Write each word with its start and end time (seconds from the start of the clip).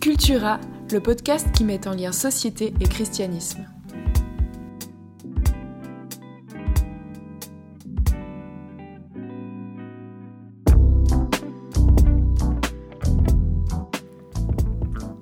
Cultura, 0.00 0.60
le 0.92 1.00
podcast 1.00 1.50
qui 1.52 1.64
met 1.64 1.86
en 1.88 1.92
lien 1.92 2.12
société 2.12 2.72
et 2.80 2.84
christianisme. 2.84 3.66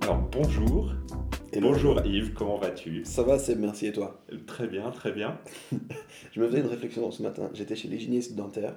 Alors 0.02 0.18
bonjour. 0.30 0.90
Et 1.52 1.60
bonjour 1.60 2.00
Yves, 2.04 2.34
comment 2.34 2.58
vas-tu? 2.58 3.04
Ça 3.04 3.22
va, 3.22 3.38
c'est 3.38 3.56
merci 3.56 3.86
et 3.86 3.92
toi? 3.92 4.20
Très 4.46 4.66
bien, 4.66 4.90
très 4.90 5.12
bien. 5.12 5.38
Je 6.32 6.40
me 6.40 6.46
faisais 6.46 6.60
une 6.60 6.66
réflexion 6.66 7.10
ce 7.10 7.22
matin. 7.22 7.48
J'étais 7.54 7.76
chez 7.76 7.88
l'hygiéniste 7.88 8.34
dentaire 8.34 8.76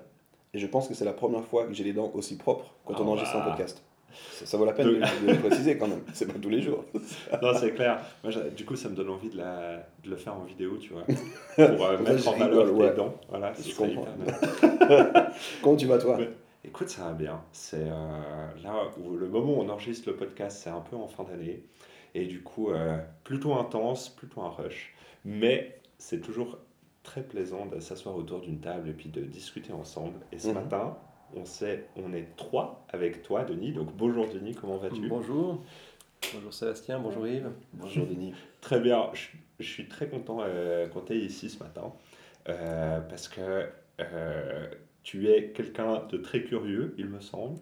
et 0.54 0.60
je 0.60 0.66
pense 0.66 0.88
que 0.88 0.94
c'est 0.94 1.06
la 1.06 1.14
première 1.14 1.46
fois 1.46 1.68
que 1.68 1.74
j'ai 1.74 1.84
les 1.84 1.94
dents 1.94 2.12
aussi 2.16 2.36
propres 2.38 2.74
quand 2.86 2.96
Ah 2.98 3.02
on 3.04 3.08
enregistre 3.10 3.36
bah. 3.36 3.44
un 3.46 3.50
podcast. 3.50 3.84
Ça, 4.34 4.46
ça 4.46 4.58
vaut 4.58 4.66
la 4.66 4.74
peine 4.74 4.88
de, 4.88 4.94
de 4.96 5.32
le 5.34 5.38
préciser 5.40 5.78
quand 5.78 5.88
même. 5.88 6.02
C'est 6.14 6.26
pas 6.32 6.40
tous 6.40 6.50
les 6.50 6.62
jours. 6.62 6.86
Non, 7.42 7.54
c'est 7.60 7.72
clair. 7.74 8.00
Moi, 8.24 8.34
du 8.56 8.66
coup, 8.66 8.76
ça 8.76 8.90
me 8.90 8.96
donne 8.96 9.10
envie 9.10 9.30
de, 9.30 9.38
la, 9.38 9.78
de 10.04 10.10
le 10.10 10.16
faire 10.16 10.36
en 10.36 10.44
vidéo, 10.44 10.78
tu 10.78 10.94
vois, 10.94 11.04
pour 11.56 11.86
euh, 11.86 11.98
mettre 12.00 12.28
en 12.28 12.34
valeur 12.38 12.72
ouais. 12.74 12.94
dents. 12.96 13.14
Voilà, 13.30 13.54
Je 13.54 13.76
comprends. 13.76 14.06
Comment 15.62 15.76
tu 15.76 15.86
vas 15.88 15.98
toi? 15.98 16.18
Ouais. 16.18 16.30
Écoute, 16.64 16.90
ça 16.90 17.04
va 17.06 17.14
bien. 17.14 17.42
C'est 17.52 17.78
euh, 17.84 18.48
là 18.64 18.74
où 19.02 19.16
le 19.16 19.28
moment 19.28 19.54
où 19.54 19.62
on 19.62 19.70
enregistre 19.70 20.10
le 20.10 20.16
podcast, 20.16 20.60
c'est 20.64 20.70
un 20.70 20.82
peu 20.82 20.96
en 20.96 21.08
fin 21.08 21.24
d'année. 21.24 21.64
Et 22.16 22.26
du 22.26 22.42
coup, 22.42 22.72
euh, 22.72 22.98
plutôt 23.24 23.54
intense, 23.54 24.10
plutôt 24.10 24.42
un 24.42 24.50
rush. 24.50 24.94
Mais 25.26 25.80
c'est 25.98 26.20
toujours 26.22 26.58
très 27.04 27.22
plaisant 27.22 27.66
de 27.66 27.80
s'asseoir 27.80 28.16
autour 28.16 28.42
d'une 28.42 28.60
table 28.60 28.90
et 28.90 28.94
puis 28.94 29.10
de 29.10 29.22
discuter 29.22 29.72
ensemble. 29.74 30.20
Et 30.32 30.40
ce 30.40 30.48
Mhm. 30.50 30.54
matin, 30.56 30.98
on, 31.36 31.46
sait, 31.46 31.86
on 31.96 32.14
est 32.14 32.36
trois 32.36 32.86
avec 32.90 33.24
toi, 33.24 33.44
Denis. 33.44 33.72
Donc 33.72 33.96
bonjour 33.96 34.28
Denis, 34.28 34.56
comment 34.56 34.78
vas-tu? 34.78 35.08
Bonjour. 35.08 35.64
Bonjour 36.34 36.54
Sébastien, 36.54 37.00
bonjour 37.00 37.28
Yves. 37.28 37.50
Bonjour 37.74 38.06
Denis. 38.06 38.34
Très 38.62 38.80
bien, 38.80 39.10
je, 39.14 39.28
je 39.60 39.70
suis 39.70 39.88
très 39.88 40.08
content 40.08 40.40
euh, 40.42 40.88
quand 40.94 41.02
tu 41.02 41.14
es 41.14 41.18
ici 41.18 41.50
ce 41.50 41.64
matin 41.64 41.94
euh, 42.50 43.00
parce 43.02 43.28
que 43.28 43.70
euh, 44.00 44.68
tu 45.04 45.30
es 45.30 45.52
quelqu'un 45.52 46.04
de 46.10 46.18
très 46.18 46.44
curieux, 46.44 46.94
il 46.98 47.08
me 47.08 47.20
semble, 47.20 47.60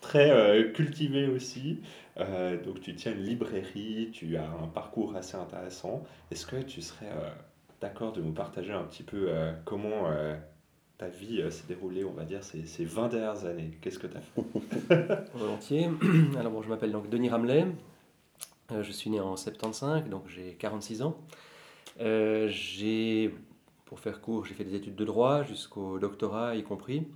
très 0.00 0.30
euh, 0.30 0.72
cultivé 0.72 1.28
aussi. 1.28 1.80
Euh, 2.18 2.62
donc 2.62 2.80
tu 2.80 2.94
tiens 2.94 3.12
une 3.12 3.22
librairie, 3.22 4.10
tu 4.12 4.36
as 4.36 4.44
un 4.44 4.66
parcours 4.66 5.14
assez 5.16 5.36
intéressant. 5.36 6.02
Est-ce 6.30 6.46
que 6.46 6.56
tu 6.56 6.82
serais 6.82 7.06
euh, 7.10 7.30
d'accord 7.80 8.12
de 8.12 8.20
nous 8.20 8.32
partager 8.32 8.72
un 8.72 8.82
petit 8.84 9.02
peu 9.02 9.26
euh, 9.28 9.52
comment 9.64 10.08
euh, 10.10 10.36
ta 11.00 11.08
vie 11.08 11.40
euh, 11.40 11.50
s'est 11.50 11.66
déroulée, 11.66 12.04
on 12.04 12.12
va 12.12 12.24
dire, 12.24 12.44
ces, 12.44 12.66
ces 12.66 12.84
20 12.84 13.08
dernières 13.08 13.46
années 13.46 13.70
Qu'est-ce 13.80 13.98
que 13.98 14.06
tu 14.06 14.18
as 14.18 14.20
fait 14.20 15.30
Volontiers. 15.34 15.88
Alors 16.38 16.52
bon, 16.52 16.60
je 16.60 16.68
m'appelle 16.68 16.92
donc 16.92 17.08
Denis 17.08 17.30
Ramelet. 17.30 17.66
Euh, 18.70 18.82
je 18.82 18.92
suis 18.92 19.08
né 19.08 19.18
en 19.18 19.34
75, 19.34 20.10
donc 20.10 20.24
j'ai 20.28 20.56
46 20.56 21.00
ans. 21.00 21.16
Euh, 22.02 22.48
j'ai, 22.48 23.34
pour 23.86 23.98
faire 23.98 24.20
court, 24.20 24.44
j'ai 24.44 24.52
fait 24.52 24.64
des 24.64 24.74
études 24.74 24.94
de 24.94 25.04
droit 25.06 25.42
jusqu'au 25.42 25.98
doctorat 25.98 26.54
y 26.54 26.62
compris. 26.62 27.08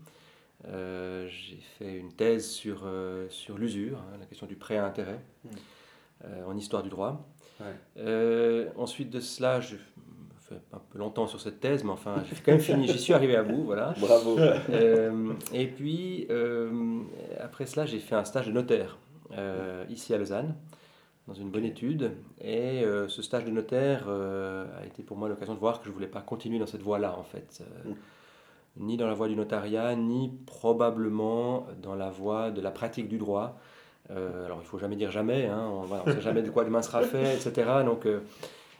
Euh, 0.66 1.28
j'ai 1.28 1.58
fait 1.78 1.98
une 1.98 2.10
thèse 2.10 2.48
sur, 2.48 2.88
sur 3.28 3.58
l'usure, 3.58 3.98
hein, 3.98 4.16
la 4.18 4.24
question 4.24 4.46
du 4.46 4.56
prêt 4.56 4.78
à 4.78 4.86
intérêt, 4.86 5.20
Mm. 5.44 5.48
euh, 6.24 6.46
en 6.46 6.56
histoire 6.56 6.82
du 6.82 6.88
droit. 6.88 7.28
Ouais. 7.60 8.66
Ensuite 8.76 9.10
de 9.10 9.20
cela, 9.20 9.60
fait 9.60 9.76
un 10.72 10.80
peu 10.90 10.98
longtemps 10.98 11.26
sur 11.26 11.40
cette 11.40 11.60
thèse, 11.60 11.84
mais 11.84 11.90
enfin, 11.90 12.16
j'ai 12.28 12.36
quand 12.36 12.52
même 12.52 12.60
fini, 12.60 12.88
j'y 12.88 12.98
suis 12.98 13.12
arrivé 13.12 13.36
à 13.36 13.42
bout, 13.42 13.64
voilà. 13.64 13.94
Bravo. 14.00 14.36
Euh, 14.38 15.32
et 15.52 15.66
puis, 15.66 16.26
euh, 16.30 17.00
après 17.40 17.66
cela, 17.66 17.86
j'ai 17.86 17.98
fait 17.98 18.14
un 18.14 18.24
stage 18.24 18.46
de 18.46 18.52
notaire 18.52 18.98
euh, 19.36 19.84
ici 19.88 20.14
à 20.14 20.18
Lausanne, 20.18 20.54
dans 21.28 21.34
une 21.34 21.50
bonne 21.50 21.64
étude. 21.64 22.12
Et 22.42 22.84
ce 23.08 23.22
stage 23.22 23.44
de 23.44 23.50
notaire 23.50 24.08
a 24.08 24.84
été 24.86 25.02
pour 25.02 25.16
moi 25.16 25.28
l'occasion 25.28 25.54
de 25.54 25.60
voir 25.60 25.78
que 25.78 25.84
je 25.84 25.90
ne 25.90 25.94
voulais 25.94 26.06
pas 26.06 26.20
continuer 26.20 26.58
dans 26.58 26.66
cette 26.66 26.82
voie-là, 26.82 27.16
en 27.18 27.24
fait. 27.24 27.62
Euh, 27.62 27.92
Ni 28.76 28.96
dans 28.96 29.06
la 29.06 29.14
voie 29.14 29.28
du 29.28 29.36
notariat, 29.36 29.94
ni 29.94 30.32
probablement 30.46 31.66
dans 31.80 31.94
la 31.94 32.10
voie 32.10 32.50
de 32.50 32.60
la 32.60 32.72
pratique 32.72 33.08
du 33.08 33.18
droit. 33.18 33.58
Alors, 34.10 34.58
il 34.60 34.66
faut 34.66 34.78
jamais 34.78 34.96
dire 34.96 35.10
jamais, 35.10 35.46
hein, 35.46 35.70
on 35.72 36.08
ne 36.08 36.12
sait 36.12 36.20
jamais 36.20 36.42
de 36.42 36.50
quoi 36.50 36.64
demain 36.64 36.82
sera 36.82 37.02
fait, 37.02 37.36
etc. 37.36 37.52
Donc, 37.84 38.06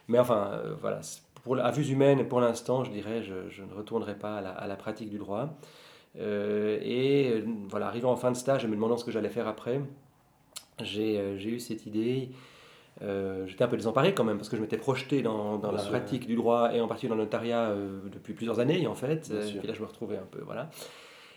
mais 0.09 0.19
enfin, 0.19 0.61
voilà, 0.81 1.01
pour, 1.45 1.59
à 1.59 1.71
vue 1.71 1.87
humaine, 1.93 2.27
pour 2.27 2.41
l'instant, 2.41 2.85
je 2.85 2.91
dirais, 2.91 3.23
je, 3.23 3.49
je 3.51 3.63
ne 3.63 3.73
retournerai 3.73 4.17
pas 4.19 4.39
à 4.39 4.41
la, 4.41 4.51
à 4.51 4.67
la 4.67 4.77
pratique 4.77 5.11
du 5.11 5.19
droit. 5.19 5.51
Euh, 6.19 6.79
et 6.83 7.31
euh, 7.31 7.45
voilà, 7.69 7.87
arrivant 7.87 8.13
en 8.13 8.17
fin 8.17 8.31
de 8.31 8.37
stage 8.37 8.65
et 8.65 8.69
me 8.69 8.75
demandant 8.75 8.97
ce 8.97 9.05
que 9.05 9.11
j'allais 9.11 9.29
faire 9.29 9.47
après, 9.49 9.81
j'ai 10.83 11.19
euh, 11.19 11.37
eu 11.37 11.61
cette 11.61 11.87
idée. 11.87 12.31
Euh, 13.03 13.47
J'étais 13.47 13.65
un 13.65 13.69
peu 13.69 13.77
désemparé 13.77 14.15
quand 14.15 14.23
même 14.25 14.37
parce 14.37 14.49
que 14.49 14.57
je 14.57 14.63
m'étais 14.63 14.77
projeté 14.77 15.21
dans, 15.21 15.59
dans 15.59 15.73
la 15.73 15.81
sûr. 15.81 15.91
pratique 15.91 16.27
du 16.27 16.37
droit 16.37 16.73
et 16.73 16.81
en 16.81 16.87
particulier 16.87 17.11
dans 17.11 17.17
le 17.17 17.25
notariat 17.25 17.71
euh, 17.71 17.99
depuis 18.13 18.35
plusieurs 18.35 18.61
années 18.61 18.87
en 18.87 18.95
fait. 18.95 19.25
Sûr. 19.25 19.59
puis 19.59 19.69
là, 19.69 19.75
je 19.75 19.81
me 19.81 19.87
retrouvais 19.87 20.17
un 20.17 20.27
peu, 20.31 20.41
voilà. 20.45 20.71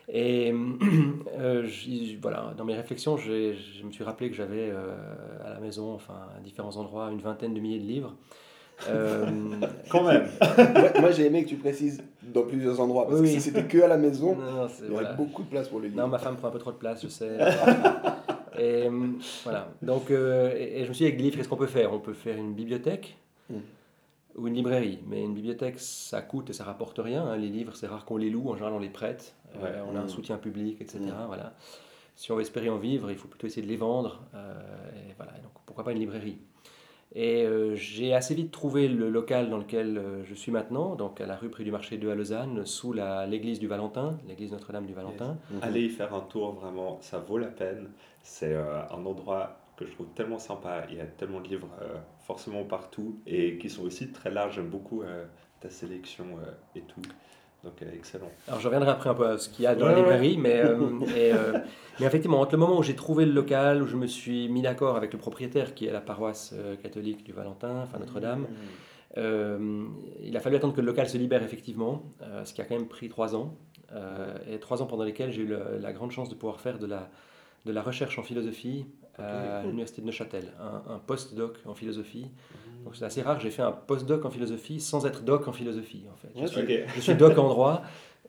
Et 0.09 0.53
euh, 0.53 1.68
voilà, 2.22 2.53
dans 2.56 2.63
mes 2.63 2.75
réflexions, 2.75 3.18
je 3.18 3.84
me 3.84 3.91
suis 3.91 4.03
rappelé 4.03 4.29
que 4.29 4.35
j'avais 4.35 4.72
à 5.44 5.50
la 5.50 5.59
maison, 5.59 5.94
enfin 5.94 6.28
à 6.38 6.39
différents 6.39 6.78
endroits, 6.78 7.09
une 7.12 7.19
vingtaine 7.22 7.53
de 7.53 7.59
milliers 7.59 7.79
de 7.79 7.88
livres. 7.88 8.16
Euh, 8.90 9.26
Quand 9.90 10.04
même 10.04 10.28
moi, 10.76 11.02
moi, 11.02 11.12
j'ai 11.12 11.26
aimé 11.26 11.44
que 11.44 11.50
tu 11.50 11.56
précises 11.56 12.02
dans 12.22 12.44
plusieurs 12.44 12.80
endroits 12.80 13.08
parce 13.08 13.20
Oui, 13.20 13.28
que 13.28 13.34
si 13.34 13.42
c'était 13.42 13.64
que 13.66 13.82
à 13.82 13.88
la 13.88 13.98
maison, 13.98 14.36
non, 14.36 14.52
non, 14.52 14.68
c'est- 14.70 14.84
il 14.84 14.90
y 14.90 14.92
aurait 14.92 15.02
voilà. 15.04 15.14
beaucoup 15.14 15.44
de 15.44 15.50
place 15.50 15.68
pour 15.70 15.80
les 15.80 15.90
livres. 15.90 16.02
Non, 16.02 16.08
ma 16.08 16.20
femme 16.20 16.36
prend 16.38 16.50
un 16.50 16.52
peu 16.52 16.60
trop 16.60 16.72
de 16.72 16.78
place, 16.78 17.02
je 17.02 17.08
sais. 17.08 17.38
et 18.60 18.88
euh, 18.88 18.90
voilà. 19.44 19.70
Donc, 19.82 20.12
euh, 20.12 20.54
et, 20.56 20.82
et 20.82 20.84
je 20.84 20.90
me 20.90 20.94
suis 20.94 21.04
dit, 21.04 21.08
avec 21.08 21.18
des 21.18 21.24
livres, 21.24 21.38
qu'est-ce 21.38 21.50
qu'on 21.50 21.56
peut 21.58 21.66
faire? 21.68 21.92
On 21.94 22.00
peut 22.00 22.14
faire 22.14 22.38
une 22.38 22.54
bibliothèque 22.54 23.18
Mm. 23.50 23.56
ou 24.36 24.48
une 24.48 24.54
librairie. 24.56 25.00
Mais 25.08 25.24
une 25.24 25.34
bibliothèque, 25.34 25.80
ça 25.80 26.22
coûte 26.22 26.50
et 26.50 26.54
ça 26.54 26.66
rapporte 26.66 27.00
rien. 27.00 27.24
hein. 27.26 27.38
Les 27.38 27.48
livres, 27.48 27.76
c'est 27.76 27.88
rare 27.88 28.04
qu'on 28.06 28.18
les 28.18 28.30
loue. 28.30 28.50
En 28.50 28.56
général, 28.56 28.74
on 28.74 28.80
les 28.80 28.90
prête. 28.90 29.34
Euh, 29.64 29.82
on 29.92 29.96
a 29.96 30.02
un 30.02 30.08
soutien 30.10 30.36
public, 30.38 30.82
etc. 30.82 31.00
Mm. 31.00 31.28
Voilà. 31.28 31.54
Si 32.16 32.32
on 32.32 32.36
veut 32.36 32.42
espérer 32.42 32.70
en 32.70 32.78
vivre, 32.78 33.10
il 33.10 33.16
faut 33.18 33.28
plutôt 33.30 33.48
essayer 33.48 33.62
de 33.62 33.68
les 33.72 33.78
vendre. 33.78 34.22
euh, 34.36 34.54
et 34.98 35.14
voilà. 35.18 35.32
Et 35.38 35.42
donc, 35.42 35.52
pourquoi 35.66 35.84
pas 35.86 35.94
une 35.94 36.00
librairie? 36.00 36.38
Et 37.16 37.44
euh, 37.45 37.73
j'ai 37.75 38.13
assez 38.13 38.35
vite 38.35 38.51
trouvé 38.51 38.88
le 38.88 39.09
local 39.09 39.50
dans 39.50 39.57
lequel 39.57 39.97
euh, 39.97 40.23
je 40.25 40.34
suis 40.34 40.51
maintenant, 40.51 40.95
donc 40.95 41.22
à 41.22 41.25
la 41.25 41.35
rue 41.35 41.50
Prix 41.50 41.63
du 41.63 41.72
Marché 41.72 41.97
2 41.97 42.09
à 42.12 42.16
Lausanne, 42.16 42.66
sous 42.66 42.94
la- 42.94 43.25
l'église 43.25 43.59
du 43.59 43.68
Valentin, 43.68 44.18
l'église 44.28 44.51
Notre-Dame 44.51 44.85
du 44.85 44.94
Valentin. 44.94 45.38
Mhm. 45.51 45.59
Allez 45.62 45.84
y 45.85 45.90
faire 45.90 46.13
un 46.13 46.22
tour, 46.22 46.53
vraiment, 46.53 46.97
ça 47.01 47.19
vaut 47.19 47.38
la 47.38 47.47
peine. 47.47 47.90
C'est 48.23 48.53
euh, 48.53 48.81
un 48.91 49.06
endroit 49.06 49.57
que 49.78 49.85
je 49.85 49.91
trouve 49.91 50.07
tellement 50.16 50.40
sympa. 50.40 50.84
Il 50.90 50.97
y 50.97 51.01
a 51.01 51.06
tellement 51.06 51.40
de 51.40 51.47
livres 51.47 51.69
euh, 51.81 51.95
forcément 52.25 52.63
partout 52.63 53.19
et 53.25 53.57
qui 53.57 53.69
sont 53.69 53.84
aussi 53.84 54.12
très 54.12 54.29
larges. 54.31 54.56
J'aime 54.56 54.69
beaucoup 54.69 55.01
euh, 55.03 55.25
ta 55.62 55.69
sélection 55.69 56.25
euh, 56.45 56.51
et 56.75 56.81
tout. 56.81 57.01
Donc, 57.63 57.81
euh, 57.81 57.85
excellent. 57.94 58.31
Alors 58.47 58.59
je 58.59 58.68
reviendrai 58.68 58.91
après 58.91 59.09
un 59.09 59.13
peu 59.16 59.28
à 59.28 59.38
ce 59.38 59.50
qu'il 59.50 59.63
y 59.63 59.68
a 59.68 59.75
dans 59.75 59.85
Ouais, 59.85 59.91
la 59.91 59.95
ouais. 59.95 60.01
librairie, 60.01 60.38
mais, 60.38 60.62
euh, 60.62 60.90
et, 61.16 61.34
euh, 61.34 61.59
mais 62.00 62.06
effectivement, 62.06 62.40
entre 62.40 62.51
le 62.53 62.59
moment 62.59 62.78
où 62.78 62.84
j'ai 62.84 62.95
trouvé 62.95 63.25
le 63.25 63.31
local, 63.34 63.81
où 63.81 63.88
je 63.88 63.95
me 63.97 64.07
suis 64.07 64.47
mis 64.50 64.62
d'accord 64.62 64.95
avec 64.95 65.12
le 65.13 65.19
propriétaire, 65.19 65.73
qui 65.73 65.85
est 65.88 65.91
la 65.91 66.01
paroisse 66.01 66.53
euh, 66.56 66.75
catholique 66.75 67.23
du 67.23 67.31
Valentin, 67.34 67.81
enfin 67.84 67.97
Notre-Dame, 68.00 68.47
euh, 69.18 69.85
il 70.22 70.35
a 70.38 70.40
fallu 70.40 70.56
attendre 70.56 70.73
que 70.75 70.81
le 70.81 70.88
local 70.88 71.09
se 71.09 71.18
libère 71.18 71.44
effectivement, 71.44 72.03
euh, 72.22 72.45
ce 72.45 72.53
qui 72.53 72.62
a 72.62 72.66
quand 72.66 72.75
même 72.75 72.88
pris 72.88 73.09
trois 73.09 73.35
ans, 73.35 73.56
euh, 73.94 74.38
et 74.51 74.59
trois 74.59 74.81
ans 74.81 74.85
pendant 74.85 75.03
lesquels 75.03 75.31
j'ai 75.31 75.41
eu 75.44 75.47
le- 75.47 75.78
la 75.81 75.94
grande 75.94 76.12
chance 76.12 76.29
de 76.29 76.35
pouvoir 76.35 76.59
faire 76.62 76.78
de 76.78 76.85
la, 76.85 77.09
de 77.66 77.72
la 77.72 77.81
recherche 77.81 78.19
en 78.19 78.24
philosophie 78.24 78.85
à 79.18 79.63
l'université 79.66 80.01
de 80.03 80.06
Neuchâtel, 80.06 80.44
un, 80.62 80.94
un 80.94 81.00
post-doc 81.00 81.57
en 81.66 81.74
philosophie. 81.74 82.28
Donc 82.84 82.96
c'est 82.96 83.06
assez 83.06 83.22
rare, 83.22 83.40
j'ai 83.40 83.50
fait 83.52 83.62
un 83.62 83.72
post-doc 83.72 84.24
en 84.26 84.30
philosophie 84.30 84.80
sans 84.80 85.06
être 85.06 85.24
doc 85.24 85.48
en 85.48 85.52
philosophie 85.52 86.04
en 86.12 86.16
fait. 86.18 86.30
Je, 86.36 86.42
Ouais, 86.42 86.48
suis, 86.48 86.62
Ok. 86.62 86.90
je 86.96 87.01
suis 87.01 87.16
doc 87.16 87.38
en 87.38 87.48
droit, 87.50 87.81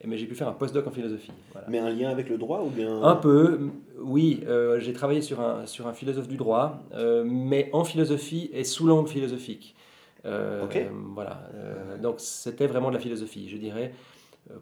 mais 0.04 0.16
j'ai 0.18 0.26
pu 0.26 0.34
faire 0.34 0.48
un 0.48 0.52
post-doc 0.52 0.86
en 0.86 0.90
philosophie. 0.90 1.32
voilà. 1.52 1.68
Mais 1.70 1.78
un 1.78 1.90
lien 1.90 2.10
avec 2.10 2.28
le 2.28 2.38
droit 2.38 2.60
ou 2.62 2.68
bien? 2.70 3.02
Un 3.02 3.16
peu, 3.16 3.68
oui. 4.00 4.42
euh, 4.46 4.80
j'ai 4.80 4.92
travaillé 4.92 5.22
sur 5.22 5.40
un, 5.40 5.66
sur 5.66 5.86
un 5.86 5.92
philosophe 5.92 6.28
du 6.28 6.36
droit, 6.36 6.80
euh, 6.94 7.24
mais 7.26 7.70
en 7.72 7.84
philosophie 7.84 8.50
et 8.52 8.64
sous 8.64 8.86
l'angle 8.86 9.08
philosophique. 9.08 9.74
Euh, 10.24 10.66
voilà. 11.14 11.48
donc 12.02 12.16
c'était 12.18 12.66
vraiment 12.66 12.88
de 12.88 12.94
la 12.94 13.00
philosophie, 13.00 13.48
je 13.48 13.56
dirais. 13.56 13.92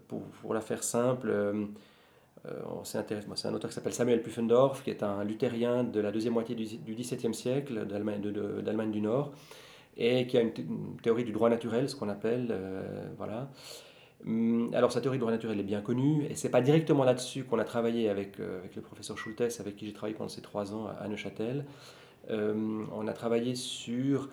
Pour, 0.09 0.21
pour 0.43 0.53
la 0.53 0.61
faire 0.61 0.83
simple, 0.83 1.33
c'est 2.85 3.49
un 3.49 3.55
auteur 3.55 3.71
qui 3.71 3.75
s'appelle 3.75 3.93
Samuel 3.95 4.23
Pufendorf, 4.23 4.83
qui 4.85 4.91
est 4.91 5.03
un 5.03 5.25
luthérien 5.25 5.83
de 5.85 5.99
la 6.01 6.13
deuxième 6.13 6.35
moitié 6.35 6.55
du, 6.55 6.65
du 6.77 6.95
XVIIe 6.95 7.35
siècle 7.35 7.87
d'Allemagne 7.87 8.91
du 8.91 9.01
Nord, 9.01 9.33
et 9.97 10.27
qui 10.27 10.37
a 10.39 10.43
une, 10.43 10.53
thé- 10.53 10.67
une 10.69 10.97
théorie 11.03 11.25
du 11.25 11.33
droit 11.33 11.49
naturel, 11.51 11.89
ce 11.89 11.97
qu'on 11.97 12.09
appelle, 12.09 12.49
euh, 12.51 13.09
voilà. 13.17 13.51
Hum, 14.27 14.71
Alors 14.75 14.93
sa 14.93 15.01
théorie 15.01 15.19
du 15.19 15.21
droit 15.21 15.33
naturel 15.33 15.59
est 15.61 15.63
bien 15.63 15.81
connue, 15.83 16.25
et 16.31 16.35
c'est 16.35 16.49
pas 16.51 16.61
directement 16.63 17.05
là-dessus 17.05 17.45
qu'on 17.45 17.59
a 17.59 17.65
travaillé 17.65 18.09
avec, 18.09 18.41
euh, 18.41 18.59
avec 18.61 18.75
le 18.77 18.83
professeur 18.83 19.17
Schultes, 19.19 19.43
avec 19.61 19.77
qui 19.77 19.87
j'ai 19.87 19.93
travaillé 19.93 20.17
pendant 20.17 20.29
ces 20.29 20.43
trois 20.43 20.75
ans 20.75 20.87
à, 21.01 21.07
Neuchâtel. 21.09 21.65
Euh, 22.31 22.85
on 22.95 23.07
a 23.07 23.13
travaillé 23.13 23.55
sur 23.55 24.29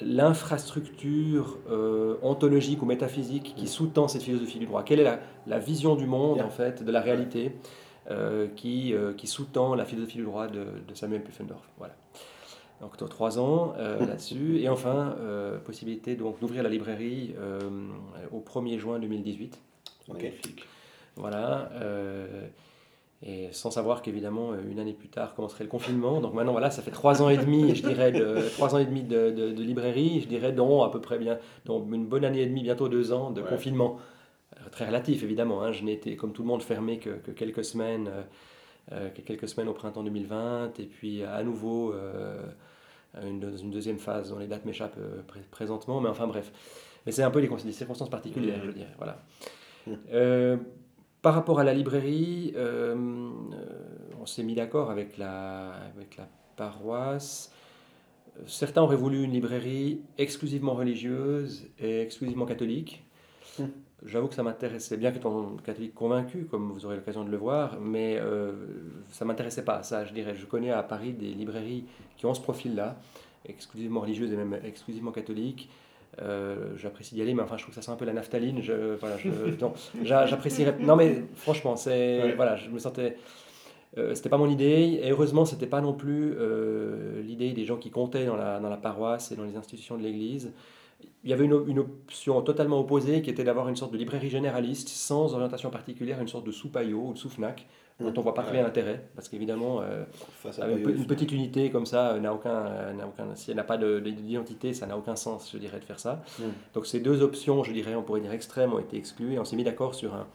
l'infrastructure 0.00 1.58
euh, 1.70 2.16
ontologique 2.22 2.82
ou 2.82 2.86
métaphysique 2.86 3.54
qui 3.56 3.66
sous-tend 3.66 4.06
cette 4.08 4.22
philosophie 4.22 4.58
du 4.60 4.66
droit. 4.66 4.84
Quelle 4.84 5.00
est 5.00 5.04
la, 5.04 5.18
la 5.46 5.58
vision 5.58 5.96
du 5.96 6.06
monde, 6.06 6.40
en 6.40 6.50
fait, 6.50 6.84
de 6.84 6.92
la 6.92 7.00
réalité, 7.00 7.52
euh, 8.10 8.46
qui, 8.54 8.94
euh, 8.94 9.12
qui 9.12 9.26
sous-tend 9.26 9.74
la 9.74 9.84
philosophie 9.84 10.18
du 10.18 10.24
droit 10.24 10.46
de, 10.46 10.66
de 10.86 10.94
Samuel 10.94 11.22
Pufendorf. 11.24 11.68
Voilà. 11.78 11.94
Donc 12.80 12.96
dans 12.98 13.08
trois 13.08 13.38
ans 13.38 13.74
euh, 13.78 13.98
là-dessus. 14.06 14.60
Et 14.60 14.68
enfin, 14.68 15.16
euh, 15.20 15.58
possibilité 15.58 16.14
donc 16.14 16.38
d'ouvrir 16.40 16.62
la 16.62 16.68
librairie 16.68 17.34
euh, 17.38 17.58
au 18.32 18.40
1er 18.40 18.78
juin 18.78 18.98
2018. 18.98 19.58
Magnifique. 20.08 20.64
Voilà. 21.16 21.70
et 23.26 23.48
sans 23.50 23.72
savoir 23.72 24.02
qu'évidemment, 24.02 24.52
une 24.70 24.78
année 24.78 24.92
plus 24.92 25.08
tard 25.08 25.34
commencerait 25.34 25.64
le 25.64 25.70
confinement. 25.70 26.20
Donc 26.20 26.32
maintenant, 26.32 26.52
voilà, 26.52 26.70
ça 26.70 26.80
fait 26.80 26.92
trois 26.92 27.20
ans 27.20 27.28
et 27.28 27.36
demi, 27.36 27.74
je 27.74 27.82
dirais, 27.82 28.12
de, 28.12 28.48
trois 28.50 28.76
ans 28.76 28.78
et 28.78 28.84
demi 28.84 29.02
de, 29.02 29.30
de, 29.30 29.62
librairie, 29.62 30.20
je 30.20 30.28
dirais, 30.28 30.52
dont 30.52 30.84
à 30.84 30.90
peu 30.90 31.00
près 31.00 31.18
bien, 31.18 31.38
une 31.68 32.06
bonne 32.06 32.24
année 32.24 32.42
et 32.42 32.46
demie, 32.46 32.62
bientôt 32.62 32.88
deux 32.88 33.12
ans 33.12 33.32
de 33.32 33.42
confinement. 33.42 33.98
Très 34.70 34.86
relatif, 34.86 35.24
évidemment. 35.24 35.62
Hein. 35.62 35.72
Je 35.72 35.82
n'ai 35.82 35.92
été, 35.92 36.14
comme 36.14 36.32
tout 36.32 36.42
le 36.42 36.48
monde, 36.48 36.62
fermé 36.62 36.98
que, 36.98 37.10
que 37.10 37.32
quelques 37.32 37.64
semaines. 37.64 38.08
Quelques 39.26 39.48
semaines 39.48 39.68
au 39.68 39.74
printemps 39.74 40.02
2020 40.02 40.80
et 40.80 40.86
puis 40.86 41.22
à 41.22 41.42
nouveau 41.42 41.94
une, 43.22 43.40
dans 43.40 43.56
une 43.56 43.70
deuxième 43.70 43.98
phase 43.98 44.30
dont 44.30 44.38
les 44.38 44.46
dates 44.46 44.64
m'échappent 44.64 44.98
euh, 44.98 45.22
présentement, 45.50 46.00
mais 46.00 46.08
enfin 46.08 46.26
bref. 46.26 46.52
Mais 47.06 47.12
c'est 47.12 47.22
un 47.22 47.30
peu 47.30 47.40
les, 47.40 47.72
circonstances 47.72 48.10
particulières, 48.10 48.62
je 48.64 48.70
dirais. 48.70 48.94
Voilà. 48.96 49.22
Euh, 50.12 50.58
par 51.22 51.32
rapport 51.32 51.60
à 51.60 51.64
la 51.64 51.72
librairie, 51.72 52.52
euh, 52.56 52.94
on 54.20 54.26
s'est 54.26 54.42
mis 54.42 54.54
d'accord 54.54 54.90
avec 54.90 55.16
la, 55.16 55.70
avec 55.94 56.18
la 56.18 56.28
paroisse. 56.56 57.50
Certains 58.44 58.82
auraient 58.82 58.96
voulu 58.96 59.22
une 59.22 59.32
librairie 59.32 60.02
exclusivement 60.18 60.74
religieuse 60.74 61.70
et 61.78 62.02
exclusivement 62.02 62.44
catholique. 62.44 63.02
J'avoue 64.06 64.28
que 64.28 64.34
ça 64.34 64.44
m'intéressait, 64.44 64.96
bien 64.96 65.10
qu'étant 65.10 65.56
catholique 65.64 65.94
convaincu, 65.94 66.46
comme 66.48 66.70
vous 66.70 66.86
aurez 66.86 66.96
l'occasion 66.96 67.24
de 67.24 67.30
le 67.30 67.36
voir, 67.36 67.78
mais 67.80 68.16
euh, 68.18 68.52
ça 69.10 69.24
ne 69.24 69.28
m'intéressait 69.28 69.64
pas, 69.64 69.82
ça, 69.82 70.04
je 70.04 70.12
dirais. 70.12 70.36
Je 70.36 70.46
connais 70.46 70.70
à 70.70 70.84
Paris 70.84 71.12
des 71.12 71.30
librairies 71.30 71.84
qui 72.16 72.24
ont 72.24 72.32
ce 72.32 72.40
profil-là, 72.40 72.96
exclusivement 73.44 74.00
religieuses 74.00 74.32
et 74.32 74.36
même 74.36 74.56
exclusivement 74.64 75.10
catholiques. 75.10 75.68
Euh, 76.20 76.76
j'apprécie 76.76 77.14
d'y 77.14 77.22
aller, 77.22 77.34
mais 77.34 77.42
enfin, 77.42 77.56
je 77.56 77.62
trouve 77.62 77.74
que 77.74 77.80
ça 77.80 77.84
sent 77.84 77.92
un 77.92 77.96
peu 77.96 78.04
la 78.04 78.12
naphtaline. 78.12 78.62
Je, 78.62 78.94
voilà, 78.96 79.16
j'apprécierais. 80.26 80.76
Non, 80.78 80.94
mais 80.94 81.24
franchement, 81.34 81.74
c'est, 81.74 82.34
voilà, 82.34 82.54
je 82.54 82.70
me 82.70 82.78
sentais. 82.78 83.16
Euh, 83.96 84.14
c'était 84.14 84.28
pas 84.28 84.38
mon 84.38 84.48
idée, 84.50 85.00
et 85.02 85.10
heureusement, 85.10 85.44
c'était 85.44 85.66
pas 85.66 85.80
non 85.80 85.94
plus 85.94 86.34
euh, 86.38 87.22
l'idée 87.22 87.52
des 87.52 87.64
gens 87.64 87.78
qui 87.78 87.90
comptaient 87.90 88.26
dans 88.26 88.36
la, 88.36 88.60
dans 88.60 88.68
la 88.68 88.76
paroisse 88.76 89.32
et 89.32 89.36
dans 89.36 89.44
les 89.44 89.56
institutions 89.56 89.96
de 89.96 90.02
l'Église 90.02 90.52
il 91.24 91.30
y 91.30 91.32
avait 91.32 91.44
une, 91.44 91.64
une, 91.66 91.80
option 91.80 92.40
totalement 92.42 92.80
opposée 92.80 93.22
qui 93.22 93.30
était 93.30 93.44
d'avoir 93.44 93.68
une 93.68 93.76
sorte 93.76 93.92
de 93.92 93.98
librairie 93.98 94.30
généraliste 94.30 94.88
sans 94.88 95.34
orientation 95.34 95.70
particulière, 95.70 96.20
une 96.20 96.28
sorte 96.28 96.46
de 96.46 96.52
sous-paillot 96.52 97.08
ou 97.08 97.12
de 97.12 97.18
sous-FNAC, 97.18 97.66
dont 98.00 98.08
on 98.08 98.18
ne 98.18 98.20
voit 98.20 98.34
pas 98.34 98.44
très 98.44 98.52
bien 98.52 98.62
l'intérêt, 98.62 99.08
parce 99.16 99.28
qu'évidemment, 99.28 99.80
euh, 99.82 100.04
une, 100.46 101.06
petite 101.06 101.32
unité 101.32 101.70
comme 101.70 101.84
ça 101.84 102.10
euh, 102.10 102.20
n'a 102.20 102.32
aucun, 102.32 102.66
euh, 102.66 102.92
n'a 102.92 103.08
aucun, 103.08 103.34
si 103.34 103.50
elle 103.50 103.56
n'a 103.56 103.64
pas 103.64 103.76
d'identité, 103.76 104.72
ça 104.72 104.86
n'a 104.86 104.96
aucun 104.96 105.16
sens, 105.16 105.50
je 105.52 105.58
dirais, 105.58 105.80
de 105.80 105.84
faire 105.84 105.98
ça. 105.98 106.22
Donc 106.74 106.86
ces 106.86 107.00
deux 107.00 107.22
options, 107.22 107.64
je 107.64 107.72
dirais, 107.72 107.96
on 107.96 108.02
pourrait 108.02 108.20
dire 108.20 108.32
extrêmes, 108.32 108.72
ont 108.72 108.78
été 108.78 108.96
exclues, 108.96 109.34
et 109.34 109.38
on 109.40 109.44
s'est 109.44 109.56
mis 109.56 109.64
d'accord 109.64 109.96
sur 109.96 110.14
un, 110.14 110.28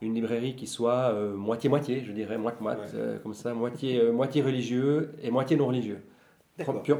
une 0.00 0.14
librairie 0.14 0.56
qui 0.56 0.66
soit 0.66 1.14
moitié-moitié, 1.34 2.02
je 2.04 2.12
dirais, 2.12 2.38
moite-moite, 2.38 2.94
comme 3.22 3.34
ça, 3.34 3.54
moitié, 3.54 4.10
moitié 4.10 4.42
religieux 4.42 5.12
et 5.22 5.30
moitié 5.30 5.56
non 5.56 5.68
religieux. 5.68 6.02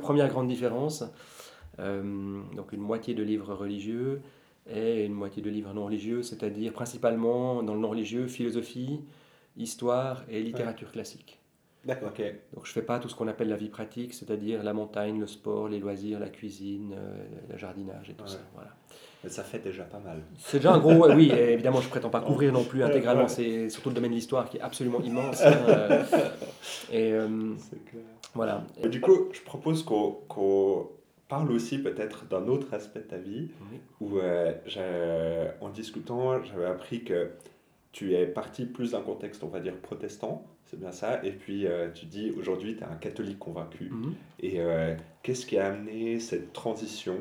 Première 0.01 0.29
grande 0.29 0.47
différence. 0.47 1.05
Euh, 1.79 2.43
donc 2.57 2.73
une 2.73 2.81
moitié 2.81 3.15
de 3.15 3.23
livres 3.23 3.55
religieux 3.55 4.21
et 4.69 5.05
une 5.05 5.15
moitié 5.15 5.43
de 5.43 5.51
livres 5.51 5.73
non 5.73 5.87
religieux, 5.87 6.23
c'est-à-dire 6.23 6.73
principalement 6.73 7.63
dans 7.63 7.75
le 7.75 7.81
non 7.81 7.91
religieux, 7.91 8.27
philosophie, 8.27 9.01
histoire 9.57 10.25
et 10.29 10.43
littérature 10.43 10.93
classique. 10.93 11.41
D'accord. 11.85 12.11
ok 12.11 12.23
Donc 12.55 12.67
je 12.67 12.73
fais 12.73 12.83
pas 12.83 12.99
tout 12.99 13.09
ce 13.09 13.15
qu'on 13.15 13.29
appelle 13.29 13.49
la 13.49 13.57
vie 13.57 13.71
pratique, 13.71 14.13
c'est-à-dire 14.13 14.63
la 14.63 14.75
montagne, 14.75 15.19
le 15.19 15.27
sport, 15.27 15.69
les 15.69 15.79
loisirs, 15.79 16.21
la 16.21 16.29
cuisine, 16.29 16.95
euh, 16.95 17.25
le 17.51 17.57
jardinage 17.57 18.11
et 18.11 18.13
tout 18.13 18.27
ça. 18.27 18.39
Voilà. 18.55 18.71
Mais 19.25 19.31
ça 19.31 19.43
fait 19.43 19.61
déjà 19.61 19.85
pas 19.85 19.99
mal. 19.99 20.23
C'est 20.39 20.59
déjà 20.59 20.73
un 20.73 20.79
gros. 20.79 21.11
oui, 21.15 21.31
évidemment, 21.31 21.81
je 21.81 21.89
prétends 21.89 22.11
pas 22.11 22.21
couvrir 22.21 22.53
non 22.53 22.65
plus 22.65 22.83
intégralement. 22.83 23.29
C'est 23.29 23.71
surtout 23.71 23.89
le 23.89 23.95
domaine 23.95 24.11
de 24.11 24.17
l'histoire 24.17 24.49
qui 24.51 24.59
est 24.59 24.63
absolument 24.63 25.01
immense. 25.01 25.43
Hein, 26.93 26.93
euh, 26.93 27.55
et 28.13 28.35
voilà. 28.35 28.65
du 28.85 29.01
coup, 29.01 29.29
je 29.33 29.41
propose 29.41 29.83
qu'on 29.83 30.89
parle 31.31 31.53
aussi 31.53 31.79
peut-être 31.79 32.27
d'un 32.27 32.49
autre 32.49 32.75
aspect 32.75 33.01
de 33.01 33.05
ta 33.05 33.17
vie, 33.17 33.49
où 34.01 34.19
euh, 34.19 35.49
en 35.61 35.71
discutant, 35.71 36.43
j'avais 36.43 36.67
appris 36.67 37.05
que 37.05 37.31
tu 37.93 38.15
es 38.15 38.27
parti 38.27 38.67
plus 38.67 38.93
d'un 38.93 39.01
contexte, 39.01 39.43
on 39.45 39.49
va 39.49 39.61
dire, 39.61 39.77
protestant, 39.77 40.45
c'est 40.67 40.79
bien 40.79 40.93
ça, 40.93 41.25
et 41.25 41.33
puis 41.33 41.67
euh, 41.67 41.89
tu 41.93 42.07
dis 42.07 42.33
aujourd'hui 42.37 42.77
tu 42.77 42.83
es 42.83 42.87
un 42.87 42.97
catholique 42.97 43.39
convaincu. 43.39 43.91
Mhm. 43.91 44.15
Et 44.41 44.61
euh, 44.61 44.95
qu'est-ce 45.23 45.47
qui 45.47 45.57
a 45.57 45.73
amené 45.73 46.21
cette 46.21 46.53
transition? 46.53 47.17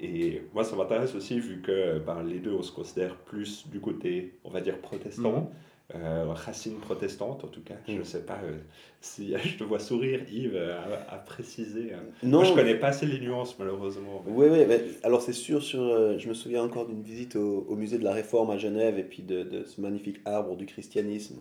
Et 0.00 0.42
moi 0.52 0.64
ça 0.64 0.76
m'intéresse 0.76 1.14
aussi 1.14 1.38
vu 1.38 1.60
que 1.60 1.98
ben, 1.98 2.22
les 2.22 2.40
deux 2.40 2.52
on 2.52 2.62
se 2.62 2.72
considère 2.72 3.16
plus 3.16 3.68
du 3.68 3.80
côté, 3.80 4.34
on 4.44 4.50
va 4.50 4.60
dire, 4.60 4.78
protestant. 4.78 5.40
Mhm 5.42 5.46
euh, 5.94 6.24
racine 6.32 6.76
protestante 6.78 7.44
en 7.44 7.48
tout 7.48 7.60
cas. 7.62 7.74
Je 7.86 7.92
ne 7.92 8.00
mm. 8.00 8.04
sais 8.04 8.24
pas 8.24 8.40
euh, 8.44 8.56
si 9.00 9.34
je 9.44 9.58
te 9.58 9.64
vois 9.64 9.78
sourire, 9.78 10.20
Yves, 10.32 10.56
à, 10.56 11.16
préciser. 11.18 11.92
Hein. 11.92 12.02
Non, 12.22 12.38
Moi, 12.38 12.44
je 12.44 12.50
ne 12.52 12.56
connais 12.56 12.74
pas 12.76 12.88
assez 12.88 13.06
les 13.06 13.20
nuances, 13.20 13.58
malheureusement. 13.58 14.24
Oui, 14.26 14.46
oui, 14.50 14.64
alors 15.02 15.20
c'est 15.20 15.34
sûr, 15.34 15.62
sur, 15.62 15.82
euh, 15.82 16.18
je 16.18 16.28
me 16.28 16.34
souviens 16.34 16.62
encore 16.64 16.86
d'une 16.86 17.02
visite 17.02 17.36
au, 17.36 17.66
au, 17.68 17.76
musée 17.76 17.98
de 17.98 18.04
la 18.04 18.12
Réforme 18.12 18.50
à 18.50 18.56
Genève 18.56 18.98
et 18.98 19.04
puis 19.04 19.22
de, 19.22 19.42
de 19.42 19.64
ce 19.64 19.80
magnifique 19.80 20.20
arbre 20.24 20.56
du 20.56 20.64
christianisme 20.64 21.40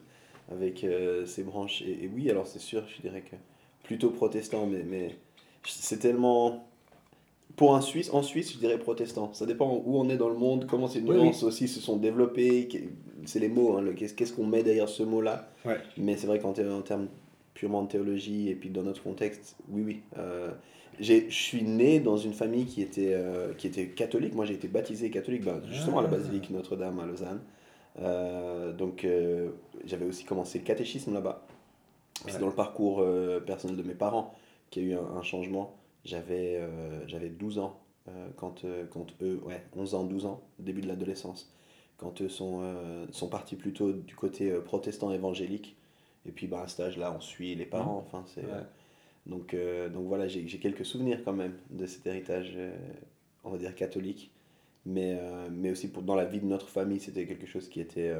avec 0.51 0.83
euh, 0.83 1.25
ses 1.25 1.43
branches. 1.43 1.81
Et, 1.81 2.03
et, 2.03 2.11
oui, 2.13 2.29
alors 2.29 2.45
c'est 2.45 2.59
sûr, 2.59 2.83
je 2.87 3.01
dirais 3.01 3.21
que 3.21 3.37
plutôt 3.83 4.09
protestant, 4.09 4.65
mais, 4.65 4.83
mais 4.83 5.15
c'est 5.65 5.99
tellement 5.99 6.67
pour 7.55 7.75
un 7.75 7.81
Suisse, 7.81 8.09
en 8.13 8.23
Suisse, 8.23 8.53
je 8.53 8.57
dirais 8.57 8.79
protestant. 8.79 9.31
Ça 9.33 9.45
dépend 9.45 9.81
où 9.85 9.97
on 9.97 10.09
est 10.09 10.17
dans 10.17 10.29
le 10.29 10.35
monde, 10.35 10.65
comment 10.67 10.87
ces 10.87 11.01
nuances 11.01 11.43
aussi 11.43 11.67
se 11.67 11.79
sont 11.79 11.97
développées. 11.97 12.67
C'est 13.25 13.39
les 13.39 13.49
mots, 13.49 13.77
hein, 13.77 13.85
qu'est-ce 13.95 14.33
qu'on 14.33 14.45
met 14.45 14.63
derrière 14.63 14.89
ce 14.89 15.03
mot-là. 15.03 15.49
Mais 15.97 16.17
c'est 16.17 16.27
vrai 16.27 16.39
qu'en 16.39 16.53
termes 16.53 17.07
purement 17.53 17.83
de 17.83 17.87
théologie 17.87 18.49
et 18.49 18.55
puis 18.55 18.69
dans 18.69 18.83
notre 18.83 19.03
contexte, 19.03 19.55
oui, 19.69 19.83
oui. 19.85 20.01
Euh, 20.17 20.51
je 20.99 21.29
suis 21.29 21.63
né 21.63 21.99
dans 21.99 22.17
une 22.17 22.33
famille 22.33 22.65
qui 22.65 22.81
était, 22.81 23.13
euh, 23.13 23.53
qui 23.53 23.67
était 23.67 23.87
catholique. 23.87 24.35
Moi, 24.35 24.45
j'ai 24.45 24.53
été 24.53 24.67
baptisé 24.67 25.09
catholique, 25.09 25.43
bah, 25.43 25.61
justement 25.69 25.99
à 25.99 26.01
la 26.01 26.07
ah. 26.07 26.17
basilique 26.17 26.49
Notre-Dame 26.49 26.99
à 26.99 27.05
Lausanne. 27.05 27.41
Euh, 28.01 28.73
donc, 28.73 29.07
j'avais 29.85 30.05
aussi 30.05 30.23
commencé 30.23 30.59
le 30.59 30.63
catéchisme 30.63 31.13
là-bas. 31.13 31.45
C'est 32.27 32.39
dans 32.39 32.47
le 32.47 32.53
parcours 32.53 33.03
personnel 33.45 33.75
de 33.75 33.83
mes 33.83 33.95
parents 33.95 34.33
qu'il 34.69 34.87
y 34.87 34.93
a 34.93 34.95
eu 34.95 34.97
un 34.97 35.21
changement. 35.21 35.75
J'avais 36.03 36.57
euh, 36.57 37.07
j'avais 37.07 37.29
12 37.29 37.59
ans 37.59 37.79
euh, 38.09 38.27
quand, 38.35 38.65
euh, 38.65 38.85
quand 38.85 39.07
eux, 39.21 39.39
ouais, 39.45 39.63
11 39.75 39.95
ans, 39.95 40.03
12 40.03 40.25
ans, 40.25 40.43
début 40.59 40.81
de 40.81 40.87
l'adolescence, 40.87 41.53
quand 41.97 42.21
eux 42.21 42.29
sont, 42.29 42.63
sont 43.11 43.29
partis 43.29 43.55
plutôt 43.55 43.93
du 43.93 44.15
côté 44.15 44.51
protestant 44.65 45.11
évangélique. 45.13 45.77
Et 46.25 46.31
puis, 46.31 46.47
bah, 46.47 46.63
à 46.63 46.67
cet 46.67 46.81
âge-là, 46.81 47.13
on 47.15 47.21
suit 47.21 47.55
les 47.55 47.65
parents. 47.65 48.01
Mmh. 48.01 48.05
Enfin, 48.05 48.23
c'est, 48.25 48.45
donc, 49.25 49.55
donc 49.93 50.07
voilà, 50.07 50.27
j'ai, 50.27 50.45
j'ai 50.47 50.57
quelques 50.57 50.85
souvenirs 50.85 51.21
quand 51.23 51.31
même 51.31 51.53
de 51.69 51.85
cet 51.85 52.05
héritage, 52.05 52.57
on 53.45 53.51
va 53.51 53.57
dire, 53.57 53.73
catholique. 53.73 54.31
Mais, 54.85 55.17
mais 55.51 55.71
aussi 55.71 55.89
pour, 55.89 56.03
dans 56.03 56.15
la 56.15 56.25
vie 56.25 56.41
de 56.41 56.45
notre 56.45 56.67
famille, 56.67 56.99
c'était 56.99 57.25
quelque 57.25 57.47
chose 57.47 57.69
qui 57.69 57.79
était, 57.79 58.13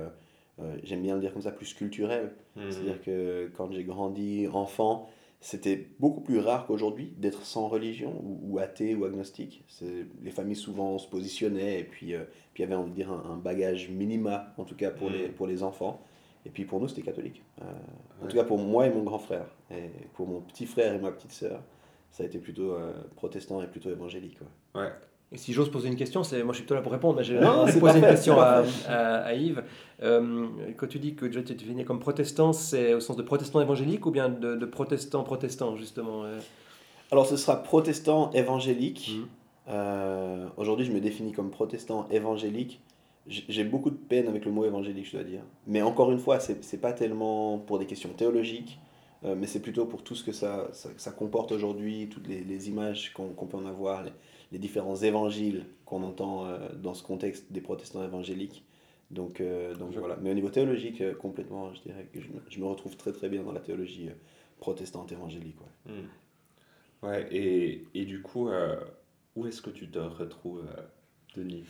j'aime 0.83 1.01
bien 1.01 1.15
le 1.15 1.21
dire 1.21 1.33
comme 1.33 1.41
ça, 1.41 1.51
plus 1.51 1.73
culturel. 1.73 2.31
Mmh. 2.55 2.61
C'est-à-dire 2.69 3.01
que 3.01 3.51
quand 3.57 3.69
j'ai 3.73 3.83
grandi 3.83 4.47
enfant, 4.47 5.09
c'était 5.43 5.89
beaucoup 6.00 6.21
plus 6.21 6.39
rare 6.39 6.65
qu'aujourd'hui 6.65 7.13
d'être 7.17 7.43
sans 7.45 7.67
religion 7.67 8.13
ou, 8.23 8.59
athée 8.59 8.95
ou 8.95 9.03
agnostique. 9.03 9.65
Les 10.21 10.31
familles 10.31 10.55
souvent 10.55 10.97
se 10.97 11.09
positionnaient 11.09 11.81
et 11.81 11.83
puis, 11.83 12.15
euh, 12.15 12.23
puis 12.53 12.63
il 12.63 12.69
y 12.69 12.71
avait, 12.71 12.75
envie 12.75 12.91
de 12.91 12.95
dire, 12.95 13.12
un, 13.12 13.35
bagage 13.35 13.89
minima, 13.89 14.53
en 14.57 14.63
tout 14.63 14.75
cas 14.75 14.89
pour, 14.89 15.09
les, 15.09 15.27
mm. 15.27 15.31
pour 15.33 15.45
les 15.45 15.62
enfants. 15.62 16.01
Et 16.45 16.50
puis 16.50 16.63
pour 16.63 16.79
nous, 16.79 16.88
c'était 16.88 17.01
catholique. 17.01 17.43
Euh, 17.62 17.65
en 18.23 18.27
tout 18.27 18.38
cas 18.38 18.45
pour 18.45 18.57
moi 18.57 18.88
et 18.88 18.89
mon 18.89 19.03
grand 19.03 19.19
frère. 19.19 19.47
Et 19.69 19.89
pour 20.13 20.27
mon 20.27 20.39
petit 20.39 20.65
frère 20.65 20.93
et 20.93 21.00
ma 21.00 21.12
petite 21.12 21.33
sœur, 21.33 21.62
ça 22.09 22.23
a 22.23 22.25
été 22.25 22.39
plutôt 22.39 22.71
euh, 22.71 22.93
protestant 23.17 23.62
et 23.62 23.67
plutôt 23.67 23.91
évangélique. 23.91 24.38
Ouais. 24.73 24.91
Et 25.33 25.37
si 25.37 25.51
j'ose 25.51 25.69
poser 25.71 25.87
une 25.87 25.95
question, 25.95 26.23
c'est 26.23 26.43
moi 26.43 26.53
je 26.53 26.57
suis 26.57 26.63
plutôt 26.63 26.75
là 26.75 26.81
pour 26.81 26.91
répondre, 26.91 27.17
mais 27.17 27.23
j'ai 27.23 27.39
poser 27.79 27.99
une 27.99 28.05
question 28.05 28.39
à, 28.39 28.63
à, 28.87 29.33
Yves. 29.33 29.63
Euh, 30.03 30.45
quand 30.77 30.87
tu 30.87 30.99
dis 30.99 31.15
que 31.15 31.25
tu 31.25 31.39
es 31.39 31.55
défini 31.55 31.83
comme 31.85 31.99
protestant, 31.99 32.53
c'est 32.53 32.93
au 32.93 32.99
sens 32.99 33.17
de 33.17 33.23
protestant 33.23 33.59
évangélique 33.59 34.05
ou 34.05 34.11
bien 34.11 34.29
de, 34.29 34.55
de 34.55 34.65
protestant 34.65 35.23
protestant 35.23 35.75
justement 35.75 36.23
euh? 36.23 36.39
Alors 37.11 37.25
ce 37.25 37.35
sera 37.35 37.63
protestant 37.63 38.31
évangélique. 38.31 39.11
Mmh. 39.15 39.25
Euh, 39.69 40.47
aujourd'hui 40.57 40.85
je 40.85 40.91
me 40.91 40.99
définis 40.99 41.31
comme 41.31 41.49
protestant 41.49 42.07
évangélique. 42.11 42.79
J'ai 43.25 43.63
beaucoup 43.63 43.89
de 43.89 43.95
peine 43.95 44.27
avec 44.27 44.43
le 44.43 44.51
mot 44.51 44.65
évangélique, 44.65 45.07
je 45.07 45.13
dois 45.13 45.23
dire. 45.23 45.39
Mais 45.65 45.81
encore 45.81 46.11
une 46.11 46.19
fois, 46.19 46.41
c'est 46.41 46.81
pas 46.81 46.91
tellement 46.91 47.57
pour 47.57 47.79
des 47.79 47.85
questions 47.85 48.09
théologiques, 48.09 48.77
mais 49.23 49.47
c'est 49.47 49.61
plutôt 49.61 49.85
pour 49.85 50.03
tout 50.03 50.13
ce 50.13 50.25
que 50.25 50.33
ça, 50.33 50.67
ça, 50.73 51.11
comporte 51.11 51.53
aujourd'hui, 51.53 52.09
toutes 52.11 52.27
les, 52.27 52.41
les 52.41 52.67
images 52.67 53.13
qu'on 53.13 53.45
peut 53.45 53.55
en 53.55 53.65
avoir, 53.65 54.03
les 54.03 54.11
différents 54.60 54.95
évangiles 54.95 55.65
qu'on 55.86 56.03
entend 56.03 56.45
euh, 56.45 56.69
dans 56.75 56.93
ce 56.93 57.03
contexte 57.03 57.51
des 57.51 57.62
protestants 57.62 58.03
évangéliques. 58.03 58.63
Donc, 59.12 59.41
euh, 59.41 59.75
donc 59.75 59.93
voilà. 59.93 60.17
Mais 60.22 60.31
au 60.31 60.33
niveau 60.33 60.50
théologique, 60.50 61.01
euh, 61.01 61.13
complètement, 61.13 61.74
je 61.74 61.81
dirais 61.81 62.07
que 62.12 62.19
je 62.22 62.60
me, 62.60 62.65
retrouve 62.65 62.98
très 62.98 63.12
très 63.12 63.29
bien 63.29 63.43
dans 63.43 63.51
la 63.51 63.60
théologie 63.60 64.10
protestante 64.57 65.12
évangélique. 65.12 65.57
Hmm. 65.86 67.05
Ouais, 67.05 67.27
et, 67.31 67.86
et 67.93 68.05
du 68.05 68.22
coup, 68.22 68.50
où 69.36 69.45
est-ce 69.45 69.62
que 69.62 69.69
tu 69.69 69.89
te 69.89 70.00
retrouves, 70.00 70.65
Denis? 71.36 71.65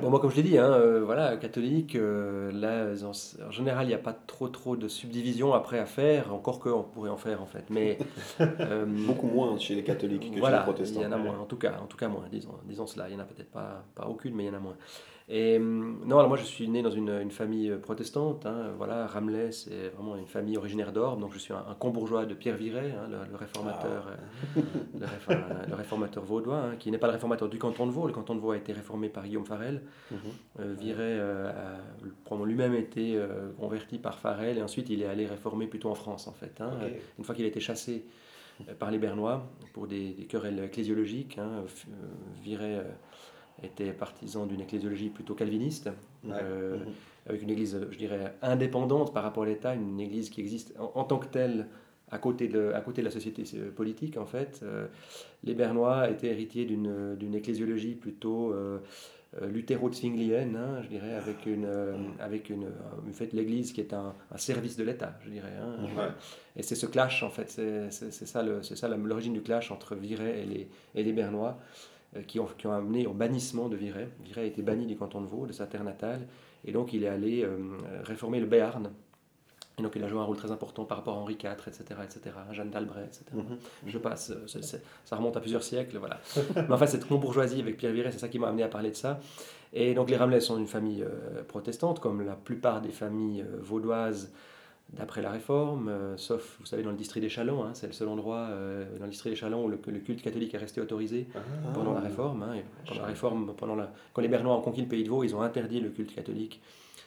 Bon, 0.00 0.10
moi, 0.10 0.20
comme 0.20 0.30
je 0.30 0.36
l'ai 0.36 0.42
dit, 0.42 0.58
hein, 0.58 0.70
euh, 0.72 1.02
voilà, 1.04 1.36
catholique, 1.36 1.96
euh, 1.96 2.52
là, 2.52 2.92
en, 3.06 3.12
en 3.46 3.50
général, 3.50 3.86
il 3.86 3.88
n'y 3.88 3.94
a 3.94 3.98
pas 3.98 4.12
trop, 4.12 4.48
trop 4.48 4.76
de 4.76 4.86
subdivisions 4.88 5.54
après 5.54 5.78
à 5.78 5.86
faire, 5.86 6.34
encore 6.34 6.60
qu'on 6.60 6.82
pourrait 6.82 7.10
en 7.10 7.16
faire, 7.16 7.40
en 7.42 7.46
fait. 7.46 7.64
Mais, 7.70 7.98
euh, 8.40 8.84
Beaucoup 9.06 9.28
moins 9.28 9.56
chez 9.58 9.74
les 9.74 9.84
catholiques 9.84 10.34
que 10.34 10.38
voilà, 10.40 10.58
chez 10.58 10.60
les 10.60 10.72
protestants. 10.72 11.00
il 11.00 11.04
y 11.04 11.06
en 11.06 11.12
a 11.12 11.16
moins, 11.16 11.38
en 11.38 11.46
tout 11.46 11.56
cas, 11.56 11.74
en 11.82 11.86
tout 11.86 11.96
cas 11.96 12.08
moins, 12.08 12.24
disons, 12.30 12.54
disons 12.64 12.86
cela. 12.86 13.08
Il 13.08 13.14
n'y 13.14 13.20
en 13.20 13.24
a 13.24 13.26
peut-être 13.26 13.50
pas, 13.50 13.84
pas 13.94 14.06
aucune, 14.06 14.34
mais 14.34 14.44
il 14.44 14.48
y 14.48 14.50
en 14.50 14.54
a 14.54 14.60
moins. 14.60 14.76
Et 15.34 15.56
hum, 15.56 16.02
non, 16.04 16.18
alors 16.18 16.28
moi 16.28 16.36
je 16.36 16.44
suis 16.44 16.68
né 16.68 16.82
dans 16.82 16.90
une, 16.90 17.08
une 17.08 17.30
famille 17.30 17.70
euh, 17.70 17.78
protestante, 17.78 18.44
hein, 18.44 18.72
voilà, 18.76 19.06
Ramley 19.06 19.50
c'est 19.50 19.88
vraiment 19.94 20.14
une 20.16 20.26
famille 20.26 20.58
originaire 20.58 20.92
d'Orbe, 20.92 21.20
donc 21.20 21.32
je 21.32 21.38
suis 21.38 21.54
un, 21.54 21.64
un 21.70 21.74
combourgeois 21.74 22.26
de 22.26 22.34
Pierre 22.34 22.56
Viret, 22.58 22.90
hein, 22.92 23.08
le, 23.10 23.16
le 23.30 23.36
réformateur, 23.36 24.08
euh, 24.08 24.60
le, 25.00 25.06
réfor- 25.06 25.68
le 25.70 25.74
réformateur 25.74 26.22
vaudois, 26.22 26.58
hein, 26.58 26.76
qui 26.78 26.90
n'est 26.90 26.98
pas 26.98 27.06
le 27.06 27.14
réformateur 27.14 27.48
du 27.48 27.58
canton 27.58 27.86
de 27.86 27.92
Vaud, 27.92 28.06
le 28.06 28.12
canton 28.12 28.34
de 28.34 28.40
Vaud 28.40 28.50
a 28.50 28.58
été 28.58 28.74
réformé 28.74 29.08
par 29.08 29.24
Guillaume 29.24 29.46
Farel, 29.46 29.80
Mhm. 30.10 30.18
euh, 30.60 30.74
Viret 30.78 31.16
euh, 31.18 31.50
a 31.50 32.44
lui-même 32.44 32.74
été 32.74 33.16
euh, 33.16 33.50
converti 33.58 33.96
par 33.98 34.18
Farel, 34.18 34.58
et 34.58 34.62
ensuite 34.62 34.90
il 34.90 35.00
est 35.00 35.06
allé 35.06 35.26
réformer 35.26 35.66
plutôt 35.66 35.88
en 35.88 35.94
France 35.94 36.28
en 36.28 36.32
fait. 36.32 36.60
hein. 36.60 36.72
Euh, 36.82 36.88
Une 37.18 37.24
fois 37.24 37.34
qu'il 37.34 37.44
a 37.46 37.48
été 37.48 37.60
chassé 37.60 38.04
euh, 38.68 38.74
par 38.78 38.90
les 38.90 38.98
Bernois 38.98 39.46
pour 39.72 39.86
des, 39.86 40.10
des 40.12 40.24
querelles 40.24 40.58
ecclésiologiques, 40.58 41.38
euh, 41.38 41.62
Viret 42.42 42.76
euh, 42.80 42.82
était 43.62 43.92
partisan 43.92 44.46
d'une 44.46 44.60
ecclésiologie 44.60 45.08
plutôt 45.10 45.34
calviniste, 45.34 45.90
Ouais. 46.24 46.32
euh, 46.40 46.78
Mhm. 46.78 46.92
avec 47.28 47.42
une 47.42 47.50
église, 47.50 47.78
je 47.90 47.98
dirais, 47.98 48.34
indépendante 48.42 49.12
par 49.12 49.22
rapport 49.22 49.42
à 49.44 49.46
l'État, 49.46 49.74
une 49.74 50.00
église 50.00 50.30
qui 50.30 50.40
existe 50.40 50.74
en, 50.78 50.92
en 50.94 51.04
tant 51.04 51.18
que 51.18 51.26
telle 51.26 51.66
à 52.10 52.18
côté 52.18 52.46
de, 52.48 52.72
à 52.74 52.80
côté 52.82 53.00
de 53.02 53.06
la 53.06 53.10
société 53.12 53.42
euh, 53.54 53.70
politique, 53.70 54.16
en 54.18 54.26
fait. 54.26 54.60
Euh, 54.62 54.86
les 55.44 55.54
Bernois 55.54 56.10
étaient 56.10 56.28
héritiers 56.28 56.64
d'une 56.66 57.34
ecclésiologie 57.34 57.94
plutôt 57.94 58.52
euh, 58.52 58.78
luthéro-zwinglienne, 59.56 60.56
hein, 60.56 60.82
je 60.82 60.88
dirais, 60.88 61.14
avec 61.14 61.46
une, 61.46 61.66
avec 62.20 62.50
une, 62.50 62.66
une 63.06 63.14
fait 63.14 63.32
l'Église 63.32 63.72
qui 63.72 63.80
est 63.80 63.94
un, 63.94 64.14
un 64.30 64.36
service 64.36 64.76
de 64.76 64.84
l'État, 64.84 65.18
je 65.24 65.30
dirais. 65.30 65.52
hein. 65.60 65.76
Ouais. 65.96 66.08
Et 66.56 66.62
c'est 66.62 66.74
ce 66.74 66.86
clash, 66.86 67.22
en 67.22 67.30
fait, 67.30 67.48
c'est 67.48 67.90
ça 68.10 68.42
l'origine 68.96 69.32
du 69.32 69.40
clash 69.42 69.70
entre 69.70 69.94
Viret 69.94 70.42
et 70.42 70.44
les, 70.44 70.68
et 70.94 71.02
les 71.02 71.12
Bernois, 71.12 71.58
qui, 72.26 72.38
ont, 72.40 72.46
qui 72.58 72.66
ont 72.66 72.72
amené 72.72 73.06
au 73.06 73.12
bannissement 73.12 73.68
de 73.68 73.76
Viret. 73.76 74.08
Viret 74.24 74.42
a 74.42 74.44
été 74.44 74.62
banni 74.62 74.86
du 74.86 74.96
canton 74.96 75.20
de 75.20 75.26
Vaud, 75.26 75.46
de 75.46 75.52
sa 75.52 75.66
terre 75.66 75.84
natale, 75.84 76.26
et 76.64 76.72
donc 76.72 76.92
il 76.92 77.04
est 77.04 77.08
allé 77.08 77.42
euh, 77.42 77.58
réformer 78.04 78.40
le 78.40 78.46
Béarn. 78.46 78.90
Et 79.78 79.82
donc 79.82 79.92
il 79.96 80.04
a 80.04 80.08
joué 80.08 80.20
un 80.20 80.24
rôle 80.24 80.36
très 80.36 80.50
important 80.50 80.84
par 80.84 80.98
rapport 80.98 81.16
à 81.16 81.20
Henri 81.20 81.34
IV, 81.42 81.50
etc., 81.66 81.82
etc., 82.04 82.36
Jeanne 82.52 82.70
d'Albret, 82.70 83.04
etc. 83.04 83.24
Mhm. 83.32 83.58
Je 83.86 83.98
passe, 83.98 84.30
euh, 84.30 84.78
ça 85.04 85.16
remonte 85.16 85.36
à 85.36 85.40
plusieurs 85.40 85.62
siècles, 85.62 85.96
voilà. 85.96 86.20
Mais 86.56 86.72
enfin, 86.72 86.86
cette 86.86 87.08
bourgeoisie 87.08 87.60
avec 87.60 87.78
Pierre 87.78 87.92
Viret, 87.92 88.12
c'est 88.12 88.18
ça 88.18 88.28
qui 88.28 88.38
m'a 88.38 88.48
amené 88.48 88.62
à 88.62 88.68
parler 88.68 88.90
de 88.90 88.96
ça. 88.96 89.18
Et 89.72 89.94
donc 89.94 90.10
les 90.10 90.16
Ramelais 90.16 90.40
sont 90.40 90.58
une 90.58 90.66
famille 90.66 91.02
euh, 91.02 91.42
protestante, 91.44 92.00
comme 92.00 92.22
la 92.22 92.34
plupart 92.34 92.82
des 92.82 92.90
familles 92.90 93.42
euh, 93.42 93.58
vaudoises 93.60 94.32
d'après 94.92 95.22
la 95.22 95.30
Réforme, 95.30 95.88
euh, 95.88 96.16
sauf, 96.16 96.56
vous 96.60 96.66
savez, 96.66 96.82
dans 96.82 96.90
le 96.90 96.96
district 96.96 97.22
des 97.22 97.28
Chalons, 97.30 97.64
hein, 97.64 97.70
c'est 97.74 97.86
le 97.86 97.92
seul 97.92 98.08
endroit 98.08 98.48
euh, 98.50 98.84
dans 98.98 99.04
le 99.06 99.10
district 99.10 99.32
des 99.32 99.36
Chalons 99.40 99.64
où 99.64 99.68
le, 99.68 99.78
le 99.86 99.98
culte 100.00 100.22
catholique 100.22 100.52
est 100.54 100.58
resté 100.58 100.80
autorisé 100.80 101.26
Ah, 101.34 101.38
pendant 101.74 101.94
la 101.94 102.00
Réforme. 102.00 102.42
hein, 102.42 102.56
pendant 102.86 103.00
la 103.00 103.06
Réforme, 103.06 103.54
pendant 103.56 103.74
la, 103.74 103.92
quand 104.12 104.20
les 104.22 104.28
Bernois 104.28 104.56
ont 104.56 104.60
conquis 104.60 104.82
le 104.82 104.88
pays 104.88 105.04
de 105.04 105.08
Vaud, 105.08 105.24
ils 105.24 105.34
ont 105.34 105.42
interdit 105.42 105.80
le 105.80 105.88
culte 105.90 106.14
catholique, 106.14 106.60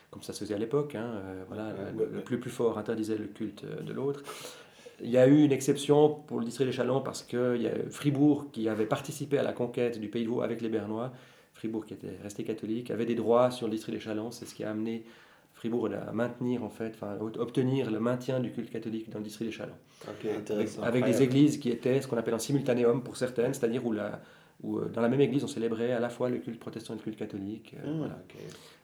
comme 0.09 0.23
ça 0.23 0.33
se 0.33 0.39
faisait 0.39 0.55
à 0.55 0.57
l'époque. 0.57 0.95
hein, 0.95 1.03
euh, 1.15 1.43
voilà, 1.47 1.73
le, 1.95 2.09
le 2.11 2.21
plus 2.21 2.39
plus 2.39 2.49
fort 2.51 2.77
interdisait 2.77 3.17
le 3.17 3.25
culte 3.27 3.63
de 3.65 3.93
l'autre. 3.93 4.23
Il 5.03 5.09
y 5.09 5.17
a 5.17 5.27
eu 5.27 5.43
une 5.43 5.51
exception 5.51 6.09
pour 6.09 6.39
le 6.39 6.45
district 6.45 6.67
des 6.67 6.73
Chalons 6.75 7.01
parce 7.01 7.21
qu'il 7.21 7.61
y 7.61 7.67
a 7.67 7.71
Fribourg 7.91 8.47
qui 8.51 8.67
avait 8.69 8.85
participé 8.85 9.37
à 9.37 9.43
la 9.43 9.51
conquête 9.51 9.99
du 9.99 10.07
pays 10.07 10.23
de 10.23 10.29
Vaud 10.29 10.41
avec 10.41 10.61
les 10.61 10.69
Bernois. 10.69 11.11
Fribourg 11.53 11.85
qui 11.85 11.93
était 11.93 12.17
resté 12.23 12.43
catholique 12.43 12.91
avait 12.91 13.05
des 13.05 13.15
droits 13.15 13.51
sur 13.51 13.67
le 13.67 13.73
district 13.73 13.93
des 13.95 13.99
Chalons. 14.01 14.31
C'est 14.31 14.45
ce 14.45 14.55
qui 14.55 14.63
a 14.63 14.71
amené 14.71 15.03
Fribourg 15.55 15.89
à 16.07 16.11
maintenir 16.11 16.63
en 16.63 16.69
fait, 16.69 16.91
enfin, 16.95 17.17
obtenir 17.39 17.89
le 17.89 17.99
maintien 17.99 18.39
du 18.39 18.51
culte 18.51 18.69
catholique 18.69 19.09
dans 19.09 19.19
le 19.19 19.23
district 19.23 19.47
des 19.49 19.55
Chalons 19.55 19.73
ok. 20.07 20.29
Intéressant. 20.37 20.83
avec 20.83 21.05
des 21.05 21.21
églises 21.23 21.57
qui 21.57 21.69
étaient 21.69 22.01
ce 22.01 22.07
qu'on 22.07 22.17
appelle 22.17 22.33
un 22.33 22.39
simultanéum 22.39 23.01
pour 23.01 23.15
certaines, 23.17 23.53
c'est-à-dire 23.53 23.85
où, 23.85 23.91
la, 23.93 24.19
où 24.61 24.77
euh, 24.79 24.89
dans 24.93 25.01
la 25.01 25.07
même 25.09 25.21
église 25.21 25.43
on 25.43 25.47
célébrait 25.47 25.91
à 25.93 25.99
la 25.99 26.09
fois 26.09 26.29
le 26.29 26.37
culte 26.39 26.59
protestant 26.59 26.93
et 26.93 26.97
le 26.97 27.03
culte 27.03 27.17
catholique. 27.17 27.73
euh, 27.83 27.93
Mm. 27.93 27.97
voilà. 27.99 28.13
Ok. 28.15 28.35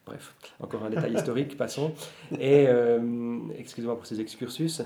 Bref, 0.05 0.33
encore 0.59 0.83
un 0.83 0.89
détail 0.89 1.13
historique, 1.13 1.55
passons. 1.65 1.91
Et 2.39 2.65
euh, 2.67 3.37
excusez-moi 3.57 3.95
pour 3.97 4.05
ces 4.05 4.19
excursus. 4.21 4.81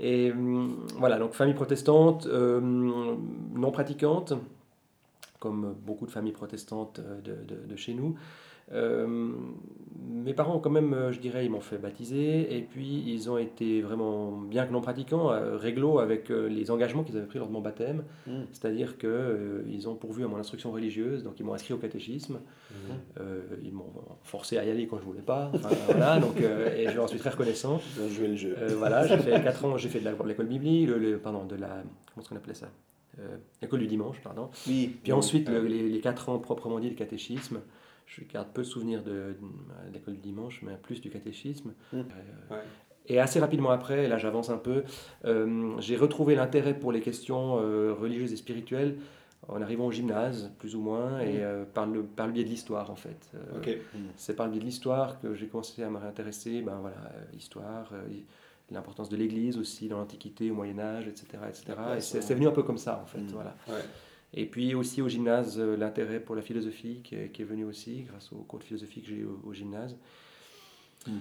Et 0.00 0.30
euh, 0.30 0.66
voilà, 0.98 1.18
donc 1.18 1.32
famille 1.34 1.54
protestante, 1.54 2.26
euh, 2.26 2.60
non 2.60 3.70
pratiquante, 3.70 4.32
comme 5.38 5.74
beaucoup 5.86 6.06
de 6.06 6.10
familles 6.10 6.32
protestantes 6.32 7.00
de, 7.22 7.32
de- 7.46 7.66
de 7.66 7.76
chez 7.76 7.94
nous. 7.94 8.16
Euh, 8.72 9.32
mes 10.08 10.34
parents, 10.34 10.58
quand 10.58 10.70
même, 10.70 10.92
euh, 10.92 11.12
je 11.12 11.20
dirais, 11.20 11.44
ils 11.44 11.50
m'ont 11.50 11.60
fait 11.60 11.78
baptiser, 11.78 12.56
et 12.56 12.62
puis 12.62 13.02
ils 13.06 13.30
ont 13.30 13.38
été 13.38 13.80
vraiment, 13.80 14.32
bien 14.32 14.66
que 14.66 14.72
non 14.72 14.80
pratiquants, 14.80 15.30
euh, 15.30 15.56
réglo 15.56 15.98
avec 16.00 16.28
les 16.30 16.70
engagements 16.70 17.04
qu'ils 17.04 17.16
avaient 17.16 17.26
pris 17.26 17.38
lors 17.38 17.46
de 17.48 17.52
mon 17.52 17.60
baptême, 17.60 18.02
Mm. 18.26 18.32
c'est-à-dire 18.52 18.96
qu'ils 18.98 19.88
ont 19.88 19.94
pourvu 19.94 20.24
à 20.24 20.28
mon 20.28 20.36
instruction 20.36 20.72
religieuse, 20.72 21.22
donc 21.22 21.38
ils 21.38 21.44
m'ont 21.46 21.54
inscrit 21.54 21.74
au 21.74 21.78
catéchisme, 21.78 22.38
euh, 23.20 23.40
ils 23.62 23.72
m'ont 23.72 23.92
forcé 24.22 24.58
à 24.58 24.64
y 24.64 24.70
aller 24.70 24.86
quand 24.86 24.98
je 24.98 25.04
voulais 25.04 25.22
pas, 25.22 25.50
enfin, 25.54 25.68
voilà, 25.86 26.18
donc, 26.18 26.40
et 26.40 26.88
je 26.88 26.94
leur 26.96 27.08
suis 27.08 27.18
très 27.18 27.30
reconnaissant. 27.30 27.80
Bien 27.96 28.08
joué 28.08 28.28
le 28.28 28.36
jeu. 28.36 28.56
Voilà, 28.78 29.06
j'ai 29.06 29.18
fait 29.18 29.42
4 29.42 29.64
ans, 29.64 29.76
j'ai 29.76 29.88
fait 29.88 30.00
de 30.00 30.08
l'école 30.26 30.46
biblique, 30.46 30.88
le, 30.88 30.98
le- 30.98 31.18
pardon, 31.18 31.44
de 31.44 31.54
la, 31.56 31.68
comment 31.68 32.20
est-ce 32.22 32.28
qu'on 32.28 32.36
appelait 32.36 32.54
ça? 32.54 32.68
L'école 33.62 33.80
du 33.80 33.86
dimanche, 33.86 34.20
pardon. 34.22 34.50
oui. 34.66 34.96
Puis 35.02 35.12
ensuite, 35.12 35.48
le- 35.48 35.66
les, 35.66 35.88
les 35.88 36.00
4 36.00 36.28
ans 36.28 36.38
proprement 36.38 36.78
dit 36.80 36.90
de 36.90 36.94
catéchisme, 36.96 37.60
je 38.06 38.22
garde 38.24 38.48
peu 38.52 38.62
de 38.62 38.66
souvenirs 38.66 39.02
de, 39.02 39.10
de 39.10 39.92
l'école 39.92 40.14
du 40.14 40.20
dimanche, 40.20 40.60
mais 40.62 40.76
plus 40.82 41.00
du 41.00 41.10
catéchisme. 41.10 41.72
Mm. 41.92 41.96
Euh, 41.98 42.02
Ouais. 42.54 42.62
et 43.08 43.18
assez 43.20 43.38
rapidement 43.40 43.70
après, 43.70 44.04
et 44.04 44.08
là 44.08 44.18
j'avance 44.18 44.50
un 44.50 44.58
peu, 44.58 44.84
euh, 45.24 45.74
j'ai 45.80 45.96
retrouvé 45.96 46.34
l'intérêt 46.34 46.74
pour 46.78 46.92
les 46.92 47.00
questions 47.00 47.58
euh, 47.60 47.92
religieuses 47.92 48.32
et 48.32 48.36
spirituelles 48.36 48.96
en 49.48 49.62
arrivant 49.62 49.86
au 49.86 49.92
gymnase, 49.92 50.50
plus 50.58 50.74
ou 50.74 50.80
moins, 50.80 51.20
et 51.20 51.44
euh, 51.44 51.64
par, 51.64 51.86
le, 51.86 52.02
par 52.02 52.26
le 52.26 52.32
biais 52.32 52.42
de 52.44 52.48
l'histoire 52.48 52.90
en 52.90 52.96
fait. 52.96 53.30
Euh, 53.34 53.58
Ok. 53.58 53.78
C'est 54.16 54.34
par 54.34 54.46
le 54.46 54.52
biais 54.52 54.60
de 54.60 54.64
l'histoire 54.64 55.20
que 55.20 55.34
j'ai 55.34 55.46
commencé 55.46 55.82
à 55.84 55.90
me 55.90 55.98
réintéresser, 55.98 56.62
ben 56.62 56.78
voilà, 56.80 56.96
euh, 56.96 57.24
l'histoire, 57.32 57.88
euh, 57.92 58.02
l'importance 58.72 59.08
de 59.08 59.16
l'Église 59.16 59.56
aussi 59.58 59.86
dans 59.88 59.98
l'Antiquité, 59.98 60.50
au 60.50 60.54
Moyen 60.54 60.78
Âge, 60.80 61.06
etc. 61.06 61.26
etc. 61.48 61.64
Et 61.96 62.00
c'est 62.00 62.34
venu 62.34 62.48
un 62.48 62.52
peu 62.52 62.64
comme 62.64 62.78
ça 62.78 63.00
en 63.00 63.06
fait. 63.06 63.20
Voilà. 63.32 63.54
Ouais. 63.68 63.74
Et 64.36 64.44
puis 64.46 64.74
aussi 64.74 65.02
au 65.02 65.08
gymnase, 65.08 65.58
euh, 65.58 65.76
l'intérêt 65.76 66.20
pour 66.20 66.36
la 66.36 66.42
philosophie 66.42 67.00
qui 67.02 67.14
est, 67.14 67.30
qui 67.32 67.42
est 67.42 67.46
venu 67.46 67.64
aussi 67.64 68.02
grâce 68.02 68.32
au 68.32 68.36
cours 68.36 68.58
de 68.58 68.64
philosophie 68.64 69.00
que 69.00 69.08
j'ai 69.08 69.16
eu 69.16 69.24
au, 69.24 69.40
au 69.48 69.52
gymnase. 69.54 69.96
Mm. 71.06 71.12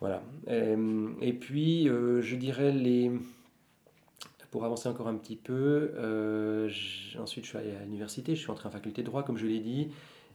Voilà. 0.00 0.22
Et, 0.48 0.74
et 1.20 1.32
puis, 1.34 1.88
euh, 1.88 2.22
je 2.22 2.34
dirais 2.36 2.72
les. 2.72 3.10
Pour 4.50 4.64
avancer 4.66 4.86
encore 4.88 5.08
un 5.08 5.14
petit 5.14 5.36
peu, 5.36 5.92
euh, 5.94 6.68
ensuite 7.18 7.44
je 7.44 7.48
suis 7.50 7.58
allé 7.58 7.70
à 7.70 7.84
l'université, 7.84 8.34
je 8.34 8.40
suis 8.40 8.50
entré 8.50 8.68
en 8.68 8.70
faculté 8.70 9.00
de 9.02 9.06
droit, 9.06 9.22
comme 9.22 9.38
je 9.38 9.46
l'ai 9.46 9.60
dit. 9.60 9.88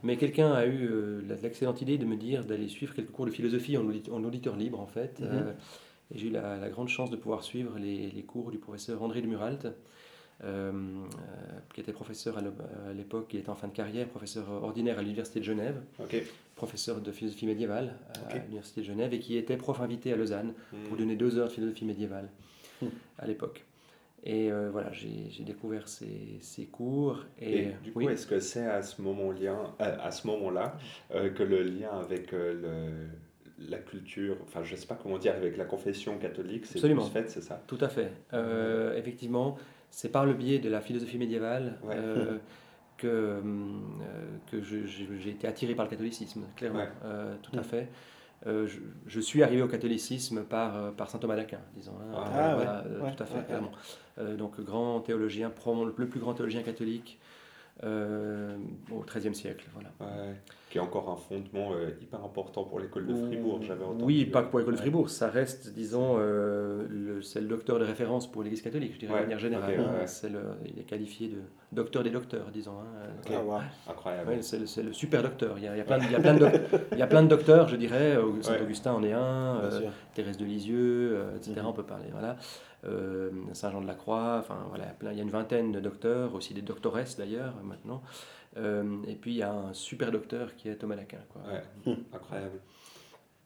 Mais 0.04 0.18
quelqu'un 0.18 0.52
a 0.54 0.66
eu 0.66 0.88
euh, 0.90 1.22
l'excellente 1.42 1.82
idée 1.82 1.98
de 2.00 2.06
me 2.06 2.16
dire 2.16 2.44
d'aller 2.46 2.68
suivre 2.68 2.96
quelques 2.96 3.12
cours 3.12 3.26
de 3.26 3.32
philosophie 3.32 3.78
en, 3.78 3.86
audit- 3.86 4.10
en 4.12 4.24
auditeur 4.24 4.56
libre, 4.56 4.80
en 4.80 4.88
fait. 4.88 5.20
Mhm. 5.20 5.28
Euh, 5.32 5.52
et 6.14 6.18
j'ai 6.18 6.28
eu 6.28 6.32
la, 6.32 6.58
la 6.58 6.70
grande 6.70 6.88
chance 6.88 7.10
de 7.12 7.16
pouvoir 7.16 7.44
suivre 7.44 7.78
les, 7.78 8.10
les 8.10 8.24
cours 8.24 8.50
du 8.50 8.58
professeur 8.58 9.04
André 9.04 9.22
de 9.22 9.28
Muralt, 9.28 9.66
euh, 9.66 9.70
euh, 9.70 9.74
qui 10.42 11.82
était 11.82 11.92
professeur 11.94 12.38
à 12.38 12.94
l'époque, 12.94 13.28
qui 13.30 13.38
était 13.38 13.50
en 13.50 13.56
fin 13.56 13.68
de 13.68 13.74
carrière, 13.74 14.08
professeur 14.08 14.50
ordinaire 14.50 15.00
à 15.00 15.02
l'Université 15.02 15.40
de 15.40 15.46
Genève, 15.46 15.82
professeur 16.56 17.02
de 17.02 17.12
philosophie 17.12 17.46
médiévale 17.46 17.96
à, 18.30 18.38
l'Université 18.38 18.82
de 18.82 18.86
Genève, 18.86 19.14
et 19.14 19.20
qui 19.20 19.38
était 19.38 19.58
prof 19.58 19.80
invité 19.82 20.14
à 20.14 20.16
Lausanne 20.16 20.54
pour 20.86 20.94
Mhm. 20.94 20.98
donner 21.00 21.16
deux 21.16 21.38
heures 21.38 21.48
de 21.48 21.54
philosophie 21.54 21.86
médiévale 21.86 22.30
Hmm. 22.82 22.88
à 23.18 23.26
l'époque. 23.26 23.64
Et 24.24 24.52
euh, 24.52 24.70
voilà, 24.72 24.92
j'ai 24.92 25.44
découvert 25.44 25.88
ces, 25.88 26.38
ces 26.42 26.66
cours. 26.66 27.24
Et, 27.40 27.60
Et 27.60 27.66
du 27.84 27.92
coup, 27.92 28.00
oui. 28.00 28.14
est-ce 28.14 28.28
que 28.28 28.40
c'est 28.40 28.66
à 28.66 28.82
ce 28.84 29.02
moment-là, 29.02 29.76
à 29.80 30.12
ce 30.12 30.28
moment-là 30.28 30.78
euh, 31.16 31.30
que 31.30 31.44
le 31.44 31.64
lien 31.64 31.90
avec 32.00 32.34
euh, 32.34 32.54
le, 33.60 33.70
la 33.70 33.78
culture, 33.78 34.38
enfin 34.44 34.64
je 34.64 34.76
sais 34.76 34.86
pas 34.88 34.98
comment 35.02 35.18
dire, 35.18 35.34
avec 35.36 35.56
la 35.58 35.66
confession 35.66 36.18
catholique, 36.18 36.66
c'est 36.66 36.80
plus 36.80 37.02
fait, 37.12 37.30
c'est 37.30 37.42
ça? 37.42 37.64
Tout 37.68 37.78
à 37.82 37.90
fait. 37.90 38.12
Euh, 38.34 38.96
effectivement, 38.98 39.58
c'est 39.90 40.10
par 40.12 40.26
le 40.26 40.34
biais 40.34 40.60
de 40.60 40.70
la 40.70 40.82
philosophie 40.82 41.18
médiévale 41.18 41.78
Ouais. 41.84 41.96
euh, 41.98 42.38
que, 42.98 43.08
euh, 43.08 43.42
que 44.52 44.62
j'ai 44.62 45.30
été 45.30 45.48
attiré 45.48 45.76
par 45.76 45.86
le 45.86 45.90
catholicisme, 45.92 46.46
clairement. 46.56 46.80
Ouais. 46.80 46.90
Euh, 47.06 47.36
tout 47.42 47.52
à 47.56 47.62
Mm. 47.62 47.64
fait. 47.64 47.88
Euh, 48.46 48.68
je, 48.68 48.80
je 49.08 49.20
suis 49.20 49.42
arrivé 49.42 49.62
au 49.64 49.68
catholicisme 49.68 50.44
par, 50.44 50.94
par 50.94 51.10
saint 51.10 51.18
Thomas 51.18 51.36
d'Aquin, 51.36 51.60
disons. 51.76 51.94
hein. 52.00 52.14
Ah, 52.14 52.50
ouais. 52.50 52.54
voilà, 52.56 52.84
euh, 52.86 53.02
Ouais, 53.02 53.16
tout 53.16 53.24
à 53.24 53.26
fait, 53.26 53.38
ouais, 53.40 53.44
clairement. 53.46 53.72
Euh, 54.20 54.36
donc, 54.36 54.60
grand 54.62 55.00
théologien, 55.00 55.52
le 55.86 55.92
plus 56.08 56.20
grand 56.20 56.34
théologien 56.36 56.62
catholique 56.62 57.20
euh, 57.84 58.56
au 58.92 59.02
XIIIe 59.04 59.36
siècle. 59.36 59.66
Voilà. 59.74 59.90
Ouais, 60.00 60.34
qui 60.70 60.78
est 60.80 60.82
encore 60.82 61.10
un 61.10 61.16
fondement 61.16 61.72
euh, 61.74 61.92
hyper 62.02 62.24
important 62.24 62.64
pour 62.64 62.80
l'école 62.80 63.08
de 63.08 63.14
Fribourg, 63.16 63.60
j'avais 63.62 63.84
entendu. 63.86 64.04
Oui, 64.04 64.26
pas 64.26 64.42
que 64.44 64.50
pour 64.50 64.60
l'école 64.60 64.74
de. 64.76 64.80
Fribourg, 64.80 65.10
ça 65.10 65.30
reste, 65.30 65.74
disons, 65.74 66.16
euh, 66.20 66.86
le- 66.90 67.22
c'est 67.22 67.40
le 67.40 67.48
docteur 67.48 67.80
de 67.80 67.86
référence 67.86 68.30
pour 68.30 68.44
l'Église 68.44 68.62
catholique, 68.62 68.94
je 68.96 69.00
dirais 69.00 69.14
Ouais, 69.14 69.20
de 69.20 69.24
manière 69.26 69.40
générale. 69.40 69.70
ouais, 69.70 69.78
hein. 69.78 70.06
C'est 70.08 70.30
le- 70.30 70.42
il 70.66 70.80
est 70.80 70.84
qualifié 70.84 71.30
de 71.30 71.38
docteur 71.72 72.04
des 72.04 72.10
docteurs, 72.10 72.48
disons. 72.52 72.80
hein. 72.80 73.08
Ah, 73.30 73.44
ouais. 73.44 73.60
Incroyable. 73.90 74.30
Ouais, 74.30 74.42
c'est 74.42 74.60
le, 74.60 74.66
c'est 74.66 74.84
le 74.84 74.92
super 74.94 75.22
docteur. 75.24 75.56
Il 75.58 75.64
y 75.64 75.68
a, 75.68 75.76
il 75.76 75.78
y 75.78 75.82
a 75.82 75.86
plein 75.86 76.00
de, 76.00 76.04
il 76.04 76.12
y 76.12 76.16
a 76.16 76.20
plein 76.20 76.34
de 76.34 76.40
doc- 76.40 76.52
il 76.92 76.98
y 76.98 77.02
a 77.02 77.08
plein 77.08 77.24
de 77.24 77.28
docteurs, 77.30 77.68
je 77.70 77.76
dirais. 77.76 78.18
Saint-Augustin 78.42 78.94
en 78.94 79.04
est 79.04 79.14
un, 79.14 79.62
euh. 79.64 79.82
Thérèse 80.16 80.38
de 80.38 80.46
Lisieux, 80.46 81.12
euh, 81.14 81.36
etc. 81.38 81.54
Mhm. 81.62 81.68
On 81.68 81.74
peut 81.74 81.84
parler. 81.84 82.08
Voilà. 82.12 82.36
Euh, 82.86 83.32
Saint-Jean 83.54 83.82
de 83.82 83.88
la 83.88 83.96
Croix, 83.96 84.38
enfin 84.40 84.66
voilà, 84.70 84.84
il 84.86 84.88
y 84.88 84.92
a 84.92 84.94
plein- 84.94 85.12
il 85.12 85.18
y 85.18 85.20
a 85.20 85.24
une 85.24 85.32
vingtaine 85.32 85.72
de 85.72 85.80
docteurs, 85.80 86.36
aussi 86.36 86.54
des 86.54 86.62
doctoresses 86.62 87.18
d'ailleurs 87.18 87.56
maintenant. 87.64 88.04
Euh, 88.58 88.84
et 89.08 89.16
puis 89.16 89.32
il 89.32 89.38
y 89.38 89.44
a 89.44 89.52
un 89.52 89.74
super 89.74 90.12
docteur 90.12 90.56
qui 90.56 90.70
est 90.70 90.76
Thomas 90.76 90.96
d'Aquin. 90.96 91.18
quoi. 91.34 91.42
Ouais, 91.52 91.96
incroyable. 92.14 92.60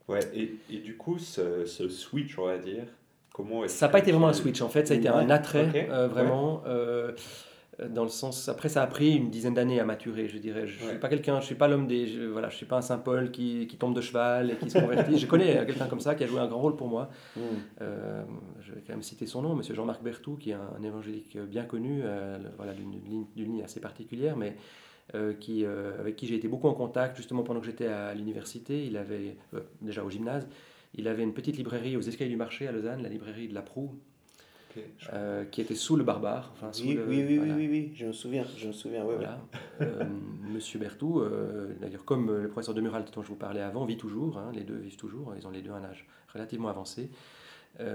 Ouais, 0.08 0.20
et, 0.34 0.56
et 0.70 0.80
du 0.80 0.98
coup, 0.98 1.18
ce, 1.18 1.66
ce 1.66 1.88
switch, 1.88 2.38
on 2.38 2.46
va 2.46 2.58
dire, 2.58 2.84
comment 3.34 3.64
est-ce 3.64 3.78
Ça 3.78 3.88
n'a 3.88 3.92
pas 3.94 4.00
été 4.00 4.12
vraiment 4.12 4.28
un 4.28 4.34
switch, 4.34 4.62
en 4.62 4.68
fait, 4.70 4.86
ça 4.88 4.94
a 4.94 4.98
été 4.98 5.08
un 5.08 5.30
attrait, 5.30 5.88
euh, 5.90 6.08
vraiment. 6.08 6.64
Dans 7.90 8.04
le 8.04 8.10
sens, 8.10 8.48
après, 8.50 8.70
ça 8.70 8.84
a 8.84 8.88
pris 8.88 9.16
une 9.16 9.30
dizaine 9.30 9.54
d'années 9.54 9.80
à 9.80 9.86
maturer, 9.86 10.28
je 10.28 10.38
dirais. 10.38 10.68
Je 10.68 10.78
ne 10.80 10.84
Ouais. 10.86 10.90
suis 10.92 11.00
pas 11.00 11.10
quelqu'un, 11.10 11.40
je 11.40 11.46
suis 11.46 11.56
pas 11.56 11.68
l'homme 11.68 11.88
des, 11.88 12.08
je, 12.08 12.24
voilà, 12.24 12.50
je 12.50 12.56
suis 12.56 12.66
pas 12.66 12.78
un 12.78 12.82
Saint 12.82 12.98
Paul 13.00 13.32
qui, 13.32 13.68
qui 13.68 13.78
tombe 13.78 13.96
de 13.96 14.02
cheval 14.02 14.52
et 14.52 14.56
qui 14.56 14.70
se 14.70 14.80
convertit. 14.80 15.18
je 15.18 15.26
connais 15.28 15.58
euh, 15.58 15.66
quelqu'un 15.66 15.88
comme 15.88 16.00
ça 16.00 16.16
qui 16.16 16.24
a 16.24 16.28
joué 16.28 16.40
un 16.40 16.48
grand 16.48 16.60
rôle 16.62 16.76
pour 16.76 16.88
moi. 16.88 17.10
Mm. 17.36 17.40
Euh, 17.82 18.24
je 18.62 18.74
vais 18.74 18.82
quand 18.86 18.94
même 18.94 19.02
citer 19.04 19.26
son 19.26 19.42
nom, 19.42 19.56
Monsieur 19.56 19.74
Jean-Marc 19.76 20.04
Berthoud, 20.04 20.38
qui 20.40 20.52
est 20.52 20.54
un, 20.56 20.70
un 20.80 20.84
évangélique 20.84 21.38
bien 21.38 21.64
connu, 21.64 22.02
euh, 22.04 22.38
voilà, 22.58 22.74
d'une 22.74 22.92
ligne, 22.92 23.26
d'une 23.36 23.46
ligne 23.54 23.64
assez 23.64 23.80
particulière, 23.80 24.38
mais 24.38 24.56
euh, 25.16 25.34
qui, 25.34 25.66
euh, 25.66 26.00
avec 26.00 26.16
qui 26.16 26.26
j'ai 26.28 26.36
été 26.36 26.48
beaucoup 26.48 26.68
en 26.70 26.74
contact 26.74 27.18
justement 27.18 27.44
pendant 27.44 27.60
que 27.60 27.66
j'étais 27.66 27.88
à 27.88 28.14
l'université. 28.14 28.86
Il 28.86 28.96
avait 28.96 29.36
euh, 29.54 29.60
déjà 29.82 30.04
au 30.06 30.10
gymnase, 30.10 30.48
il 30.96 31.08
avait 31.08 31.24
une 31.24 31.34
petite 31.34 31.58
librairie 31.58 31.98
aux 31.98 32.02
escaliers 32.02 32.30
du 32.30 32.38
marché 32.38 32.68
à 32.68 32.72
Lausanne, 32.72 33.02
la 33.04 33.10
librairie 33.10 33.48
de 33.50 33.54
la 33.54 33.62
Proue, 33.62 33.96
Euh, 35.14 35.46
qui 35.46 35.62
était 35.62 35.76
sous 35.76 35.96
le 35.96 36.04
barbare. 36.04 36.52
Enfin, 36.54 36.72
sous 36.72 36.88
Oui, 36.88 36.94
le- 36.96 37.06
oui, 37.08 37.26
oui, 37.28 37.38
voilà. 37.38 37.56
oui, 37.56 37.68
oui, 37.70 37.92
je 37.96 38.06
me 38.06 38.14
souviens, 38.14 38.46
je 38.58 38.68
me 38.68 38.72
souviens, 38.74 39.04
ouais, 39.04 39.16
ouais. 39.16 39.16
Voilà. 39.18 39.40
Euh, 39.82 40.04
Monsieur 40.54 40.80
Berthoud, 40.80 41.24
euh, 41.24 41.74
d'ailleurs, 41.82 42.06
comme 42.06 42.30
euh, 42.30 42.42
le 42.44 42.48
professeur 42.50 42.74
de 42.76 42.82
Mural 42.82 43.04
dont 43.14 43.22
je 43.22 43.28
vous 43.28 43.36
parlais 43.36 43.62
avant, 43.62 43.86
vit 43.86 43.98
toujours. 43.98 44.38
hein, 44.38 44.52
les 44.54 44.64
deux 44.64 44.76
vivent 44.78 44.98
toujours. 44.98 45.34
Ils 45.38 45.46
ont 45.48 45.52
les 45.52 45.62
deux 45.62 45.72
un 45.72 45.84
âge 45.84 46.06
relativement 46.34 46.70
avancé, 46.70 47.10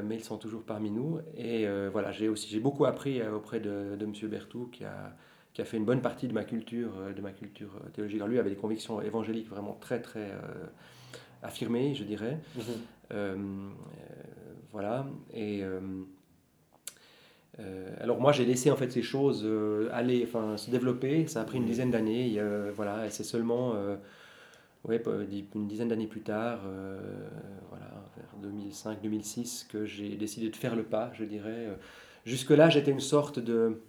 mais 0.05 0.17
ils 0.17 0.25
sont 0.25 0.37
toujours 0.39 0.63
parmi 0.63 0.91
nous. 0.91 1.19
Et 1.37 1.67
voilà, 1.93 2.11
j'ai 2.13 2.29
aussi 2.29 2.49
j'ai 2.51 2.61
beaucoup 2.61 2.85
appris 2.87 3.23
auprès 3.27 3.61
de, 3.61 3.97
de 3.99 4.07
Monsieur 4.07 4.29
Berthoud, 4.29 4.71
qui 4.71 4.85
a 4.85 5.15
qui 5.55 5.63
a 5.63 5.65
fait 5.65 5.79
une 5.79 5.87
bonne 5.87 6.03
partie 6.03 6.29
de 6.29 6.35
ma 6.35 6.45
culture, 6.45 6.93
de 7.17 7.21
ma 7.23 7.31
culture 7.33 7.71
théologique. 7.95 8.19
Alors, 8.19 8.29
lui 8.29 8.39
avait 8.39 8.51
des 8.51 8.57
convictions 8.57 9.01
évangéliques 9.01 9.49
vraiment 9.49 9.73
très 9.81 10.03
très 10.03 10.31
affirmées, 11.43 11.95
je 11.95 12.05
dirais. 12.05 12.39
Mhm. 12.57 12.63
Euh, 13.13 13.35
euh, 13.37 13.37
voilà. 14.73 15.07
Et 15.33 15.63
euh, 15.63 15.81
euh, 17.59 17.89
alors 18.01 18.21
moi 18.21 18.33
j'ai 18.33 18.45
laissé 18.45 18.71
en 18.71 18.77
fait 18.77 18.93
ces 18.93 19.03
choses 19.03 19.43
euh, 19.45 19.89
aller, 19.93 20.23
enfin 20.27 20.57
se 20.57 20.71
développer. 20.71 21.27
Ça 21.27 21.41
a 21.41 21.45
pris 21.45 21.59
une 21.59 21.65
dizaine 21.65 21.91
d'années. 21.91 22.33
et, 22.33 22.41
euh, 22.41 22.71
voilà. 22.75 23.07
Et 23.07 23.11
c'est 23.11 23.25
seulement 23.25 23.75
ouais, 24.85 25.03
une 25.55 25.67
dizaine 25.67 25.89
d'années 25.89 26.07
plus 26.07 26.23
tard, 26.23 26.61
voilà, 27.71 27.87
vers 28.17 28.51
2005-2006, 28.51 29.67
que 29.69 29.85
j'ai 29.85 30.17
décidé 30.17 30.51
de 30.51 30.57
faire 30.57 30.77
le 30.77 30.85
pas, 30.85 31.11
je 31.15 31.25
dirais. 31.25 31.69
Jusque-là, 32.25 32.69
j'étais 32.71 32.91
une 32.91 33.01
sorte 33.01 33.39
de, 33.39 33.81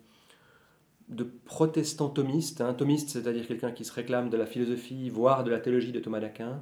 de 1.10 1.24
protestant 1.24 2.10
thomiste. 2.10 2.60
hein. 2.62 2.74
Thomiste, 2.74 3.10
c'est-à-dire 3.10 3.48
quelqu'un 3.48 3.72
qui 3.72 3.86
se 3.86 3.94
réclame 3.94 4.30
de 4.30 4.36
la 4.38 4.46
philosophie, 4.46 5.10
voire 5.10 5.44
de 5.44 5.52
la 5.52 5.60
théologie 5.60 5.92
de 5.94 6.00
Thomas 6.00 6.20
d'Aquin. 6.20 6.62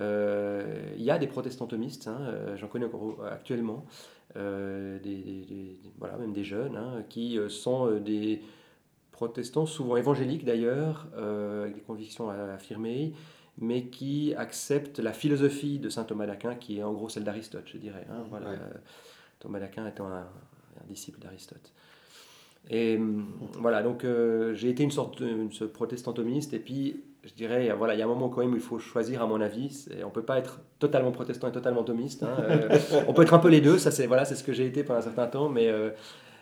Euh, 0.00 0.92
Il 0.96 1.02
y 1.02 1.10
a 1.10 1.18
des 1.18 1.26
protestants 1.26 1.66
thomistes, 1.66 2.08
hein, 2.08 2.18
euh, 2.20 2.56
j'en 2.56 2.68
connais 2.68 2.86
encore 2.86 3.24
actuellement, 3.26 3.84
euh, 4.36 4.98
des, 5.00 5.16
des- 5.16 5.44
des- 5.44 5.78
des- 5.82 5.92
voilà, 5.98 6.16
même 6.16 6.32
des 6.32 6.44
jeunes, 6.44 6.76
hein, 6.76 7.02
qui 7.10 7.38
sont 7.48 7.98
des 8.00 8.40
protestants, 9.12 9.66
souvent 9.66 9.96
évangéliques 9.96 10.44
d'ailleurs, 10.44 11.06
avec 11.16 11.74
des 11.74 11.80
convictions 11.82 12.30
affirmées, 12.30 13.12
mais 13.58 13.84
qui 13.86 14.34
acceptent 14.34 14.98
la 14.98 15.12
philosophie 15.12 15.78
de 15.78 15.88
saint 15.90 16.04
Thomas 16.04 16.26
d'Aquin, 16.26 16.54
qui 16.56 16.78
est 16.78 16.82
en 16.82 16.92
gros 16.92 17.08
celle 17.10 17.24
d'Aristote, 17.24 17.64
je 17.66 17.76
dirais. 17.78 18.06
hein, 18.10 18.24
voilà, 18.30 18.50
Ouais. 18.50 18.58
Thomas 19.40 19.60
d'Aquin 19.60 19.86
étant 19.86 20.06
un, 20.08 20.20
un 20.80 20.86
disciple 20.88 21.20
d'Aristote. 21.20 21.72
Et 22.70 22.96
hum, 22.96 23.26
voilà, 23.58 23.82
donc 23.82 24.04
euh, 24.04 24.54
j'ai 24.54 24.70
été 24.70 24.82
une 24.82 24.90
sorte 24.90 25.22
de 25.22 25.28
une- 25.28 25.52
ce 25.52 25.64
protestant 25.64 26.12
thomiste, 26.12 26.54
et 26.54 26.58
puis 26.58 27.02
je 27.24 27.32
dirais, 27.34 27.72
voilà, 27.76 27.94
il 27.94 27.98
y 27.98 28.02
a 28.02 28.04
un 28.04 28.08
moment 28.08 28.28
quand 28.28 28.40
même 28.42 28.52
où 28.52 28.56
il 28.56 28.60
faut 28.62 28.78
choisir, 28.78 29.22
à 29.22 29.26
mon 29.26 29.40
avis. 29.40 29.86
On 30.04 30.10
peut 30.10 30.22
pas 30.22 30.38
être 30.38 30.60
totalement 30.78 31.10
protestant 31.12 31.48
et 31.48 31.52
totalement 31.52 31.82
thomiste. 31.84 32.22
hein, 32.22 32.36
euh, 32.40 32.78
on 33.08 33.12
peut 33.14 33.22
être 33.22 33.34
un 33.34 33.38
peu 33.38 33.48
les 33.48 33.60
deux, 33.62 33.78
ça 33.78 33.90
c'est 33.90 34.06
voilà, 34.06 34.24
c'est 34.24 34.34
ce 34.34 34.44
que 34.44 34.52
j'ai 34.52 34.66
été 34.66 34.82
pendant 34.84 34.98
un 35.00 35.02
certain 35.02 35.26
temps, 35.26 35.48
mais 35.48 35.68
euh, 35.68 35.90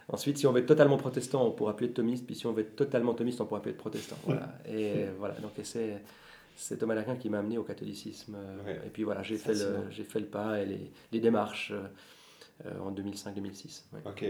ensuite, 0.09 0.39
si 0.39 0.47
on 0.47 0.53
veut 0.53 0.61
être 0.61 0.67
totalement 0.67 0.97
protestant, 0.97 1.47
on 1.47 1.51
pourra 1.53 1.77
plus 1.77 1.87
être 1.87 1.95
thomiste, 1.95 2.27
puis 2.27 2.35
si 2.35 2.47
on 2.47 2.53
veut 2.53 2.63
être 2.63 2.77
totalement 2.77 3.15
thomiste, 3.15 3.41
on 3.41 3.47
pourra 3.47 3.63
plus 3.63 3.71
être 3.73 3.77
protestant. 3.79 4.17
Voilà. 4.25 4.49
Et 4.69 5.05
voilà, 5.19 5.35
donc 5.35 5.53
c'est 5.63 6.01
c'est 6.55 6.77
Thomas 6.79 6.95
d'Aquin 6.95 7.17
qui 7.17 7.31
m'a 7.31 7.39
amené 7.39 7.59
au 7.59 7.63
catholicisme. 7.65 8.37
Ouais. 8.67 8.79
Et 8.87 8.91
puis 8.91 9.05
voilà, 9.05 9.23
j'ai 9.23 9.37
fait, 9.37 9.55
le, 9.55 9.91
fait 10.05 10.21
le 10.21 10.27
pas 10.27 10.61
et 10.61 10.67
les, 10.67 10.91
les 11.11 11.19
démarches 11.21 11.73
euh, 12.67 12.71
en 12.81 12.93
2005-2006. 12.93 13.83
ouais. 13.95 14.01
Ok. 14.05 14.25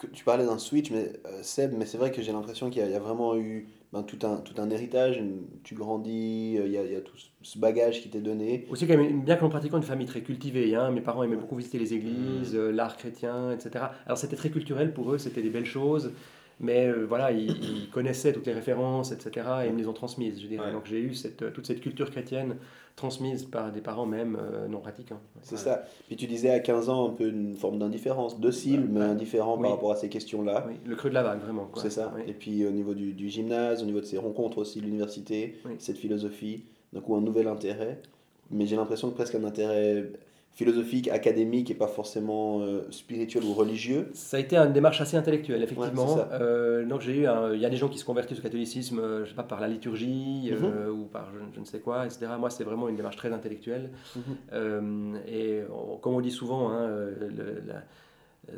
Que- 0.00 0.06
Tu 0.08 0.24
parlais 0.24 0.46
d'un 0.46 0.58
switch, 0.58 0.90
mais 0.90 1.12
euh, 1.26 1.42
Seb, 1.42 1.74
mais 1.76 1.84
c'est 1.84 1.98
vrai 1.98 2.10
que 2.10 2.22
j'ai 2.22 2.32
l'impression 2.32 2.70
qu'il 2.70 2.80
y, 2.80 2.84
a- 2.84 2.88
il 2.88 2.92
y 2.92 2.96
a 2.96 3.00
vraiment 3.00 3.36
eu 3.36 3.68
ben, 3.92 4.02
tout, 4.02 4.18
un, 4.26 4.36
tout 4.38 4.54
un 4.58 4.70
héritage. 4.70 5.18
une- 5.18 5.46
tu 5.62 5.74
grandis, 5.74 6.56
euh, 6.58 6.66
il 6.66 6.72
y 6.72 6.78
a, 6.78 6.84
y 6.84 6.96
a 6.96 7.00
tout 7.02 7.16
ce 7.42 7.58
bagage 7.58 8.00
qui 8.00 8.08
t'est 8.08 8.20
donné. 8.20 8.66
Aussi, 8.70 8.86
quand 8.86 8.96
même, 8.96 9.22
bien 9.22 9.36
que 9.36 9.42
nous 9.44 9.50
pratiquions 9.50 9.76
une 9.78 9.82
famille 9.82 10.06
très 10.06 10.22
cultivée, 10.22 10.74
hein, 10.74 10.90
mes 10.90 11.00
parents 11.02 11.22
aimaient 11.22 11.36
beaucoup 11.36 11.56
visiter 11.56 11.78
les 11.78 11.92
églises, 11.92 12.54
euh, 12.56 12.70
l'art 12.72 12.96
chrétien, 12.96 13.52
etc. 13.52 13.92
Alors 14.06 14.16
c'était 14.16 14.36
très 14.36 14.50
culturel 14.50 14.94
pour 14.94 15.12
eux, 15.12 15.18
c'était 15.18 15.42
des 15.42 15.50
belles 15.50 15.66
choses, 15.66 16.12
mais 16.60 16.86
euh, 16.86 17.06
voilà, 17.06 17.32
ils, 17.32 17.88
connaissaient 17.90 18.32
toutes 18.32 18.46
les 18.46 18.52
références, 18.52 19.12
etc. 19.12 19.46
et 19.64 19.68
ils 19.68 19.72
me 19.72 19.78
les 19.78 19.88
ont 19.88 19.94
transmises, 19.94 20.40
je 20.40 20.46
dirais. 20.46 20.66
Ouais. 20.66 20.72
Donc 20.72 20.84
j'ai 20.84 21.00
eu 21.00 21.14
cette, 21.14 21.52
toute 21.52 21.66
cette 21.66 21.80
culture 21.80 22.10
chrétienne 22.10 22.56
transmise 22.96 23.44
par 23.44 23.72
des 23.72 23.80
parents 23.80 24.04
même 24.04 24.36
euh, 24.38 24.68
non 24.68 24.80
pratiquants. 24.80 25.20
C'est 25.42 25.56
ça. 25.56 25.84
Puis 26.06 26.16
tu 26.16 26.26
disais 26.26 26.50
à 26.50 26.60
15 26.60 26.90
ans 26.90 27.08
un 27.08 27.12
peu 27.12 27.28
une 27.28 27.56
forme 27.56 27.78
d'indifférence, 27.78 28.38
docile, 28.38 28.86
mais 28.90 29.00
indifférent 29.00 29.56
Oui. 29.56 29.62
par 29.62 29.70
rapport 29.72 29.92
à 29.92 29.96
ces 29.96 30.10
questions-là. 30.10 30.66
Oui, 30.68 30.74
le 30.84 30.96
creux 30.96 31.08
de 31.08 31.14
la 31.14 31.22
vague, 31.22 31.40
vraiment. 31.40 31.70
C'est 31.76 31.90
ça. 31.90 32.12
Oui. 32.14 32.22
Et 32.26 32.34
puis 32.34 32.66
au 32.66 32.70
niveau 32.70 32.92
du, 32.92 33.14
du 33.14 33.30
gymnase, 33.30 33.82
au 33.82 33.86
niveau 33.86 34.00
de 34.00 34.06
ces 34.06 34.18
rencontres 34.18 34.58
aussi, 34.58 34.80
de 34.80 34.84
l'université, 34.84 35.56
cette 35.78 35.96
philosophie, 35.96 36.64
d'un 36.92 37.00
coup 37.00 37.16
un 37.16 37.22
nouvel 37.22 37.48
intérêt. 37.48 38.02
Mais 38.50 38.66
j'ai 38.66 38.76
l'impression 38.76 39.08
que 39.10 39.14
presque 39.14 39.36
un 39.36 39.44
intérêt 39.44 40.10
philosophique, 40.52 41.08
académique 41.08 41.70
et 41.70 41.74
pas 41.74 41.86
forcément 41.86 42.60
euh, 42.60 42.82
spirituel 42.90 43.44
ou 43.44 43.54
religieux. 43.54 44.10
Ça 44.12 44.36
a 44.36 44.40
été 44.40 44.56
une 44.56 44.72
démarche 44.72 45.00
assez 45.00 45.16
intellectuelle, 45.16 45.62
effectivement. 45.62 46.16
Ouais. 46.16 46.22
Euh, 46.32 46.84
donc 46.84 47.00
j'ai 47.00 47.12
eu, 47.12 47.26
il 47.54 47.60
y 47.60 47.64
a 47.64 47.70
des 47.70 47.76
gens 47.76 47.88
qui 47.88 47.98
se 47.98 48.04
convertissent 48.04 48.40
au 48.40 48.42
catholicisme, 48.42 48.98
euh, 48.98 49.24
je 49.24 49.30
sais 49.30 49.36
pas, 49.36 49.42
par 49.44 49.60
la 49.60 49.68
liturgie 49.68 50.50
Mhm. 50.52 50.90
ou 50.90 51.04
par 51.04 51.30
je, 51.32 51.38
je 51.54 51.60
ne 51.60 51.64
sais 51.64 51.78
quoi, 51.80 52.04
etc. 52.04 52.26
Moi, 52.38 52.50
c'est 52.50 52.64
vraiment 52.64 52.88
une 52.88 52.96
démarche 52.96 53.16
très 53.16 53.32
intellectuelle. 53.32 53.90
Mhm. 54.16 55.18
Et 55.28 55.60
on- 55.72 55.96
comme 55.96 56.14
on 56.14 56.20
dit 56.20 56.30
souvent, 56.30 56.70
hein, 56.70 56.88
le- 56.88 57.62
la- 57.66 57.82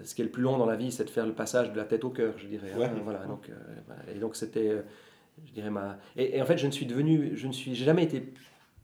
ce 0.05 0.15
qui 0.15 0.23
est 0.23 0.25
le 0.25 0.31
plus 0.31 0.43
long 0.43 0.57
dans 0.59 0.67
la 0.67 0.77
vie, 0.77 0.91
c'est 0.91 1.05
de 1.05 1.11
faire 1.11 1.27
le 1.27 1.33
passage 1.35 1.73
de 1.73 1.77
la 1.77 1.85
tête 1.85 2.05
au 2.05 2.11
cœur, 2.11 2.35
je 2.39 2.47
dirais. 2.47 2.71
hein. 2.73 2.91
Voilà. 3.05 3.25
Donc, 3.27 3.49
voilà. 3.87 4.03
Et 4.15 4.19
donc 4.19 4.35
c'était, 4.37 4.83
je 5.47 5.53
dirais 5.53 5.71
ma. 5.71 5.99
Et, 6.17 6.37
et 6.39 6.43
en 6.43 6.47
fait, 6.47 6.57
je 6.59 6.67
ne 6.67 6.73
suis 6.73 6.87
devenu, 6.87 7.33
je 7.35 7.47
ne 7.47 7.53
suis, 7.53 7.75
j'ai 7.75 7.85
jamais 7.85 8.05
été 8.05 8.33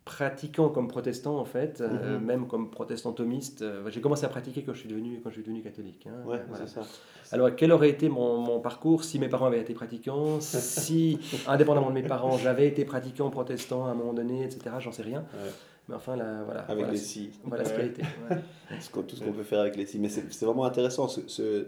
pratiquant 0.08 0.70
comme 0.70 0.88
protestant 0.88 1.36
en 1.38 1.44
fait, 1.44 1.82
euh, 1.82 2.18
Mhm. 2.18 2.24
même 2.24 2.46
comme 2.48 2.70
protestant 2.70 3.12
thomiste. 3.12 3.60
Euh, 3.60 3.82
j'ai 3.90 4.00
commencé 4.00 4.24
à 4.24 4.28
pratiquer 4.30 4.62
quand 4.62 4.72
je 4.72 4.80
suis 4.80 4.88
devenu, 4.88 5.20
quand 5.22 5.28
je 5.28 5.34
suis 5.34 5.42
devenu 5.42 5.60
catholique. 5.62 6.06
hein. 6.06 6.26
Ouais, 6.26 6.40
Voilà. 6.48 6.66
c'est 6.66 6.72
ça. 6.74 6.86
Alors, 7.30 7.54
quel 7.54 7.72
aurait 7.72 7.90
été 7.90 8.08
mon, 8.08 8.38
mon 8.38 8.58
parcours 8.58 9.04
si 9.04 9.18
mes 9.18 9.28
parents 9.28 9.46
avaient 9.46 9.60
été 9.60 9.74
pratiquants, 9.74 10.40
si, 10.40 11.18
indépendamment 11.46 11.90
de 11.90 11.94
mes 11.94 12.02
parents, 12.02 12.38
j'avais 12.38 12.66
été 12.66 12.86
pratiquant, 12.86 13.28
protestant 13.28 13.86
à 13.86 13.90
un 13.90 13.94
moment 13.94 14.14
donné, 14.14 14.44
etc. 14.44 14.76
J'en 14.80 14.92
sais 14.92 15.02
rien. 15.02 15.20
Ouais. 15.34 15.50
Mais 15.90 15.94
enfin, 15.94 16.16
là, 16.16 16.42
voilà. 16.44 16.60
Avec 16.62 16.78
voilà, 16.78 16.92
les 16.92 16.98
si. 16.98 17.30
Voilà 17.44 17.64
ce 17.66 17.74
qui 17.74 17.80
a 17.80 17.84
été. 17.84 18.02
ouais. 18.30 18.36
Tout 19.08 19.16
ce 19.16 19.22
qu'on 19.24 19.32
peut 19.32 19.42
faire 19.42 19.60
avec 19.60 19.76
les 19.76 19.84
si. 19.86 19.98
Mais 19.98 20.08
c'est 20.08 20.44
vraiment 20.46 20.64
intéressant. 20.64 21.06
Ce, 21.08 21.20
ce- 21.26 21.66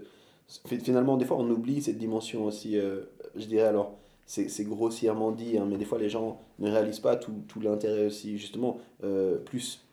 finalement, 0.66 1.16
des 1.18 1.24
fois, 1.26 1.36
on 1.38 1.48
oublie 1.50 1.82
cette 1.82 1.98
dimension 1.98 2.44
aussi. 2.46 2.78
euh, 2.78 3.02
je 3.36 3.44
dirais 3.46 3.68
alors, 3.68 3.96
c'est 4.32 4.48
c'est 4.48 4.62
grossièrement 4.64 5.32
dit, 5.32 5.58
hein, 5.58 5.66
mais 5.68 5.76
des 5.76 5.84
fois, 5.84 5.98
les 5.98 6.08
gens 6.08 6.38
ne 6.60 6.70
réalisent 6.70 7.00
pas 7.00 7.16
tout, 7.16 7.32
tout 7.48 7.58
l'intérêt 7.60 8.06
aussi, 8.06 8.38
justement, 8.38 8.78
euh, 9.02 9.36
plus 9.38 9.84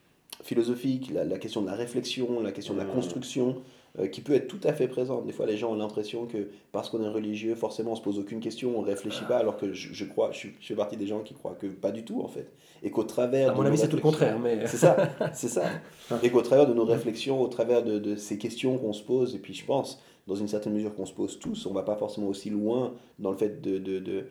philosophique, 0.44 1.10
la, 1.12 1.24
la 1.24 1.38
question 1.38 1.60
de 1.62 1.66
la 1.66 1.74
réflexion, 1.74 2.40
la 2.40 2.52
question 2.52 2.74
de 2.74 2.78
la 2.78 2.84
Mhm. 2.84 2.92
construction, 2.92 3.56
euh, 3.98 4.06
qui 4.06 4.20
peut 4.20 4.34
être 4.34 4.46
tout 4.46 4.60
à 4.62 4.72
fait 4.72 4.86
présente. 4.86 5.26
Des 5.26 5.32
fois, 5.32 5.44
les 5.46 5.56
gens 5.56 5.72
ont 5.72 5.74
l'impression 5.74 6.26
que 6.26 6.50
parce 6.70 6.88
qu'on 6.88 7.02
est 7.02 7.08
religieux, 7.08 7.56
forcément, 7.56 7.92
on 7.92 7.96
se 7.96 8.02
pose 8.02 8.18
aucune 8.20 8.38
question, 8.38 8.78
on 8.78 8.82
réfléchit 8.82 9.24
pas, 9.24 9.38
alors 9.38 9.56
que 9.56 9.72
je, 9.72 9.92
je 9.92 10.04
crois, 10.04 10.30
je, 10.30 10.46
fais 10.60 10.76
partie 10.76 10.96
des 10.96 11.08
gens 11.08 11.20
qui 11.20 11.34
croient 11.34 11.56
que 11.58 11.66
pas 11.66 11.90
du 11.90 12.04
tout, 12.04 12.20
en 12.22 12.28
fait. 12.28 12.46
Et 12.84 12.92
qu'au 12.92 13.02
travers. 13.02 13.50
À 13.50 13.54
mon 13.54 13.58
de 13.58 13.62
nos 13.64 13.68
avis, 13.70 13.78
c'est 13.78 13.88
tout 13.88 13.96
le 13.96 14.02
réflexions- 14.02 14.36
contraire. 14.36 14.38
Mais... 14.38 14.66
c'est 14.68 14.76
ça, 14.76 14.96
c'est 15.32 15.48
ça. 15.48 15.64
Et 16.22 16.30
qu'au 16.30 16.42
travers 16.42 16.68
de 16.68 16.74
nos 16.74 16.84
réflexions, 16.84 17.42
au 17.42 17.48
travers 17.48 17.82
de, 17.82 17.98
de 17.98 18.14
ces 18.14 18.38
questions 18.38 18.78
qu'on 18.78 18.92
se 18.92 19.02
pose, 19.02 19.34
et 19.34 19.38
puis 19.40 19.54
je 19.54 19.64
pense, 19.64 20.00
dans 20.28 20.36
une 20.36 20.46
certaine 20.46 20.74
mesure 20.74 20.94
qu'on 20.94 21.06
se 21.06 21.14
pose 21.14 21.38
tous. 21.38 21.66
On 21.66 21.72
va 21.72 21.82
pas 21.82 21.96
forcément 21.96 22.28
aussi 22.28 22.50
loin 22.50 22.94
dans 23.18 23.30
le 23.30 23.36
fait 23.36 23.60
de, 23.60 23.78
de, 23.78 23.98
de, 23.98 24.26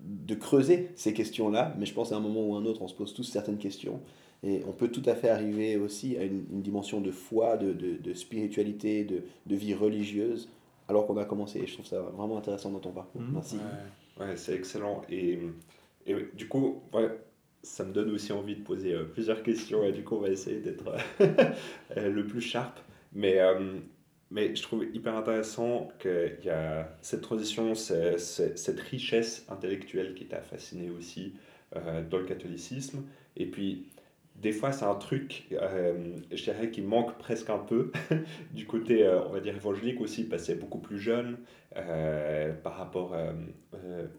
de 0.00 0.34
creuser 0.34 0.90
ces 0.96 1.14
questions-là, 1.14 1.74
mais 1.78 1.86
je 1.86 1.94
pense 1.94 2.12
à 2.12 2.16
un 2.16 2.20
moment 2.20 2.46
ou 2.46 2.56
un 2.56 2.66
autre, 2.66 2.82
on 2.82 2.88
se 2.88 2.94
pose 2.94 3.14
tous 3.14 3.22
certaines 3.22 3.58
questions. 3.58 4.00
Et 4.42 4.62
on 4.68 4.72
peut 4.72 4.88
tout 4.88 5.02
à 5.06 5.14
fait 5.14 5.30
arriver 5.30 5.76
aussi 5.76 6.18
à 6.18 6.24
une, 6.24 6.44
une 6.52 6.60
dimension 6.60 7.00
de 7.00 7.12
foi, 7.12 7.56
de, 7.56 7.72
de, 7.72 7.96
de 7.96 8.12
spiritualité, 8.12 9.04
de, 9.04 9.22
de, 9.46 9.56
vie 9.56 9.72
religieuse, 9.72 10.50
alors 10.88 11.06
qu'on 11.06 11.16
a 11.16 11.24
commencé. 11.24 11.60
Et 11.60 11.66
je 11.66 11.74
trouve 11.74 11.86
ça 11.86 12.00
vraiment 12.00 12.36
intéressant 12.36 12.70
dans 12.70 12.80
ton 12.80 12.90
parcours. 12.90 13.22
Mhm. 13.22 13.32
Merci. 13.32 13.56
Ouais, 14.18 14.26
ouais, 14.26 14.36
c'est 14.36 14.54
excellent. 14.54 15.00
Et, 15.08 15.38
et 16.06 16.14
du 16.34 16.48
coup, 16.48 16.82
ouais, 16.92 17.08
ça 17.62 17.84
me 17.84 17.92
donne 17.92 18.10
aussi 18.10 18.32
envie 18.32 18.56
de 18.56 18.62
poser 18.62 18.92
euh, 18.92 19.04
plusieurs 19.04 19.42
questions. 19.44 19.84
Et 19.84 19.92
du 19.92 20.02
coup, 20.02 20.16
on 20.16 20.20
va 20.20 20.28
essayer 20.28 20.58
d'être 20.58 20.92
euh, 21.20 22.10
le 22.10 22.26
plus 22.26 22.42
sharp. 22.42 22.80
Mais, 23.14 23.38
euh, 23.38 23.78
mais 24.34 24.54
je 24.56 24.62
trouve 24.62 24.84
hyper 24.92 25.14
intéressant 25.16 25.88
qu'il 26.00 26.40
y 26.44 26.50
a 26.50 26.92
cette 27.00 27.20
transition, 27.20 27.74
cette 27.76 28.80
richesse 28.80 29.46
intellectuelle 29.48 30.14
qui 30.14 30.26
t'a 30.26 30.40
fasciné 30.40 30.90
aussi 30.90 31.34
euh, 31.76 32.02
dans 32.02 32.18
le 32.18 32.24
catholicisme. 32.24 33.04
Et 33.36 33.46
puis, 33.46 33.86
des 34.34 34.50
fois, 34.50 34.72
c'est 34.72 34.86
un 34.86 34.96
truc, 34.96 35.46
euh, 35.52 36.16
je 36.32 36.42
dirais, 36.42 36.72
qui 36.72 36.82
manque 36.82 37.16
presque 37.16 37.48
un 37.48 37.58
peu 37.58 37.92
du 38.52 38.66
côté, 38.66 39.06
euh, 39.06 39.22
on 39.24 39.30
va 39.30 39.38
dire, 39.38 39.54
évangélique 39.54 40.00
aussi, 40.00 40.24
parce 40.24 40.42
que 40.42 40.46
c'est 40.46 40.58
beaucoup 40.58 40.80
plus 40.80 40.98
jeune 40.98 41.38
par 42.62 42.76
rapport 42.76 43.16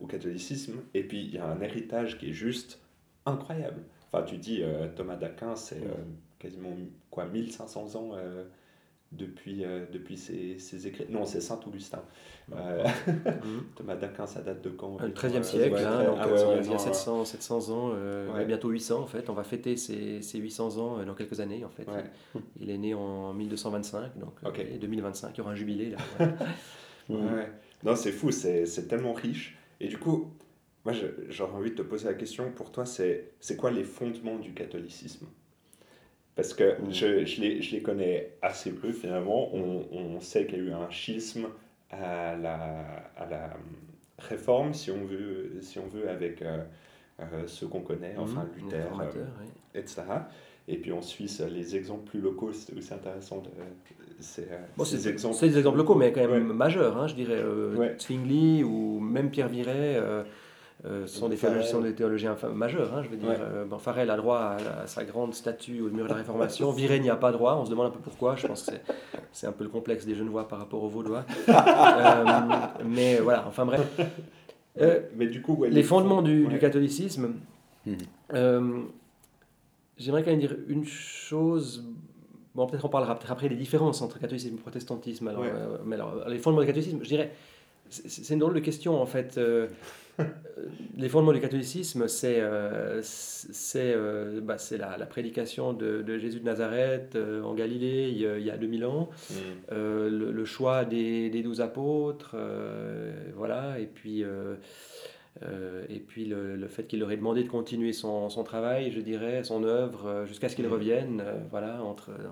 au 0.02 0.08
catholicisme. 0.08 0.82
Et 0.94 1.04
puis, 1.04 1.24
il 1.24 1.36
y 1.36 1.38
a 1.38 1.46
un 1.46 1.60
héritage 1.62 2.18
qui 2.18 2.30
est 2.30 2.34
juste 2.34 2.82
incroyable. 3.26 3.82
Enfin, 4.12 4.24
tu 4.24 4.38
dis, 4.38 4.62
Thomas 4.96 5.16
d'Aquin, 5.16 5.56
c'est 5.56 5.82
euh, 5.82 6.04
quasiment 6.40 6.72
quoi, 7.10 7.26
1500 7.26 7.96
ans 7.96 8.12
depuis, 9.18 9.64
euh, 9.66 9.86
depuis 9.92 10.18
ses, 10.18 10.60
ses 10.60 10.88
écrits. 10.88 11.06
Non, 11.10 11.26
c'est 11.26 11.42
Saint-Augustin. 11.42 12.02
Euh. 12.54 12.86
Thomas 13.76 13.96
d'Aquin, 13.96 14.28
ça 14.28 14.42
date 14.42 14.62
de 14.64 14.70
quand 14.70 14.98
Le 15.00 15.06
environ, 15.06 15.14
13e 15.14 15.38
euh, 15.38 15.44
siècle, 15.44 15.74
ouais, 15.74 15.84
hein, 15.84 16.04
donc 16.04 16.18
ah 16.20 16.28
euh, 16.28 16.34
ouais, 16.34 16.56
ouais, 16.56 16.60
il 16.62 16.66
y 16.66 16.70
a 16.70 16.74
non, 16.74 16.78
700, 16.78 17.26
700 17.26 17.70
ans, 17.70 17.92
euh, 17.94 18.32
Ouais. 18.34 18.46
bientôt 18.46 18.70
800 18.70 19.02
en 19.02 19.08
fait. 19.08 19.30
On 19.30 19.34
va 19.34 19.44
fêter 19.44 19.78
ces, 19.78 20.22
ces 20.22 20.38
800 20.40 20.78
ans 20.78 21.00
euh, 21.00 21.06
dans 21.06 21.16
quelques 21.16 21.40
années 21.40 21.64
en 21.66 21.70
fait. 21.70 21.88
Ouais. 21.90 22.04
Il 22.60 22.70
est 22.70 22.78
né 22.78 22.94
en 22.94 23.34
1225, 23.34 24.18
donc 24.20 24.34
euh, 24.44 24.50
Ok. 24.50 24.60
et 24.60 24.78
2025, 24.78 25.32
il 25.34 25.38
y 25.38 25.42
aura 25.42 25.52
un 25.52 25.56
jubilé 25.56 25.90
là. 25.92 25.98
ouais. 26.20 26.28
Ouais, 27.10 27.18
ouais. 27.18 27.52
Non, 27.84 27.96
c'est 27.96 28.12
fou, 28.12 28.32
c'est 28.32 28.66
c'est 28.66 28.88
tellement 28.88 29.14
riche. 29.14 29.56
Et 29.80 29.88
du 29.88 29.98
coup, 30.00 30.32
moi, 30.86 30.94
j'aurais 31.30 31.54
envie 31.54 31.70
de 31.72 31.76
te 31.76 31.82
poser 31.84 32.06
la 32.06 32.16
question, 32.16 32.52
pour 32.52 32.72
toi, 32.72 32.86
c'est 32.86 33.34
c'est 33.40 33.56
quoi 33.56 33.70
les 33.70 33.84
fondements 33.84 34.40
du 34.40 34.54
catholicisme? 34.54 35.28
Parce 36.36 36.54
que 36.54 36.64
Mm. 36.82 36.92
je, 36.94 37.26
je, 37.26 37.42
les, 37.42 37.62
je 37.62 37.72
les 37.76 37.82
connais 37.82 38.32
assez 38.42 38.72
peu, 38.72 38.92
finalement. 38.92 39.54
On, 39.56 39.86
on 39.92 40.20
sait 40.20 40.46
qu'il 40.46 40.58
y 40.58 40.62
a 40.62 40.64
eu 40.66 40.72
un 40.74 40.90
schisme 40.90 41.48
à 41.92 42.36
la, 42.36 42.86
à 43.18 43.26
la 43.30 43.50
réforme, 44.20 44.74
si 44.74 44.92
on 44.92 45.06
veut, 45.06 45.52
si 45.62 45.80
on 45.80 45.88
veut 45.88 46.10
avec 46.10 46.42
euh, 46.42 46.58
euh, 47.22 47.48
ceux 47.48 47.68
qu'on 47.68 47.82
connaît, 47.82 48.16
enfin 48.18 48.46
Mhm, 48.58 48.64
Luther, 48.66 48.78
euh, 49.02 49.06
ouais. 49.22 49.80
etc. 49.80 50.02
Et 50.68 50.78
puis 50.78 50.92
en 50.92 51.02
Suisse, 51.02 51.42
les 51.42 51.76
exemples 51.76 52.10
plus 52.10 52.20
locaux, 52.22 52.52
c'est 52.52 52.76
aussi 52.76 52.94
intéressant. 52.94 53.38
De, 53.38 53.50
c'est, 54.20 54.52
euh, 54.52 54.58
Bon, 54.76 54.84
exemples. 54.84 55.40
des 55.40 55.58
exemples 55.58 55.78
locaux, 55.78 55.96
mais 55.96 56.12
quand 56.12 56.28
même 56.28 56.48
Ouais. 56.50 56.54
majeurs, 56.56 56.98
hein, 56.98 57.08
je 57.08 57.14
dirais. 57.16 57.44
Ouais. 57.78 57.96
Zwingli 58.00 58.64
ou 58.64 59.00
même 59.00 59.30
Pierre 59.30 59.48
Viret 59.50 60.02
euh, 60.86 61.04
euh, 61.04 61.08
sont, 61.08 61.30
des 61.30 61.36
théologiens, 61.36 61.72
sont 61.72 61.82
des 61.82 61.94
théologiens 61.94 62.34
enfin, 62.34 62.50
majeurs, 62.50 62.94
hein, 62.94 63.02
je 63.04 63.10
veux 63.10 63.18
dire. 63.18 63.30
Ouais. 63.30 63.38
Euh, 63.40 63.66
bon, 63.66 63.80
Farel 63.80 64.10
a 64.10 64.18
droit 64.18 64.38
à, 64.40 64.84
à 64.84 64.88
sa 64.88 65.04
grande 65.04 65.34
statue 65.34 65.82
au 65.82 65.90
mur 65.90 66.06
de 66.06 66.10
la 66.10 66.16
Réformation. 66.16 66.72
Viret 66.76 67.00
n'y 67.00 67.10
a 67.10 67.16
pas 67.16 67.32
droit. 67.32 67.58
On 67.60 67.66
se 67.66 67.72
demande 67.72 67.88
un 67.88 67.92
peu 67.92 68.00
pourquoi. 68.00 68.36
Je 68.36 68.48
pense 68.48 68.64
que 68.64 68.74
c'est- 69.32 69.48
un 69.48 69.52
peu 69.52 69.64
le 69.64 69.70
complexe 69.70 70.06
des 70.06 70.16
Genevois 70.16 70.48
par 70.48 70.60
rapport 70.60 70.84
aux 70.84 70.90
Vaudois. 70.90 71.26
Euh, 71.48 72.50
mais 72.86 73.18
voilà, 73.18 73.46
enfin 73.48 73.66
bref. 73.66 73.82
Mais 75.16 75.28
du 75.28 75.42
coup, 75.42 75.56
ouais, 75.56 75.70
les 75.70 75.84
fondements 75.84 76.22
du, 76.22 76.48
catholicisme, 76.60 77.36
euh, 78.34 78.82
j'aimerais 79.98 80.24
quand 80.24 80.32
même 80.32 80.40
dire 80.40 80.56
une 80.68 80.86
chose. 80.86 81.86
Bon, 82.54 82.68
peut-être 82.68 82.86
on 82.86 82.90
parlera 82.90 83.16
peut-être 83.16 83.32
après 83.32 83.50
des 83.50 83.56
différences 83.56 84.02
entre 84.02 84.20
catholicisme 84.20 84.56
et 84.56 84.60
protestantisme. 84.60 85.28
Alors, 85.28 85.46
mais 85.86 85.96
alors, 85.96 86.28
les 86.28 86.38
fondements 86.38 86.62
du 86.62 86.68
catholicisme, 86.68 87.00
je 87.02 87.08
dirais, 87.08 87.32
c'est 87.90 88.34
une 88.34 88.40
drôle 88.40 88.54
de 88.54 88.60
question 88.60 89.02
en 89.02 89.06
fait. 89.06 89.38
Euh, 89.38 89.68
les 90.98 91.10
fondements 91.10 91.34
du 91.34 91.42
catholicisme, 91.42 92.08
c'est 92.08 92.40
euh, 92.40 93.02
euh, 93.76 94.42
bah, 94.42 94.56
la, 94.78 94.98
la 94.98 95.06
prédication 95.06 95.74
de, 95.74 96.02
de 96.02 96.18
Jésus 96.18 96.40
de 96.40 96.46
Nazareth 96.46 97.16
euh, 97.16 97.44
en 97.44 97.54
Galilée 97.54 98.10
il 98.10 98.18
y 98.22 98.28
a, 98.28 98.38
il 98.38 98.46
y 98.46 98.52
a 98.52 98.58
2000 98.58 98.86
ans. 98.86 99.10
Mm. 99.30 99.34
Euh, 99.72 100.10
le, 100.10 100.32
le 100.32 100.46
choix 100.46 100.86
des, 100.86 101.30
des 101.30 101.44
douze 101.44 101.62
apôtres, 101.62 102.32
euh, 102.36 103.14
voilà, 103.36 103.80
et 103.80 103.86
puis, 103.88 104.24
euh, 104.24 104.56
euh, 105.44 105.84
et 105.90 106.00
puis 106.00 106.26
le, 106.26 106.56
le 106.56 106.68
fait 106.68 106.84
qu'il 106.88 107.00
leur 107.00 107.12
ait 107.12 107.18
demandé 107.18 107.44
de 107.44 107.50
continuer 107.50 107.92
son, 107.92 108.30
son 108.30 108.44
travail, 108.44 108.92
je 108.92 109.02
dirais, 109.02 109.44
son 109.44 109.64
œuvre, 109.66 110.08
euh, 110.08 110.26
jusqu'à 110.26 110.48
ce 110.50 110.56
qu'il 110.56 110.66
Mhm. 110.66 110.72
revienne, 110.72 111.22
euh, 111.26 111.34
voilà, 111.52 111.84
entre, 111.84 112.12
euh, 112.12 112.28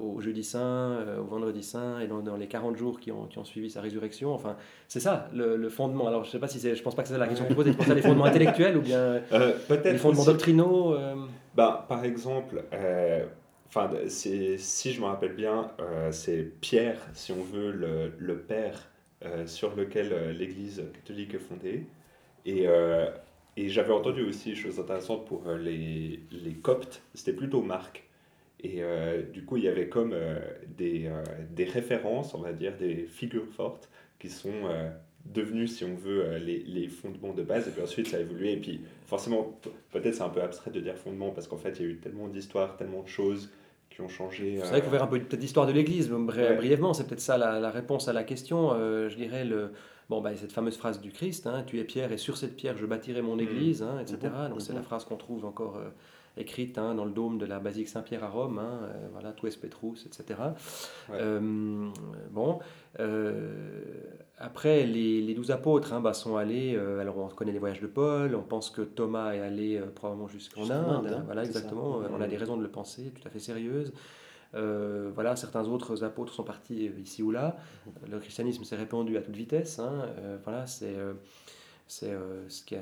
au 0.00 0.20
jeudi 0.20 0.42
saint, 0.44 0.60
euh, 1.00 1.18
au 1.20 1.24
vendredi 1.24 1.62
saint, 1.62 2.00
et 2.00 2.06
dans, 2.06 2.20
dans 2.20 2.36
les 2.36 2.46
40 2.48 2.76
jours 2.76 2.98
qui 3.00 3.12
ont, 3.12 3.26
qui 3.26 3.38
ont 3.38 3.44
suivi 3.44 3.70
sa 3.70 3.80
résurrection. 3.80 4.32
Enfin, 4.34 4.56
c'est 4.88 5.00
ça, 5.00 5.28
le, 5.34 5.56
le 5.56 5.68
fondement. 5.68 6.06
Alors, 6.08 6.24
je 6.24 6.30
sais 6.30 6.38
pas 6.38 6.48
si 6.48 6.58
c'est, 6.60 6.74
je 6.74 6.82
pense 6.82 6.94
pas 6.94 7.02
que 7.02 7.08
c'est 7.08 7.18
la 7.18 7.26
question 7.28 7.44
que 7.44 7.50
vous 7.50 7.56
posez, 7.56 7.70
c'est 7.72 7.76
pour 7.76 7.86
ça 7.86 7.94
les 7.94 8.02
fondements 8.02 8.24
intellectuels 8.32 8.76
ou 8.76 8.80
bien 8.82 8.98
Euh, 9.32 9.52
peut-être 9.68 9.92
les 9.92 9.98
fondements 9.98 10.20
aussi- 10.22 10.30
doctrinaux. 10.30 10.94
euh, 10.94 11.14
Bah, 11.54 11.84
par 11.88 12.04
exemple, 12.04 12.62
euh, 12.72 13.24
si 14.08 14.92
je 14.92 15.00
me 15.00 15.06
rappelle 15.06 15.34
bien, 15.34 15.70
euh, 15.80 16.10
c'est 16.12 16.42
Pierre, 16.60 16.98
si 17.14 17.32
on 17.32 17.42
veut, 17.42 17.70
le, 17.72 18.12
le 18.18 18.38
père 18.38 18.88
euh, 19.24 19.46
sur 19.46 19.74
lequel 19.76 20.12
euh, 20.12 20.32
l'Église 20.32 20.82
catholique 20.94 21.34
est 21.34 21.38
fondée. 21.38 21.86
Et, 22.46 22.66
euh, 22.66 23.10
et 23.56 23.68
j'avais 23.68 23.92
entendu 23.92 24.22
aussi, 24.22 24.54
chose 24.54 24.78
intéressante 24.78 25.26
pour 25.26 25.42
euh, 25.48 25.58
les, 25.58 26.20
les 26.30 26.54
coptes, 26.54 27.02
c'était 27.14 27.32
plutôt 27.32 27.60
Marc. 27.62 28.04
Et 28.60 28.82
euh, 28.82 29.22
du 29.22 29.44
coup, 29.44 29.56
il 29.56 29.64
y 29.64 29.68
avait 29.68 29.88
comme 29.88 30.12
euh, 30.12 30.38
des, 30.76 31.06
euh, 31.06 31.22
des 31.50 31.64
références, 31.64 32.34
on 32.34 32.40
va 32.40 32.52
dire, 32.52 32.76
des 32.76 33.06
figures 33.06 33.46
fortes 33.46 33.88
qui 34.18 34.28
sont 34.28 34.50
devenues, 35.24 35.68
si 35.68 35.84
on 35.84 35.94
veut, 35.94 36.38
les, 36.38 36.58
les 36.66 36.88
fondements 36.88 37.32
de 37.34 37.42
base. 37.42 37.68
Et 37.68 37.70
puis 37.70 37.82
ensuite, 37.82 38.08
ça 38.08 38.16
a 38.16 38.20
évolué. 38.20 38.52
Et 38.52 38.56
puis, 38.56 38.80
forcément, 39.06 39.58
peut-être 39.92 40.14
c'est 40.14 40.22
un 40.22 40.28
peu 40.28 40.42
abstrait 40.42 40.70
de 40.72 40.80
dire 40.80 40.96
fondement 40.96 41.30
parce 41.30 41.46
qu'en 41.46 41.56
fait, 41.56 41.76
il 41.78 41.82
y 41.82 41.88
a 41.88 41.92
eu 41.92 41.96
tellement 41.98 42.26
d'histoires, 42.28 42.76
tellement 42.76 43.02
de 43.02 43.08
choses 43.08 43.50
qui 43.90 44.00
ont 44.00 44.08
changé. 44.08 44.58
C'est 44.60 44.68
vrai 44.68 44.82
faut 44.82 44.90
faire 44.90 45.02
un 45.02 45.06
peu 45.06 45.18
peut-être 45.20 45.40
l'histoire 45.40 45.66
de 45.66 45.72
l'Église, 45.72 46.10
bri- 46.10 46.36
Ouais. 46.38 46.56
brièvement, 46.56 46.94
c'est 46.94 47.06
peut-être 47.06 47.20
ça 47.20 47.38
la, 47.38 47.60
la 47.60 47.70
réponse 47.70 48.08
à 48.08 48.12
la 48.12 48.24
question. 48.24 48.70
Je 49.08 49.14
dirais 49.14 49.44
le, 49.44 49.70
bon, 50.10 50.20
bah, 50.20 50.34
cette 50.34 50.52
fameuse 50.52 50.76
phrase 50.76 51.00
du 51.00 51.10
Christ, 51.10 51.46
hein, 51.46 51.62
tu 51.66 51.78
es 51.78 51.84
pierre 51.84 52.10
et 52.12 52.18
sur 52.18 52.36
cette 52.36 52.56
pierre 52.56 52.76
je 52.76 52.86
bâtirai 52.86 53.22
mon 53.22 53.34
Mhm. 53.36 53.40
Église, 53.42 53.82
hein, 53.82 53.98
etc. 54.00 54.18
Mhm. 54.44 54.48
Donc 54.50 54.62
c'est 54.62 54.72
la 54.74 54.82
phrase 54.82 55.04
qu'on 55.04 55.16
trouve 55.16 55.44
encore 55.44 55.80
écrite 56.38 56.78
hein, 56.78 56.94
dans 56.94 57.04
le 57.04 57.10
dôme 57.10 57.38
de 57.38 57.46
la 57.46 57.58
basilique 57.58 57.88
Saint-Pierre 57.88 58.24
à 58.24 58.28
Rome, 58.28 58.58
hein, 58.58 58.80
euh, 58.84 59.08
voilà, 59.12 59.32
tu 59.32 59.46
es 59.46 59.50
Petrus, 59.50 60.06
etc. 60.06 60.38
Ouais. 61.10 61.16
Euh, 61.20 61.88
bon, 62.30 62.58
euh, 63.00 63.82
après 64.38 64.84
les, 64.86 65.20
les 65.20 65.34
douze 65.34 65.50
apôtres 65.50 65.92
hein, 65.92 66.00
bah, 66.00 66.14
sont 66.14 66.36
allés, 66.36 66.74
euh, 66.76 67.00
alors 67.00 67.18
on 67.18 67.28
connaît 67.28 67.52
les 67.52 67.58
voyages 67.58 67.80
de 67.80 67.86
Paul, 67.86 68.34
on 68.34 68.42
pense 68.42 68.70
que 68.70 68.82
Thomas 68.82 69.32
est 69.34 69.40
allé 69.40 69.76
euh, 69.76 69.86
probablement 69.94 70.28
jusqu'en 70.28 70.62
Inde, 70.70 70.70
Inde, 71.06 71.06
hein, 71.18 71.22
voilà 71.26 71.42
ça. 71.42 71.48
exactement, 71.48 71.96
on 72.10 72.20
a 72.20 72.24
Mhm. 72.24 72.28
des 72.30 72.36
raisons 72.36 72.56
de 72.56 72.62
le 72.62 72.70
penser, 72.70 73.12
tout 73.14 73.26
à 73.26 73.30
fait 73.30 73.40
sérieuses. 73.40 73.92
Euh, 74.54 75.10
voilà, 75.14 75.36
certains 75.36 75.66
autres 75.68 76.04
apôtres 76.04 76.32
sont 76.32 76.42
partis 76.44 76.90
ici 76.98 77.22
ou 77.22 77.30
là. 77.30 77.56
Le 78.10 78.18
christianisme 78.18 78.64
s'est 78.64 78.76
répandu 78.76 79.16
à 79.18 79.20
toute 79.22 79.36
vitesse. 79.36 79.78
hein. 79.78 80.06
Voilà, 80.44 80.66
c'est 80.66 80.94
c'est 81.88 82.10
euh, 82.10 82.48
ce 82.48 82.64
qu'a 82.64 82.76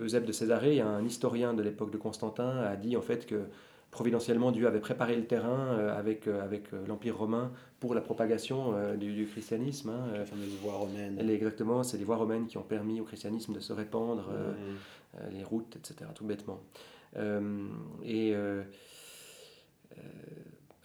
Eusèbe 0.00 0.24
de 0.24 0.32
Césarée, 0.32 0.80
un 0.80 1.04
historien 1.04 1.54
de 1.54 1.62
l'époque 1.62 1.90
de 1.90 1.96
Constantin, 1.96 2.58
a 2.58 2.76
dit 2.76 2.96
en 2.96 3.02
fait 3.02 3.24
que 3.26 3.44
providentiellement 3.90 4.52
Dieu 4.52 4.66
avait 4.66 4.80
préparé 4.80 5.16
le 5.16 5.24
terrain 5.24 5.68
euh, 5.78 5.98
avec, 5.98 6.26
euh, 6.26 6.42
avec 6.42 6.64
l'Empire 6.86 7.16
romain 7.16 7.50
pour 7.80 7.94
la 7.94 8.00
propagation 8.02 8.74
du, 8.96 9.14
du 9.14 9.26
christianisme. 9.26 9.90
hein. 9.90 10.06
La 10.12 10.26
fameuse 10.26 10.54
voie 10.62 10.74
romaine. 10.74 11.18
exactement, 11.30 11.82
c'est 11.82 11.96
les 11.96 12.04
voies 12.04 12.16
romaines 12.16 12.46
qui 12.46 12.58
ont 12.58 12.62
permis 12.62 13.00
au 13.00 13.04
christianisme 13.04 13.54
de 13.54 13.60
se 13.60 13.72
répandre. 13.72 14.28
euh, 15.20 15.30
les 15.30 15.44
routes, 15.44 15.76
etc., 15.76 16.10
tout 16.14 16.24
bêtement. 16.24 16.60
Euh, 17.16 17.68
et 18.04 18.34
euh, 18.34 18.62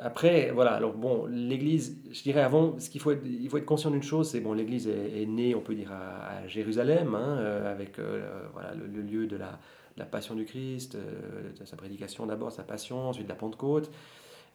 après, 0.04 0.50
voilà, 0.50 0.72
alors 0.72 0.94
bon, 0.94 1.28
l'Église, 1.28 1.96
je 2.12 2.24
dirais 2.24 2.42
avant, 2.42 2.80
ce 2.80 2.90
qu'il 2.90 3.00
faut 3.00 3.14
il 3.14 3.48
faut 3.50 3.58
être 3.58 3.66
conscient 3.66 3.92
d'une 3.92 4.02
chose, 4.02 4.32
c'est 4.32 4.40
bon, 4.40 4.54
l'Église 4.54 4.88
est, 4.88 5.28
née, 5.28 5.54
on 5.54 5.62
peut 5.62 5.76
dire, 5.76 5.92
à, 5.92 6.48
Jérusalem, 6.48 7.14
hein, 7.14 7.38
euh, 7.38 7.72
avec 7.72 8.00
euh, 8.00 8.48
voilà, 8.54 8.74
le, 8.74 9.02
lieu 9.02 9.28
de 9.28 9.38
la, 9.38 9.60
la 9.98 10.06
passion 10.06 10.34
du 10.34 10.46
Christ, 10.46 10.96
euh, 10.96 11.52
sa 11.66 11.78
prédication 11.78 12.26
d'abord, 12.26 12.52
sa 12.52 12.64
passion, 12.64 13.10
ensuite 13.10 13.28
de 13.28 13.30
la 13.30 13.36
Pentecôte. 13.36 13.92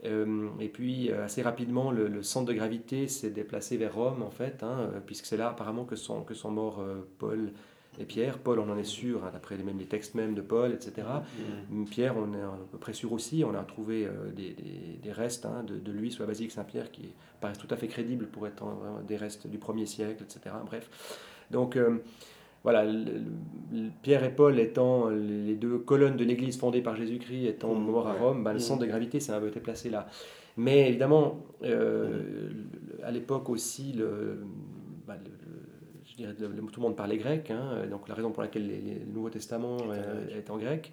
Et 0.04 0.68
puis, 0.68 1.11
assez 1.11 1.40
rapidement, 1.42 1.90
le, 1.90 2.22
centre 2.22 2.46
de 2.46 2.52
gravité 2.52 3.09
s'est 3.09 3.30
déplacé 3.30 3.76
vers 3.76 3.94
Rome, 3.94 4.22
en 4.22 4.30
fait, 4.30 4.62
hein, 4.62 4.90
puisque 5.06 5.24
c'est 5.24 5.38
là 5.38 5.48
apparemment 5.48 5.85
que 5.85 5.96
sont, 5.96 6.22
que 6.22 6.35
sont 6.35 6.50
morts 6.50 6.85
Paul 7.18 7.52
et 7.98 8.04
Pierre. 8.04 8.38
Paul, 8.38 8.59
on 8.59 8.68
en 8.70 8.76
est 8.78 8.85
sûr, 8.85 9.24
hein, 9.24 9.30
d'après 9.32 9.56
les, 9.56 9.62
même 9.64 9.78
les 9.78 9.87
textes 9.87 10.14
même 10.14 10.35
de 10.35 10.40
Paul, 10.42 10.72
etc. 10.72 11.06
Mm. 11.70 11.85
Pierre, 11.85 12.14
on 12.16 12.32
est 12.35 12.40
à 12.42 12.59
peu 12.72 12.78
près 12.78 12.92
sûr 12.92 13.12
aussi. 13.12 13.44
On 13.44 13.54
a 13.54 13.62
trouvé 13.62 14.06
euh, 14.06 14.30
des, 14.35 14.50
des- 14.50 14.98
des 15.02 15.12
restes 15.12 15.46
hein, 15.46 15.64
de, 15.66 15.76
de 15.78 15.92
lui 15.92 16.11
sur 16.11 16.22
la 16.22 16.28
basilique 16.28 16.52
Saint-Pierre 16.52 16.90
qui 16.90 17.11
paraissent 17.40 17.59
tout 17.59 17.68
à 17.70 17.76
fait 17.76 17.88
crédibles 17.88 18.26
pour 18.26 18.46
être 18.46 18.64
euh, 18.64 19.02
des 19.06 19.16
restes 19.16 19.46
du 19.46 19.59
1er 19.59 19.87
siècle, 19.87 20.22
etc. 20.24 20.54
Bref. 20.66 20.88
Donc, 21.50 21.76
euh, 21.76 21.98
voilà, 22.62 22.85
le- 22.85 23.04
le- 23.72 23.90
Pierre 24.02 24.24
et 24.24 24.35
Paul 24.35 24.59
étant 24.59 25.09
les 25.09 25.54
deux 25.54 25.78
colonnes 25.78 26.16
de 26.16 26.24
l'église 26.24 26.59
fondée 26.59 26.82
par 26.82 26.96
Jésus-Christ, 26.96 27.46
étant 27.46 27.74
Mm, 27.74 27.85
morts 27.87 28.09
à. 28.09 28.12
Rome, 28.14 28.42
bah, 28.44 28.52
le 28.52 28.59
centre 28.59 28.80
de 28.82 28.87
gravité 28.87 29.20
ça 29.20 29.37
avait 29.37 29.48
été 29.48 29.61
placé 29.61 29.88
là. 29.90 30.09
Mais 30.59 30.88
évidemment, 30.88 31.44
euh, 31.64 32.50
à 33.04 33.11
l'époque 33.11 33.48
aussi, 33.50 33.92
le, 33.92 34.40
le- 35.06 35.45
je 36.18 36.22
dirais, 36.22 36.35
tout 36.35 36.81
le 36.81 36.83
monde 36.83 36.96
parlait 36.96 37.18
grec, 37.18 37.50
hein, 37.50 37.87
donc 37.90 38.09
la 38.09 38.14
raison 38.14 38.31
pour 38.33 38.42
laquelle 38.42 38.66
les- 38.66 38.81
les- 38.81 38.98
le 39.00 39.12
Nouveau 39.12 39.31
Testament 39.31 39.76
Est 39.79 39.83
en 39.83 39.87
grec. 39.88 40.35
est 40.37 40.50
en 40.50 40.59
grec. 40.59 40.92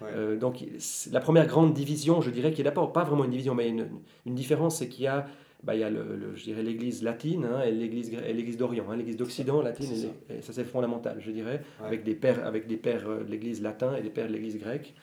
Ouais. 0.00 0.08
Euh, 0.14 0.36
donc 0.38 0.64
la 1.10 1.20
première 1.20 1.46
grande 1.46 1.72
division, 1.74 2.20
je 2.20 2.30
dirais, 2.30 2.52
qui 2.52 2.60
est 2.60 2.64
d'abord 2.64 2.92
pas 2.92 3.04
vraiment 3.04 3.24
une 3.24 3.30
division, 3.30 3.54
mais 3.54 3.68
une, 3.68 3.86
une 4.26 4.34
différence, 4.34 4.78
c'est 4.78 4.88
qu'il 4.88 5.04
y 5.04 5.08
a, 5.08 5.26
bah, 5.62 5.74
il 5.76 5.80
y 5.80 5.84
a 5.84 5.90
le, 5.90 6.16
le- 6.16 6.34
je 6.34 6.44
dirais 6.44 6.62
l'église 6.62 7.02
latine 7.02 7.44
hein, 7.44 7.62
et 7.62 7.70
l'église 7.70 8.10
gré- 8.10 8.28
et 8.30 8.32
l'église 8.32 8.56
d'Orient, 8.56 8.86
hein, 8.90 8.96
l'église 8.96 9.16
d'Occident 9.16 9.62
latine, 9.62 9.92
et, 10.30 10.38
et 10.38 10.42
ça 10.42 10.52
c'est 10.52 10.64
fondamental, 10.64 11.18
je 11.20 11.30
dirais, 11.30 11.62
Ouais. 11.80 11.86
avec 11.86 12.02
des 12.04 12.14
pères, 12.14 12.44
avec 12.46 12.66
des 12.66 12.76
pères 12.76 13.08
euh, 13.08 13.24
de 13.24 13.30
l'église 13.30 13.62
latin 13.62 13.94
et 13.96 14.02
des 14.02 14.10
pères 14.10 14.26
de 14.28 14.32
l'église 14.32 14.58
grecque. 14.58 14.94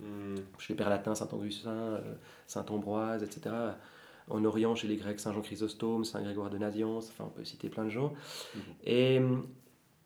Mm. 0.00 0.34
Chez 0.58 0.74
les 0.74 0.76
pères 0.76 0.90
latins, 0.90 1.14
Saint 1.14 1.28
Augustin, 1.32 1.70
euh, 1.70 2.00
Saint 2.46 2.66
Ambroise, 2.68 3.22
etc. 3.22 3.54
En 4.28 4.44
Orient, 4.44 4.74
chez 4.74 4.88
les 4.88 4.96
Grecs, 4.96 5.20
Saint 5.20 5.32
Jean 5.32 5.40
Chrysostome, 5.40 6.04
Saint 6.04 6.20
Grégoire 6.22 6.50
de 6.50 6.58
Naziance, 6.58 7.10
enfin 7.10 7.24
on 7.28 7.30
peut 7.38 7.44
citer 7.44 7.68
plein 7.68 7.84
de 7.84 7.90
gens. 7.90 8.12
Mhm. 8.54 8.60
Et 8.84 9.18
hum, 9.18 9.46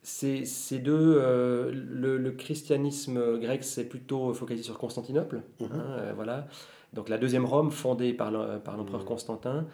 ces, 0.03 0.45
ces 0.45 0.79
deux, 0.79 1.15
euh, 1.19 1.71
le, 1.73 2.17
le 2.17 2.31
christianisme 2.31 3.39
grec 3.39 3.63
s'est 3.63 3.85
plutôt 3.87 4.33
focalisé 4.33 4.63
sur 4.63 4.77
Constantinople, 4.77 5.41
Mhm. 5.59 5.67
hein, 5.73 5.85
euh, 5.99 6.13
voilà. 6.15 6.47
Donc 6.93 7.07
la 7.09 7.17
deuxième 7.17 7.45
Rome, 7.45 7.71
fondée 7.71 8.13
par 8.13 8.31
l'em- 8.31 8.59
par 8.63 8.77
l'empereur 8.77 9.01
Mhm. 9.01 9.07
Constantin, 9.07 9.65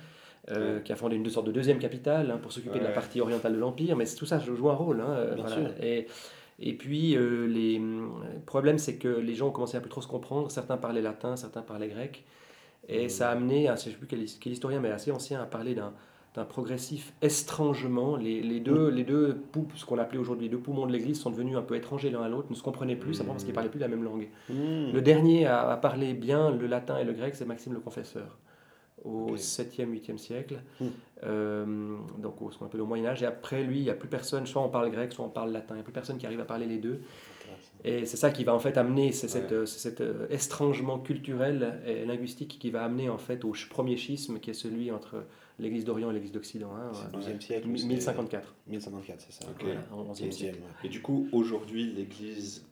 euh, 0.51 0.77
Ouais. 0.77 0.83
qui 0.83 0.93
a 0.93 0.95
fondé 0.95 1.15
une 1.17 1.29
sorte 1.29 1.47
de 1.47 1.51
deuxième 1.51 1.79
capitale 1.79 2.31
hein, 2.31 2.37
pour 2.41 2.51
s'occuper 2.53 2.79
de 2.79 2.83
la 2.85 2.91
partie 2.91 3.19
orientale 3.21 3.53
de 3.53 3.57
l'empire, 3.59 3.97
mais 3.97 4.05
tout 4.05 4.25
ça 4.25 4.39
joue 4.39 4.69
un 4.69 4.73
rôle. 4.75 5.01
hein, 5.01 5.09
euh, 5.09 5.33
Bien 5.35 5.43
voilà. 5.45 5.55
sûr. 5.69 5.83
Et, 5.83 6.07
et 6.59 6.73
puis 6.73 7.17
euh, 7.17 7.47
les 7.47 7.79
le 7.79 8.39
problème, 8.45 8.77
c'est 8.77 8.95
que 8.97 9.09
les 9.09 9.35
gens 9.35 9.47
ont 9.47 9.51
commencé 9.51 9.75
à 9.75 9.81
plus 9.81 9.89
trop 9.89 10.01
se 10.01 10.07
comprendre. 10.07 10.49
Certains 10.51 10.77
parlaient 10.77 11.01
latin, 11.01 11.35
certains 11.35 11.61
parlaient 11.63 11.89
grec, 11.89 12.23
et 12.87 13.03
Mhm. 13.03 13.09
ça 13.09 13.29
a 13.29 13.31
amené, 13.33 13.67
à, 13.67 13.75
je 13.75 13.87
ne 13.87 13.91
sais 13.91 13.97
plus 13.97 14.07
quel, 14.07 14.25
quel 14.39 14.53
historien, 14.53 14.79
mais 14.79 14.89
assez 14.91 15.11
ancien, 15.11 15.41
à 15.41 15.45
parler 15.45 15.75
d'un 15.75 15.93
d'un 16.35 16.45
progressif 16.45 17.13
estrangement. 17.23 18.15
Les, 18.15 18.43
les 18.43 18.59
deux, 18.59 18.89
les 18.89 19.03
deux 19.03 19.33
pou- 19.51 19.65
ce 19.73 19.85
qu'on 19.85 19.97
appelait 19.97 20.19
aujourd'hui 20.19 20.45
les 20.45 20.51
deux 20.51 20.59
poumons 20.59 20.85
de 20.85 20.91
l'Église 20.91 21.19
sont 21.19 21.31
devenus 21.31 21.57
un 21.57 21.63
peu 21.63 21.75
étrangers 21.75 22.11
l'un 22.11 22.21
à 22.21 22.29
l'autre, 22.29 22.47
ne 22.51 22.55
se 22.55 22.61
comprenaient 22.61 22.95
plus, 22.95 23.15
simplement 23.15 23.33
parce 23.33 23.43
qu'ils 23.43 23.53
ne 23.53 23.55
parlaient 23.55 23.71
plus 23.71 23.79
la 23.79 23.87
même 23.87 24.03
langue. 24.03 24.27
Le 24.49 24.99
dernier 24.99 25.47
à, 25.47 25.67
à 25.71 25.77
parler 25.77 26.13
bien 26.13 26.51
le 26.51 26.67
latin 26.67 26.99
et 26.99 27.05
le 27.05 27.13
grec, 27.13 27.33
c'est 27.35 27.45
Maxime 27.45 27.73
le 27.73 27.79
Confesseur, 27.79 28.37
au 29.03 29.29
Ok. 29.31 29.37
7e, 29.39 29.89
8e 29.91 30.19
siècle, 30.19 30.59
euh, 31.23 31.95
donc 32.19 32.39
au, 32.41 32.51
ce 32.51 32.57
qu'on 32.59 32.65
appelle 32.65 32.81
au 32.81 32.85
Moyen-Âge. 32.85 33.23
Et 33.23 33.25
après 33.25 33.63
lui, 33.63 33.79
il 33.79 33.83
n'y 33.83 33.89
a 33.89 33.95
plus 33.95 34.09
personne, 34.09 34.45
soit 34.45 34.61
on 34.61 34.69
parle 34.69 34.91
grec, 34.91 35.13
soit 35.13 35.25
on 35.25 35.29
parle 35.29 35.51
latin. 35.51 35.73
Il 35.73 35.77
n'y 35.77 35.81
a 35.81 35.83
plus 35.83 35.93
personne 35.93 36.17
qui 36.19 36.25
arrive 36.27 36.39
à 36.41 36.45
parler 36.45 36.67
les 36.67 36.77
deux. 36.77 37.01
Et 37.87 38.05
c'est 38.05 38.17
ça 38.17 38.29
qui 38.31 38.43
va 38.43 38.53
en 38.53 38.59
fait 38.59 38.77
amener, 38.77 39.11
c'est 39.11 39.27
cette, 39.27 39.51
Ouais. 39.51 39.65
c'est 39.65 39.79
cet 39.79 40.01
euh, 40.01 40.27
estrangement 40.29 40.99
culturel 40.99 41.79
et 41.85 42.05
linguistique 42.05 42.57
qui 42.59 42.69
va 42.69 42.83
amener 42.83 43.09
en 43.09 43.17
fait 43.17 43.45
au 43.45 43.53
premier 43.69 43.97
schisme 43.97 44.39
qui 44.39 44.49
est 44.49 44.53
celui 44.53 44.91
entre 44.91 45.23
l'Église 45.59 45.85
d'Orient 45.85 46.11
et 46.11 46.13
l'Église 46.13 46.31
d'Occident. 46.31 46.69
hein, 46.75 46.91
C'est 46.93 47.05
le 47.17 47.23
12e 47.37 47.41
siècle. 47.41 47.67
Mi- 47.67 47.79
c'est- 47.79 47.85
1054, 47.87 48.53
1054, 48.67 49.21
c'est 49.21 49.43
ça. 49.43 49.49
Ok. 49.49 49.63
voilà, 49.63 49.79
en 49.91 50.03
11e 50.11 50.25
15e, 50.27 50.31
siècle. 50.31 50.59
Et 50.83 50.89
du 50.89 51.01
coup, 51.01 51.27
aujourd'hui, 51.31 51.93
l'Église 51.93 52.65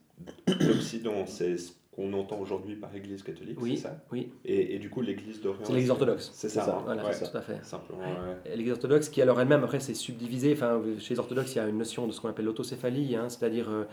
d'Occident, 0.46 1.26
c'est 1.26 1.56
ce 1.58 1.72
qu'on 1.96 2.12
entend 2.12 2.38
aujourd'hui 2.38 2.76
par 2.76 2.94
Église 2.94 3.22
catholique, 3.22 3.58
Oui, 3.60 3.76
c'est 3.78 3.84
ça 3.84 4.04
oui, 4.12 4.30
et, 4.44 4.74
et 4.74 4.78
du 4.78 4.90
coup, 4.90 5.00
l'Église 5.00 5.40
d'Orient. 5.40 5.60
c'est 5.64 5.72
l'Église 5.72 5.90
orthodoxe. 5.90 6.30
C'est 6.34 6.48
C'est 6.50 6.58
ça, 6.60 6.66
ça, 6.66 6.76
hein, 6.76 6.82
Voilà, 6.84 7.06
ouais. 7.06 7.12
c'est 7.14 7.30
tout 7.30 7.36
à 7.38 7.40
fait. 7.40 7.58
Simplement, 7.64 8.00
ouais. 8.00 8.54
L'Église 8.54 8.72
orthodoxe 8.72 9.08
qui 9.08 9.22
alors 9.22 9.40
elle-même 9.40 9.64
après 9.64 9.80
s'est 9.80 9.94
subdivisée, 9.94 10.52
enfin 10.52 10.82
chez 10.98 11.14
les 11.14 11.20
orthodoxes 11.20 11.54
il 11.54 11.56
y 11.56 11.60
a 11.60 11.68
une 11.68 11.78
notion 11.78 12.06
de 12.06 12.12
ce 12.12 12.20
qu'on 12.20 12.28
appelle 12.28 12.44
l'autocéphalie, 12.44 13.16
hein, 13.16 13.30
c'est-à-dire 13.30 13.70
euh, 13.70 13.84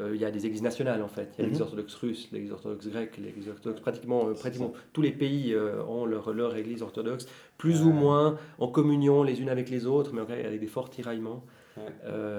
euh, 0.00 0.10
il 0.14 0.20
y 0.20 0.24
a 0.24 0.30
des 0.32 0.44
églises 0.44 0.62
nationales 0.62 1.02
en 1.02 1.08
fait, 1.08 1.28
il 1.34 1.38
y 1.38 1.42
a 1.42 1.44
l'Église 1.44 1.60
Mhm. 1.60 1.66
orthodoxe 1.66 1.94
russe, 1.94 2.28
l'Église 2.32 2.50
orthodoxe 2.52 2.88
grecque, 2.88 3.16
l'Église 3.18 3.48
orthodoxe 3.48 3.80
pratiquement, 3.80 4.28
euh, 4.28 4.32
pratiquement 4.34 4.72
tous 4.92 5.02
les 5.02 5.12
pays 5.12 5.54
euh, 5.54 5.82
ont 5.84 6.04
leur, 6.04 6.32
leur 6.32 6.56
Église 6.56 6.82
orthodoxe, 6.82 7.26
plus 7.58 7.82
ou 7.82 7.90
moins 7.92 8.38
en 8.58 8.66
communion 8.66 9.22
les 9.22 9.40
unes 9.40 9.48
avec 9.48 9.70
les 9.70 9.86
autres, 9.86 10.12
mais 10.12 10.20
avec 10.20 10.58
des 10.58 10.66
forts 10.66 10.90
tiraillements, 10.90 11.44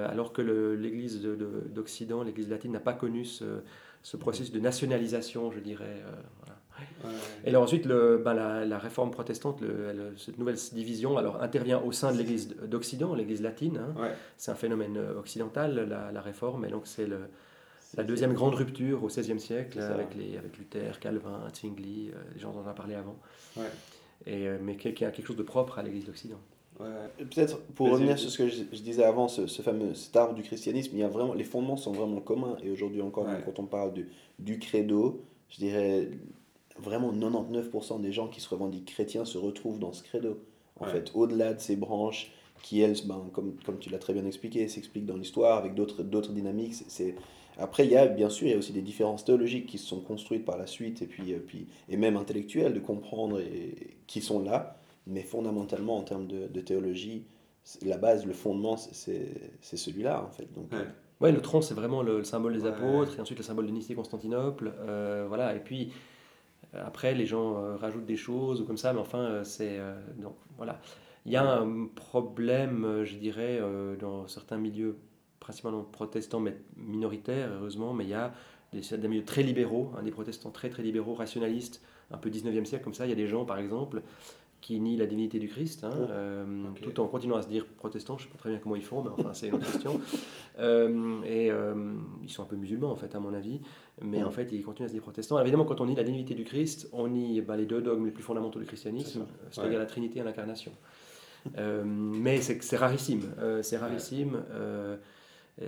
alors 0.05 0.33
que 0.33 0.41
l'Église 0.41 1.21
de- 1.21 1.35
de- 1.35 1.63
d'Occident, 1.73 2.23
l'Église 2.23 2.49
latine 2.49 2.71
n'a 2.73 2.79
pas 2.79 2.93
connu 2.93 3.23
ce, 3.25 3.45
ce 4.03 4.15
processus 4.17 4.51
de 4.51 4.59
nationalisation, 4.59 5.51
je 5.51 5.59
dirais. 5.59 5.85
euh, 6.05 6.11
voilà. 6.43 6.59
Ouais. 7.05 7.19
Et 7.45 7.49
alors 7.49 7.63
ensuite, 7.63 7.85
le, 7.85 8.17
ben, 8.23 8.33
la, 8.33 8.65
la 8.65 8.77
réforme 8.77 9.09
protestante, 9.11 9.61
le- 9.61 10.13
cette 10.17 10.37
nouvelle 10.37 10.55
division, 10.73 11.17
alors 11.17 11.41
intervient 11.41 11.79
au 11.81 11.91
sein 11.91 12.11
de 12.11 12.17
l'Église 12.17 12.55
d'Occident, 12.67 13.15
l'Église 13.15 13.41
latine. 13.41 13.77
hein. 13.77 13.99
Ouais. 14.01 14.11
C'est 14.37 14.51
un 14.51 14.55
phénomène 14.55 14.97
euh, 14.97 15.17
occidental, 15.19 15.87
la, 15.89 16.11
la 16.11 16.21
réforme, 16.21 16.65
et 16.65 16.69
donc 16.69 16.85
c'est 16.85 17.07
la 17.95 18.03
deuxième 18.03 18.33
grande 18.33 18.55
rupture 18.55 19.03
au 19.03 19.07
XVIe 19.07 19.39
siècle 19.39 19.79
avec, 19.79 20.15
les, 20.15 20.37
avec 20.37 20.57
Luther, 20.57 20.99
Calvin, 20.99 21.41
Zwingli, 21.55 22.09
euh, 22.09 22.17
les 22.33 22.39
gens 22.41 22.51
en 22.51 22.67
ont 22.69 22.73
parlé 22.73 22.95
avant. 22.95 23.17
Ouais. 23.55 23.63
Et, 24.25 24.47
mais 24.61 24.75
qui, 24.77 24.93
qui 24.93 25.05
a 25.05 25.11
quelque 25.11 25.27
chose 25.27 25.37
de 25.37 25.43
propre 25.43 25.79
à 25.79 25.83
l'Église 25.83 26.05
d'Occident. 26.05 26.39
Ouais. 26.79 26.87
Peut-être 27.25 27.61
pour 27.75 27.89
revenir 27.91 28.17
sur 28.17 28.29
ce 28.31 28.37
que 28.39 28.47
je, 28.49 28.63
je 28.71 28.81
disais 28.81 29.03
avant, 29.03 29.27
ce, 29.27 29.45
ce 29.47 29.61
fameux 29.61 29.93
cet 29.93 30.15
arbre 30.15 30.33
du 30.33 30.41
christianisme, 30.41 30.91
il 30.93 30.99
y 30.99 31.03
a 31.03 31.07
vraiment, 31.07 31.33
les 31.33 31.43
fondements 31.43 31.77
sont 31.77 31.91
vraiment 31.91 32.19
communs. 32.19 32.57
Et 32.63 32.71
aujourd'hui 32.71 33.01
encore, 33.01 33.25
Ouais. 33.25 33.41
quand 33.45 33.59
on 33.59 33.65
parle 33.65 33.93
du, 33.93 34.09
du 34.39 34.57
credo, 34.59 35.21
je 35.49 35.57
dirais 35.57 36.09
vraiment 36.79 37.11
99% 37.13 38.01
des 38.01 38.11
gens 38.11 38.27
qui 38.27 38.41
se 38.41 38.49
revendiquent 38.49 38.85
chrétiens 38.85 39.25
se 39.25 39.37
retrouvent 39.37 39.79
dans 39.79 39.93
ce 39.93 40.03
credo. 40.03 40.39
En 40.79 40.85
Ouais. 40.85 40.91
fait, 40.91 41.11
au-delà 41.13 41.53
de 41.53 41.59
ces 41.61 41.75
branches 41.75 42.31
qui, 42.63 42.81
elles, 42.81 42.95
ben, 43.05 43.29
comme, 43.33 43.55
comme 43.65 43.77
tu 43.77 43.89
l'as 43.91 43.99
très 43.99 44.13
bien 44.13 44.25
expliqué, 44.25 44.67
s'expliquent 44.67 45.05
dans 45.05 45.17
l'histoire 45.17 45.57
avec 45.59 45.75
d'autres 45.75 46.01
dynamiques. 46.31 46.73
c'est- 46.75 46.89
c'est- 46.89 47.15
Après, 47.59 47.85
il 47.85 47.91
y 47.91 47.95
a 47.95 48.07
bien 48.07 48.29
sûr, 48.31 48.47
il 48.47 48.51
y 48.51 48.53
a 48.55 48.57
aussi 48.57 48.71
des 48.73 48.81
différences 48.81 49.23
théologiques 49.25 49.67
qui 49.67 49.77
se 49.77 49.85
sont 49.85 49.99
construites 49.99 50.43
par 50.43 50.57
la 50.57 50.65
suite 50.65 51.03
et, 51.03 51.05
puis, 51.05 51.33
euh, 51.33 51.37
puis, 51.45 51.67
et 51.87 51.97
même 51.97 52.17
intellectuelles 52.17 52.73
de 52.73 52.79
comprendre 52.79 53.39
et, 53.39 53.95
qui 54.07 54.21
sont 54.21 54.41
là. 54.41 54.79
Mais 55.07 55.21
fondamentalement, 55.21 55.97
en 55.97 56.03
termes 56.03 56.27
de, 56.27 56.47
de 56.47 56.61
théologie, 56.61 57.25
la 57.83 57.97
base, 57.97 58.25
le 58.25 58.33
fondement, 58.33 58.77
c'est- 58.77 59.51
celui-là, 59.61 60.23
en 60.23 60.29
fait. 60.31 60.51
Donc, 60.53 60.71
Ouais. 60.71 60.79
euh, 60.79 60.85
Ouais, 61.21 61.31
le 61.31 61.41
tronc, 61.41 61.61
c'est 61.61 61.73
vraiment 61.73 62.01
le, 62.03 62.17
le 62.17 62.23
symbole 62.25 62.53
des 62.53 62.63
Ouais. 62.63 62.69
apôtres, 62.69 63.17
et 63.17 63.21
ensuite 63.21 63.37
le 63.37 63.43
symbole 63.45 63.65
de 63.67 63.71
Nicée-Constantinople. 63.71 64.73
euh, 64.79 65.25
voilà, 65.27 65.55
et 65.55 65.59
puis 65.59 65.93
euh, 66.75 66.83
après, 66.85 67.13
les 67.13 67.25
gens 67.25 67.57
euh, 67.57 67.75
rajoutent 67.77 68.05
des 68.05 68.17
choses 68.17 68.61
ou 68.61 68.65
comme 68.65 68.77
ça, 68.77 68.93
mais 68.93 68.99
enfin, 68.99 69.19
euh, 69.19 69.43
c'est. 69.43 69.77
euh, 69.79 69.95
donc, 70.17 70.35
voilà. 70.57 70.79
Il 71.25 71.31
y 71.31 71.37
a 71.37 71.49
un 71.61 71.87
problème, 71.95 73.03
je 73.05 73.15
dirais, 73.15 73.57
euh, 73.61 73.95
dans 73.95 74.27
certains 74.27 74.57
milieux, 74.57 74.97
principalement 75.39 75.83
protestants, 75.83 76.39
mais 76.41 76.55
minoritaires, 76.75 77.49
heureusement, 77.59 77.93
mais 77.93 78.03
il 78.05 78.09
y 78.09 78.13
a 78.13 78.33
des, 78.73 78.81
des 78.97 79.07
milieux 79.07 79.23
très 79.25 79.43
libéraux, 79.43 79.91
hein, 79.97 80.03
des 80.03 80.11
protestants 80.11 80.51
très 80.51 80.69
très 80.69 80.83
libéraux, 80.83 81.13
rationalistes, 81.13 81.81
un 82.11 82.17
peu 82.17 82.29
19e 82.29 82.65
siècle, 82.65 82.83
comme 82.83 82.93
ça. 82.93 83.05
Il 83.05 83.09
y 83.09 83.13
a 83.13 83.15
des 83.15 83.27
gens, 83.27 83.45
par 83.45 83.57
exemple, 83.59 84.01
qui 84.63 84.79
nient 84.79 84.95
la 84.95 85.05
divinité 85.07 85.39
du 85.39 85.49
Christ, 85.49 85.83
hein, 85.83 85.89
Oh, 85.93 86.05
euh, 86.09 86.45
tout 86.81 86.97
en 87.01 87.07
continuant 87.07 87.35
à 87.35 87.41
se 87.41 87.49
dire 87.49 87.65
protestants. 87.65 88.17
Je 88.17 88.23
ne 88.23 88.27
sais 88.29 88.31
pas 88.31 88.39
très 88.39 88.49
bien 88.49 88.59
comment 88.59 88.77
ils 88.77 88.81
font, 88.81 89.03
mais 89.03 89.09
enfin, 89.09 89.33
c'est 89.33 89.49
une 89.49 89.55
autre 89.55 89.69
question. 89.71 89.99
Euh, 90.59 91.19
et 91.23 91.49
euh, 91.49 91.73
ils 92.21 92.29
sont 92.29 92.43
un 92.43 92.45
peu 92.45 92.55
musulmans, 92.55 92.91
en 92.91 92.95
fait, 92.95 93.15
à 93.15 93.19
mon 93.19 93.33
avis. 93.33 93.59
Mais 94.03 94.21
Mm. 94.21 94.27
en 94.27 94.29
fait, 94.29 94.51
ils 94.51 94.61
continuent 94.63 94.85
à 94.85 94.89
se 94.89 94.93
dire 94.93 95.01
protestants. 95.01 95.35
Alors, 95.35 95.47
évidemment, 95.47 95.65
quand 95.65 95.81
on 95.81 95.87
nie 95.87 95.95
la 95.95 96.03
divinité 96.03 96.35
du 96.35 96.43
Christ, 96.43 96.89
on 96.93 97.07
nie 97.07 97.41
bah, 97.41 97.57
les 97.57 97.65
deux 97.65 97.81
dogmes 97.81 98.05
les 98.05 98.11
plus 98.11 98.21
fondamentaux 98.21 98.59
du 98.59 98.65
christianisme, 98.67 99.25
C'est 99.49 99.55
c'est-à-dire 99.55 99.73
Ouais. 99.79 99.83
la 99.83 99.87
Trinité 99.87 100.19
et 100.19 100.23
l'incarnation. 100.23 100.71
Mais 101.83 102.39
c'est 102.41 102.77
rarissime. 102.77 103.23
c'est 103.63 103.77
rarissime. 103.77 104.43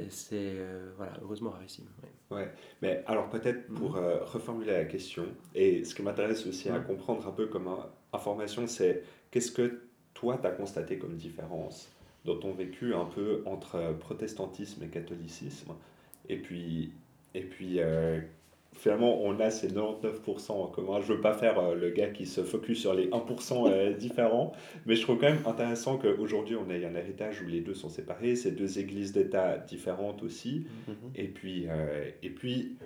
C'est 0.09 0.33
euh, 0.57 0.91
voilà, 0.97 1.13
heureusement 1.21 1.51
rarissime. 1.51 1.85
ouais. 2.31 2.51
Mais 2.81 3.03
alors 3.07 3.29
peut-être 3.29 3.67
pour 3.67 3.97
euh, 3.97 4.23
reformuler 4.23 4.71
la 4.73 4.85
question, 4.85 5.25
et 5.53 5.83
ce 5.83 5.93
qui 5.95 6.01
m'intéresse 6.01 6.45
aussi 6.47 6.69
à 6.69 6.79
Mhm. 6.79 6.85
comprendre 6.85 7.27
un 7.27 7.31
peu 7.31 7.47
comme 7.47 7.69
information, 8.13 8.67
c'est 8.67 9.03
qu'est-ce 9.31 9.51
que 9.51 9.81
toi 10.13 10.37
tu 10.41 10.47
as 10.47 10.51
constaté 10.51 10.97
comme 10.97 11.15
différence 11.15 11.89
dans 12.25 12.37
ton 12.39 12.51
vécu 12.53 12.93
un 12.95 13.05
peu 13.05 13.43
entre 13.45 13.75
euh, 13.75 13.93
protestantisme 13.93 14.83
et 14.83 14.87
catholicisme 14.87 15.73
Et 16.29 16.37
puis, 16.37 16.91
et 17.35 17.41
puis 17.43 17.79
euh, 17.79 18.19
finalement, 18.75 19.21
on 19.23 19.39
a 19.39 19.49
ces 19.49 19.69
99% 19.69 20.51
en 20.51 20.67
commun. 20.67 21.01
Je 21.01 21.13
veux 21.13 21.21
pas 21.21 21.33
faire 21.33 21.59
euh, 21.59 21.75
le 21.75 21.89
gars 21.89 22.09
qui 22.09 22.25
se 22.25 22.43
focus 22.43 22.81
sur 22.81 22.93
les 22.93 23.07
1% 23.07 23.71
euh, 23.71 23.93
différents, 23.97 24.51
mais 24.85 24.95
je 24.95 25.01
trouve 25.01 25.17
quand 25.17 25.29
même 25.29 25.45
intéressant 25.45 25.97
qu'aujourd'hui 25.97 26.55
on 26.55 26.69
ait 26.69 26.85
un 26.85 26.95
héritage 26.95 27.41
où 27.41 27.47
les 27.47 27.61
deux 27.61 27.73
sont 27.73 27.89
séparés, 27.89 28.35
ces 28.35 28.51
deux 28.51 28.79
églises 28.79 29.13
d'État 29.13 29.57
différentes 29.57 30.23
aussi. 30.23 30.67
mhm. 30.87 30.95
Et 31.15 31.27
puis, 31.27 31.65
euh, 31.67 32.09
et 32.21 32.29
puis 32.29 32.77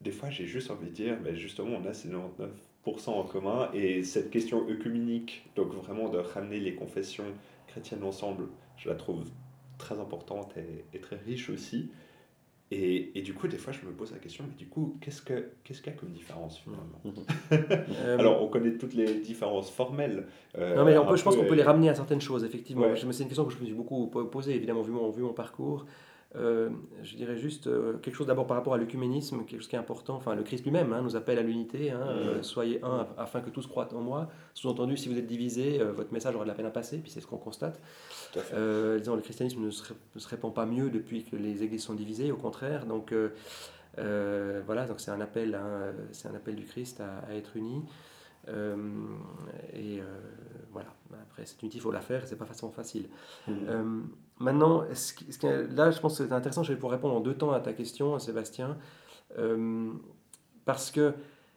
des 0.00 0.12
fois, 0.12 0.30
j'ai 0.30 0.46
juste 0.46 0.70
envie 0.70 0.86
de 0.86 0.94
dire, 0.94 1.18
ben 1.22 1.36
justement, 1.36 1.78
on 1.82 1.86
a 1.86 1.92
ces 1.92 2.08
99% 2.08 3.10
en 3.10 3.24
commun. 3.24 3.70
Et 3.74 4.02
cette 4.02 4.30
question 4.30 4.66
œcuménique, 4.68 5.46
donc 5.56 5.74
vraiment 5.74 6.08
de 6.08 6.18
ramener 6.18 6.58
les 6.58 6.74
confessions 6.74 7.26
chrétiennes 7.66 8.02
ensemble, 8.02 8.44
je 8.78 8.88
la 8.88 8.94
trouve 8.94 9.24
très 9.76 9.98
importante 10.00 10.54
et, 10.56 10.96
et 10.96 11.00
très 11.00 11.16
riche 11.16 11.50
aussi. 11.50 11.90
Et, 12.72 13.18
et, 13.18 13.22
du 13.22 13.34
coup, 13.34 13.48
des 13.48 13.56
fois, 13.56 13.72
je 13.72 13.84
me 13.84 13.90
pose 13.90 14.12
la 14.12 14.18
question, 14.18 14.44
mais 14.48 14.54
du 14.54 14.66
coup, 14.68 14.96
qu'est-ce 15.00 15.22
qu'il 15.22 15.44
qu'est-ce 15.64 15.82
qu'il 15.82 15.92
y 15.92 15.96
a 15.96 15.98
comme 15.98 16.10
différence 16.10 16.56
finalement 16.58 17.00
Euh, 17.52 18.16
Alors, 18.18 18.40
on 18.42 18.46
connaît 18.48 18.76
toutes 18.78 18.94
les 18.94 19.14
différences 19.20 19.70
formelles. 19.72 20.26
euh, 20.56 20.76
Non, 20.76 20.84
mais 20.84 20.96
on 20.96 21.04
peut, 21.04 21.16
je 21.16 21.24
pense 21.24 21.34
qu'on 21.36 21.46
peut 21.46 21.54
les 21.56 21.64
ramener 21.64 21.88
à 21.88 21.94
certaines 21.96 22.20
choses, 22.20 22.44
effectivement. 22.44 22.82
Ouais. 22.82 22.94
C'est 22.96 23.22
une 23.24 23.28
question 23.28 23.44
que 23.44 23.52
je 23.52 23.58
me 23.58 23.64
suis 23.64 23.74
beaucoup 23.74 24.06
po- 24.06 24.24
posée, 24.26 24.54
évidemment, 24.54 24.82
vu 24.82 24.92
mon, 24.92 25.10
vu 25.10 25.22
mon 25.22 25.32
parcours. 25.32 25.84
Euh, 26.36 26.70
je 27.02 27.16
dirais 27.16 27.36
juste 27.36 27.66
euh, 27.66 27.94
quelque 27.98 28.14
chose 28.14 28.28
d'abord 28.28 28.46
par 28.46 28.56
rapport 28.56 28.72
à 28.74 28.76
l'œcuménisme, 28.78 29.38
quelque 29.44 29.58
chose 29.58 29.68
qui 29.68 29.74
est 29.74 29.80
important. 29.80 30.14
Enfin, 30.14 30.36
le 30.36 30.44
Christ 30.44 30.62
lui-même 30.64 30.92
hein, 30.92 31.02
nous 31.02 31.16
appelle 31.16 31.38
à 31.38 31.42
l'unité. 31.42 31.90
hein, 31.90 32.00
euh, 32.06 32.42
soyez 32.42 32.80
un 32.84 33.08
afin 33.18 33.40
que 33.40 33.50
tous 33.50 33.66
croient 33.66 33.92
en 33.94 34.00
moi. 34.00 34.28
Sous-entendu, 34.54 34.96
si 34.96 35.08
vous 35.08 35.18
êtes 35.18 35.26
divisés, 35.26 35.80
euh, 35.80 35.90
votre 35.92 36.12
message 36.12 36.34
aura 36.36 36.44
de 36.44 36.48
la 36.48 36.54
peine 36.54 36.66
à 36.66 36.70
passer, 36.70 36.98
puis 36.98 37.10
c'est 37.10 37.20
ce 37.20 37.26
qu'on 37.26 37.36
constate. 37.38 37.80
Disons, 38.98 39.16
le 39.16 39.22
christianisme 39.22 39.60
ne 39.60 39.70
se, 39.70 39.82
ré- 39.88 39.94
ne 40.14 40.20
se 40.20 40.28
répand 40.28 40.54
pas 40.54 40.66
mieux 40.66 40.88
depuis 40.90 41.24
que 41.24 41.34
les 41.34 41.64
églises 41.64 41.82
sont 41.82 41.94
divisées, 41.94 42.30
au 42.30 42.36
contraire. 42.36 42.86
Donc 42.86 43.12
voilà, 43.96 44.86
donc 44.86 45.00
c'est 45.00 45.10
un 45.10 45.20
appel, 45.20 45.54
hein, 45.56 45.92
c'est 46.12 46.28
un 46.28 46.34
appel 46.34 46.54
du 46.54 46.64
Christ 46.64 47.00
à, 47.00 47.18
à 47.28 47.34
être 47.34 47.56
unis. 47.56 47.82
Euh, 48.48 48.76
et 49.74 50.00
euh, 50.00 50.04
voilà. 50.72 50.88
Après, 51.24 51.44
cette 51.44 51.60
unité, 51.62 51.78
il 51.78 51.80
faut 51.80 51.90
la 51.92 52.00
faire. 52.00 52.26
C'est 52.26 52.36
pas 52.36 52.46
forcément 52.46 52.72
facile. 52.72 53.08
Euh, 53.68 54.00
maintenant, 54.40 54.84
ce 54.92 55.12
qui- 55.14 55.32
ce 55.32 55.38
qui 55.38 55.46
est- 55.46 55.68
là, 55.76 55.90
je 55.92 56.00
pense 56.00 56.18
que 56.18 56.26
c'est 56.26 56.32
intéressant. 56.32 56.62
Je 56.64 56.70
vais 56.72 56.76
pouvoir 56.76 56.92
répondre 56.92 57.14
en 57.14 57.20
deux 57.20 57.34
temps 57.34 57.52
à 57.52 57.60
ta 57.60 57.72
question, 57.72 58.18
Sébastien, 58.18 58.76
Euh, 59.38 59.92
parce 60.64 60.90
que 60.90 61.12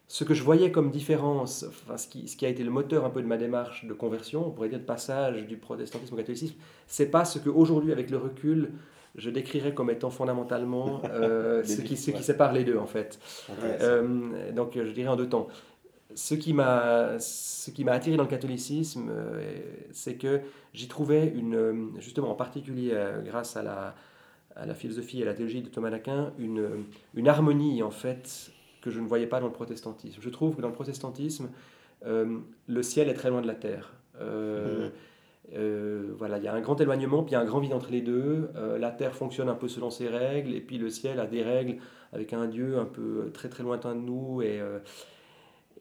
ce 0.08 0.24
que 0.24 0.36
je 0.36 0.44
voyais 0.44 0.72
comme 0.72 0.92
différence, 0.92 1.66
enfin, 1.68 1.98
ce, 1.98 2.08
qui, 2.08 2.28
ce 2.28 2.38
qui 2.38 2.46
a 2.46 2.50
été 2.50 2.64
le 2.64 2.70
moteur 2.70 3.04
un 3.04 3.10
peu 3.10 3.20
de 3.22 3.26
ma 3.28 3.38
démarche 3.38 3.86
de 3.86 3.94
conversion, 3.94 4.46
on 4.48 4.52
pourrait 4.52 4.70
dire 4.70 4.78
de 4.80 4.84
passage 4.86 5.48
du 5.48 5.58
protestantisme 5.58 6.14
au 6.14 6.18
catholicisme, 6.18 6.54
c'est 6.86 7.08
pas 7.08 7.26
ce 7.26 7.40
qu'aujourd'hui, 7.40 7.92
avec 7.92 8.12
le 8.12 8.18
recul, 8.18 8.74
je 9.16 9.32
décrirais 9.32 9.74
comme 9.74 9.90
étant 9.90 10.12
fondamentalement 10.12 11.02
euh, 11.06 11.64
ce, 11.66 11.82
qui, 11.82 11.98
ce 11.98 12.12
qui 12.12 12.22
sépare 12.24 12.54
les 12.54 12.64
deux, 12.64 12.78
en 12.78 12.86
fait. 12.86 13.18
Euh, 13.82 14.52
donc 14.52 14.74
je 14.76 14.92
dirais 14.92 15.08
en 15.10 15.16
deux 15.16 15.30
temps. 15.30 15.48
Ce 16.16 16.36
qui 16.36 16.54
m'a, 16.54 17.20
ce 17.20 17.72
qui 17.72 17.84
m'a 17.84 17.94
attiré 17.94 18.18
dans 18.18 18.24
le 18.24 18.30
catholicisme, 18.30 19.10
euh, 19.10 19.62
c'est 19.92 20.16
que 20.16 20.42
j'y 20.74 20.88
trouvais 20.88 21.28
une, 21.28 21.92
justement 22.00 22.32
en 22.32 22.36
particulier 22.36 22.92
euh, 22.94 23.22
grâce 23.22 23.58
à 23.58 23.64
la, 23.64 23.96
à 24.56 24.66
la 24.66 24.74
philosophie 24.74 25.20
et 25.20 25.24
à 25.24 25.26
la 25.26 25.34
théologie 25.34 25.62
de 25.62 25.70
Thomas 25.70 25.90
d'Aquin, 25.90 26.34
une, 26.40 26.86
une 27.16 27.28
harmonie 27.28 27.84
en 27.84 27.92
fait 27.92 28.52
que 28.82 28.92
je 28.92 29.00
ne 29.00 29.08
voyais 29.08 29.28
pas 29.28 29.40
dans 29.40 29.48
le 29.48 29.54
protestantisme. 29.54 30.20
Je 30.22 30.30
trouve 30.30 30.56
que 30.56 30.62
dans 30.62 30.68
le 30.68 30.74
protestantisme, 30.74 31.50
euh, 32.06 32.40
le 32.68 32.84
ciel 32.84 33.10
est 33.10 33.14
très 33.14 33.30
loin 33.30 33.42
de 33.42 33.48
la 33.48 33.56
terre. 33.56 33.94
Euh, 34.22 34.90
voilà, 36.18 36.38
il 36.38 36.44
y 36.44 36.48
a 36.48 36.54
un 36.54 36.62
grand 36.62 36.80
éloignement, 36.80 37.24
puis 37.24 37.32
il 37.32 37.34
y 37.34 37.38
a 37.38 37.42
un 37.42 37.46
grand 37.46 37.60
vide 37.60 37.74
entre 37.74 37.92
les 37.92 38.02
deux. 38.02 38.50
La 38.80 38.92
terre 38.92 39.16
fonctionne 39.16 39.50
un 39.50 39.56
peu 39.56 39.68
selon 39.68 39.90
ses 39.90 40.08
règles, 40.08 40.54
et 40.54 40.62
puis 40.62 40.78
le 40.78 40.90
ciel 40.90 41.20
a 41.20 41.28
des 41.28 41.44
règles 41.44 41.78
avec 42.12 42.34
un 42.34 42.48
Dieu 42.48 42.78
un 42.78 42.86
peu 42.86 43.30
très 43.34 43.50
très 43.50 43.64
lointain 43.64 43.96
de 43.96 44.02
nous. 44.02 44.42
Et, 44.42 44.62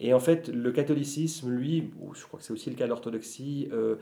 et 0.02 0.12
en 0.14 0.20
fait, 0.20 0.48
le 0.48 0.72
catholicisme, 0.72 1.48
lui, 1.50 1.90
ou 2.00 2.12
je 2.14 2.24
crois 2.24 2.38
que 2.40 2.44
c'est 2.44 2.52
aussi 2.52 2.68
le 2.70 2.76
cas 2.76 2.84
de 2.84 2.90
l'orthodoxie, 2.90 3.68
euh, 3.72 3.96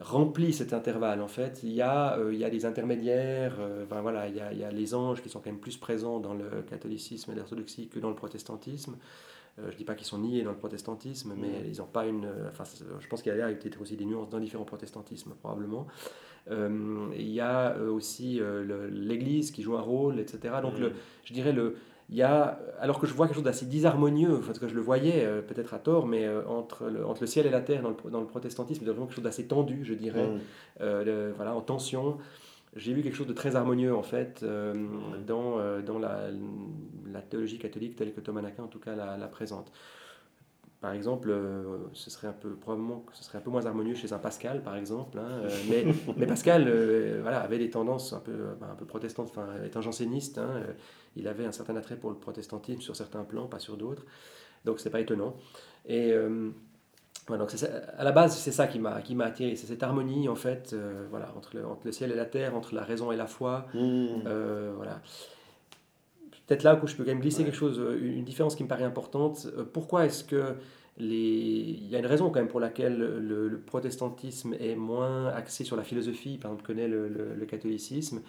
remplit 0.00 0.52
cet 0.52 0.72
intervalle. 0.72 1.22
En 1.22 1.28
fait, 1.28 1.60
il 1.62 1.72
y 1.72 1.80
a, 1.80 2.18
euh, 2.18 2.34
il 2.34 2.40
y 2.40 2.44
a 2.44 2.50
des 2.50 2.66
intermédiaires, 2.66 3.56
euh, 3.60 3.84
voilà, 3.88 4.26
il 4.28 4.34
y, 4.34 4.40
a, 4.40 4.52
il 4.52 4.58
y 4.58 4.64
a 4.64 4.72
les 4.72 4.94
anges 4.94 5.22
qui 5.22 5.28
sont 5.28 5.38
quand 5.38 5.50
même 5.50 5.60
plus 5.60 5.76
présents 5.76 6.18
dans 6.18 6.34
le 6.34 6.62
catholicisme 6.68 7.30
et 7.30 7.34
l'orthodoxie 7.36 7.86
que 7.88 8.00
dans 8.00 8.08
le 8.08 8.16
protestantisme. 8.16 8.96
Euh, 9.60 9.66
je 9.68 9.74
ne 9.74 9.78
dis 9.78 9.84
pas 9.84 9.94
qu'ils 9.94 10.08
sont 10.08 10.18
niés 10.18 10.42
dans 10.42 10.50
le 10.50 10.56
protestantisme, 10.56 11.34
mais 11.36 11.70
ils 11.70 11.78
n'ont 11.78 11.86
pas 11.86 12.06
une. 12.06 12.28
Enfin, 12.50 12.64
je 12.98 13.06
pense 13.06 13.22
qu'il 13.22 13.32
y 13.36 13.40
a 13.40 13.46
peut-être 13.46 13.80
aussi 13.80 13.96
des 13.96 14.04
nuances 14.04 14.30
dans 14.30 14.40
différents 14.40 14.64
protestantismes, 14.64 15.34
probablement. 15.40 15.86
Il 16.50 17.30
y 17.30 17.40
a 17.40 17.76
aussi 17.78 18.40
l'Église 18.90 19.52
qui 19.52 19.62
joue 19.62 19.76
un 19.76 19.80
rôle, 19.80 20.18
etc. 20.18 20.56
Donc, 20.60 20.74
Mhm. 20.74 20.80
le, 20.80 20.92
je 21.22 21.32
dirais, 21.32 21.52
le, 21.52 21.76
il 22.10 22.16
y 22.16 22.22
a, 22.22 22.58
alors 22.80 22.98
que 22.98 23.06
je 23.06 23.14
vois 23.14 23.26
quelque 23.26 23.36
chose 23.36 23.44
d'assez 23.44 23.66
disharmonieux, 23.66 24.40
parce 24.44 24.58
que 24.58 24.68
je 24.68 24.74
le 24.74 24.80
voyais 24.82 25.24
euh, 25.24 25.40
peut-être 25.42 25.72
à 25.74 25.78
tort, 25.78 26.06
mais 26.06 26.26
euh, 26.26 26.46
entre, 26.46 26.84
le, 26.90 27.06
entre 27.06 27.22
le 27.22 27.26
ciel 27.26 27.46
et 27.46 27.50
la 27.50 27.60
terre 27.62 27.82
dans 27.82 27.90
le, 27.90 28.10
dans 28.10 28.20
le 28.20 28.26
protestantisme, 28.26 28.82
il 28.82 28.86
y 28.86 28.90
a 28.90 28.92
vraiment 28.92 29.06
quelque 29.06 29.16
chose 29.16 29.24
d'assez 29.24 29.46
tendu, 29.46 29.84
je 29.84 29.94
dirais, 29.94 30.28
Mhm. 30.28 30.40
euh, 30.82 31.04
le- 31.04 31.32
voilà, 31.32 31.54
en 31.54 31.60
tension. 31.60 32.18
J'ai 32.76 32.92
vu 32.92 33.02
quelque 33.02 33.14
chose 33.16 33.28
de 33.28 33.32
très 33.32 33.54
harmonieux 33.54 33.94
en 33.94 34.02
fait 34.02 34.44
dans, 35.26 35.58
dans 35.86 35.98
la, 36.00 36.22
la 37.12 37.20
théologie 37.22 37.58
catholique 37.58 37.94
telle 37.94 38.12
que 38.12 38.20
Thomas 38.20 38.42
d'Aquin 38.42 38.64
en 38.64 38.68
tout 38.68 38.80
cas 38.80 38.96
la, 38.96 39.16
la 39.16 39.28
présente. 39.28 39.70
Par 40.84 40.92
exemple, 40.92 41.30
euh, 41.30 41.78
ce 41.94 42.10
serait 42.10 42.28
un 42.28 42.34
peu 42.34 42.50
probablement 42.56 43.06
ce 43.14 43.24
serait 43.24 43.38
un 43.38 43.40
peu 43.40 43.48
moins 43.48 43.64
harmonieux 43.64 43.94
chez 43.94 44.12
un 44.12 44.18
Pascal, 44.18 44.62
par 44.62 44.76
exemple. 44.76 45.18
hein, 45.18 45.40
euh, 45.42 45.48
mais, 45.70 45.86
mais 46.18 46.26
Pascal, 46.26 46.66
euh, 46.68 47.20
voilà, 47.22 47.40
avait 47.40 47.56
des 47.56 47.70
tendances 47.70 48.12
un 48.12 48.20
peu, 48.20 48.32
un 48.60 48.74
peu 48.74 48.84
protestantes. 48.84 49.28
Enfin, 49.30 49.46
étant 49.64 49.80
janséniste, 49.80 50.36
hein, 50.36 50.60
il 51.16 51.26
avait 51.26 51.46
un 51.46 51.52
certain 51.52 51.74
attrait 51.76 51.96
pour 51.96 52.10
le 52.10 52.16
protestantisme 52.16 52.82
sur 52.82 52.94
certains 52.96 53.24
plans, 53.24 53.46
pas 53.46 53.60
sur 53.60 53.78
d'autres. 53.78 54.04
Donc 54.66 54.78
c'est 54.78 54.90
pas 54.90 55.00
étonnant. 55.00 55.36
Et 55.86 56.12
voilà, 57.28 57.40
donc 57.44 57.50
ça- 57.52 57.66
à 57.96 58.04
la 58.04 58.12
base, 58.12 58.36
c'est 58.36 58.52
ça 58.52 58.66
qui 58.66 58.78
m'a 58.78 59.00
qui 59.00 59.14
m'a 59.14 59.24
attiré, 59.24 59.56
c'est 59.56 59.66
cette 59.66 59.82
harmonie 59.82 60.28
en 60.28 60.36
fait, 60.36 60.76
voilà, 61.08 61.32
entre 61.34 61.56
le, 61.56 61.64
entre 61.66 61.86
le 61.86 61.92
ciel 61.92 62.12
et 62.12 62.14
la 62.14 62.26
terre, 62.26 62.54
entre 62.54 62.74
la 62.74 62.82
raison 62.84 63.10
et 63.10 63.16
la 63.16 63.26
foi. 63.26 63.64
Euh, 64.26 64.70
voilà. 64.76 65.00
Peut-être 66.46 66.62
là 66.62 66.78
où 66.82 66.86
je 66.86 66.94
peux 66.94 67.04
quand 67.04 67.10
même 67.10 67.20
glisser 67.20 67.38
Ouais. 67.40 67.44
quelque 67.46 67.56
chose, 67.56 67.78
euh, 67.80 67.98
une 68.02 68.24
différence 68.24 68.54
qui 68.56 68.62
me 68.64 68.68
paraît 68.68 68.84
importante. 68.84 69.46
Euh, 69.56 69.64
Pourquoi 69.64 70.04
est-ce 70.06 70.24
que 70.24 70.54
les... 70.98 71.06
il 71.06 71.88
y 71.88 71.96
a 71.96 71.98
une 71.98 72.06
raison 72.06 72.30
quand 72.30 72.38
même 72.40 72.48
pour 72.48 72.60
laquelle 72.60 72.98
le, 72.98 73.48
le 73.48 73.58
protestantisme 73.58 74.54
est 74.60 74.76
moins 74.76 75.28
axé 75.28 75.64
sur 75.64 75.76
la 75.76 75.82
philosophie, 75.82 76.38
par 76.38 76.50
exemple, 76.52 76.66
que 76.66 76.72
naît 76.72 76.88
le, 76.88 77.08
le- 77.08 77.34
le 77.34 77.46
catholicisme 77.46 78.20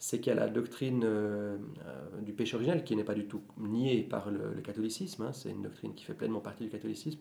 c'est 0.00 0.20
qu'il 0.20 0.32
y 0.32 0.36
a 0.36 0.38
la 0.38 0.46
doctrine 0.46 1.02
euh, 1.04 1.56
du 2.22 2.32
péché 2.32 2.54
originel 2.54 2.84
qui 2.84 2.94
n'est 2.94 3.02
pas 3.02 3.14
du 3.14 3.24
tout 3.26 3.40
niée 3.58 4.06
par 4.08 4.30
le, 4.30 4.54
le 4.54 4.60
catholicisme, 4.62 5.22
hein, 5.24 5.32
c'est 5.32 5.50
une 5.50 5.62
doctrine 5.62 5.92
qui 5.92 6.04
fait 6.04 6.14
pleinement 6.14 6.38
partie 6.38 6.62
du 6.62 6.70
catholicisme, 6.70 7.18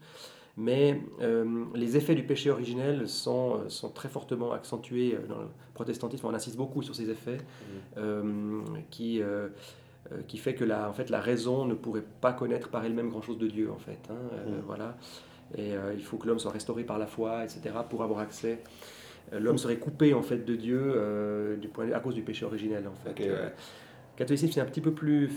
mais 0.57 1.01
euh, 1.21 1.63
les 1.73 1.97
effets 1.97 2.13
du 2.13 2.21
péché 2.21 2.51
originel 2.51 3.07
sont, 3.09 3.67
sont 3.67 3.89
très 3.89 4.09
fortement 4.09 4.51
accentués 4.51 5.17
dans 5.27 5.39
le 5.39 5.47
protestantisme, 5.73 6.27
on 6.27 6.35
insiste 6.35 6.55
beaucoup 6.55 6.83
sur 6.83 6.93
ces 6.93 7.09
effets, 7.09 7.39
euh, 7.97 8.61
qui, 8.91 9.23
euh, 10.11 10.17
qui 10.27 10.37
fait 10.37 10.53
que 10.55 10.63
la, 10.63 10.89
en 10.89 10.93
fait, 10.93 11.09
la 11.09 11.19
raison 11.21 11.65
ne 11.65 11.73
pourrait 11.73 12.03
pas 12.21 12.33
connaître 12.33 12.69
par 12.69 12.83
elle-même 12.85 13.09
grand-chose 13.09 13.37
de 13.37 13.47
Dieu, 13.47 13.69
en 13.71 13.77
fait. 13.77 13.99
hein, 14.09 14.15
euh, 14.33 14.45
Mhm. 14.57 14.61
voilà. 14.65 14.97
Et 15.57 15.73
euh, 15.75 15.93
il 15.95 16.03
faut 16.03 16.17
que 16.17 16.27
l'homme 16.27 16.39
soit 16.39 16.51
restauré 16.51 16.83
par 16.83 16.97
la 16.97 17.07
foi, 17.07 17.43
etc., 17.43 17.61
pour 17.89 18.03
avoir 18.03 18.19
accès. 18.19 18.59
L'homme 19.31 19.57
serait 19.57 19.77
coupé 19.77 20.13
en 20.13 20.21
fait 20.21 20.45
de 20.45 20.55
Dieu 20.55 21.57
du 21.59 21.67
point 21.67 21.91
à 21.91 21.99
cause 21.99 22.15
du 22.15 22.21
péché 22.21 22.45
originel 22.45 22.87
en 22.87 22.93
fait. 22.95 23.09
Ok, 23.09 23.19
ouais. 23.19 23.27
Le 23.45 24.17
catholicisme 24.17 24.53
c'est 24.53 24.61
un 24.61 24.65
petit 24.65 24.79
peu 24.79 24.93
plus, 24.93 25.29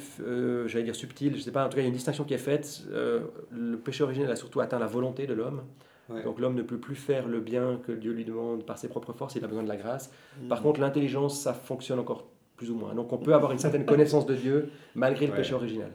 j'allais 0.66 0.85
dire 0.85 0.94
subtil, 0.94 1.35
je 1.37 1.40
sais 1.40 1.50
pas. 1.50 1.66
En 1.66 1.68
tout 1.68 1.74
cas, 1.74 1.80
il 1.80 1.85
y 1.85 1.87
a 1.87 1.88
une 1.88 1.94
distinction 1.94 2.22
qui 2.24 2.33
est 2.35 2.38
faite. 2.38 2.85
Le 2.92 3.76
péché 3.76 4.04
originel 4.04 4.30
a 4.30 4.37
surtout 4.37 4.61
atteint 4.61 4.78
la 4.78 4.87
volonté 4.87 5.26
de 5.26 5.35
l'homme. 5.35 5.62
Ouais. 6.09 6.22
Donc 6.22 6.38
l'homme 6.40 6.54
ne 6.54 6.62
peut 6.62 6.78
plus 6.78 6.94
faire 6.94 7.26
le 7.26 7.40
bien 7.40 7.80
que 7.85 7.90
Dieu 7.92 8.12
lui 8.12 8.24
demande 8.24 8.64
par 8.64 8.78
ses 8.78 8.88
propres 8.88 9.12
forces. 9.12 9.35
Il 9.35 9.44
a 9.44 9.48
besoin 9.48 9.64
de 9.64 9.68
la 9.68 9.76
grâce. 9.76 10.12
Par 10.48 10.59
Mhm. 10.59 10.64
contre, 10.64 10.80
l'intelligence, 10.80 11.40
ça 11.40 11.52
fonctionne 11.52 11.98
encore 11.98 12.26
plus 12.60 12.70
ou 12.70 12.74
moins. 12.74 12.94
Donc 12.94 13.10
on 13.10 13.16
peut 13.16 13.32
avoir 13.32 13.52
une 13.52 13.58
certaine 13.58 13.86
connaissance 13.86 14.26
de 14.26 14.34
Dieu 14.34 14.68
malgré 14.94 15.24
le 15.26 15.32
Ouais. 15.32 15.38
péché 15.38 15.54
originel. 15.54 15.92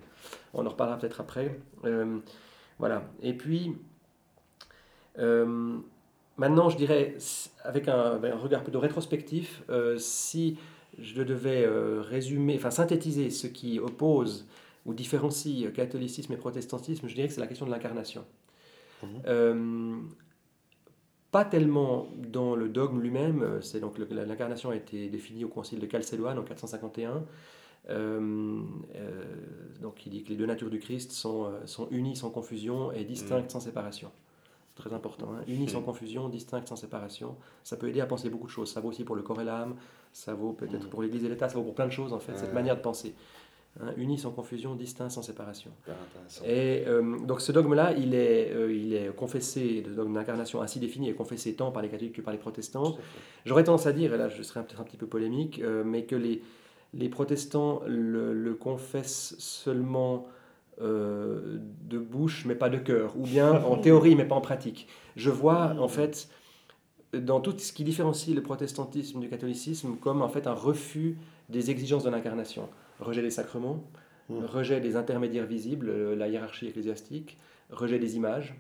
On 0.55 0.65
en 0.65 0.69
reparlera 0.69 0.97
peut-être 0.97 1.21
après. 1.21 1.59
Euh, 1.83 2.17
voilà. 2.79 3.03
Et 3.21 3.33
puis, 3.33 3.75
euh, 5.19 5.77
maintenant, 6.37 6.69
je 6.71 6.77
dirais, 6.77 7.17
avec 7.63 7.87
un, 7.87 8.13
avec 8.15 8.33
un 8.33 8.37
regard 8.37 8.63
plutôt 8.63 8.79
rétrospectif, 8.79 9.61
euh, 9.69 9.99
si 9.99 10.57
je 10.97 11.21
devais 11.21 11.67
résumer, 12.01 12.55
enfin 12.57 12.71
synthétiser 12.71 13.29
ce 13.29 13.45
qui 13.45 13.79
oppose 13.79 14.47
ou 14.87 14.95
différencie 14.95 15.71
catholicisme 15.71 16.33
et 16.33 16.37
protestantisme, 16.37 17.07
je 17.07 17.13
dirais 17.13 17.27
que 17.27 17.33
c'est 17.35 17.41
la 17.41 17.47
question 17.47 17.67
de 17.67 17.71
l'incarnation. 17.71 18.25
Mhm. 19.03 20.09
Pas 21.35 21.43
tellement 21.43 22.07
dans 22.31 22.55
le 22.55 22.69
dogme 22.69 23.01
lui-même, 23.01 23.43
euh, 23.43 23.59
c'est 23.59 23.81
donc 23.81 23.97
l'incarnation 23.97 24.69
a 24.69 24.75
été 24.77 25.09
définie 25.09 25.43
au 25.43 25.49
concile 25.49 25.79
de 25.79 25.89
Chalcédoine 25.91 26.39
en 26.39 26.43
451. 26.43 27.25
Euh, 27.89 28.61
euh, 28.95 29.23
donc 29.81 30.05
il 30.05 30.11
dit 30.13 30.23
que 30.23 30.29
les 30.29 30.37
deux 30.37 30.45
natures 30.45 30.69
du 30.69 30.79
Christ 30.79 31.11
sont, 31.11 31.43
euh, 31.43 31.65
sont 31.65 31.89
unies 31.91 32.15
sans 32.15 32.29
confusion 32.29 32.93
et 32.93 33.03
distinctes 33.03 33.51
sans 33.51 33.59
séparation. 33.59 34.11
Très 34.75 34.93
important. 34.93 35.27
hein. 35.33 35.43
Unies 35.49 35.67
sans 35.67 35.81
Mm. 35.81 35.85
confusion, 35.85 36.29
distinctes 36.29 36.69
sans 36.69 36.77
séparation. 36.77 37.35
Ça 37.63 37.75
peut 37.75 37.89
aider 37.89 37.99
à 37.99 38.05
penser 38.05 38.29
beaucoup 38.29 38.47
de 38.47 38.51
choses. 38.51 38.71
Ça 38.71 38.79
vaut 38.79 38.89
aussi 38.89 39.03
pour 39.03 39.17
le 39.17 39.21
corps 39.21 39.41
et 39.41 39.45
l'âme, 39.45 39.75
ça 40.13 40.33
vaut 40.33 40.53
peut-être 40.53 40.85
Mm. 40.85 40.89
pour 40.89 41.01
l'Église 41.01 41.25
et 41.25 41.29
l'État, 41.29 41.49
ça 41.49 41.55
vaut 41.57 41.63
pour 41.63 41.75
plein 41.75 41.87
de 41.87 41.91
choses 41.91 42.13
en 42.13 42.19
fait, 42.19 42.37
cette 42.37 42.53
manière 42.53 42.77
de 42.77 42.81
penser. 42.81 43.13
Hein, 43.81 43.91
unis 43.97 44.19
sans 44.19 44.31
confusion, 44.31 44.73
distincts 44.73 45.09
sans 45.09 45.21
séparation. 45.21 45.69
Et 46.45 46.85
euh, 46.87 47.19
donc 47.19 47.41
ce 47.41 47.51
dogme-là, 47.51 47.91
il 47.97 48.15
est, 48.15 48.53
euh, 48.53 48.73
il 48.73 48.93
est 48.93 49.13
confessé, 49.13 49.83
le 49.85 49.93
dogme 49.93 50.13
d'incarnation 50.13 50.61
ainsi 50.61 50.79
défini 50.79 51.09
est 51.09 51.13
confessé 51.13 51.55
tant 51.55 51.71
par 51.71 51.83
les 51.83 51.89
catholiques 51.89 52.15
que 52.15 52.21
par 52.21 52.31
les 52.31 52.39
protestants. 52.39 52.95
J'aurais 53.43 53.65
tendance 53.65 53.85
à 53.85 53.91
dire, 53.91 54.13
et 54.13 54.17
là 54.17 54.29
je 54.29 54.41
serais 54.43 54.63
peut-être 54.63 54.79
un 54.79 54.85
petit 54.85 54.95
peu 54.95 55.07
polémique, 55.07 55.59
euh, 55.59 55.83
mais 55.83 56.05
que 56.05 56.15
les, 56.15 56.41
les 56.93 57.09
protestants 57.09 57.81
le, 57.85 58.33
le 58.33 58.53
confessent 58.53 59.35
seulement 59.39 60.27
de 60.77 61.97
bouche 61.97 62.43
mais 62.45 62.55
pas 62.55 62.69
de 62.69 62.77
cœur, 62.77 63.17
ou 63.17 63.23
bien 63.23 63.61
en 63.65 63.77
théorie 63.77 64.15
mais 64.15 64.25
pas 64.25 64.35
en 64.35 64.41
pratique. 64.41 64.87
Je 65.17 65.29
vois 65.29 65.75
en 65.79 65.87
fait 65.87 66.29
dans 67.13 67.41
tout 67.41 67.57
ce 67.57 67.71
qui 67.71 67.83
différencie 67.83 68.35
le 68.35 68.41
protestantisme 68.41 69.19
du 69.19 69.29
catholicisme 69.29 69.95
comme 69.97 70.21
en 70.21 70.27
fait 70.29 70.47
un 70.47 70.53
refus 70.53 71.17
des 71.49 71.71
exigences 71.71 72.03
de 72.03 72.09
l'incarnation. 72.09 72.67
Rejet 72.99 73.21
des 73.21 73.31
sacrements, 73.31 73.83
Mhm. 74.29 74.45
rejet 74.45 74.79
des 74.81 74.95
intermédiaires 74.95 75.45
visibles, 75.45 75.89
euh, 75.89 76.15
la 76.15 76.27
hiérarchie 76.27 76.67
ecclésiastique, 76.67 77.37
rejet 77.69 77.99
des 77.99 78.15
images. 78.15 78.55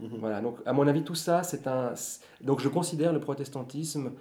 Mhm. 0.00 0.08
Voilà, 0.20 0.40
donc 0.40 0.56
à 0.64 0.72
mon 0.72 0.86
avis, 0.86 1.02
tout 1.04 1.14
ça, 1.14 1.42
c'est 1.42 1.66
un. 1.66 1.92
Donc 2.40 2.60
je 2.60 2.68
considère 2.68 3.12
le 3.12 3.20
protestantisme 3.20 4.12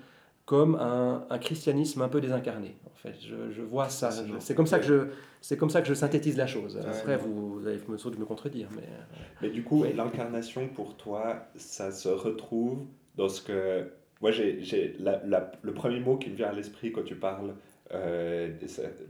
comme 0.45 0.75
un, 0.75 1.25
un 1.29 1.37
christianisme 1.39 2.01
un 2.01 2.09
peu 2.09 2.19
désincarné. 2.19 2.75
En 2.85 2.95
fait, 2.95 3.15
je, 3.21 3.51
je 3.51 3.61
vois 3.61 3.87
ça. 3.89 4.11
C'est 4.39 4.53
comme 4.53 4.67
ça 4.67 4.79
que 4.79 4.85
je, 4.85 5.07
c'est 5.39 5.55
comme 5.57 5.69
ça 5.69 5.81
que 5.81 5.87
je 5.87 5.93
synthétise 5.93 6.35
la 6.37 6.45
chose. 6.47 6.77
Après, 6.77 7.15
vous, 7.17 7.59
vous 7.59 7.67
allez 7.67 7.79
me, 7.87 7.97
doute 7.97 8.19
me 8.19 8.25
contredire, 8.25 8.67
mais 8.75 8.81
euh, 8.83 9.25
Mais 9.41 9.49
du 9.49 9.63
coup, 9.63 9.83
l'incarnation 9.95 10.67
pour 10.67 10.97
toi, 10.97 11.47
ça 11.55 11.91
se 11.91 12.09
retrouve 12.09 12.85
dans 13.15 13.29
ce 13.29 13.41
que. 13.41 13.87
Moi, 14.21 14.31
j'ai, 14.31 14.61
j'ai 14.61 14.95
la- 14.99 15.21
la- 15.25 15.51
le 15.63 15.73
premier 15.73 15.99
mot 15.99 16.17
qui 16.17 16.29
me 16.29 16.35
vient 16.35 16.49
à 16.49 16.53
l'esprit 16.53 16.91
quand 16.91 17.03
tu 17.03 17.15
parles 17.15 17.53
euh, 17.93 18.47
des, 18.59 18.67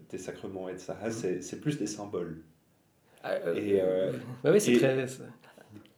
des 0.09 0.17
sacrements 0.17 0.69
et 0.69 0.73
de 0.73 0.77
ça, 0.79 0.97
Mhm. 1.03 1.11
c'est, 1.11 1.41
c'est 1.41 1.59
plus 1.61 1.77
des 1.77 1.87
symboles. 1.87 2.37
euh, 3.25 3.53
Et, 3.55 3.79
euh, 3.81 4.11
ouais, 4.43 4.59
c'est 4.59 4.73
et- 4.73 4.77
très. 4.77 5.05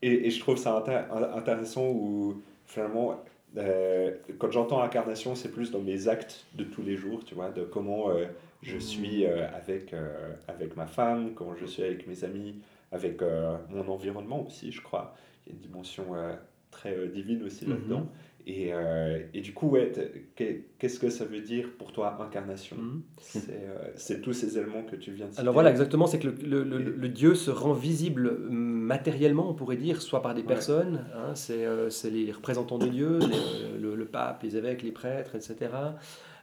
Et, 0.02 0.28
et 0.28 0.32
je 0.32 0.40
trouve 0.40 0.58
ça 0.58 0.72
inté- 0.80 1.10
in- 1.12 1.38
intéressant 1.38 1.88
où 1.90 2.42
finalement, 2.66 3.24
euh, 3.58 4.12
quand 4.38 4.52
j'entends 4.52 4.82
incarnation, 4.82 5.34
c'est 5.36 5.50
plus 5.50 5.72
dans 5.72 5.80
mes 5.80 6.08
actes 6.10 6.46
de 6.56 6.64
tous 6.66 6.82
les 6.82 6.98
jours, 6.98 7.24
tu 7.24 7.36
vois, 7.36 7.50
de 7.52 7.64
comment 7.64 8.10
euh, 8.12 8.26
je 8.62 8.78
suis 8.78 9.26
euh, 9.26 9.48
avec, 9.54 9.94
euh, 9.94 10.34
avec 10.50 10.76
ma 10.76 10.88
femme, 10.88 11.34
comment 11.36 11.56
je 11.56 11.66
suis 11.66 11.84
avec 11.84 12.06
mes 12.08 12.24
amis, 12.26 12.56
avec 12.92 13.22
euh, 13.22 13.56
mon 13.70 13.88
environnement 13.88 14.46
aussi, 14.46 14.72
je 14.74 14.82
crois. 14.82 15.16
Il 15.46 15.54
y 15.54 15.56
a 15.56 15.56
une 15.56 15.62
dimension 15.62 16.16
euh, 16.16 16.36
très 16.72 16.94
euh, 16.98 17.08
divine 17.08 17.44
aussi 17.44 17.66
Mhm. 17.66 17.72
là-dedans. 17.74 18.08
Et, 18.46 18.74
euh, 18.74 19.20
et 19.34 19.40
du 19.40 19.54
coup, 19.54 19.70
ouais, 19.70 19.92
qu'est-ce 20.36 21.00
que 21.00 21.10
ça 21.10 21.24
veut 21.24 21.40
dire 21.40 21.70
pour 21.78 21.94
toi, 21.94 22.18
incarnation? 22.22 22.76
Mhm. 22.76 23.02
C'est 23.22 23.50
euh, 23.52 23.88
c'est 23.96 24.22
tous 24.22 24.34
ces 24.34 24.58
éléments 24.58 24.84
que 24.84 24.98
tu 24.98 25.12
viens 25.14 25.28
de 25.28 25.32
citer. 25.32 25.42
Alors 25.42 25.54
voilà, 25.54 25.70
exactement, 25.70 26.08
c'est 26.08 26.20
que 26.20 26.28
le, 26.28 26.64
le- 26.64 26.78
le- 26.78 26.92
le 26.92 27.10
Dieu 27.10 27.36
se 27.36 27.52
rend 27.52 27.72
visible 27.72 28.38
matériellement, 28.50 29.50
on 29.50 29.54
pourrait 29.54 29.78
dire, 29.78 30.02
soit 30.02 30.22
par 30.22 30.34
des 30.34 30.42
Ouais. 30.42 30.48
personnes, 30.48 31.06
hein, 31.16 31.36
c'est 31.36 31.66
euh, 31.66 31.90
les 32.12 32.32
représentants 32.34 32.78
de 32.80 32.88
Dieu, 32.88 33.20
les- 33.20 33.80
le 33.96 34.06
pape, 34.06 34.44
les 34.44 34.58
évêques, 34.58 34.84
les 34.84 34.92
prêtres, 34.92 35.36
etc. 35.36 35.70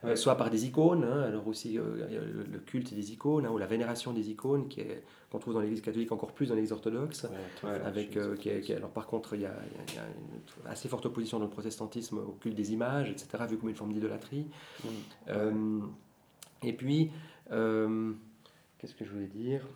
Euh, 0.03 0.15
soit 0.15 0.35
par 0.35 0.49
des 0.49 0.65
icônes, 0.65 1.03
hein, 1.03 1.21
alors 1.21 1.47
aussi 1.47 1.77
euh, 1.77 2.07
le, 2.51 2.59
culte 2.59 2.91
des 2.93 3.11
icônes, 3.11 3.45
hein, 3.45 3.51
ou 3.51 3.57
la 3.59 3.67
vénération 3.67 4.13
des 4.13 4.31
icônes, 4.31 4.67
qui 4.67 4.81
est- 4.81 5.03
qu'on 5.31 5.37
trouve 5.37 5.53
dans 5.53 5.59
l'Église 5.59 5.81
catholique 5.81 6.11
encore 6.11 6.31
plus 6.31 6.47
dans 6.47 6.55
l'Église 6.55 6.71
orthodoxe. 6.71 7.25
Ouais, 7.63 7.69
Ouais. 7.69 7.79
Avec, 7.85 8.17
euh, 8.17 8.35
qui 8.35 8.49
est- 8.49 8.61
qui 8.61 8.71
est- 8.71 8.77
alors 8.77 8.89
par 8.89 9.05
contre, 9.05 9.35
il 9.35 9.41
y, 9.41 9.45
a, 9.45 9.53
il 9.89 9.93
y 9.93 9.97
une 9.97 10.67
assez 10.71 10.89
forte 10.89 11.05
opposition 11.05 11.37
dans 11.37 11.45
le 11.45 11.51
protestantisme 11.51 12.17
au 12.17 12.31
culte 12.41 12.55
des 12.55 12.73
images, 12.73 13.09
etc., 13.11 13.45
vu 13.47 13.57
comme 13.57 13.69
une 13.69 13.75
forme 13.75 13.93
d'idolâtrie. 13.93 14.47
Mm. 15.29 15.81
Et 16.63 16.73
puis, 16.73 17.11
qu'est-ce 17.49 18.95
que 18.95 19.05
je 19.05 19.11
voulais 19.11 19.27
dire? 19.27 19.67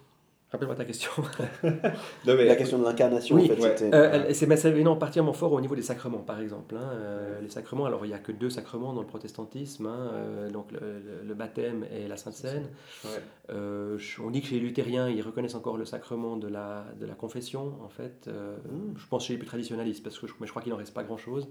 Rappelle-moi 0.55 0.75
ta 0.75 0.85
question. 0.85 1.11
Non, 1.63 2.35
mais- 2.35 2.45
La 2.45 2.55
question 2.55 2.79
de 2.79 2.83
l'incarnation, 2.83 3.35
Oui, 3.35 3.43
en 3.51 3.55
fait, 3.55 3.81
ouais. 3.83 3.89
Euh, 3.93 4.33
c'est 4.33 4.65
énorme, 4.77 4.97
particulièrement 4.99 5.33
fort 5.33 5.51
au 5.53 5.61
niveau 5.61 5.75
des 5.75 5.81
sacrements, 5.81 6.19
par 6.19 6.39
exemple. 6.39 6.75
hein. 6.77 6.89
Euh, 6.93 7.41
les 7.41 7.49
sacrements, 7.49 7.85
alors 7.85 8.05
il 8.05 8.09
n'y 8.09 8.13
a 8.13 8.19
que 8.19 8.31
deux 8.31 8.49
sacrements 8.49 8.93
dans 8.93 9.01
le 9.01 9.07
protestantisme, 9.07 9.85
hein, 9.87 10.11
euh, 10.13 10.49
donc 10.49 10.71
le, 10.71 10.79
le- 10.79 11.27
le 11.27 11.33
baptême 11.33 11.85
et 11.95 12.07
la 12.07 12.17
Sainte 12.17 12.33
Seine. 12.33 12.67
Ouais. 13.03 13.09
Euh, 13.51 13.97
on 14.23 14.31
dit 14.31 14.41
que 14.41 14.47
chez 14.47 14.55
les 14.55 14.61
luthériens, 14.61 15.09
ils 15.09 15.21
reconnaissent 15.21 15.55
encore 15.55 15.77
le 15.77 15.85
sacrement 15.85 16.37
de 16.37 16.47
la, 16.47 16.85
de 16.99 17.05
la 17.05 17.13
confession, 17.15 17.73
en 17.83 17.89
fait. 17.89 18.27
Euh, 18.27 18.55
Mm. 18.65 18.93
Je 18.97 19.07
pense 19.07 19.25
chez 19.25 19.33
les 19.33 19.39
plus 19.39 19.47
traditionnalistes, 19.47 20.03
parce 20.03 20.17
que 20.17 20.25
je, 20.27 20.33
mais 20.39 20.47
je 20.47 20.51
crois 20.51 20.61
qu'il 20.61 20.71
n'en 20.71 20.77
reste 20.77 20.93
pas 20.93 21.03
grand-chose. 21.03 21.47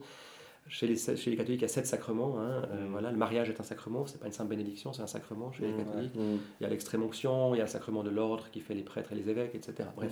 Chez 0.66 0.86
les, 0.86 0.96
chez 0.96 1.30
les 1.30 1.36
catholiques, 1.36 1.60
il 1.60 1.62
y 1.62 1.64
a 1.66 1.68
sept 1.68 1.86
sacrements. 1.86 2.36
hein. 2.40 2.62
Euh, 2.72 2.86
Mm. 2.86 2.90
voilà, 2.90 3.10
le 3.12 3.18
mariage 3.18 3.50
est 3.50 3.60
un 3.60 3.64
sacrement, 3.64 4.06
c'est 4.06 4.18
pas 4.18 4.26
une 4.26 4.32
simple 4.32 4.50
bénédiction, 4.50 4.92
c'est 4.94 5.02
un 5.02 5.06
sacrement 5.06 5.52
chez 5.52 5.66
les 5.66 5.72
Mm, 5.72 5.76
catholiques. 5.84 6.14
Mm. 6.16 6.36
Il 6.60 6.62
y 6.62 6.66
a 6.66 6.68
l'extrême 6.70 7.02
onction, 7.02 7.54
il 7.54 7.58
y 7.58 7.60
a 7.60 7.64
le 7.64 7.70
sacrement 7.70 8.02
de 8.02 8.10
l'ordre 8.10 8.50
qui 8.50 8.60
fait 8.60 8.74
les 8.74 8.82
prêtres 8.82 9.12
et 9.12 9.14
les 9.14 9.28
évêques, 9.28 9.54
etc. 9.54 9.88
Bref, 9.94 10.10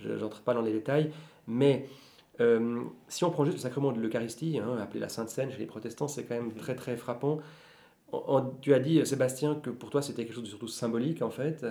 je 0.00 0.10
n'entre 0.12 0.40
pas 0.42 0.52
dans 0.54 0.62
les 0.62 0.72
détails, 0.72 1.10
mais 1.46 1.86
euh, 2.40 2.82
si 3.06 3.22
on 3.24 3.30
prend 3.30 3.44
juste 3.44 3.58
le 3.58 3.62
sacrement 3.62 3.92
de 3.92 4.00
l'Eucharistie, 4.00 4.58
hein, 4.58 4.76
appelé 4.82 4.98
la 4.98 5.08
Sainte 5.08 5.28
Seine 5.30 5.52
chez 5.52 5.58
les 5.58 5.66
protestants, 5.66 6.08
c'est 6.08 6.24
quand 6.24 6.34
même 6.34 6.52
très 6.54 6.74
très 6.74 6.96
frappant. 6.96 7.38
Tu 8.60 8.74
as 8.74 8.78
dit, 8.80 9.04
Sébastien, 9.06 9.56
que 9.56 9.70
pour 9.70 9.90
toi 9.90 10.02
c'était 10.02 10.24
quelque 10.24 10.34
chose 10.34 10.44
de 10.44 10.48
surtout 10.48 10.68
symbolique 10.68 11.22
en 11.22 11.30
fait. 11.30 11.64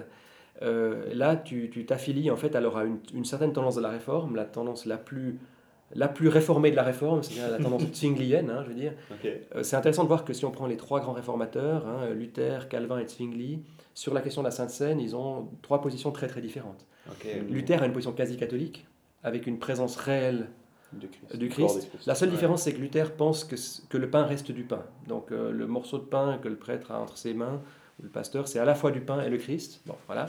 Euh, 0.62 1.14
là, 1.14 1.36
tu 1.36 1.70
tu 1.70 1.86
t'affilies 1.86 2.30
en 2.32 2.36
fait 2.38 2.56
alors 2.56 2.78
à 2.78 2.84
une, 2.86 3.00
une 3.14 3.26
certaine 3.26 3.54
tendance 3.54 3.76
de 3.76 3.82
la 3.82 3.90
réforme, 3.90 4.36
la 4.36 4.46
tendance 4.46 4.86
la 4.86 4.98
plus, 4.98 5.40
la 5.96 6.08
plus 6.08 6.28
réformée 6.28 6.72
de 6.72 6.76
la 6.76 6.84
réforme, 6.84 7.24
c'est-à-dire 7.24 7.52
la 7.52 7.64
tendance 7.64 7.84
zwinglienne, 7.94 8.50
hein, 8.50 8.64
je 8.64 8.70
veux 8.70 8.76
dire. 8.76 8.94
Euh, 9.26 9.64
c'est 9.64 9.76
intéressant 9.76 10.04
de 10.04 10.08
voir 10.08 10.26
que 10.26 10.34
si 10.34 10.46
on 10.46 10.52
prend 10.52 10.68
les 10.68 10.78
trois 10.78 11.00
grands 11.00 11.14
réformateurs, 11.14 11.88
hein, 11.88 12.10
Luther, 12.14 12.68
Calvin 12.70 13.00
et 13.00 13.08
Zwingli, 13.08 13.62
sur 13.94 14.14
la 14.14 14.22
question 14.22 14.42
de 14.42 14.48
la 14.48 14.52
Sainte 14.52 14.72
Seine, 14.72 15.00
ils 15.00 15.16
ont 15.16 15.50
trois 15.62 15.82
positions 15.82 16.12
très 16.12 16.28
très 16.28 16.42
différentes. 16.42 16.86
Luther 17.50 17.82
a 17.82 17.86
une 17.86 17.94
position 17.94 18.14
quasi 18.14 18.38
catholique, 18.38 18.86
avec 19.24 19.48
une 19.48 19.60
présence 19.60 19.96
réelle 19.98 20.48
Du 20.94 21.08
Christ. 21.50 21.90
du. 21.92 21.98
La 22.06 22.16
seule 22.16 22.30
différence, 22.30 22.64
c'est 22.64 22.74
que 22.74 22.80
Luther 22.80 23.12
pense 23.16 23.44
que, 23.44 23.98
le 23.98 24.10
pain 24.10 24.24
reste 24.24 24.52
du 24.52 24.64
pain. 24.64 24.84
Donc 25.08 25.32
euh, 25.32 25.52
le 25.52 25.68
morceau 25.68 25.98
de 25.98 26.06
pain 26.06 26.40
que 26.42 26.48
le 26.48 26.56
prêtre 26.56 26.92
a 26.92 27.00
entre 27.00 27.18
ses 27.18 27.34
mains, 27.34 27.62
le 28.02 28.10
pasteur, 28.10 28.48
c'est 28.48 28.60
à 28.60 28.66
la 28.66 28.76
fois 28.76 28.92
du 28.92 29.02
pain 29.02 29.22
et 29.22 29.30
le 29.30 29.38
Christ. 29.38 29.82
Bon, 29.86 29.96
voilà. 30.08 30.28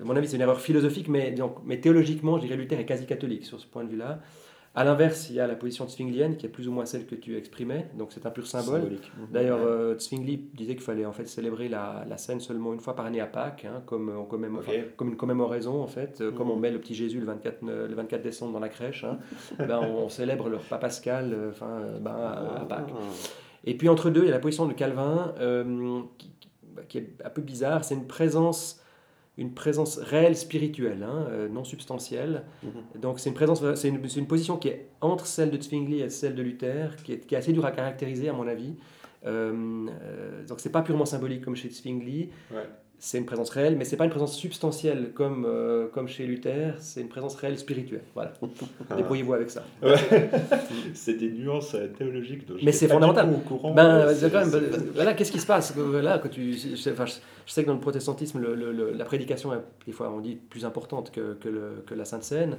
À 0.00 0.04
mon 0.04 0.14
avis, 0.14 0.28
c'est 0.28 0.36
une 0.36 0.42
erreur 0.42 0.60
philosophique, 0.60 1.08
mais, 1.08 1.32
donc, 1.32 1.56
mais 1.64 1.80
théologiquement, 1.80 2.36
je 2.36 2.42
dirais 2.42 2.56
Luther 2.56 2.78
est 2.78 2.84
quasi 2.84 3.06
catholique 3.06 3.46
sur 3.46 3.58
ce 3.58 3.66
point 3.66 3.82
de 3.82 3.88
vue-là. 3.88 4.20
À 4.78 4.84
l'inverse, 4.84 5.30
il 5.30 5.36
y 5.36 5.40
a 5.40 5.46
la 5.46 5.56
position 5.56 5.88
zwinglienne, 5.88 6.36
qui 6.36 6.44
est 6.44 6.50
plus 6.50 6.68
ou 6.68 6.72
moins 6.72 6.84
celle 6.84 7.06
que 7.06 7.14
tu 7.14 7.34
exprimais, 7.38 7.88
donc 7.96 8.12
c'est 8.12 8.26
un 8.26 8.30
pur 8.30 8.46
symbole. 8.46 8.82
Mhm. 8.82 9.26
D'ailleurs, 9.32 9.60
euh, 9.64 9.98
Zwingli 9.98 10.36
disait 10.52 10.74
qu'il 10.74 10.84
fallait 10.84 11.06
en 11.06 11.12
fait 11.14 11.24
célébrer 11.26 11.70
la, 11.70 12.04
la 12.06 12.18
scène 12.18 12.40
seulement 12.40 12.74
une 12.74 12.80
fois 12.80 12.94
par 12.94 13.06
année 13.06 13.22
à 13.22 13.26
Pâques, 13.26 13.64
hein, 13.64 13.82
comme, 13.86 14.10
on 14.14 14.24
commémore- 14.26 14.60
Ok. 14.60 14.66
enfin, 14.68 14.80
comme 14.98 15.08
une 15.08 15.16
commémoraison 15.16 15.82
en 15.82 15.86
fait, 15.86 16.20
euh, 16.20 16.30
comme 16.30 16.48
Mhm. 16.48 16.52
on 16.52 16.56
met 16.56 16.70
le 16.70 16.78
petit 16.78 16.94
Jésus 16.94 17.20
le 17.20 17.24
24, 17.26 17.62
ne- 17.62 17.86
le 17.86 17.94
24 17.94 18.20
décembre 18.22 18.52
dans 18.52 18.60
la 18.60 18.68
crèche, 18.68 19.04
hein, 19.04 19.18
ben, 19.58 19.80
on, 19.80 20.10
célèbre 20.10 20.50
le 20.50 20.58
repas 20.58 20.76
pascal 20.78 21.32
euh, 21.32 21.50
enfin, 21.52 21.70
euh, 21.80 21.98
ben, 21.98 22.10
à, 22.14 22.60
à 22.60 22.64
Pâques. 22.66 22.92
Ah. 22.94 23.00
Et 23.64 23.78
puis 23.78 23.88
entre 23.88 24.10
deux, 24.10 24.20
il 24.24 24.26
y 24.26 24.28
a 24.28 24.32
la 24.32 24.38
position 24.40 24.66
de 24.68 24.74
Calvin 24.74 25.32
euh, 25.40 26.02
qui, 26.18 26.30
bah, 26.74 26.82
qui 26.86 26.98
est 26.98 27.14
un 27.24 27.30
peu 27.30 27.40
bizarre, 27.40 27.82
c'est 27.82 27.94
une 27.94 28.06
présence, 28.06 28.82
une 29.38 29.52
présence 29.52 29.98
réelle 29.98 30.36
spirituelle, 30.36 31.02
hein, 31.02 31.26
euh, 31.30 31.48
non 31.48 31.64
substantielle. 31.64 32.44
Mhm. 32.62 33.00
Donc 33.00 33.20
c'est 33.20 33.28
une 33.28 33.34
présence, 33.34 33.62
c'est 33.74 33.88
une, 33.88 34.08
c'est 34.08 34.20
une 34.20 34.26
position 34.26 34.56
qui 34.56 34.68
est 34.68 34.88
entre 35.00 35.26
celle 35.26 35.50
de 35.50 35.60
Zwingli 35.60 36.00
et 36.00 36.08
celle 36.10 36.34
de 36.34 36.42
Luther, 36.42 36.96
qui 37.04 37.12
est, 37.12 37.26
qui 37.26 37.34
est 37.34 37.38
assez 37.38 37.52
dure 37.52 37.66
à 37.66 37.70
caractériser 37.72 38.28
à 38.28 38.32
mon 38.32 38.46
avis. 38.46 38.74
Euh, 39.26 39.86
euh, 40.02 40.46
donc 40.46 40.60
c'est 40.60 40.70
pas 40.70 40.82
purement 40.82 41.04
symbolique 41.04 41.44
comme 41.44 41.56
chez 41.56 41.70
Zwingli, 41.70 42.30
Ouais. 42.50 42.68
C'est 42.98 43.18
une 43.18 43.26
présence 43.26 43.50
réelle, 43.50 43.76
mais 43.76 43.84
c'est 43.84 43.96
pas 43.96 44.04
une 44.04 44.10
présence 44.10 44.36
substantielle 44.36 45.10
comme, 45.14 45.44
euh, 45.46 45.86
comme 45.88 46.08
chez 46.08 46.26
Luther, 46.26 46.74
c'est 46.80 47.00
une 47.02 47.08
présence 47.08 47.34
réelle 47.36 47.58
spirituelle. 47.58 48.02
Voilà, 48.14 48.32
débrouillez-vous 48.96 49.34
avec 49.34 49.50
ça. 49.50 49.64
C'est 50.94 51.14
des 51.14 51.30
nuances 51.30 51.74
euh, 51.74 51.88
théologiques 51.88 52.46
dont 52.46 52.54
Mais 52.62 52.72
c'est 52.72 52.88
fondamental. 52.88 53.30
au 53.30 53.38
courant. 53.38 53.74
Ben, 53.74 53.84
Euh, 54.08 54.14
c'est 54.14 54.30
quand 54.30 54.40
même, 54.40 54.50
c'est- 54.50 54.60
ben, 54.60 54.82
voilà, 54.94 55.14
qu'est-ce 55.14 55.32
qui 55.32 55.40
se 55.40 55.46
passe 55.46 55.74
Euh, 55.76 56.00
Là, 56.02 56.18
quand 56.18 56.28
tu, 56.28 56.52
je, 56.54 56.68
je- 56.76 56.76
je 56.76 57.52
sais 57.52 57.62
que 57.62 57.66
dans 57.68 57.74
le 57.74 57.80
protestantisme, 57.80 58.38
le- 58.40 58.54
le- 58.54 58.72
le- 58.72 58.92
la 58.92 59.04
prédication 59.04 59.52
est 59.52 59.58
des 59.86 59.92
fois 59.92 60.10
on 60.10 60.20
dit 60.20 60.36
plus 60.36 60.64
importante 60.64 61.10
que, 61.10 61.34
que, 61.34 61.94
la 61.94 62.04
Sainte 62.04 62.22
Seine. 62.24 62.56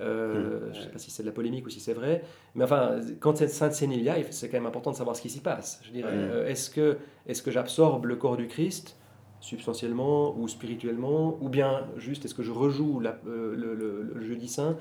Euh, 0.00 0.70
Je 0.72 0.78
ne 0.78 0.84
sais 0.84 0.90
pas 0.90 0.98
si 0.98 1.10
c'est 1.10 1.22
de 1.22 1.28
la 1.28 1.32
polémique 1.34 1.66
ou 1.66 1.70
si 1.70 1.78
c'est 1.80 1.92
vrai, 1.92 2.22
mais 2.54 2.64
enfin, 2.64 3.00
quand 3.18 3.36
cette 3.36 3.50
Sainte 3.50 3.74
Seine 3.74 3.92
il 3.92 4.02
y 4.02 4.08
a, 4.08 4.16
c'est 4.30 4.48
quand 4.48 4.56
même 4.56 4.66
important 4.66 4.90
de 4.92 4.96
savoir 4.96 5.14
ce 5.14 5.20
qui 5.20 5.28
s'y 5.28 5.40
passe. 5.40 5.80
Je 5.84 5.90
dirais. 5.90 6.08
Euh, 6.12 6.48
est-ce 6.48 6.70
que, 6.70 6.96
est-ce 7.26 7.42
que 7.42 7.50
j'absorbe 7.50 8.06
le 8.06 8.16
corps 8.16 8.36
du 8.38 8.46
Christ 8.46 8.96
substantiellement 9.40 10.36
ou 10.38 10.48
spirituellement, 10.48 11.36
ou 11.40 11.48
bien 11.48 11.86
juste 11.96 12.24
est-ce 12.24 12.34
que 12.34 12.42
je 12.42 12.52
rejoue 12.52 13.00
la- 13.00 13.18
euh, 13.26 13.54
le, 13.56 13.74
le- 13.74 14.12
le 14.14 14.24
jeudi 14.24 14.48
saint? 14.48 14.76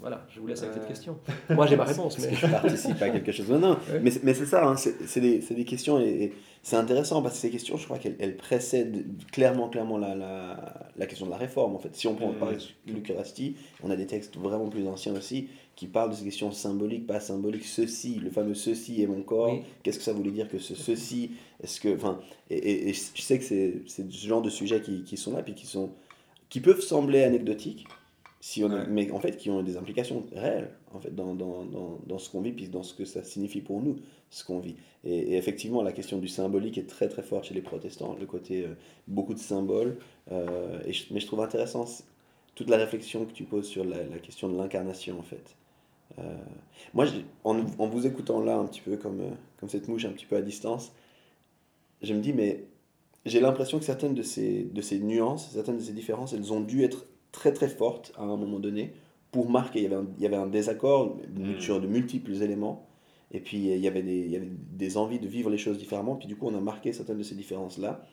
Voilà, 0.00 0.26
je 0.28 0.38
vous 0.38 0.46
laisse 0.46 0.62
avec 0.62 0.74
cette 0.74 0.86
question. 0.88 1.16
Moi 1.48 1.66
j'ai 1.66 1.76
ma 1.76 1.84
réponse, 1.84 2.18
mais 2.18 2.28
que 2.28 2.34
je 2.36 2.46
participe 2.46 3.00
à 3.00 3.08
quelque 3.08 3.32
chose 3.32 3.48
Non, 3.48 3.58
non, 3.58 3.70
Ouais. 3.90 4.00
mais, 4.02 4.10
c'est- 4.10 4.22
mais 4.22 4.34
c'est 4.34 4.44
ça, 4.44 4.68
hein, 4.68 4.76
c'est 4.76 5.20
des, 5.20 5.38
des 5.38 5.64
questions 5.64 5.98
et, 5.98 6.24
et 6.24 6.32
c'est 6.62 6.76
intéressant 6.76 7.22
parce 7.22 7.34
que 7.36 7.40
ces 7.40 7.50
questions, 7.50 7.78
je 7.78 7.84
crois 7.86 7.98
qu'elles 7.98 8.16
elles 8.18 8.36
précèdent 8.36 9.06
clairement, 9.32 9.68
clairement 9.70 9.96
la, 9.96 10.14
la, 10.14 10.90
la 10.96 11.06
question 11.06 11.24
de 11.24 11.30
la 11.30 11.38
réforme. 11.38 11.74
En 11.74 11.78
fait, 11.78 11.94
si 11.96 12.06
on 12.06 12.14
prend 12.14 12.32
Mm. 12.32 12.36
par 12.36 12.50
exemple 12.50 12.72
l'Eucharistie, 12.86 13.56
on 13.82 13.90
a 13.90 13.96
des 13.96 14.06
textes 14.06 14.36
vraiment 14.36 14.68
plus 14.68 14.86
anciens 14.88 15.14
aussi 15.14 15.48
qui 15.76 15.86
parlent 15.88 16.10
de 16.10 16.14
ces 16.14 16.24
questions 16.24 16.52
symboliques, 16.52 17.06
pas 17.06 17.20
symboliques. 17.20 17.64
Ceci, 17.64 18.14
le 18.16 18.30
fameux 18.30 18.54
ceci 18.54 19.02
est 19.02 19.06
mon 19.06 19.22
corps. 19.22 19.52
Oui. 19.54 19.62
Qu'est-ce 19.82 19.98
que 19.98 20.04
ça 20.04 20.12
voulait 20.12 20.30
dire 20.30 20.48
que 20.48 20.58
ce 20.58 20.74
ceci 20.74 21.32
Est-ce 21.62 21.80
que, 21.80 21.94
enfin, 21.94 22.20
et, 22.50 22.56
et- 22.56 22.88
et 22.90 22.92
je 22.92 23.22
sais 23.22 23.38
que 23.38 23.44
c'est 23.44 23.82
c'est 23.86 24.10
ce 24.10 24.26
genre 24.26 24.42
de 24.42 24.50
sujets 24.50 24.80
qui, 24.80 25.02
qui 25.04 25.16
sont 25.16 25.32
là 25.34 25.42
puis 25.42 25.54
qui 25.54 25.66
sont 25.66 25.90
qui 26.48 26.60
peuvent 26.60 26.80
sembler 26.80 27.22
anecdotiques, 27.24 27.86
si 28.40 28.62
on 28.62 28.68
Ouais. 28.70 28.86
mais 28.88 29.10
en 29.10 29.18
fait 29.18 29.36
qui 29.36 29.50
ont 29.50 29.62
des 29.62 29.76
implications 29.76 30.24
réelles 30.34 30.70
en 30.92 31.00
fait 31.00 31.14
dans, 31.14 31.34
dans, 31.34 31.64
dans, 31.64 31.98
dans 32.06 32.18
ce 32.18 32.30
qu'on 32.30 32.40
vit 32.42 32.52
puis 32.52 32.68
dans 32.68 32.82
ce 32.84 32.94
que 32.94 33.04
ça 33.04 33.24
signifie 33.24 33.60
pour 33.62 33.80
nous 33.82 33.96
ce 34.30 34.44
qu'on 34.44 34.60
vit 34.60 34.76
et, 35.02 35.16
et 35.32 35.36
effectivement 35.36 35.82
la 35.82 35.92
question 35.92 36.18
du 36.18 36.28
symbolique 36.28 36.76
est 36.78 36.86
très 36.86 37.08
très 37.08 37.22
forte 37.22 37.46
chez 37.46 37.54
les 37.54 37.62
protestants 37.62 38.14
le 38.20 38.26
côté 38.26 38.64
euh, 38.64 38.74
beaucoup 39.08 39.34
de 39.34 39.38
symboles 39.40 39.96
euh, 40.30 40.78
et 40.86 40.92
je- 40.92 41.06
mais 41.12 41.20
je 41.20 41.26
trouve 41.26 41.40
intéressant 41.40 41.86
toute 42.54 42.68
la 42.70 42.76
réflexion 42.76 43.24
que 43.24 43.32
tu 43.32 43.44
poses 43.44 43.66
sur 43.66 43.84
la, 43.84 43.96
la 44.04 44.18
question 44.18 44.48
de 44.48 44.56
l'incarnation 44.56 45.18
en 45.18 45.22
fait 45.22 45.56
Euh, 46.18 46.36
moi 46.92 47.06
en, 47.42 47.58
en 47.78 47.86
vous 47.88 48.06
écoutant 48.06 48.40
là 48.40 48.56
un 48.56 48.66
petit 48.66 48.80
peu 48.80 48.96
comme, 48.96 49.20
euh, 49.20 49.30
comme 49.58 49.68
cette 49.68 49.88
mouche 49.88 50.04
un 50.04 50.12
petit 50.12 50.26
peu 50.26 50.36
à 50.36 50.42
distance 50.42 50.92
je 52.02 52.14
me 52.14 52.20
dis 52.20 52.32
mais 52.32 52.64
j'ai 53.26 53.40
l'impression 53.40 53.78
que 53.78 53.84
certaines 53.84 54.14
de 54.14 54.22
ces, 54.22 54.64
de 54.64 54.82
ces 54.82 54.98
nuances, 54.98 55.50
certaines 55.52 55.78
de 55.78 55.82
ces 55.82 55.92
différences, 55.92 56.32
elles 56.32 56.52
ont 56.52 56.60
dû 56.60 56.84
être 56.84 57.06
très 57.32 57.52
très 57.52 57.68
fortes 57.68 58.12
à 58.16 58.22
un 58.22 58.36
moment 58.36 58.58
donné 58.58 58.92
pour 59.30 59.48
marquer. 59.50 59.80
Il 59.80 59.82
y 59.84 59.86
avait 59.86 59.96
un, 59.96 60.06
il 60.18 60.22
y 60.22 60.26
avait 60.26 60.36
un 60.36 60.46
désaccord 60.46 61.16
sur 61.58 61.80
de 61.80 61.86
multiples 61.86 62.34
éléments. 62.42 62.86
Et 63.32 63.40
puis 63.40 63.56
il 63.56 63.78
y, 63.78 63.88
avait 63.88 64.02
des, 64.02 64.18
il 64.18 64.30
y 64.30 64.36
avait 64.36 64.50
des 64.50 64.96
envies 64.96 65.18
de 65.18 65.26
vivre 65.26 65.50
les 65.50 65.58
choses 65.58 65.78
différemment. 65.78 66.14
Puis 66.16 66.28
du 66.28 66.36
coup, 66.36 66.46
on 66.46 66.54
a 66.54 66.60
marqué 66.60 66.92
certaines 66.92 67.18
de 67.18 67.22
ces 67.22 67.34
différences-là. 67.34 68.06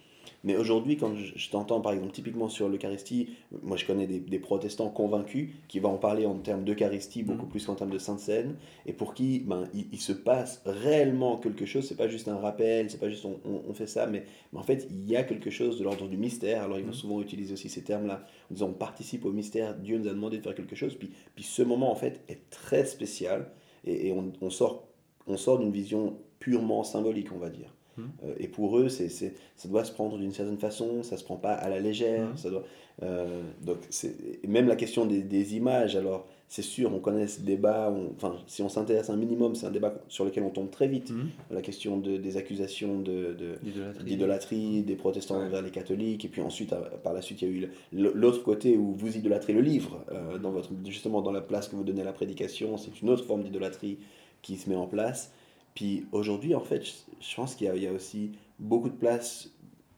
Mais 0.43 0.55
aujourd'hui, 0.57 0.97
quand 0.97 1.15
je, 1.15 1.49
t'entends 1.49 1.81
par 1.81 1.93
exemple 1.93 2.11
typiquement 2.13 2.49
sur 2.49 2.69
l'Eucharistie, 2.69 3.29
moi 3.63 3.77
je 3.77 3.85
connais 3.85 4.07
des, 4.07 4.19
des 4.19 4.39
protestants 4.39 4.89
convaincus 4.89 5.49
qui 5.67 5.79
vont 5.79 5.91
en 5.93 5.97
parler 5.97 6.25
en 6.25 6.35
termes 6.35 6.63
d'Eucharistie 6.63 7.23
beaucoup 7.23 7.45
plus 7.45 7.65
qu'en 7.65 7.75
termes 7.75 7.91
de 7.91 7.97
Sainte 7.99 8.19
Seine, 8.19 8.55
et 8.85 8.93
pour 8.93 9.13
qui 9.13 9.39
ben, 9.39 9.67
il, 9.73 9.87
il 9.91 9.99
se 9.99 10.13
passe 10.13 10.61
réellement 10.65 11.37
quelque 11.37 11.65
chose, 11.65 11.87
c'est 11.87 11.95
pas 11.97 12.07
juste 12.07 12.27
un 12.27 12.37
rappel, 12.37 12.89
c'est 12.89 12.99
pas 12.99 13.09
juste 13.09 13.25
on, 13.25 13.39
on- 13.45 13.61
on 13.69 13.73
fait 13.73 13.87
ça, 13.87 14.07
mais, 14.07 14.25
mais 14.53 14.59
en 14.59 14.63
fait 14.63 14.87
il 14.89 15.09
y 15.09 15.15
a 15.15 15.23
quelque 15.23 15.49
chose 15.49 15.77
de 15.79 15.83
l'ordre 15.83 16.07
du 16.07 16.17
mystère. 16.17 16.63
Alors 16.63 16.79
ils 16.79 16.85
vont 16.85 16.93
souvent 16.93 17.21
utiliser 17.21 17.53
aussi 17.53 17.69
ces 17.69 17.83
termes-là, 17.83 18.25
en 18.49 18.53
disant 18.53 18.69
on 18.69 18.73
participe 18.73 19.25
au 19.25 19.31
mystère, 19.31 19.75
Dieu 19.75 19.97
nous 19.97 20.07
a 20.07 20.11
demandé 20.13 20.37
de 20.37 20.43
faire 20.43 20.55
quelque 20.55 20.75
chose, 20.75 20.95
puis, 20.95 21.11
puis 21.35 21.43
ce 21.43 21.61
moment 21.63 21.91
en 21.91 21.95
fait 21.95 22.21
est 22.29 22.49
très 22.49 22.85
spécial, 22.85 23.51
et, 23.85 24.07
et 24.07 24.11
on, 24.11 24.31
on 24.41 24.49
sort, 24.49 24.87
on 25.27 25.37
sort 25.37 25.59
d'une 25.59 25.71
vision 25.71 26.17
purement 26.39 26.83
symbolique, 26.83 27.31
on 27.33 27.37
va 27.37 27.49
dire. 27.49 27.73
Mhm. 27.97 28.09
Euh, 28.25 28.33
et 28.39 28.47
pour 28.47 28.77
eux, 28.77 28.89
c'est, 28.89 29.09
c'est, 29.09 29.33
ça 29.55 29.67
doit 29.69 29.83
se 29.83 29.91
prendre 29.91 30.17
d'une 30.17 30.31
certaine 30.33 30.57
façon, 30.57 31.03
ça 31.03 31.17
se 31.17 31.23
prend 31.23 31.35
pas 31.37 31.53
à 31.53 31.69
la 31.69 31.79
légère. 31.79 32.29
Mhm. 32.29 32.37
Ça 32.37 32.49
doit, 32.49 32.63
euh, 33.03 33.41
donc 33.65 33.77
c'est, 33.89 34.15
même 34.47 34.67
la 34.67 34.75
question 34.75 35.05
des, 35.05 35.21
des 35.21 35.55
images, 35.55 35.95
alors 35.95 36.27
c'est 36.47 36.61
sûr, 36.61 36.93
on 36.93 36.99
connaît 36.99 37.27
ce 37.27 37.39
débat, 37.39 37.93
enfin 38.17 38.35
si 38.45 38.61
on 38.61 38.67
s'intéresse 38.67 39.09
un 39.09 39.15
minimum, 39.15 39.55
c'est 39.55 39.65
un 39.67 39.71
débat 39.71 39.93
sur 40.09 40.25
lequel 40.25 40.43
on 40.43 40.49
tombe 40.49 40.69
très 40.69 40.87
vite. 40.89 41.09
Mhm. 41.11 41.29
La 41.49 41.61
question 41.61 41.97
de, 41.97 42.17
des 42.17 42.35
accusations 42.35 42.99
de, 42.99 43.35
d'idolâtrie 44.05 44.81
des 44.83 44.95
protestants 44.95 45.39
Ouais. 45.39 45.45
envers 45.45 45.61
les 45.61 45.71
catholiques, 45.71 46.25
et 46.25 46.27
puis 46.27 46.41
ensuite, 46.41 46.73
à- 46.73 46.77
par 47.03 47.13
la 47.13 47.21
suite, 47.21 47.41
il 47.41 47.47
y 47.47 47.51
a 47.51 47.55
eu 47.57 47.69
l'autre 47.93 48.43
côté 48.43 48.77
où 48.77 48.93
vous 48.93 49.15
idolâtrez 49.17 49.53
le 49.53 49.61
livre, 49.61 50.03
euh, 50.11 50.37
dans 50.37 50.51
votre, 50.51 50.69
justement 50.85 51.21
dans 51.21 51.31
la 51.31 51.41
place 51.41 51.67
que 51.69 51.75
vous 51.75 51.83
donnez 51.83 52.01
à 52.01 52.05
la 52.05 52.13
prédication, 52.13 52.77
c'est 52.77 53.01
une 53.01 53.09
autre 53.09 53.23
forme 53.25 53.43
d'idolâtrie 53.43 53.97
qui 54.41 54.57
se 54.57 54.69
met 54.69 54.75
en 54.75 54.87
place. 54.87 55.31
Puis 55.75 56.05
aujourd'hui, 56.11 56.55
en 56.55 56.59
fait, 56.61 56.83
je, 56.85 56.91
je 57.19 57.35
pense 57.35 57.55
qu'il 57.55 57.67
y, 57.67 57.69
a- 57.69 57.75
il 57.75 57.83
y 57.83 57.87
a 57.87 57.93
aussi 57.93 58.31
beaucoup 58.59 58.89
de 58.89 58.95
place, 58.95 59.51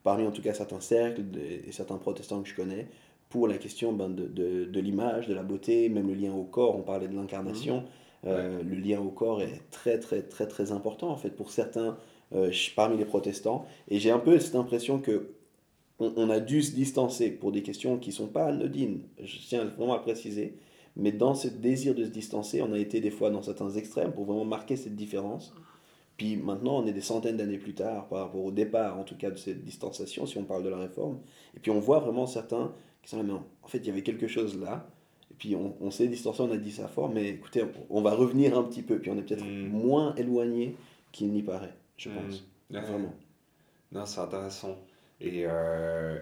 parmi 0.03 0.25
en 0.25 0.31
tout 0.31 0.41
cas 0.41 0.53
certains 0.53 0.81
cercles 0.81 1.23
de- 1.31 1.39
et 1.39 1.71
certains 1.71 1.97
protestants 1.97 2.41
que 2.43 2.49
je 2.49 2.55
connais, 2.55 2.87
pour 3.29 3.47
la 3.47 3.57
question 3.57 3.93
ben, 3.93 4.09
de, 4.09 4.27
de, 4.27 4.65
de 4.65 4.79
l'image, 4.79 5.27
de 5.27 5.33
la 5.33 5.43
beauté, 5.43 5.89
même 5.89 6.07
le 6.07 6.13
lien 6.13 6.33
au 6.33 6.43
corps, 6.43 6.75
on 6.75 6.81
parlait 6.83 7.07
de 7.07 7.15
l'incarnation, 7.15 7.83
euh, 8.25 8.61
le 8.63 8.75
lien 8.75 9.01
au 9.01 9.09
corps 9.09 9.41
est 9.41 9.61
très 9.71 9.99
très 9.99 10.21
très 10.21 10.47
très 10.47 10.71
important 10.71 11.09
en 11.09 11.17
fait 11.17 11.31
pour 11.31 11.51
certains 11.51 11.97
euh, 12.33 12.51
parmi 12.75 12.97
les 12.97 13.05
protestants, 13.05 13.65
et 13.89 13.99
j'ai 13.99 14.11
un 14.11 14.19
peu 14.19 14.39
cette 14.39 14.55
impression 14.55 14.99
que 14.99 15.31
on, 15.99 16.13
on 16.17 16.29
a 16.29 16.39
dû 16.39 16.61
se 16.61 16.73
distancer 16.75 17.31
pour 17.31 17.51
des 17.51 17.63
questions 17.63 17.97
qui 17.97 18.11
sont 18.11 18.27
pas 18.27 18.45
anodines, 18.47 19.01
je 19.23 19.37
tiens 19.47 19.65
vraiment 19.77 19.93
à 19.93 19.99
préciser, 19.99 20.55
mais 20.95 21.11
dans 21.11 21.33
ce 21.35 21.47
désir 21.47 21.95
de 21.95 22.03
se 22.05 22.09
distancer, 22.09 22.61
on 22.61 22.71
a 22.73 22.77
été 22.79 22.99
des 23.01 23.11
fois 23.11 23.29
dans 23.29 23.41
certains 23.41 23.69
extrêmes 23.71 24.11
pour 24.11 24.25
vraiment 24.25 24.45
marquer 24.45 24.75
cette 24.75 24.95
différence. 24.95 25.53
Puis 26.17 26.37
maintenant, 26.37 26.77
on 26.83 26.85
est 26.85 26.93
des 26.93 27.01
centaines 27.01 27.37
d'années 27.37 27.57
plus 27.57 27.73
tard 27.73 28.07
par 28.07 28.19
rapport 28.19 28.43
au 28.45 28.51
départ, 28.51 28.99
en 28.99 29.03
tout 29.03 29.17
cas, 29.17 29.31
de 29.31 29.37
cette 29.37 29.63
distanciation, 29.63 30.25
si 30.27 30.37
on 30.37 30.43
parle 30.43 30.63
de 30.63 30.69
la 30.69 30.77
réforme. 30.77 31.17
Et 31.57 31.59
puis 31.59 31.71
on 31.71 31.79
voit 31.79 31.99
vraiment 31.99 32.27
certains 32.27 32.71
qui 33.01 33.09
sont 33.09 33.17
là, 33.17 33.23
mais 33.23 33.33
en 33.33 33.67
fait, 33.67 33.79
il 33.79 33.87
y 33.87 33.89
avait 33.89 34.03
quelque 34.03 34.27
chose 34.27 34.59
là. 34.59 34.87
Et 35.31 35.33
puis 35.33 35.55
on, 35.55 35.75
on 35.81 35.89
s'est 35.89 36.07
distancé, 36.07 36.41
on 36.43 36.51
a 36.51 36.57
dit 36.57 36.71
ça 36.71 36.87
fort, 36.87 37.09
mais 37.09 37.29
écoutez, 37.29 37.63
on, 37.63 37.97
on 37.97 38.01
va 38.03 38.11
revenir 38.13 38.55
un 38.57 38.63
petit 38.63 38.83
peu. 38.83 38.99
Puis 38.99 39.09
on 39.09 39.17
est 39.17 39.23
peut-être 39.23 39.43
Mm. 39.43 39.67
moins 39.69 40.13
éloigné 40.15 40.75
qu'il 41.11 41.31
n'y 41.31 41.41
paraît, 41.41 41.73
je 41.97 42.09
Mm. 42.09 42.13
pense. 42.13 42.45
Vraiment. 42.69 43.13
Non, 43.91 44.05
c'est 44.05 44.19
intéressant. 44.21 44.77
Et, 45.19 45.43
euh, 45.47 46.19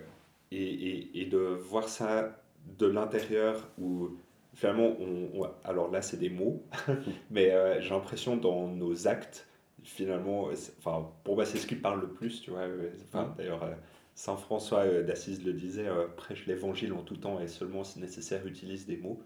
et, 0.51 0.63
et, 0.63 1.21
et 1.21 1.25
de 1.25 1.37
voir 1.37 1.89
ça 1.89 2.37
de 2.79 2.85
l'intérieur 2.87 3.69
où 3.79 4.09
finalement, 4.53 4.95
on, 4.99 5.41
on- 5.41 5.49
alors 5.63 5.91
là, 5.91 6.01
c'est 6.01 6.17
des 6.17 6.29
mots, 6.29 6.63
mais 7.31 7.51
euh, 7.51 7.81
j'ai 7.81 7.89
l'impression 7.89 8.37
dans 8.37 8.67
nos 8.67 9.07
actes, 9.07 9.47
finalement, 9.83 10.49
enfin, 10.79 11.09
pour 11.23 11.35
moi, 11.35 11.45
c'est 11.45 11.57
ce 11.57 11.67
qui 11.67 11.75
parle 11.75 12.01
le 12.01 12.09
plus, 12.09 12.41
tu 12.41 12.51
vois. 12.51 12.61
euh, 12.61 12.89
Enfin, 13.07 13.33
D'ailleurs, 13.37 13.63
euh, 13.63 13.73
Saint 14.15 14.37
François 14.37 14.85
d'Assise 15.03 15.43
le 15.45 15.53
disait, 15.53 15.87
euh, 15.87 16.07
prêche 16.15 16.45
l'évangile 16.45 16.93
en 16.93 17.01
tout 17.03 17.17
temps 17.17 17.39
et 17.39 17.47
seulement 17.47 17.83
si 17.83 17.99
nécessaire 17.99 18.45
utilise 18.45 18.85
des 18.85 18.97
mots. 18.97 19.21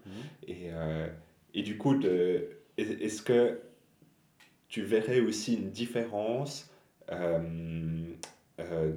Et, 0.46 0.68
euh, 0.72 1.08
et 1.54 1.62
du 1.62 1.76
coup, 1.78 2.00
est-ce 2.78 3.22
que 3.22 3.58
tu 4.68 4.82
verrais 4.82 5.20
aussi 5.20 5.54
une 5.54 5.70
différence 5.70 6.70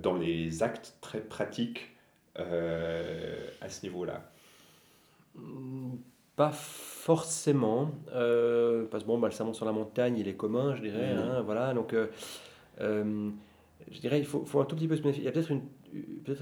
dans 0.01 0.15
les 0.17 0.63
actes 0.63 0.97
très 1.01 1.21
pratiques 1.21 1.91
à 2.35 3.69
ce 3.69 3.83
niveau-là? 3.83 4.31
Mm, 5.35 5.97
Pas 6.39 6.51
forcément, 6.51 7.91
euh, 8.15 8.85
parce 8.89 9.03
que 9.03 9.09
bon, 9.09 9.17
bah, 9.17 9.27
le 9.27 9.33
sermon 9.33 9.53
sur 9.53 9.65
la 9.65 9.73
montagne, 9.73 10.17
il 10.17 10.25
est 10.29 10.35
commun, 10.35 10.73
je 10.73 10.81
dirais. 10.81 11.13
Mhm. 11.13 11.19
hein, 11.19 11.41
voilà, 11.41 11.73
donc, 11.73 11.91
euh, 11.91 12.07
euh, 12.79 13.29
je 13.91 13.99
dirais, 13.99 14.19
il 14.19 14.25
faut, 14.25 14.45
faut 14.45 14.61
un 14.61 14.63
tout 14.63 14.77
petit 14.77 14.87
peu 14.87 14.95
se 14.95 15.01
méfier. 15.01 15.21
Il 15.21 15.25
y 15.25 15.27
a 15.27 15.33
peut-être 15.33 15.51
une, 15.51 15.63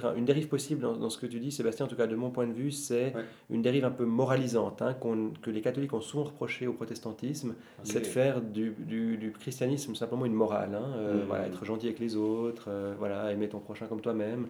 un- 0.03 0.13
une 0.15 0.25
dérive 0.25 0.49
possible 0.49 0.81
dans, 0.81 0.95
dans 0.95 1.09
ce 1.09 1.17
que 1.17 1.25
tu 1.25 1.39
dis, 1.39 1.51
Sébastien, 1.51 1.87
en 1.87 1.89
tout 1.89 1.95
cas 1.95 2.05
de 2.05 2.15
mon 2.15 2.29
point 2.29 2.45
de 2.45 2.53
vue, 2.53 2.69
c'est 2.69 3.05
Ouais. 3.15 3.25
une 3.49 3.63
dérive 3.63 3.85
un 3.85 3.89
peu 3.89 4.05
moralisante, 4.05 4.83
hein, 4.83 4.93
qu'on- 4.93 5.31
que 5.41 5.49
les 5.49 5.61
catholiques 5.61 5.93
ont 5.93 6.01
souvent 6.01 6.25
reproché 6.25 6.67
au 6.67 6.73
protestantisme, 6.73 7.55
c'est 7.83 8.01
de 8.01 8.05
faire 8.05 8.39
du, 8.41 8.75
du- 8.77 9.17
du 9.17 9.31
christianisme 9.31 9.95
simplement 9.95 10.27
une 10.27 10.33
morale. 10.35 10.75
hein, 10.75 10.93
euh, 10.97 11.21
Mhm. 11.21 11.25
voilà, 11.27 11.47
être 11.47 11.65
gentil 11.65 11.87
avec 11.87 11.97
les 11.97 12.15
autres, 12.15 12.65
euh, 12.67 12.93
voilà, 12.99 13.31
aimer 13.31 13.49
ton 13.49 13.57
prochain 13.59 13.87
comme 13.87 14.01
toi-même, 14.01 14.45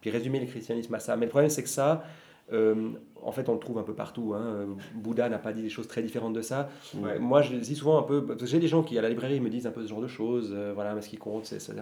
puis 0.00 0.10
résumer 0.10 0.38
le 0.38 0.46
christianisme 0.46 0.94
à 0.94 1.00
ça. 1.00 1.16
Mais 1.16 1.26
le 1.26 1.30
problème, 1.30 1.50
c'est 1.50 1.64
que 1.64 1.68
ça, 1.68 2.04
euh, 2.52 2.90
en 3.22 3.32
fait, 3.32 3.48
on 3.48 3.54
le 3.54 3.58
trouve 3.60 3.78
un 3.78 3.82
peu 3.82 3.94
partout. 3.94 4.34
hein. 4.34 4.66
Bouddha 4.94 5.28
n'a 5.28 5.38
pas 5.38 5.52
dit 5.52 5.62
des 5.62 5.70
choses 5.70 5.88
très 5.88 6.02
différentes 6.02 6.32
de 6.34 6.42
ça. 6.42 6.68
Ouais. 6.94 7.18
Moi, 7.18 7.40
je 7.42 7.54
dis 7.56 7.76
souvent 7.76 7.98
un 7.98 8.02
peu, 8.02 8.24
parce 8.26 8.40
que 8.40 8.46
j'ai 8.46 8.58
des 8.58 8.68
gens 8.68 8.82
qui, 8.82 8.98
à 8.98 9.02
la 9.02 9.08
librairie, 9.08 9.40
me 9.40 9.48
disent 9.50 9.66
un 9.66 9.70
peu 9.70 9.82
ce 9.82 9.88
genre 9.88 10.00
de 10.02 10.08
choses, 10.08 10.50
euh, 10.52 10.72
voilà, 10.74 10.94
mais 10.94 11.02
ce 11.02 11.08
qui 11.08 11.16
compte, 11.18 11.46
c'est 11.46 11.60
ça. 11.60 11.72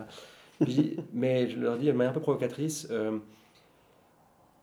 Puis 0.60 0.72
je 0.72 0.80
dis- 0.82 0.96
mais 1.14 1.48
je 1.48 1.58
leur 1.58 1.76
dis 1.78 1.86
de 1.86 1.92
manière 1.92 2.10
un 2.10 2.14
peu 2.14 2.20
provocatrice, 2.20 2.88
euh, 2.90 3.18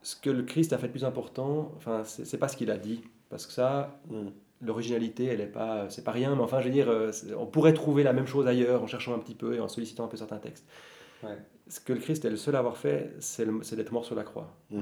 ce 0.04 0.16
que 0.16 0.30
le 0.30 0.44
Christ 0.44 0.72
a 0.74 0.78
fait 0.78 0.88
de 0.88 0.92
plus 0.92 1.06
important, 1.06 1.72
enfin, 1.78 2.04
c'est 2.06 2.38
pas 2.38 2.48
ce 2.48 2.56
qu'il 2.56 2.72
a 2.72 2.78
dit, 2.78 3.02
parce 3.30 3.46
que 3.48 3.52
ça, 3.54 4.00
Mm. 4.10 4.28
l'originalité, 4.62 5.26
elle 5.26 5.42
est 5.42 5.48
pas, 5.48 5.90
c'est 5.90 6.04
pas 6.04 6.12
rien, 6.12 6.36
mais 6.36 6.42
enfin, 6.44 6.60
je 6.62 6.66
veux 6.66 6.72
dire, 6.74 6.88
on 7.38 7.46
pourrait 7.46 7.74
trouver 7.74 8.04
la 8.04 8.14
même 8.14 8.28
chose 8.28 8.48
ailleurs 8.48 8.84
en 8.84 8.88
cherchant 8.88 9.14
un 9.16 9.20
petit 9.20 9.36
peu 9.36 9.56
et 9.56 9.60
en 9.60 9.68
sollicitant 9.68 10.06
un 10.06 10.08
peu 10.08 10.18
certains 10.18 10.38
textes. 10.38 10.66
Ouais. 11.24 11.38
Ce 11.70 11.80
que 11.80 11.92
le 11.94 12.00
Christ 12.00 12.24
est 12.26 12.30
le 12.30 12.38
seul 12.38 12.56
à 12.56 12.60
avoir 12.60 12.78
fait, 12.78 13.14
c'est 13.20 13.46
d'être 13.76 13.92
mort 13.92 14.06
sur 14.06 14.16
la 14.16 14.24
croix. 14.24 14.56
Mm. 14.72 14.82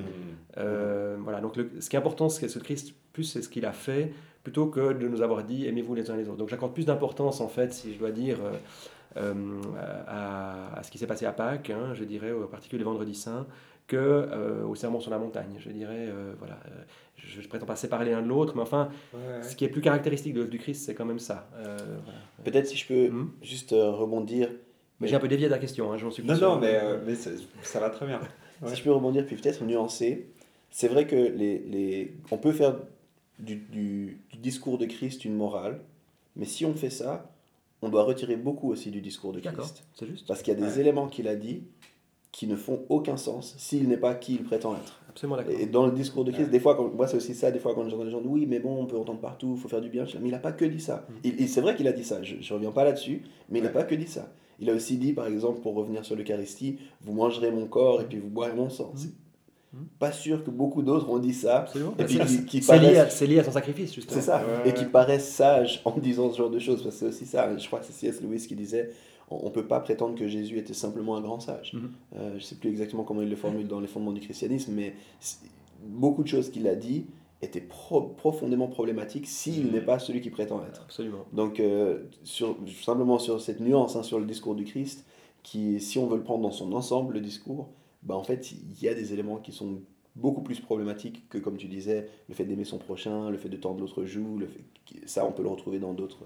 Euh, 0.57 1.17
voilà, 1.19 1.41
donc 1.41 1.55
le- 1.55 1.69
ce 1.79 1.89
qui 1.89 1.95
est 1.95 1.99
important, 1.99 2.29
c'est 2.29 2.41
que 2.45 2.47
ce 2.51 2.59
Christ, 2.59 2.93
plus 3.13 3.23
c'est 3.23 3.41
ce 3.41 3.49
qu'il 3.49 3.65
a 3.65 3.71
fait, 3.71 4.11
plutôt 4.43 4.67
que 4.67 4.93
de 4.93 5.07
nous 5.07 5.21
avoir 5.21 5.43
dit 5.43 5.65
aimez-vous 5.67 5.95
les 5.95 6.11
uns 6.11 6.15
les 6.15 6.27
autres. 6.29 6.37
Donc 6.37 6.49
j'accorde 6.49 6.73
plus 6.73 6.85
d'importance, 6.85 7.41
en 7.41 7.47
fait, 7.47 7.73
si 7.73 7.93
je 7.93 7.97
dois 7.99 8.11
dire, 8.11 8.37
euh, 8.43 8.51
euh, 9.17 9.61
à, 10.07 10.77
à 10.77 10.83
ce 10.83 10.91
qui 10.91 10.97
s'est 10.97 11.07
passé 11.07 11.25
à 11.25 11.31
Pâques, 11.31 11.69
hein, 11.69 11.93
je 11.93 12.03
dirais, 12.03 12.31
en 12.31 12.47
particulier 12.47 12.79
le 12.79 12.85
vendredi 12.85 13.15
saint, 13.15 13.47
que 13.87 13.95
euh, 13.97 14.63
au 14.65 14.75
sermon 14.75 14.99
sur 14.99 15.11
la 15.11 15.19
montagne. 15.19 15.55
Je 15.59 15.69
dirais, 15.69 16.07
euh, 16.09 16.33
voilà, 16.39 16.59
euh, 16.67 16.83
je 17.17 17.39
ne 17.41 17.47
prétends 17.47 17.67
pas 17.67 17.75
séparer 17.75 18.09
l'un 18.09 18.21
de 18.21 18.27
l'autre, 18.27 18.53
mais 18.55 18.61
enfin, 18.63 18.89
Ouais, 19.13 19.43
ce 19.43 19.55
qui 19.55 19.63
est 19.63 19.69
plus 19.69 19.81
caractéristique 19.81 20.33
de- 20.33 20.43
du 20.45 20.57
Christ, 20.57 20.85
c'est 20.85 20.95
quand 20.95 21.05
même 21.05 21.19
ça. 21.19 21.47
Euh, 21.55 21.77
voilà. 22.03 22.19
Peut-être 22.43 22.67
si 22.67 22.75
je 22.77 22.87
peux 22.87 23.09
Mhm. 23.09 23.31
juste 23.41 23.73
euh, 23.73 23.91
rebondir. 23.91 24.49
Mais 24.99 25.07
j'ai 25.07 25.15
un 25.15 25.19
peu 25.19 25.27
dévié 25.27 25.47
de 25.47 25.51
la 25.51 25.59
question, 25.59 25.91
hein, 25.91 25.97
j'en 25.97 26.09
suis 26.11 26.23
Non, 26.23 26.33
conscient. 26.33 26.55
non, 26.55 26.61
mais, 26.61 26.79
euh, 26.81 26.99
mais 27.05 27.15
ça 27.15 27.79
va 27.79 27.89
très 27.89 28.05
bien. 28.05 28.19
Ouais. 28.61 28.69
Si 28.69 28.75
je 28.77 28.83
peux 28.83 28.91
rebondir, 28.91 29.25
puis 29.25 29.35
peut-être 29.35 29.63
nuancer, 29.65 30.27
c'est 30.71 30.87
vrai 30.87 31.05
que 31.07 31.15
les, 31.15 31.59
les, 31.59 32.13
on 32.31 32.37
peut 32.37 32.53
faire 32.53 32.77
du, 33.39 33.55
du, 33.57 34.17
du 34.31 34.37
discours 34.37 34.77
de 34.77 34.85
Christ 34.85 35.25
une 35.25 35.35
morale, 35.35 35.81
mais 36.37 36.45
si 36.45 36.65
on 36.65 36.73
fait 36.73 36.89
ça, 36.89 37.29
on 37.81 37.89
doit 37.89 38.03
retirer 38.03 38.37
beaucoup 38.37 38.71
aussi 38.71 38.91
du 38.91 39.01
discours 39.01 39.33
de 39.33 39.41
Christ. 39.41 39.83
c'est 39.99 40.07
juste. 40.07 40.25
Parce 40.27 40.41
qu'il 40.41 40.53
y 40.53 40.57
a 40.57 40.59
des 40.59 40.73
Ouais. 40.75 40.79
éléments 40.79 41.07
qu'il 41.07 41.27
a 41.27 41.35
dit 41.35 41.63
qui 42.31 42.47
ne 42.47 42.55
font 42.55 42.83
aucun 42.89 43.15
sens 43.17 43.55
s'il 43.57 43.87
n'est 43.87 43.95
pas 43.97 44.13
qui 44.15 44.35
il 44.35 44.43
prétend 44.43 44.75
être. 44.75 45.01
Absolument 45.09 45.37
d'accord. 45.37 45.53
Et 45.57 45.65
dans 45.67 45.85
le 45.85 45.91
discours 45.93 46.25
de 46.25 46.31
Christ, 46.31 46.45
Ouais. 46.47 46.51
des 46.51 46.59
fois, 46.59 46.75
quand, 46.75 46.93
moi 46.93 47.07
c'est 47.07 47.15
aussi 47.17 47.33
ça, 47.35 47.51
des 47.51 47.59
fois 47.59 47.73
quand 47.75 47.87
j'entends 47.89 48.03
des 48.05 48.11
gens 48.11 48.19
dire 48.21 48.31
oui, 48.31 48.45
mais 48.45 48.59
bon, 48.59 48.81
on 48.81 48.85
peut 48.85 48.97
entendre 48.97 49.19
partout, 49.21 49.53
il 49.57 49.61
faut 49.61 49.67
faire 49.69 49.81
du 49.81 49.89
bien, 49.89 50.05
je 50.05 50.11
dis, 50.13 50.17
mais 50.21 50.29
il 50.29 50.31
n'a 50.31 50.39
pas 50.39 50.51
que 50.53 50.65
dit 50.65 50.79
ça. 50.81 51.05
Il, 51.25 51.39
il- 51.39 51.47
c'est 51.49 51.61
vrai 51.61 51.75
qu'il 51.75 51.87
a 51.87 51.93
dit 51.93 52.03
ça, 52.05 52.23
je 52.23 52.35
ne 52.35 52.53
reviens 52.57 52.71
pas 52.71 52.83
là-dessus, 52.85 53.21
mais 53.49 53.59
il 53.59 53.63
n'a 53.63 53.69
pas 53.69 53.83
que 53.83 53.95
dit 53.95 54.07
ça. 54.07 54.31
Il 54.59 54.69
a 54.69 54.73
aussi 54.73 54.97
dit, 54.97 55.13
par 55.13 55.27
exemple, 55.27 55.59
pour 55.61 55.73
revenir 55.75 56.05
sur 56.05 56.15
l'Eucharistie, 56.15 56.77
vous 57.01 57.13
mangerez 57.13 57.51
mon 57.51 57.65
corps 57.67 58.01
et 58.01 58.05
puis 58.05 58.19
vous 58.19 58.29
boirez 58.29 58.53
mon 58.53 58.69
sang. 58.69 58.91
C'est 58.95 59.09
Mhm. 59.73 59.87
pas 59.99 60.11
sûr 60.13 60.43
que 60.43 60.49
beaucoup 60.51 60.81
d'autres 60.81 61.09
ont 61.09 61.19
dit 61.19 61.33
ça, 61.33 61.57
Absolument. 61.59 61.93
et 61.99 62.05
puis 62.05 62.17
C'est- 62.25 62.25
qui, 62.25 62.45
qui 62.45 62.61
C'est 62.61 62.79
lié, 62.79 62.87
à- 62.87 62.93
paraissent, 63.01 63.15
c'est 63.15 63.27
lié 63.27 63.39
à 63.39 63.43
son 63.43 63.51
sacrifice, 63.51 63.93
justement. 63.93 64.21
c'est 64.21 64.25
ça, 64.25 64.37
Ouais, 64.63 64.69
et 64.69 64.73
qui 64.73 64.85
paraissent 64.85 65.29
sages 65.33 65.81
en 65.83 65.97
disant 65.97 66.31
ce 66.31 66.37
genre 66.37 66.49
de 66.49 66.59
choses, 66.59 66.81
parce 66.81 66.95
que 66.95 66.99
c'est 67.01 67.05
aussi 67.07 67.25
ça. 67.25 67.57
Je 67.57 67.67
crois 67.67 67.79
que 67.79 67.85
c'est 67.85 67.91
C.S. 67.93 68.21
Lewis 68.21 68.45
qui 68.47 68.55
disait, 68.55 68.91
on 69.29 69.45
ne 69.45 69.49
peut 69.49 69.65
pas 69.65 69.79
prétendre 69.81 70.15
que 70.17 70.27
Jésus 70.29 70.57
était 70.59 70.73
simplement 70.73 71.17
un 71.17 71.21
grand 71.21 71.41
sage. 71.41 71.73
Mhm. 71.73 71.91
Euh, 72.15 72.29
je 72.31 72.35
ne 72.35 72.39
sais 72.39 72.55
plus 72.55 72.69
exactement 72.69 73.03
comment 73.03 73.21
il 73.21 73.29
le 73.29 73.35
formule 73.35 73.67
dans 73.67 73.81
les 73.81 73.87
fondements 73.87 74.13
du 74.13 74.21
christianisme, 74.21 74.71
mais 74.73 74.93
beaucoup 75.85 76.23
de 76.23 76.27
choses 76.29 76.49
qu'il 76.49 76.67
a 76.69 76.75
dit 76.75 77.05
étaient 77.41 77.61
pro- 77.61 78.01
profondément 78.01 78.67
problématiques 78.67 79.27
s'il 79.27 79.67
Mhm. 79.67 79.71
n'est 79.73 79.81
pas 79.81 79.99
celui 79.99 80.21
qui 80.21 80.29
prétend 80.29 80.63
être. 80.65 80.81
Absolument. 80.83 81.25
Donc, 81.33 81.59
euh, 81.59 82.03
sur, 82.23 82.57
simplement 82.83 83.19
sur 83.19 83.41
cette 83.41 83.59
nuance, 83.59 83.95
hein, 83.95 84.03
sur 84.03 84.19
le 84.19 84.25
discours 84.25 84.55
du 84.55 84.63
Christ, 84.63 85.05
qui, 85.43 85.79
si 85.79 85.99
on 85.99 86.07
veut 86.07 86.17
le 86.17 86.23
prendre 86.23 86.41
dans 86.43 86.51
son 86.51 86.73
ensemble, 86.73 87.13
le 87.13 87.21
discours, 87.21 87.69
bah, 88.03 88.15
en 88.15 88.23
fait, 88.23 88.51
il 88.51 88.81
y 88.81 88.87
a 88.87 88.93
des 88.93 89.13
éléments 89.13 89.37
qui 89.37 89.51
sont 89.51 89.81
beaucoup 90.15 90.41
plus 90.41 90.59
problématiques 90.61 91.27
que, 91.29 91.37
comme 91.37 91.57
tu 91.57 91.67
disais, 91.67 92.07
le 92.29 92.35
fait 92.35 92.45
d'aimer 92.45 92.63
son 92.63 92.77
prochain, 92.77 93.29
le 93.29 93.37
fait 93.37 93.49
de 93.49 93.57
tendre 93.57 93.81
l'autre 93.81 94.05
joue. 94.05 94.37
Le 94.39 94.47
fait... 94.47 94.61
Ça, 95.05 95.25
on 95.25 95.31
peut 95.31 95.43
le 95.43 95.49
retrouver 95.49 95.77
dans 95.77 95.93
d'autres, 95.93 96.17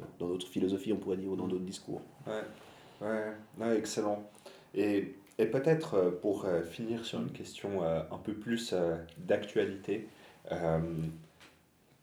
philosophies, 0.47 0.93
on 0.93 0.97
pourrait 0.97 1.17
dire, 1.17 1.31
ou 1.31 1.35
dans 1.35 1.47
d'autres 1.47 1.65
discours. 1.65 2.01
Ouais, 2.27 3.07
ouais, 3.07 3.33
ouais 3.59 3.77
excellent. 3.77 4.23
Et, 4.75 5.15
et 5.39 5.45
peut-être 5.47 5.95
euh, 5.95 6.11
pour 6.11 6.45
euh, 6.45 6.61
finir 6.61 7.03
sur 7.03 7.19
une 7.19 7.31
question 7.31 7.83
euh, 7.83 8.01
un 8.11 8.17
peu 8.17 8.33
plus 8.33 8.75
d'actualité, 9.17 10.07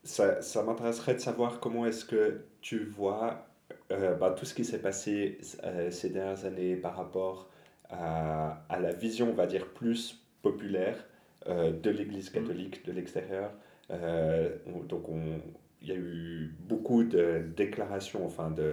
ça, 0.04 0.42
ça 0.42 0.62
m'intéresserait 0.62 1.14
de 1.14 1.20
savoir 1.20 1.60
comment 1.60 1.86
est-ce 1.86 2.04
que 2.04 2.42
tu 2.60 2.84
vois 2.84 3.46
bah, 3.90 4.34
tout 4.36 4.44
ce 4.44 4.54
qui 4.54 4.64
s'est 4.64 4.80
passé 4.80 5.38
ces 5.90 6.10
dernières 6.10 6.44
années 6.44 6.76
par 6.76 6.96
rapport 6.96 7.48
à, 7.90 8.64
à, 8.68 8.80
la 8.80 8.92
vision, 8.92 9.30
on 9.30 9.34
va 9.34 9.46
dire, 9.46 9.66
plus 9.68 10.20
populaire 10.42 10.96
de 11.46 11.90
l'Église 11.90 12.30
catholique 12.30 12.84
de 12.84 12.92
l'extérieur. 12.92 13.52
donc 14.88 15.08
on, 15.08 15.40
il 15.82 15.88
y 15.88 15.92
a 15.92 15.96
eu 15.96 16.54
beaucoup 16.68 17.04
de 17.04 17.44
déclarations, 17.56 18.26
enfin 18.26 18.50
de 18.50 18.72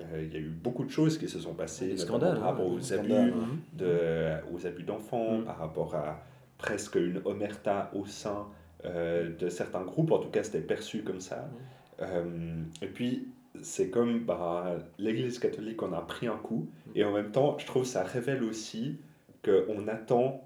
euh, 0.00 0.22
il 0.22 0.32
y 0.32 0.36
a 0.36 0.40
eu 0.40 0.48
beaucoup 0.48 0.84
de 0.84 0.90
choses 0.90 1.18
qui 1.18 1.28
se 1.28 1.40
sont 1.40 1.54
passées 1.54 1.94
par 2.06 2.40
rapport 2.40 2.70
aux, 2.70 2.92
abus 2.92 3.32
de, 3.72 4.30
aux 4.52 4.66
abus 4.66 4.84
d'enfants, 4.84 5.38
mm. 5.38 5.44
par 5.44 5.58
rapport 5.58 5.94
à 5.94 6.20
presque 6.56 6.96
une 6.96 7.20
omerta 7.24 7.90
au 7.94 8.06
sein 8.06 8.46
euh, 8.84 9.30
de 9.36 9.48
certains 9.48 9.82
groupes, 9.82 10.12
en 10.12 10.18
tout 10.18 10.28
cas 10.28 10.42
c'était 10.42 10.60
perçu 10.60 11.02
comme 11.02 11.20
ça. 11.20 11.36
Mm. 11.36 12.02
Euh, 12.02 12.62
et 12.82 12.86
puis 12.86 13.28
c'est 13.62 13.90
comme 13.90 14.20
bah, 14.20 14.76
l'Église 14.98 15.38
catholique 15.38 15.82
on 15.82 15.92
a 15.92 16.00
pris 16.00 16.26
un 16.26 16.36
coup, 16.36 16.68
mm. 16.86 16.90
et 16.94 17.04
en 17.04 17.12
même 17.12 17.30
temps 17.30 17.56
je 17.58 17.66
trouve 17.66 17.84
ça 17.84 18.02
révèle 18.02 18.42
aussi 18.44 18.98
qu'on 19.44 19.88
attend 19.88 20.44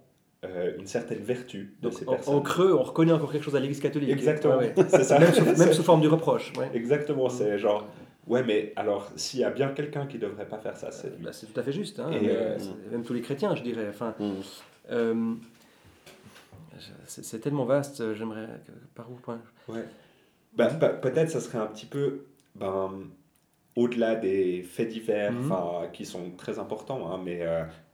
une 0.77 0.87
certaine 0.87 1.21
vertu 1.21 1.77
de 1.83 1.91
ces 1.91 2.05
personnes. 2.05 2.35
En 2.35 2.41
creux, 2.41 2.75
on 2.75 2.83
reconnaît 2.83 3.13
encore 3.13 3.31
quelque 3.31 3.45
chose 3.45 3.55
à 3.55 3.61
l'Église 3.61 3.79
catholique. 3.79 4.11
Exactement, 4.11 4.59
c'est 4.89 5.05
ça. 5.05 5.21
Même, 5.21 5.33
sous, 5.33 5.45
même 5.45 5.73
sous, 5.73 5.83
forme 5.85 6.01
du 6.01 6.09
reproche. 6.09 6.53
Exactement, 6.75 7.29
c'est 7.29 7.59
genre, 7.59 7.87
Ouais, 8.27 8.45
mais 8.45 8.73
alors, 8.77 9.11
s'il 9.17 9.41
y 9.41 9.45
a 9.45 9.51
bien 9.51 9.69
quelqu'un 9.69 10.07
qui 10.07 10.17
ne 10.17 10.23
devrait 10.23 10.47
pas 10.47 10.59
faire 10.59 10.77
ça, 10.77 10.93
c'est 10.93 11.09
lui. 11.09 11.25
Bah, 11.25 11.33
c'est 11.33 11.53
tout 11.53 11.59
à 11.59 11.63
fait 11.63 11.73
juste. 11.73 11.99
Hein, 11.99 12.11
euh, 12.13 12.57
même 12.91 13.03
tous 13.03 13.15
les 13.15 13.21
chrétiens, 13.21 13.57
je 13.57 13.63
dirais. 13.63 13.87
Enfin, 13.89 14.15
mm. 14.19 14.33
euh, 14.91 15.35
c'est 17.07 17.41
tellement 17.41 17.65
vaste, 17.65 18.01
euh, 18.01 18.15
j'aimerais. 18.15 18.49
Par 18.95 19.11
où 19.11 19.15
point 19.15 19.41
Ouais. 19.69 19.85
Bah, 20.55 20.69
bah, 20.71 20.91
Peut-être 20.91 21.31
ça 21.31 21.41
serait 21.41 21.59
un 21.59 21.67
petit 21.67 21.87
peu. 21.87 22.27
Ben, 22.55 23.05
au-delà 23.75 24.17
des 24.17 24.63
faits 24.63 24.89
divers, 24.91 25.33
mm. 25.33 25.91
qui 25.95 26.05
sont 26.05 26.33
très 26.37 26.59
importants, 26.59 27.11
hein, 27.11 27.19
mais, 27.25 27.41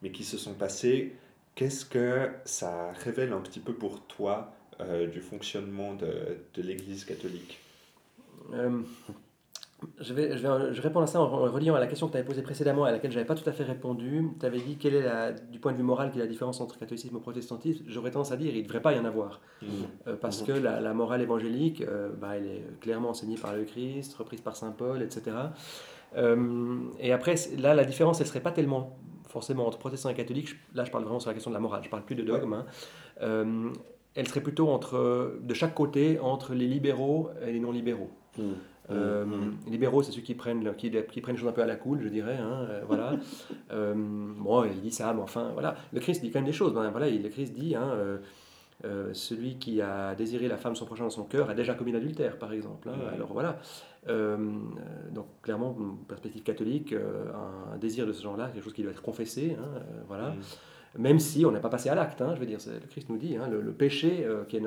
mais 0.03 0.11
qui 0.11 0.24
se 0.24 0.36
sont 0.36 0.55
passés, 0.55 1.14
qu'est-ce 1.55 1.84
que 1.84 2.30
ça 2.45 2.91
révèle 3.05 3.32
un 3.32 3.41
petit 3.41 3.61
peu 3.61 3.72
pour 3.72 4.05
toi 4.07 4.53
du 4.80 5.20
fonctionnement 5.20 5.95
de, 5.95 6.39
de 6.55 6.62
l'Église 6.62 7.05
catholique? 7.05 7.61
Je 10.01 10.12
vais, 10.12 10.37
je 10.37 10.47
vais 10.47 10.74
je 10.74 10.83
réponds 10.83 11.01
à 11.01 11.07
ça 11.07 11.20
en 11.20 11.29
reliant 11.29 11.74
à 11.74 11.81
la 11.81 11.87
question 11.87 12.07
que 12.09 12.12
tu 12.12 12.18
avais 12.18 12.26
posée 12.26 12.43
précédemment, 12.43 12.85
à 12.85 12.91
laquelle 12.91 13.12
je 13.12 13.16
n'avais 13.16 13.26
pas 13.26 13.35
tout 13.35 13.49
à 13.49 13.53
fait 13.53 13.62
répondu. 13.64 14.29
Tu 14.41 14.47
avais 14.47 14.59
dit 14.59 14.76
quelle 14.76 14.95
est, 14.95 15.03
la, 15.03 15.33
du 15.33 15.61
point 15.61 15.72
de 15.72 15.76
vue 15.76 15.85
moral, 15.85 16.11
quelle 16.11 16.20
est 16.20 16.24
la 16.24 16.31
différence 16.31 16.61
entre 16.61 16.79
catholicisme 16.79 17.16
et 17.16 17.20
protestantisme. 17.20 17.85
J'aurais 17.87 18.11
tendance 18.11 18.33
à 18.33 18.37
dire 18.37 18.53
il 18.55 18.59
ne 18.59 18.66
devrait 18.66 18.83
pas 18.83 18.93
y 18.93 18.99
en 18.99 19.05
avoir. 19.05 19.41
Mmh. 19.62 19.66
Euh, 20.09 20.16
parce 20.16 20.43
mmh. 20.43 20.47
que 20.47 20.53
la, 20.53 20.81
la, 20.81 20.95
morale 20.95 21.22
évangélique, 21.22 21.83
euh, 21.83 22.11
bah, 22.20 22.37
elle 22.37 22.47
est 22.47 22.81
clairement 22.81 23.11
enseignée 23.11 23.37
par 23.37 23.55
le 23.55 23.64
Christ, 23.64 24.14
reprise 24.14 24.41
par 24.41 24.57
saint 24.57 24.72
Paul, 24.72 25.01
etc. 25.01 25.37
Euh, 26.16 26.79
et 26.99 27.12
après, 27.12 27.37
là, 27.57 27.74
la 27.74 27.85
différence, 27.85 28.20
elle 28.20 28.26
ne 28.26 28.31
serait 28.31 28.41
pas 28.41 28.53
tellement 28.53 28.99
forcément 29.29 29.66
entre 29.66 29.79
protestants 29.79 30.09
et 30.09 30.14
catholiques. 30.14 30.57
Là, 30.74 30.85
je 30.85 30.91
parle 30.91 31.05
vraiment 31.05 31.20
sur 31.20 31.31
la 31.31 31.35
question 31.35 31.51
de 31.51 31.55
la 31.55 31.61
morale, 31.61 31.83
je 31.83 31.89
ne 31.89 31.91
parle 31.91 32.05
plus 32.05 32.16
de 32.16 32.22
dogme. 32.22 32.53
Hein. 32.55 32.66
elle 34.14 34.26
serait 34.26 34.41
plutôt 34.41 34.70
entre, 34.70 35.39
de 35.41 35.55
chaque 35.55 35.74
côté 35.74 36.18
entre 36.18 36.55
les 36.55 36.66
libéraux 36.66 37.31
et 37.47 37.53
les 37.53 37.61
non-libéraux. 37.61 38.11
Mmh. 38.39 38.43
Euh, 38.91 39.24
les 39.66 39.72
libéraux, 39.72 40.03
c'est 40.03 40.12
ceux 40.12 40.22
qui 40.22 40.34
prennent, 40.34 40.74
qui, 40.76 40.91
qui, 40.91 41.20
prennent 41.20 41.34
les 41.34 41.41
choses 41.41 41.49
un 41.49 41.53
peu 41.53 41.62
à 41.62 41.66
la 41.66 41.76
cool, 41.76 42.01
je 42.03 42.09
dirais. 42.09 42.39
Hein, 42.39 42.66
euh, 42.70 42.82
voilà. 42.86 43.12
Euh, 43.70 43.95
bon, 43.95 44.64
il 44.64 44.80
dit 44.80 44.91
ça, 44.91 45.12
mais 45.12 45.20
enfin, 45.20 45.51
voilà. 45.53 45.76
Le 45.93 46.01
Christ 46.01 46.22
dit 46.22 46.30
quand 46.30 46.39
même 46.39 46.47
des 46.47 46.53
choses. 46.53 46.72
Ben, 46.72 46.91
voilà, 46.91 47.11
le 47.11 47.28
Christ 47.28 47.53
dit 47.53 47.74
hein, 47.74 47.91
celui 49.12 49.59
qui 49.59 49.82
a 49.82 50.14
désiré 50.14 50.49
la 50.49 50.57
femme 50.57 50.74
son 50.74 50.86
prochain 50.86 51.05
dans 51.05 51.11
son 51.11 51.24
cœur 51.24 51.51
a 51.51 51.55
déjà 51.55 51.74
commis 51.74 51.93
l'adultère, 51.93 52.39
par 52.39 52.53
exemple. 52.53 52.89
Hein. 52.89 52.97
Alors 53.14 53.32
voilà. 53.32 53.59
donc, 54.07 55.26
clairement, 55.43 55.76
perspective 56.09 56.43
catholique, 56.43 56.95
un, 56.95 57.76
désir 57.76 58.07
de 58.07 58.12
ce 58.12 58.22
genre-là, 58.22 58.49
quelque 58.53 58.64
chose 58.64 58.72
qui 58.72 58.82
doit 58.82 58.93
être 58.93 59.03
confessé. 59.03 59.57
Voilà 60.07 60.34
même 60.97 61.18
si 61.18 61.45
on 61.45 61.53
n'est 61.53 61.61
pas 61.61 61.68
passé 61.68 61.89
à 61.89 61.95
l'acte. 61.95 62.22
Hein, 62.22 62.32
je 62.34 62.41
veux 62.41 62.47
dire, 62.47 62.59
le 62.66 62.86
Christ 62.89 63.09
nous 63.09 63.18
dit, 63.18 63.36
hein, 63.36 63.49
le, 63.49 63.72
péché 63.72 64.24
euh, 64.24 64.45
qui, 64.45 64.57
est, 64.57 64.62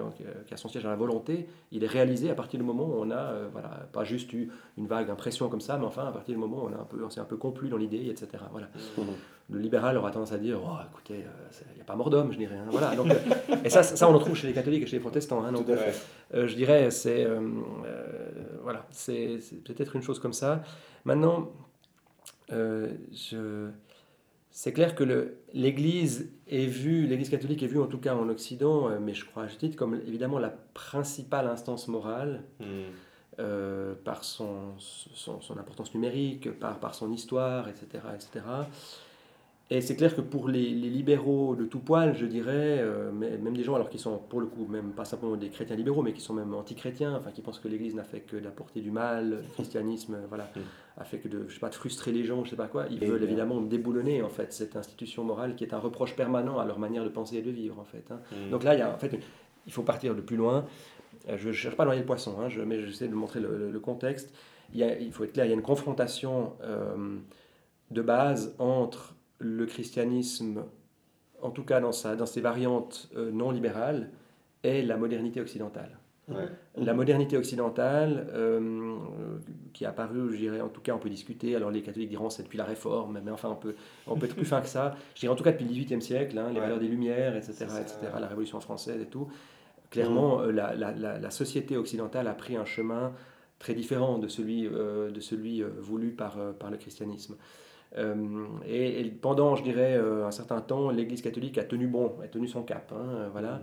qui, 0.45 0.53
a 0.53 0.57
son 0.57 0.69
siège 0.69 0.85
à 0.85 0.89
la 0.89 0.95
volonté, 0.95 1.47
il 1.71 1.83
est 1.83 1.87
réalisé 1.87 2.29
à 2.29 2.35
partir 2.35 2.59
du 2.59 2.65
moment 2.65 2.85
où 2.85 2.95
on 2.99 3.09
a, 3.11 3.15
euh, 3.15 3.47
voilà, 3.51 3.87
pas 3.91 4.03
juste 4.03 4.31
eu 4.33 4.49
une 4.77 4.87
vague 4.87 5.09
impression 5.09 5.49
comme 5.49 5.61
ça, 5.61 5.77
mais 5.77 5.85
enfin 5.85 6.07
à 6.07 6.11
partir 6.11 6.35
du 6.35 6.39
moment 6.39 6.63
où 6.63 6.67
on, 6.67 6.73
a 6.73 6.81
un 6.81 6.85
peu, 6.85 7.03
on 7.03 7.09
s'est 7.09 7.19
un 7.19 7.25
peu 7.25 7.37
complu 7.37 7.69
dans 7.69 7.77
l'idée, 7.77 8.07
etc. 8.09 8.43
Voilà. 8.51 8.67
Mmh. 8.97 9.01
Le 9.49 9.59
libéral 9.59 9.97
aura 9.97 10.11
tendance 10.11 10.31
à 10.31 10.37
dire, 10.37 10.59
oh, 10.63 10.77
écoutez, 10.89 11.19
il 11.19 11.23
euh, 11.25 11.75
n'y 11.75 11.81
a 11.81 11.85
pas 11.85 11.95
mort 11.95 12.09
d'homme, 12.09 12.31
je 12.31 12.37
dirais. 12.37 12.55
Hein, 12.55 12.69
voilà. 12.69 12.95
Donc, 12.95 13.07
et 13.65 13.69
ça, 13.69 13.83
ça, 13.83 14.07
on 14.09 14.13
le 14.13 14.19
trouve 14.19 14.35
chez 14.35 14.47
les 14.47 14.53
catholiques 14.53 14.83
et 14.83 14.85
chez 14.85 14.97
les 14.97 15.01
protestants. 15.01 15.51
donc, 15.51 15.65
je 16.33 16.55
dirais, 16.55 16.89
c'est 16.91 17.27
voilà, 18.63 18.85
c'est 18.91 19.39
peut-être 19.65 19.95
une 19.95 20.03
chose 20.03 20.19
comme 20.19 20.33
ça. 20.33 20.61
Maintenant, 21.03 21.51
je 22.49 23.71
c'est 24.51 24.73
clair 24.73 24.95
que 24.95 25.33
l'Église 25.53 26.29
est 26.47 26.65
vue, 26.65 27.07
l'Église 27.07 27.29
catholique 27.29 27.63
est 27.63 27.67
vue 27.67 27.79
en 27.79 27.87
tout 27.87 27.99
cas 27.99 28.15
en 28.15 28.27
Occident, 28.27 28.89
euh, 28.89 28.99
mais 29.01 29.13
je 29.13 29.25
crois 29.25 29.43
à 29.43 29.47
titre, 29.47 29.77
comme 29.77 29.95
évidemment 29.95 30.39
la 30.39 30.49
principale 30.49 31.47
instance 31.47 31.87
morale 31.87 32.43
hmm. 32.59 32.65
euh, 33.39 33.95
par 34.03 34.25
son, 34.25 34.73
son, 34.77 35.57
importance 35.57 35.93
numérique, 35.93 36.51
par, 36.59 36.79
par 36.79 36.95
son 36.95 37.13
histoire, 37.13 37.69
etc. 37.69 38.03
etc. 38.13 38.45
Et 39.73 39.79
c'est 39.79 39.95
clair 39.95 40.13
que 40.13 40.19
pour 40.19 40.49
les, 40.49 40.69
libéraux 40.71 41.55
de 41.55 41.63
tout 41.63 41.79
poil, 41.79 42.13
je 42.13 42.25
dirais, 42.25 42.79
euh, 42.79 43.09
même 43.13 43.55
des 43.55 43.63
gens 43.63 43.73
alors 43.73 43.89
qui 43.89 43.99
sont 43.99 44.17
pour 44.17 44.41
le 44.41 44.47
coup 44.47 44.65
même 44.65 44.91
pas 44.91 45.05
simplement 45.05 45.37
des 45.37 45.47
chrétiens 45.47 45.77
libéraux, 45.77 46.01
mais 46.01 46.11
qui 46.11 46.19
sont 46.19 46.33
même 46.33 46.53
anti-chrétiens, 46.53 47.15
enfin 47.15 47.31
qui 47.31 47.41
pensent 47.41 47.59
que 47.59 47.69
l'Église 47.69 47.95
n'a 47.95 48.03
fait 48.03 48.19
que 48.19 48.35
d'apporter 48.35 48.81
du 48.81 48.91
mal, 48.91 49.29
le 49.29 49.37
christianisme, 49.53 50.17
voilà, 50.27 50.51
mm. 50.53 50.59
a 50.99 51.05
fait 51.05 51.19
que 51.19 51.29
de, 51.29 51.45
je 51.47 51.53
sais 51.53 51.61
pas, 51.61 51.69
de 51.69 51.75
frustrer 51.75 52.11
les 52.11 52.25
gens, 52.25 52.43
je 52.43 52.49
sais 52.49 52.57
pas 52.57 52.67
quoi. 52.67 52.85
Ils 52.89 52.99
veulent 52.99 53.23
évidemment 53.23 53.61
déboulonner 53.61 54.21
en 54.21 54.27
fait 54.27 54.51
cette 54.51 54.75
institution 54.75 55.23
morale 55.23 55.55
qui 55.55 55.63
est 55.63 55.73
un 55.73 55.79
reproche 55.79 56.17
permanent 56.17 56.59
à 56.59 56.65
leur 56.65 56.77
manière 56.77 57.05
de 57.05 57.09
penser 57.09 57.37
et 57.37 57.41
de 57.41 57.51
vivre 57.51 57.79
en 57.79 57.85
fait. 57.85 58.03
Hein. 58.11 58.19
Mm. 58.33 58.49
Donc 58.49 58.65
là, 58.65 58.75
il 58.75 58.79
y 58.79 58.83
a 58.83 58.93
en 58.93 58.97
fait, 58.97 59.17
il 59.65 59.71
faut 59.71 59.83
partir 59.83 60.15
de 60.15 60.21
plus 60.21 60.35
loin. 60.35 60.65
Euh, 61.29 61.37
je 61.37 61.47
ne 61.47 61.53
cherche 61.53 61.77
pas 61.77 61.83
à 61.83 61.85
noyer 61.85 62.01
le 62.01 62.05
poisson, 62.05 62.35
hein, 62.41 62.49
je, 62.49 62.59
mais 62.59 62.81
j'essaie 62.81 63.07
de 63.07 63.15
montrer 63.15 63.39
le, 63.39 63.79
contexte. 63.79 64.35
Il, 64.73 64.81
il, 64.99 65.13
faut 65.13 65.23
être 65.23 65.31
clair, 65.31 65.45
il 65.45 65.49
y 65.49 65.53
a 65.53 65.55
une 65.55 65.61
confrontation 65.61 66.55
euh, 66.61 67.15
de 67.89 68.01
base 68.01 68.53
entre 68.59 69.15
le 69.41 69.65
christianisme, 69.65 70.63
en 71.41 71.49
tout 71.49 71.63
cas 71.63 71.81
dans, 71.81 71.91
sa, 71.91 72.15
dans 72.15 72.25
ses 72.25 72.41
variantes 72.41 73.09
euh, 73.15 73.31
non 73.31 73.51
libérales, 73.51 74.11
est 74.63 74.83
la 74.83 74.97
modernité 74.97 75.41
occidentale. 75.41 75.97
La 76.77 76.93
modernité 76.93 77.35
occidentale, 77.35 78.27
euh, 78.33 78.95
qui 79.73 79.83
est 79.83 79.87
apparue, 79.87 80.31
je 80.31 80.37
dirais, 80.37 80.61
en 80.61 80.69
tout 80.69 80.79
cas, 80.79 80.93
on 80.93 80.97
peut 80.97 81.09
discuter. 81.09 81.57
Alors, 81.57 81.71
les 81.71 81.81
catholiques 81.81 82.07
diront 82.07 82.29
c'est 82.29 82.43
depuis 82.43 82.57
la 82.57 82.63
Réforme, 82.63 83.19
mais 83.21 83.31
enfin, 83.31 83.49
on 83.49 83.55
peut, 83.55 83.75
on 84.07 84.15
peut 84.15 84.27
être 84.27 84.35
plus 84.35 84.45
fin 84.45 84.61
que 84.61 84.67
ça. 84.67 84.95
Je 85.13 85.21
dirais 85.21 85.33
en 85.33 85.35
tout 85.35 85.43
cas 85.43 85.51
depuis 85.51 85.65
le 85.65 85.71
XVIIIe 85.71 86.01
siècle, 86.01 86.37
hein, 86.37 86.51
les 86.53 86.61
valeurs 86.61 86.79
des 86.79 86.87
Lumières, 86.87 87.35
etc., 87.35 87.65
etc., 87.81 87.97
la 88.17 88.27
Révolution 88.27 88.61
française 88.61 89.01
et 89.01 89.07
tout. 89.07 89.27
Clairement, 89.89 90.37
mmh. 90.37 90.41
euh, 90.41 90.51
la, 90.53 90.75
la, 90.75 91.19
la, 91.19 91.31
société 91.31 91.75
occidentale 91.75 92.29
a 92.29 92.33
pris 92.33 92.55
un 92.55 92.63
chemin 92.63 93.11
très 93.59 93.73
différent 93.73 94.17
de 94.17 94.29
celui, 94.29 94.69
de 94.69 95.19
celui 95.19 95.63
voulu 95.79 96.11
par, 96.11 96.37
par 96.53 96.71
le 96.71 96.77
christianisme. 96.77 97.35
Euh, 97.97 98.45
et, 98.65 99.03
pendant, 99.21 99.55
je 99.55 99.63
dirais, 99.63 99.95
euh, 99.97 100.25
un 100.25 100.31
certain 100.31 100.61
temps, 100.61 100.89
l'Église 100.89 101.21
catholique 101.21 101.57
a 101.57 101.63
tenu 101.63 101.87
bon, 101.87 102.13
a 102.23 102.27
tenu 102.27 102.47
son 102.47 102.63
cap. 102.63 102.93
Hein, 102.95 103.29
voilà. 103.31 103.61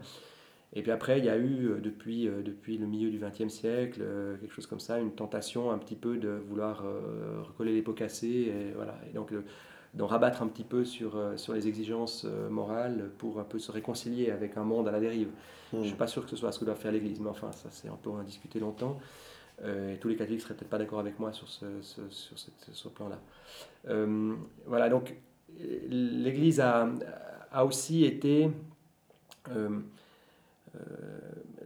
Et 0.74 0.82
puis 0.82 0.90
après, 0.90 1.18
il 1.18 1.24
y 1.24 1.30
a 1.30 1.36
eu, 1.36 1.68
euh, 1.68 1.80
depuis, 1.80 2.28
depuis 2.44 2.76
le 2.76 2.86
milieu 2.86 3.10
du 3.10 3.18
XXe 3.18 3.52
siècle, 3.52 4.02
quelque 4.40 4.52
chose 4.52 4.66
comme 4.66 4.80
ça, 4.80 4.98
une 4.98 5.12
tentation 5.12 5.70
un 5.70 5.78
petit 5.78 5.96
peu 5.96 6.18
de 6.18 6.28
vouloir 6.28 6.84
recoller 7.48 7.72
les 7.74 7.82
pots 7.82 7.94
cassés, 7.94 8.52
et, 8.52 8.72
voilà, 8.74 8.94
et 9.08 9.14
donc 9.14 9.32
d'en 9.94 10.06
rabattre 10.06 10.42
un 10.42 10.48
petit 10.48 10.64
peu 10.64 10.84
sur, 10.84 11.18
sur 11.36 11.54
les 11.54 11.66
exigences 11.66 12.26
morales 12.50 13.10
pour 13.16 13.40
un 13.40 13.44
peu 13.44 13.58
se 13.58 13.72
réconcilier 13.72 14.30
avec 14.30 14.58
un 14.58 14.64
monde 14.64 14.86
à 14.86 14.90
la 14.90 15.00
dérive. 15.00 15.28
Hmm. 15.72 15.76
Je 15.76 15.78
ne 15.78 15.84
suis 15.86 15.96
pas 15.96 16.06
sûr 16.06 16.24
que 16.24 16.30
ce 16.30 16.36
soit 16.36 16.52
ce 16.52 16.58
que 16.58 16.66
doit 16.66 16.74
faire 16.74 16.92
l'Église, 16.92 17.20
mais 17.20 17.30
enfin, 17.30 17.50
ça 17.52 17.68
c'est 17.70 17.88
un 17.88 17.98
peu 18.02 18.10
en 18.10 18.22
discuter 18.22 18.60
longtemps. 18.60 18.98
Euh, 19.64 19.94
et 19.94 19.96
tous 19.98 20.08
les 20.08 20.16
catholiques 20.16 20.40
seraient 20.40 20.54
peut-être 20.54 20.70
pas 20.70 20.78
d'accord 20.78 21.00
avec 21.00 21.18
moi 21.18 21.32
sur 21.32 21.48
ce, 21.48 21.66
sur 21.82 22.38
ce 22.72 22.88
plan-là. 22.88 23.18
Euh, 23.88 24.34
voilà, 24.66 24.88
donc 24.88 25.14
l'Église 25.88 26.60
a, 26.60 26.88
a, 27.50 27.64
aussi 27.64 28.04
été... 28.04 28.50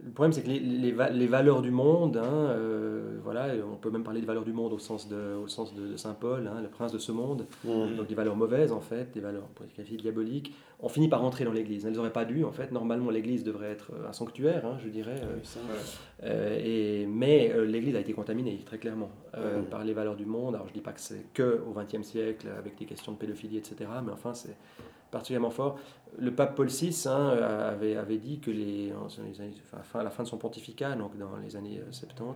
Euh, 0.03 0.07
le 0.07 0.11
problème, 0.11 0.33
c'est 0.33 0.43
que 0.43 0.49
les, 0.49 0.59
les, 0.59 0.93
les, 1.13 1.27
valeurs 1.27 1.61
du 1.61 1.71
monde, 1.71 2.17
hein, 2.17 2.55
voilà, 3.23 3.47
on 3.71 3.75
peut 3.77 3.89
même 3.89 4.03
parler 4.03 4.19
des 4.21 4.27
valeurs 4.27 4.43
du 4.43 4.53
monde 4.53 4.73
au 4.73 4.79
sens 4.79 5.07
de, 5.07 5.35
au 5.41 5.47
sens 5.47 5.73
de, 5.73 5.95
Saint 5.95 6.13
Paul, 6.13 6.47
hein, 6.47 6.61
le 6.61 6.67
prince 6.67 6.91
de 6.91 6.97
ce 6.97 7.11
monde. 7.11 7.45
Mhm. 7.63 7.95
Donc 7.95 8.07
des 8.07 8.15
valeurs 8.15 8.35
mauvaises 8.35 8.71
en 8.71 8.81
fait, 8.81 9.11
des 9.13 9.21
valeurs 9.21 9.43
pour 9.55 9.65
qualifier 9.73 9.97
diaboliques. 9.97 10.53
On 10.81 10.89
finit 10.89 11.07
par 11.07 11.21
rentrer 11.21 11.45
dans 11.45 11.53
l'Église. 11.53 11.85
Elles 11.85 11.93
n'auraient 11.93 12.11
pas 12.11 12.25
dû 12.25 12.43
en 12.43 12.51
fait. 12.51 12.71
Normalement, 12.71 13.09
l'Église 13.09 13.43
devrait 13.45 13.71
être 13.71 13.91
un 14.07 14.11
sanctuaire, 14.11 14.65
hein, 14.65 14.77
je 14.83 14.89
dirais. 14.89 15.15
euh, 15.23 15.37
Ça, 15.43 15.59
euh, 16.23 16.59
et, 16.61 17.05
mais 17.07 17.51
euh, 17.53 17.65
l'Église 17.65 17.95
a 17.95 17.99
été 18.01 18.11
contaminée 18.13 18.59
très 18.65 18.77
clairement 18.77 19.09
euh, 19.37 19.59
Mhm. 19.59 19.65
par 19.67 19.83
les 19.85 19.93
valeurs 19.93 20.15
du 20.17 20.25
monde. 20.25 20.55
Alors 20.55 20.67
je 20.67 20.73
dis 20.73 20.81
pas 20.81 20.91
que 20.91 20.99
c'est 20.99 21.25
que 21.33 21.61
au 21.65 21.73
XXe 21.73 22.05
siècle 22.05 22.47
avec 22.57 22.77
des 22.77 22.85
questions 22.85 23.13
de 23.13 23.17
pédophilie, 23.17 23.57
etc. 23.57 23.75
Mais 24.05 24.11
enfin 24.11 24.33
c'est 24.33 24.57
particulièrement 25.13 25.49
fort. 25.51 25.79
Le 26.17 26.31
pape 26.35 26.55
Paul 26.55 26.67
VI 26.67 27.05
hein, 27.07 27.29
avait, 27.29 27.95
avait 27.95 28.17
dit 28.17 28.39
que 28.39 28.51
les, 28.51 28.91
en 28.93 29.07
les 29.25 29.39
années- 29.41 29.53
enfin, 29.63 29.81
fin- 29.83 29.99
à 30.01 30.03
la 30.03 30.09
fin 30.09 30.23
de 30.23 30.27
son 30.27 30.37
pontificat, 30.37 30.95
donc 30.95 31.17
dans 31.17 31.37
les 31.37 31.55
années 31.55 31.79
euh, 31.79 31.91
70, 31.91 32.35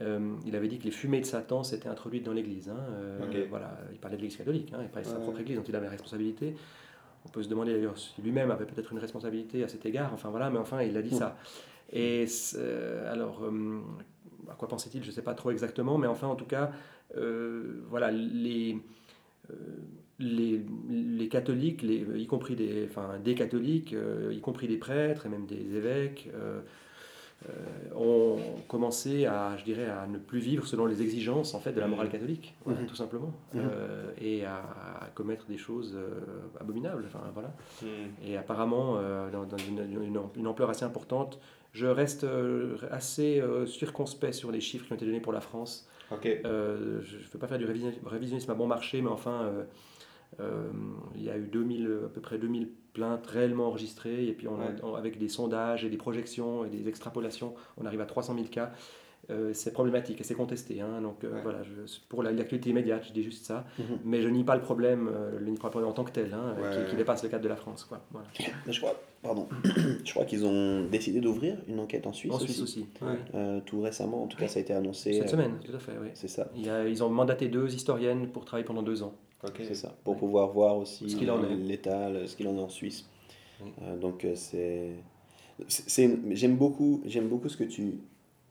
euh, 0.00 0.34
il 0.46 0.56
avait 0.56 0.68
dit 0.68 0.78
que 0.78 0.84
les 0.84 0.90
fumées 0.90 1.20
de 1.20 1.26
Satan 1.26 1.62
s'étaient 1.62 1.88
introduites 1.88 2.24
dans 2.24 2.32
l'Église. 2.32 2.68
hein. 2.70 2.76
Euh. 3.00 3.46
Voilà, 3.50 3.78
il 3.92 3.98
parlait 3.98 4.16
de 4.16 4.22
l'Église 4.22 4.38
catholique, 4.38 4.72
hein, 4.72 4.78
il 4.82 4.88
parlait 4.88 5.04
de 5.04 5.10
sa 5.10 5.16
Ouais. 5.18 5.22
propre 5.22 5.40
Église 5.40 5.56
dont 5.58 5.64
il 5.68 5.76
avait 5.76 5.88
responsabilité. 5.88 6.54
On 7.26 7.28
peut 7.28 7.42
se 7.42 7.48
demander 7.48 7.72
d'ailleurs 7.74 7.98
si 7.98 8.20
lui-même 8.22 8.50
avait 8.50 8.64
peut-être 8.64 8.92
une 8.92 8.98
responsabilité 9.00 9.62
à 9.64 9.68
cet 9.68 9.84
égard. 9.86 10.12
Enfin 10.14 10.30
voilà, 10.30 10.50
mais 10.50 10.58
enfin 10.58 10.82
il 10.82 10.96
a 10.96 11.02
dit 11.02 11.14
Mm. 11.14 11.18
ça. 11.18 11.36
Et 11.92 12.26
alors, 13.10 13.42
euh, 13.44 13.80
à 14.50 14.54
quoi 14.54 14.68
pensait-il? 14.68 15.02
Je 15.02 15.08
ne 15.08 15.12
sais 15.12 15.22
pas 15.22 15.34
trop 15.34 15.50
exactement, 15.50 15.98
mais 15.98 16.06
enfin, 16.06 16.26
en 16.28 16.36
tout 16.36 16.44
cas, 16.46 16.70
euh, 17.16 17.82
voilà, 17.88 18.10
les, 18.10 18.78
euh, 19.50 19.54
les, 20.18 20.60
les 20.88 21.28
catholiques, 21.28 21.82
les, 21.82 22.04
y 22.16 22.26
compris 22.26 22.56
des, 22.56 22.86
enfin, 22.88 23.18
des 23.22 23.34
catholiques, 23.34 23.92
euh, 23.94 24.32
y 24.34 24.40
compris 24.40 24.66
des 24.68 24.76
prêtres 24.76 25.26
et 25.26 25.28
même 25.28 25.46
des 25.46 25.76
évêques, 25.76 26.28
euh, 26.34 26.60
euh, 27.48 27.52
ont 27.94 28.38
commencé 28.66 29.26
à, 29.26 29.56
je 29.56 29.64
dirais, 29.64 29.86
à 29.86 30.08
ne 30.08 30.18
plus 30.18 30.40
vivre 30.40 30.66
selon 30.66 30.86
les 30.86 31.02
exigences 31.02 31.54
en 31.54 31.60
fait 31.60 31.70
de 31.72 31.78
la 31.78 31.86
morale 31.86 32.08
catholique, 32.08 32.56
voilà, 32.64 32.80
Mhm. 32.80 32.86
tout 32.88 32.96
simplement. 32.96 33.32
Euh, 33.54 34.10
et 34.20 34.44
à, 34.44 34.56
à 35.00 35.06
commettre 35.14 35.46
des 35.46 35.56
choses 35.56 35.94
euh, 35.96 36.18
abominables. 36.60 37.04
Enfin, 37.06 37.20
voilà. 37.34 37.54
Et 38.26 38.36
apparemment, 38.36 38.96
euh, 38.98 39.30
dans, 39.30 39.44
dans 39.44 39.56
une, 39.56 39.78
une- 40.02 40.20
une 40.36 40.46
ampleur 40.48 40.68
assez 40.70 40.84
importante, 40.84 41.38
je 41.72 41.86
reste 41.86 42.24
euh, 42.24 42.76
assez 42.90 43.40
euh, 43.40 43.66
circonspect 43.66 44.32
sur 44.34 44.50
les 44.50 44.60
chiffres 44.60 44.86
qui 44.86 44.92
ont 44.92 44.96
été 44.96 45.06
donnés 45.06 45.20
pour 45.20 45.32
la 45.32 45.40
France. 45.40 45.88
Euh, 46.44 47.00
je 47.02 47.16
ne 47.18 47.22
veux 47.22 47.38
pas 47.38 47.46
faire 47.46 47.58
du 47.58 47.66
révision- 47.66 47.92
révisionnisme 48.04 48.50
à 48.50 48.54
bon 48.54 48.66
marché, 48.66 49.00
mais 49.00 49.10
enfin, 49.10 49.42
euh, 49.42 49.46
euh, 49.60 49.64
il 51.16 51.22
y 51.22 51.30
a 51.30 51.36
eu 51.36 51.46
2000, 51.46 52.00
à 52.06 52.08
peu 52.08 52.20
près 52.20 52.38
2000 52.38 52.68
plaintes 52.92 53.26
réellement 53.26 53.66
enregistrées, 53.66 54.26
et 54.26 54.32
puis 54.32 54.48
on 54.48 54.54
a- 54.60 54.66
Ouais. 54.66 54.74
on- 54.82 54.94
avec 54.94 55.18
des 55.18 55.28
sondages 55.28 55.84
et 55.84 55.88
des 55.90 55.96
projections 55.96 56.64
et 56.64 56.68
des 56.68 56.88
extrapolations, 56.88 57.54
on 57.76 57.86
arrive 57.86 58.00
à 58.00 58.06
300 58.06 58.34
000 58.34 58.46
cas. 58.48 58.72
Euh, 59.30 59.50
c'est 59.52 59.72
problématique 59.72 60.20
et 60.22 60.24
c'est 60.24 60.34
contesté. 60.34 60.80
hein. 60.80 61.02
donc 61.02 61.22
euh, 61.22 61.30
Ouais. 61.30 61.42
voilà, 61.42 61.62
je- 61.62 61.98
pour 62.08 62.22
la- 62.22 62.32
l'actualité 62.32 62.70
immédiate, 62.70 63.04
je 63.08 63.12
dis 63.12 63.22
juste 63.22 63.44
ça. 63.44 63.66
Mhm. 63.78 63.84
Mais 64.06 64.22
je 64.22 64.28
nie 64.28 64.42
pas 64.42 64.54
le 64.56 64.62
problème, 64.62 65.10
euh, 65.12 65.38
le 65.38 65.52
problème 65.54 65.86
en 65.86 65.92
tant 65.92 66.04
que 66.04 66.12
tel, 66.12 66.32
hein, 66.32 66.54
Ouais, 66.58 66.86
qui, 66.88 66.96
dépasse 66.96 67.22
le 67.24 67.28
cadre 67.28 67.42
de 67.44 67.48
la 67.48 67.56
France. 67.56 67.84
Quoi. 67.84 68.00
Voilà. 68.10 68.26
Mais 68.66 68.72
je 68.72 68.80
crois, 68.80 68.94
pardon, 69.22 69.46
je 70.04 70.10
crois 70.12 70.24
qu'ils 70.24 70.46
ont 70.46 70.86
décidé 70.86 71.20
d'ouvrir 71.20 71.58
une 71.68 71.78
enquête 71.78 72.06
en 72.06 72.14
Suisse 72.14 72.32
En. 72.32 72.38
Suisse 72.38 72.62
aussi. 72.62 72.86
Ouais. 73.02 73.18
Euh, 73.34 73.60
tout 73.66 73.82
récemment, 73.82 74.22
en 74.22 74.28
tout 74.28 74.38
cas, 74.38 74.48
ça 74.48 74.60
a 74.60 74.62
été 74.62 74.72
annoncé. 74.72 75.12
Cette 75.12 75.24
euh, 75.24 75.26
semaine, 75.28 75.58
tout 75.62 75.76
à 75.76 75.78
fait, 75.78 75.92
oui. 76.00 76.08
C'est 76.14 76.28
ça, 76.28 76.48
Il 76.56 76.64
y 76.64 76.70
a- 76.70 76.88
ils 76.88 77.04
ont 77.04 77.10
mandaté 77.10 77.48
deux 77.48 77.74
historiennes 77.74 78.28
pour 78.28 78.46
travailler 78.46 78.64
pendant 78.66 78.82
deux 78.82 79.02
ans. 79.02 79.12
C'est 79.56 79.74
ça, 79.74 79.96
pour 80.04 80.14
Ouais. 80.14 80.18
pouvoir 80.20 80.48
voir 80.50 80.78
aussi 80.78 81.08
Ce 81.08 81.16
qu'il 81.16 81.30
en 81.30 81.42
est. 81.44 81.54
l'état, 81.56 82.10
ce 82.26 82.34
qu'il 82.36 82.48
en 82.48 82.56
est 82.56 82.60
en 82.60 82.68
Suisse. 82.68 83.08
Oui. 83.62 83.70
Euh, 83.82 83.96
donc 83.96 84.24
euh, 84.24 84.34
c'est, 84.34 84.90
j'aime 86.30 86.56
beaucoup, 86.56 87.00
j'aime 87.04 87.28
beaucoup 87.28 87.48
ce 87.48 87.56
que 87.56 87.64
tu, 87.64 87.98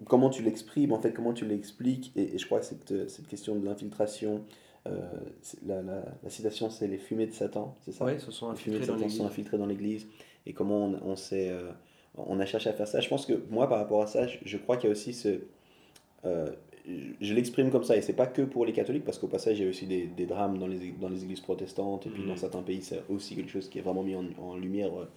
comment 0.06 0.30
tu 0.30 0.44
l'exprimes 0.44 0.92
en 0.94 1.00
fait, 1.02 1.14
comment 1.14 1.34
tu 1.34 1.46
l'expliques, 1.46 2.12
et, 2.16 2.36
et 2.36 2.38
je 2.38 2.46
crois 2.46 2.60
que 2.60 2.66
cette, 2.66 3.10
cette 3.10 3.28
question 3.28 3.56
de 3.56 3.66
l'infiltration, 3.66 4.44
euh, 4.88 5.00
la, 5.66 5.82
la, 5.82 6.04
la 6.24 6.30
citation 6.30 6.70
c'est 6.70 6.88
les 6.88 6.98
fumées 6.98 7.28
de 7.28 7.34
Satan, 7.34 7.76
c'est 7.82 7.92
ça? 7.92 8.06
Oui, 8.06 8.20
se 8.20 8.32
sont 8.32 8.52
les 8.52 8.58
fumées 8.58 8.78
de 8.78 8.84
infiltrés 8.84 8.88
dans 8.88 8.94
Satan 8.94 9.04
l'église. 9.06 9.18
sont 9.18 9.26
infiltrées 9.26 9.58
dans 9.58 9.66
l'église 9.66 10.08
et 10.46 10.54
comment 10.54 10.86
on, 10.86 11.00
on 11.12 11.16
s'est, 11.18 11.50
euh, 11.50 11.70
on 12.16 12.40
a 12.40 12.46
cherché 12.46 12.70
à 12.70 12.74
faire 12.74 12.88
ça. 12.88 13.00
Je 13.02 13.10
pense 13.10 13.26
que 13.26 13.34
moi, 13.50 13.68
par 13.68 13.80
rapport 13.80 14.02
à 14.02 14.08
ça, 14.08 14.26
je, 14.28 14.38
je 14.46 14.58
crois 14.58 14.78
qu'il 14.78 14.88
y 14.88 14.90
a 14.90 14.94
aussi 14.94 15.14
ce. 15.14 15.42
Je, 17.22 17.34
l'exprime 17.34 17.70
comme 17.70 17.84
ça, 17.84 17.98
et 17.98 18.02
c'est 18.02 18.14
pas 18.14 18.28
que 18.28 18.42
pour 18.42 18.66
les 18.66 18.74
catholiques, 18.74 19.04
parce 19.04 19.18
qu'au 19.18 19.28
passage, 19.28 19.60
il 19.60 19.64
y 19.64 19.68
a 19.68 19.70
aussi 19.70 19.86
des, 19.86 20.06
des 20.06 20.26
drames 20.26 20.58
dans 20.58 20.68
les, 20.68 20.94
dans 21.00 21.10
les 21.10 21.24
églises 21.24 21.42
protestantes, 21.42 22.08
et 22.08 22.10
puis 22.10 22.24
dans 22.26 22.38
certains 22.38 22.62
pays, 22.62 22.82
c'est 22.82 23.02
aussi 23.10 23.36
quelque 23.36 23.52
chose 23.52 23.70
qui 23.70 23.80
est 23.80 23.82
vraiment 23.82 24.04
mis 24.04 24.16
en, 24.16 24.26
en 24.40 24.56
lumière 24.56 24.94
euh, 24.98 25.10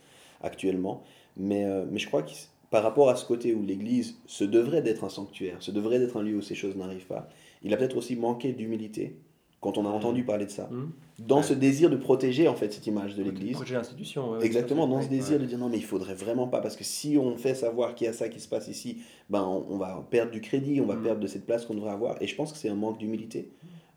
actuellement. 0.43 1.03
Mais, 1.37 1.65
euh, 1.65 1.85
mais 1.91 1.99
je 1.99 2.07
crois 2.07 2.23
que 2.23 2.33
par 2.71 2.83
rapport 2.83 3.09
à 3.09 3.17
ce 3.17 3.25
côté 3.25 3.55
où 3.55 3.63
l'église 3.63 4.17
se 4.27 4.45
devrait 4.45 4.83
d'être 4.83 5.05
un 5.05 5.09
sanctuaire, 5.09 5.63
se 5.63 5.71
devrait 5.71 5.99
d'être 5.99 6.17
un 6.17 6.23
lieu 6.23 6.37
où 6.37 6.43
ces 6.43 6.55
choses 6.55 6.77
n'arrivent 6.77 7.07
pas, 7.07 7.29
il 7.63 7.75
a 7.75 7.77
peut-être 7.77 7.97
aussi 7.97 8.17
manqué 8.17 8.53
d'humilité 8.53 9.17
quand 9.61 9.77
on 9.79 9.85
a 9.85 9.89
entendu 9.91 10.25
parler 10.25 10.47
de 10.47 10.51
ça, 10.51 10.69
Hum. 10.73 10.91
dans 11.19 11.39
Ouais. 11.39 11.43
ce 11.43 11.53
désir 11.55 11.91
de 11.91 11.97
protéger 11.97 12.49
en 12.49 12.55
fait 12.55 12.73
cette 12.73 12.87
image 12.87 13.15
de 13.15 13.23
l'église. 13.23 13.53
Projet 13.53 13.77
institution. 13.77 14.31
ouais, 14.33 14.39
ouais, 14.39 14.47
Exactement, 14.47 14.87
dans 14.89 15.03
ce 15.03 15.09
désir 15.09 15.39
de 15.39 15.45
dire 15.45 15.59
non, 15.59 15.69
mais 15.69 15.77
il 15.77 15.85
faudrait 15.85 16.15
vraiment 16.15 16.49
pas, 16.49 16.61
parce 16.61 16.77
que 16.77 16.85
si 16.85 17.19
on 17.19 17.37
fait 17.37 17.55
savoir 17.55 17.95
qu'il 17.95 18.07
y 18.07 18.09
a 18.11 18.15
ça 18.15 18.29
qui 18.31 18.41
se 18.41 18.49
passe 18.49 18.69
ici, 18.69 18.99
ben 19.29 19.43
on, 19.43 19.67
on 19.75 19.77
va 19.77 20.03
perdre 20.11 20.33
du 20.33 20.41
crédit, 20.41 20.81
on 20.81 20.87
va 20.87 20.97
Mm. 20.97 21.03
perdre 21.03 21.21
de 21.21 21.27
cette 21.27 21.45
place 21.45 21.67
qu'on 21.67 21.75
devrait 21.75 21.91
avoir. 21.91 22.21
Et 22.23 22.27
je 22.27 22.35
pense 22.35 22.53
que 22.53 22.59
c'est 22.59 22.71
un 22.71 22.75
manque 22.75 22.99
d'humilité. 22.99 23.51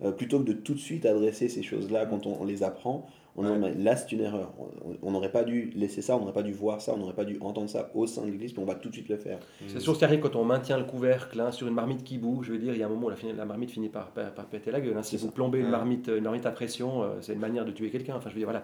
Euh, 0.03 0.11
plutôt 0.11 0.39
que 0.39 0.43
de 0.45 0.53
tout 0.53 0.74
de 0.74 0.80
suite 0.80 1.05
adresser 1.05 1.47
ces 1.47 1.64
choses-là 1.64 2.07
quand 2.07 2.26
on, 2.28 2.41
on 2.41 2.45
les 2.45 2.64
apprend, 2.64 3.05
on 3.36 3.62
Ouais. 3.62 3.74
là 3.76 3.96
c'est 3.96 4.12
une 4.12 4.22
erreur. 4.22 4.54
On- 5.02 5.12
n'aurait 5.12 5.32
pas 5.32 5.44
dû 5.44 5.72
laisser 5.76 6.02
ça, 6.02 6.16
on 6.16 6.20
n'aurait 6.20 6.34
pas 6.34 6.44
dû 6.44 6.54
voir 6.54 6.82
ça, 6.82 6.94
on 6.94 6.98
n'aurait 6.98 7.14
pas 7.16 7.26
dû 7.26 7.38
entendre 7.42 7.70
ça 7.70 7.90
au 7.96 8.06
sein 8.08 8.22
de 8.26 8.32
l'église, 8.32 8.54
mais 8.56 8.62
on 8.64 8.66
va 8.66 8.76
tout 8.76 8.90
de 8.90 8.94
suite 8.94 9.10
le 9.10 9.18
faire. 9.18 9.40
C'est 9.68 9.80
toujours 9.80 9.96
ce 9.96 10.00
qui 10.00 10.06
arrive 10.06 10.20
quand 10.20 10.36
on 10.36 10.44
maintient 10.46 10.78
le 10.78 10.84
couvercle 10.84 11.40
hein, 11.40 11.52
sur 11.52 11.68
une 11.68 11.74
marmite 11.74 12.04
qui 12.04 12.18
bout. 12.18 12.44
Je 12.44 12.52
veux 12.54 12.58
dire, 12.60 12.74
il 12.74 12.80
y 12.80 12.84
a 12.84 12.86
un 12.86 12.90
moment 12.90 13.08
où 13.08 13.12
la, 13.36 13.46
marmite 13.46 13.72
finit 13.72 13.90
par, 13.90 14.12
par, 14.12 14.32
par 14.34 14.46
péter 14.46 14.72
la 14.72 14.82
gueule. 14.82 14.96
hein. 14.98 15.04
Si 15.04 15.12
C'est 15.18 15.18
vous 15.24 15.28
ça. 15.30 15.34
plombez 15.36 15.60
une 15.60 15.66
Ouais. 15.66 15.72
marmite, 15.72 16.08
une 16.16 16.24
marmite 16.24 16.46
à 16.46 16.52
pression, 16.52 17.04
euh, 17.04 17.08
c'est 17.22 17.34
une 17.34 17.40
manière 17.40 17.66
de 17.66 17.72
tuer 17.72 17.90
quelqu'un. 17.90 18.16
Enfin, 18.16 18.30
je 18.30 18.36
veux 18.36 18.40
dire, 18.40 18.48
voilà. 18.48 18.64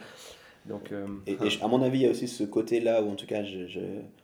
Donc, 0.67 0.91
euh, 0.91 1.07
Et, 1.25 1.37
à 1.61 1.67
mon 1.67 1.81
avis, 1.81 1.99
il 1.99 2.03
y 2.03 2.07
a 2.07 2.11
aussi 2.11 2.27
ce 2.27 2.43
côté-là 2.43 3.01
où, 3.01 3.09
en 3.09 3.15
tout 3.15 3.25
cas, 3.25 3.43
je, 3.43 3.65
je- 3.65 3.79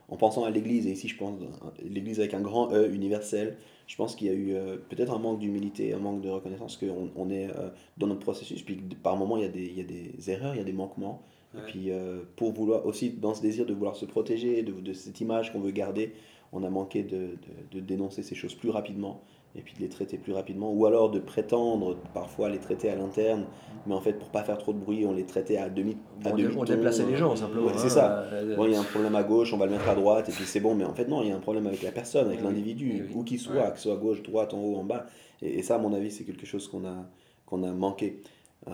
en 0.10 0.18
pensant 0.18 0.44
à 0.44 0.50
l'Église, 0.52 0.86
et 0.86 0.92
ici 0.92 1.08
je 1.08 1.18
pense 1.18 1.34
à 1.42 1.72
l'Église 1.84 2.20
avec 2.20 2.34
un 2.34 2.42
grand 2.42 2.72
E 2.74 2.88
universel, 2.94 3.56
je 3.88 3.96
pense 3.96 4.16
qu'il 4.16 4.28
y 4.28 4.30
a 4.30 4.34
eu 4.34 4.54
euh, 4.56 4.78
peut-être 4.90 5.12
un 5.14 5.20
manque 5.20 5.40
d'humilité, 5.40 5.94
un 5.94 6.00
manque 6.00 6.22
de 6.22 6.30
reconnaissance, 6.30 6.78
qu'on 6.78 7.10
on 7.16 7.30
est 7.30 7.50
euh, 7.50 7.70
dans 7.98 8.08
notre 8.08 8.22
processus, 8.22 8.62
puis 8.64 8.78
par 9.04 9.16
moments 9.18 9.38
il 9.38 9.44
y, 9.44 9.46
a 9.46 9.50
des, 9.50 9.66
il 9.66 9.78
y 9.78 9.82
a 9.82 9.84
des 9.84 10.30
erreurs, 10.32 10.56
il 10.56 10.58
y 10.58 10.62
a 10.62 10.66
des 10.66 10.74
manquements, 10.74 11.22
Ouais. 11.54 11.62
et 11.62 11.72
puis 11.72 11.92
euh, 11.92 12.24
pour 12.36 12.52
vouloir 12.52 12.86
aussi, 12.86 13.12
dans 13.12 13.34
ce 13.34 13.42
désir 13.42 13.66
de 13.66 13.74
vouloir 13.74 13.96
se 13.96 14.06
protéger 14.06 14.62
de, 14.62 14.74
de 14.74 14.92
cette 14.94 15.22
image 15.22 15.54
qu'on 15.54 15.62
veut 15.62 15.72
garder, 15.72 16.12
on 16.52 16.64
a 16.64 16.70
manqué 16.70 17.02
de, 17.04 17.18
de- 17.18 17.70
de 17.72 17.80
dénoncer 17.80 18.24
ces 18.24 18.36
choses 18.36 18.54
plus 18.56 18.70
rapidement, 18.72 19.22
et 19.58 19.62
puis 19.62 19.74
de 19.76 19.80
les 19.82 19.90
traiter 19.90 20.18
plus 20.18 20.34
rapidement, 20.34 20.72
ou 20.74 20.86
alors 20.86 21.10
de 21.10 21.20
prétendre 21.20 21.96
parfois 22.14 22.50
les 22.50 22.60
traiter 22.60 22.90
à 22.90 22.96
l'interne, 22.96 23.46
mais 23.88 23.94
en 23.94 24.02
fait 24.02 24.14
pour 24.14 24.30
pas 24.30 24.44
faire 24.44 24.58
trop 24.58 24.74
de 24.74 24.78
bruit, 24.80 25.06
on 25.06 25.14
les 25.14 25.26
traitait 25.26 25.58
à 25.58 25.70
demi 25.70 25.96
à 26.26 26.32
on, 26.32 26.36
dé- 26.36 26.48
on 26.58 26.64
déplaçait 26.66 27.06
les 27.06 27.16
gens 27.16 27.36
simplement. 27.36 27.68
Ouais, 27.68 27.74
c'est 27.78 27.86
hein, 27.86 27.90
ça. 27.90 28.20
euh, 28.34 28.56
Bon, 28.56 28.66
il 28.66 28.74
y 28.74 28.76
a 28.76 28.80
un 28.80 28.84
problème 28.84 29.16
à 29.16 29.24
gauche, 29.24 29.54
on 29.54 29.58
va 29.58 29.66
le 29.66 29.72
mettre 29.72 29.88
à 29.88 29.96
droite, 29.96 30.28
et 30.30 30.32
puis 30.34 30.44
c'est 30.46 30.60
bon, 30.60 30.76
mais 30.76 30.84
en 30.84 30.94
fait, 30.94 31.08
non, 31.08 31.22
il 31.22 31.30
y 31.30 31.32
a 31.32 31.36
un 31.36 31.40
problème 31.40 31.68
avec 31.68 31.82
la 31.84 31.92
personne, 31.92 32.28
avec 32.28 32.40
Oui, 32.40 32.46
l'individu, 32.46 33.06
oui. 33.08 33.16
où 33.16 33.24
qu'il 33.24 33.40
soit, 33.40 33.56
Ouais. 33.56 33.72
que 33.72 33.78
ce 33.78 33.84
soit 33.84 33.94
à 33.94 33.98
gauche, 33.98 34.22
droite, 34.24 34.54
en 34.54 34.60
haut, 34.62 34.76
en 34.76 34.84
bas. 34.84 35.06
Et, 35.42 35.60
et 35.60 35.62
ça, 35.64 35.76
à 35.76 35.78
mon 35.78 35.94
avis, 35.94 36.12
c'est 36.12 36.26
quelque 36.26 36.46
chose 36.46 36.68
qu'on 36.68 36.84
a, 36.86 37.06
qu'on 37.46 37.64
a 37.64 37.72
manqué. 37.72 38.20
Euh, 38.68 38.74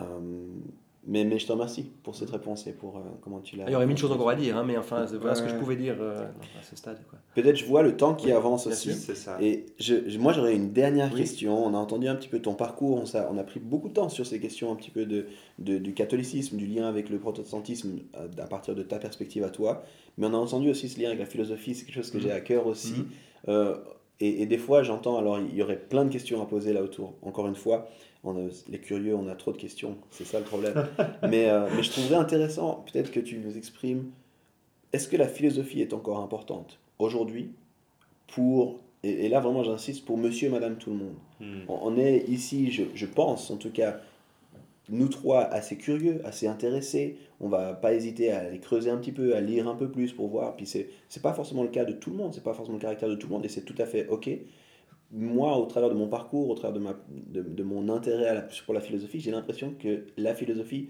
mais, 1.08 1.24
mais 1.26 1.40
je 1.40 1.48
te 1.48 1.52
remercie 1.52 1.90
pour 2.04 2.16
cette 2.16 2.30
réponse 2.30 2.68
et 2.68 2.74
pour 2.74 2.98
euh, 2.98 3.02
comment 3.22 3.40
tu 3.40 3.56
l'as. 3.56 3.66
il 3.68 3.72
y 3.74 3.76
aurait 3.76 3.88
mille 3.88 3.98
choses 3.98 4.12
encore 4.12 4.30
à 4.30 4.36
dire, 4.36 4.56
hein, 4.56 4.64
mais 4.64 4.78
enfin, 4.78 5.06
voilà 5.20 5.34
ce 5.34 5.42
que 5.42 5.50
je 5.50 5.56
pouvais 5.56 5.76
dire 5.76 5.96
euh, 6.00 6.26
à 6.60 6.64
ce 6.64 6.76
stade. 6.76 7.00
Peut-être 7.34 7.56
je 7.56 7.66
vois 7.66 7.82
le 7.82 7.98
temps 7.98 8.14
qui 8.14 8.32
avance 8.32 8.68
aussi. 8.68 8.90
sûr. 8.90 8.94
C'est 8.94 9.16
ça. 9.16 9.42
Et 9.42 9.66
je, 9.80 10.18
moi, 10.20 10.32
j'aurais 10.32 10.56
une 10.56 10.72
dernière 10.74 11.12
Oui. 11.12 11.22
question. 11.22 11.66
On 11.66 11.74
a 11.74 11.78
entendu 11.78 12.08
un 12.08 12.16
petit 12.16 12.28
peu 12.30 12.40
ton 12.40 12.54
parcours, 12.54 13.04
on, 13.32 13.38
a 13.38 13.44
pris 13.44 13.60
beaucoup 13.60 13.90
de 13.90 13.94
temps 13.94 14.10
sur 14.10 14.26
ces 14.28 14.40
questions 14.40 14.72
un 14.72 14.76
petit 14.76 14.92
peu 14.92 15.06
de, 15.06 15.26
de- 15.58 15.80
du 15.80 15.94
catholicisme, 15.96 16.56
du 16.58 16.68
lien 16.68 16.88
avec 16.88 17.10
le 17.10 17.18
protestantisme 17.18 17.98
euh, 18.16 18.28
à, 18.38 18.46
partir 18.48 18.76
de 18.76 18.84
ta 18.84 19.00
perspective 19.00 19.44
à 19.44 19.50
toi. 19.50 19.84
Mais 20.18 20.28
on 20.28 20.34
a 20.34 20.38
entendu 20.38 20.70
aussi 20.70 20.88
ce 20.88 21.00
lien 21.00 21.08
avec 21.08 21.20
la 21.20 21.26
philosophie, 21.26 21.74
c'est 21.74 21.86
quelque 21.86 21.96
chose 21.96 22.12
que 22.12 22.20
j'ai 22.20 22.32
à 22.32 22.42
cœur 22.42 22.68
aussi. 22.68 23.06
Euh, 23.48 23.76
et, 24.20 24.44
et 24.44 24.46
des 24.46 24.60
fois, 24.60 24.84
j'entends, 24.84 25.18
alors 25.18 25.40
il 25.40 25.56
y 25.56 25.64
aurait 25.64 25.80
plein 25.80 26.06
de 26.06 26.12
questions 26.12 26.42
à 26.44 26.46
poser 26.46 26.74
là 26.74 26.84
autour. 26.84 27.16
Encore 27.24 27.48
une 27.48 27.56
fois, 27.56 27.88
on 28.24 28.36
a- 28.36 28.50
les 28.70 28.80
curieux, 28.80 29.16
on 29.16 29.28
a 29.28 29.36
trop 29.36 29.52
de 29.52 29.58
questions, 29.58 29.98
c'est 30.12 30.26
ça 30.26 30.40
le 30.40 30.46
problème. 30.46 30.88
mais, 31.30 31.50
euh, 31.50 31.68
mais 31.76 31.84
je 31.84 31.92
trouverais 31.92 32.16
intéressant, 32.16 32.84
peut-être 32.92 33.12
que 33.12 33.20
tu 33.20 33.38
nous 33.40 33.58
exprimes, 33.58 34.12
est-ce 34.94 35.08
que 35.08 35.18
la 35.18 35.28
philosophie 35.28 35.82
est 35.82 35.94
encore 35.94 36.20
importante 36.20 36.80
aujourd'hui 37.00 37.52
pour, 38.28 38.80
et, 39.04 39.26
et 39.26 39.30
là 39.30 39.40
vraiment 39.40 39.64
j'insiste, 39.64 40.06
pour 40.06 40.18
monsieur 40.18 40.48
et 40.48 40.52
madame 40.52 40.78
tout 40.78 40.92
le 40.92 40.98
monde 40.98 41.16
Hmm. 41.40 41.62
on, 41.68 41.80
on 41.94 41.98
est 41.98 42.26
ici, 42.30 42.72
je, 42.72 42.84
je 42.94 43.06
pense 43.08 43.50
en 43.50 43.58
tout 43.58 43.72
cas, 43.72 44.00
nous 44.90 45.08
trois 45.08 45.42
assez 45.46 45.76
curieux, 45.78 46.22
assez 46.24 46.48
intéressés. 46.48 47.16
On 47.40 47.48
va 47.50 47.74
pas 47.74 47.94
hésiter 47.96 48.32
à 48.32 48.42
aller 48.42 48.60
creuser 48.60 48.92
un 48.92 48.98
petit 48.98 49.12
peu, 49.12 49.36
à 49.36 49.42
lire 49.42 49.68
un 49.68 49.74
peu 49.76 49.90
plus 49.90 50.12
pour 50.14 50.28
voir. 50.28 50.56
Puis 50.56 50.68
c'est 50.68 50.90
c'est 51.10 51.24
pas 51.24 51.34
forcément 51.34 51.64
le 51.64 51.70
cas 51.70 51.84
de 51.86 51.94
tout 51.94 52.12
le 52.12 52.18
monde, 52.18 52.32
c'est 52.34 52.44
pas 52.44 52.54
forcément 52.54 52.78
le 52.78 52.82
caractère 52.82 53.10
de 53.10 53.16
tout 53.16 53.28
le 53.28 53.34
monde 53.34 53.46
et 53.46 53.50
c'est 53.50 53.62
tout 53.62 53.74
à 53.80 53.86
fait 53.88 54.08
ok. 54.10 54.30
Moi, 55.14 55.58
au 55.58 55.66
travers 55.66 55.90
de 55.90 55.96
mon 55.96 56.08
parcours, 56.08 56.50
au 56.50 56.56
travers 56.56 56.74
de, 56.74 56.80
ma, 56.84 56.94
de, 57.10 57.42
de 57.42 57.64
mon 57.64 57.90
intérêt 57.90 58.28
à 58.28 58.34
la- 58.34 58.42
pour 58.66 58.74
la 58.74 58.80
philosophie, 58.82 59.20
j'ai 59.20 59.32
l'impression 59.32 59.74
que 59.78 60.06
la 60.18 60.34
philosophie 60.34 60.88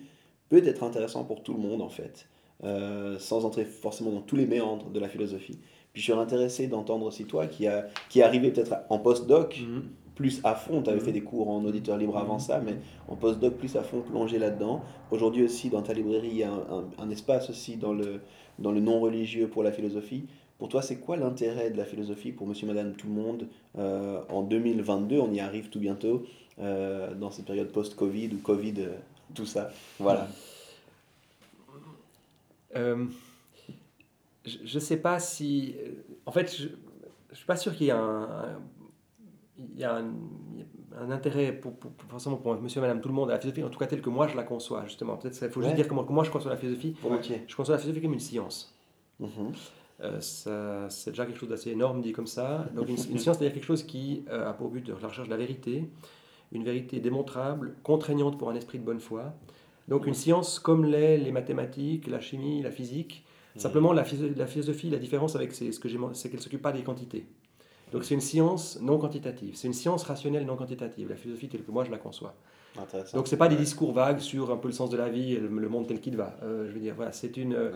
peut 0.49 0.61
être 0.65 0.84
intéressant 0.84 1.24
pour 1.24 1.41
tout 1.43 1.53
le 1.53 1.59
monde 1.59 1.82
en 1.82 1.89
fait, 1.89 2.28
Euh, 2.63 3.17
sans 3.17 3.43
entrer 3.45 3.65
forcément 3.65 4.11
dans 4.11 4.22
tous 4.22 4.36
les 4.36 4.45
méandres 4.45 4.91
de 4.91 4.99
la 4.99 5.09
philosophie. 5.09 5.57
Puis 5.93 6.01
je 6.03 6.11
suis 6.11 6.13
intéressé 6.13 6.67
d'entendre 6.67 7.07
aussi 7.07 7.26
toi 7.26 7.47
qui, 7.47 7.65
a, 7.65 7.88
qui 8.07 8.19
est 8.19 8.24
arrivé 8.24 8.51
peut-être 8.51 8.76
en 8.91 8.99
postdoc, 8.99 9.59
Mhm. 9.67 9.82
plus 10.13 10.39
à 10.43 10.53
fond, 10.53 10.84
tu 10.84 10.91
avais 10.91 10.99
Mhm. 10.99 11.05
fait 11.05 11.11
des 11.11 11.22
cours 11.24 11.49
en 11.49 11.65
auditeur 11.65 11.97
libre 11.97 12.17
avant 12.19 12.36
Mhm. 12.36 12.39
ça, 12.39 12.59
mais 12.63 12.76
en 13.07 13.15
postdoc 13.15 13.55
plus 13.55 13.76
à 13.78 13.82
fond 13.82 14.01
plongé 14.01 14.38
là-dedans. 14.38 14.82
Aujourd'hui 15.09 15.43
aussi 15.43 15.69
dans 15.72 15.82
ta 15.82 15.93
librairie, 15.93 16.28
il 16.30 16.38
y 16.38 16.43
a 16.43 16.51
un, 16.51 16.59
un- 16.82 16.86
un 16.99 17.09
espace 17.09 17.49
aussi 17.49 17.78
dans 17.78 17.93
le, 17.93 18.22
dans 18.59 18.72
le 18.72 18.80
non-religieux 18.80 19.47
pour 19.47 19.63
la 19.63 19.72
philosophie. 19.72 20.26
Pour 20.62 20.70
toi, 20.70 20.84
c'est 20.84 20.97
quoi 20.99 21.18
l'intérêt 21.18 21.72
de 21.72 21.78
la 21.78 21.86
philosophie 21.86 22.32
pour 22.32 22.45
monsieur, 22.45 22.68
madame, 22.68 22.93
tout 22.93 23.07
le 23.07 23.14
monde 23.14 23.47
euh, 23.80 24.22
en 24.30 24.43
2022 24.43 25.18
On 25.20 25.34
y 25.34 25.39
arrive 25.39 25.70
tout 25.70 25.80
bientôt, 25.80 26.24
euh, 26.59 27.16
dans 27.16 27.32
cette 27.32 27.45
période 27.45 27.72
post-Covid 27.72 28.30
ou 28.36 28.38
Covid, 28.38 28.76
euh, 28.78 28.93
tout 29.34 29.47
ça. 29.47 29.72
Voilà. 29.97 30.28
Je 34.45 34.76
ne 34.76 34.80
sais 34.80 34.97
pas 34.97 35.20
si. 35.20 35.76
En 36.28 36.32
fait, 36.32 36.55
je 36.55 36.66
ne 36.68 37.36
suis 37.36 37.45
pas 37.47 37.55
sûr 37.55 37.76
qu'il 37.76 37.88
y 37.88 37.89
ait 37.89 37.93
un, 37.93 37.99
un- 37.99 38.59
il 39.57 39.80
y 39.80 39.84
a 39.84 39.95
un, 39.95 40.14
il 40.53 40.59
y 40.59 40.64
a 40.95 40.99
un 41.01 41.09
intérêt 41.09 41.53
pour, 41.53 41.74
pour- 41.76 41.91
pour- 41.91 42.09
forcément 42.09 42.38
pour 42.38 42.53
monsieur 42.62 42.80
et 42.80 42.82
madame 42.82 43.01
tout 43.01 43.09
le 43.09 43.16
monde 43.16 43.30
à 43.30 43.34
la 43.34 43.39
philosophie, 43.39 43.64
en 43.64 43.70
tout 43.72 43.80
cas 43.80 43.88
tel 43.88 44.01
que 44.01 44.09
moi 44.12 44.28
je 44.28 44.36
la 44.36 44.43
conçois, 44.43 44.84
justement. 44.86 45.18
Peut-être 45.18 45.39
il 45.41 45.49
faut 45.49 45.62
juste 45.62 45.76
dire 45.76 45.88
comment, 45.88 46.03
comment 46.03 46.24
je 46.24 46.30
conçois 46.32 46.51
la 46.51 46.57
philosophie. 46.57 46.95
Volontiers. 47.01 47.43
Je 47.47 47.55
conçois 47.55 47.76
la 47.76 47.80
philosophie 47.82 48.03
comme 48.03 48.14
une 48.14 48.20
science. 48.20 48.76
Ça- 49.20 49.28
c'est 50.20 51.12
déjà 51.12 51.26
quelque 51.26 51.39
chose 51.39 51.49
d'assez 51.49 51.72
énorme 51.72 52.02
dit 52.02 52.12
comme 52.12 52.28
ça. 52.28 52.66
Donc 52.76 52.89
une, 52.89 52.95
une 52.95 53.20
science, 53.20 53.38
c'est-à-dire 53.38 53.54
quelque 53.54 53.66
chose 53.66 53.84
qui 53.84 54.24
euh, 54.30 54.49
a 54.49 54.54
pour 54.54 54.70
but 54.70 54.86
de 54.86 54.93
la 54.93 55.08
recherche 55.08 55.28
de 55.28 55.32
la 55.32 55.38
vérité, 55.38 55.89
une 56.52 56.64
vérité 56.64 56.99
démontrable, 56.99 57.76
contraignante 57.84 58.38
pour 58.38 58.49
un 58.49 58.56
esprit 58.56 58.80
de 58.80 58.84
bonne 58.84 58.99
foi. 58.99 59.34
Donc 59.88 60.08
une 60.08 60.14
science 60.14 60.60
comme 60.60 60.86
l'est 60.86 61.18
les 61.18 61.32
mathématiques, 61.32 62.08
la 62.08 62.20
chimie, 62.20 62.62
la 62.62 62.72
physique. 62.72 63.26
Simplement 63.58 63.91
la, 63.91 64.06
philosophie, 64.06 64.89
la 64.89 64.97
différence 64.97 65.36
avec 65.36 65.54
ce 65.54 65.78
que 65.78 65.89
j'ai, 65.89 65.99
c'est 66.14 66.30
qu'elle 66.30 66.39
s'occupe 66.39 66.62
pas 66.62 66.72
des 66.72 66.84
quantités. 66.84 67.26
Donc 67.91 68.06
c'est 68.06 68.14
une 68.14 68.22
science 68.22 68.80
non 68.82 68.97
quantitative, 68.97 69.56
c'est 69.56 69.68
une 69.68 69.74
science 69.74 70.04
rationnelle 70.04 70.45
non 70.45 70.56
quantitative. 70.56 71.10
La 71.10 71.18
philosophie 71.18 71.49
telle 71.49 71.64
que 71.64 71.72
moi 71.72 71.84
je 71.84 71.91
la 71.91 71.97
conçois. 71.97 72.36
Donc 73.13 73.28
c'est 73.28 73.38
pas 73.38 73.47
des 73.49 73.55
discours 73.57 73.91
vagues 73.93 74.19
sur 74.19 74.51
un 74.51 74.57
peu 74.57 74.67
le 74.69 74.74
sens 74.74 74.89
de 74.89 74.97
la 74.97 75.09
vie, 75.09 75.34
et 75.34 75.39
le, 75.39 75.47
le 75.49 75.69
monde 75.69 75.88
tel 75.88 75.99
qu'il 75.99 76.15
va. 76.15 76.38
Euh, 76.43 76.67
je 76.67 76.74
veux 76.74 76.80
dire 76.80 76.93
voilà, 76.95 77.11
c'est 77.11 77.36
une 77.38 77.53
euh, 77.53 77.72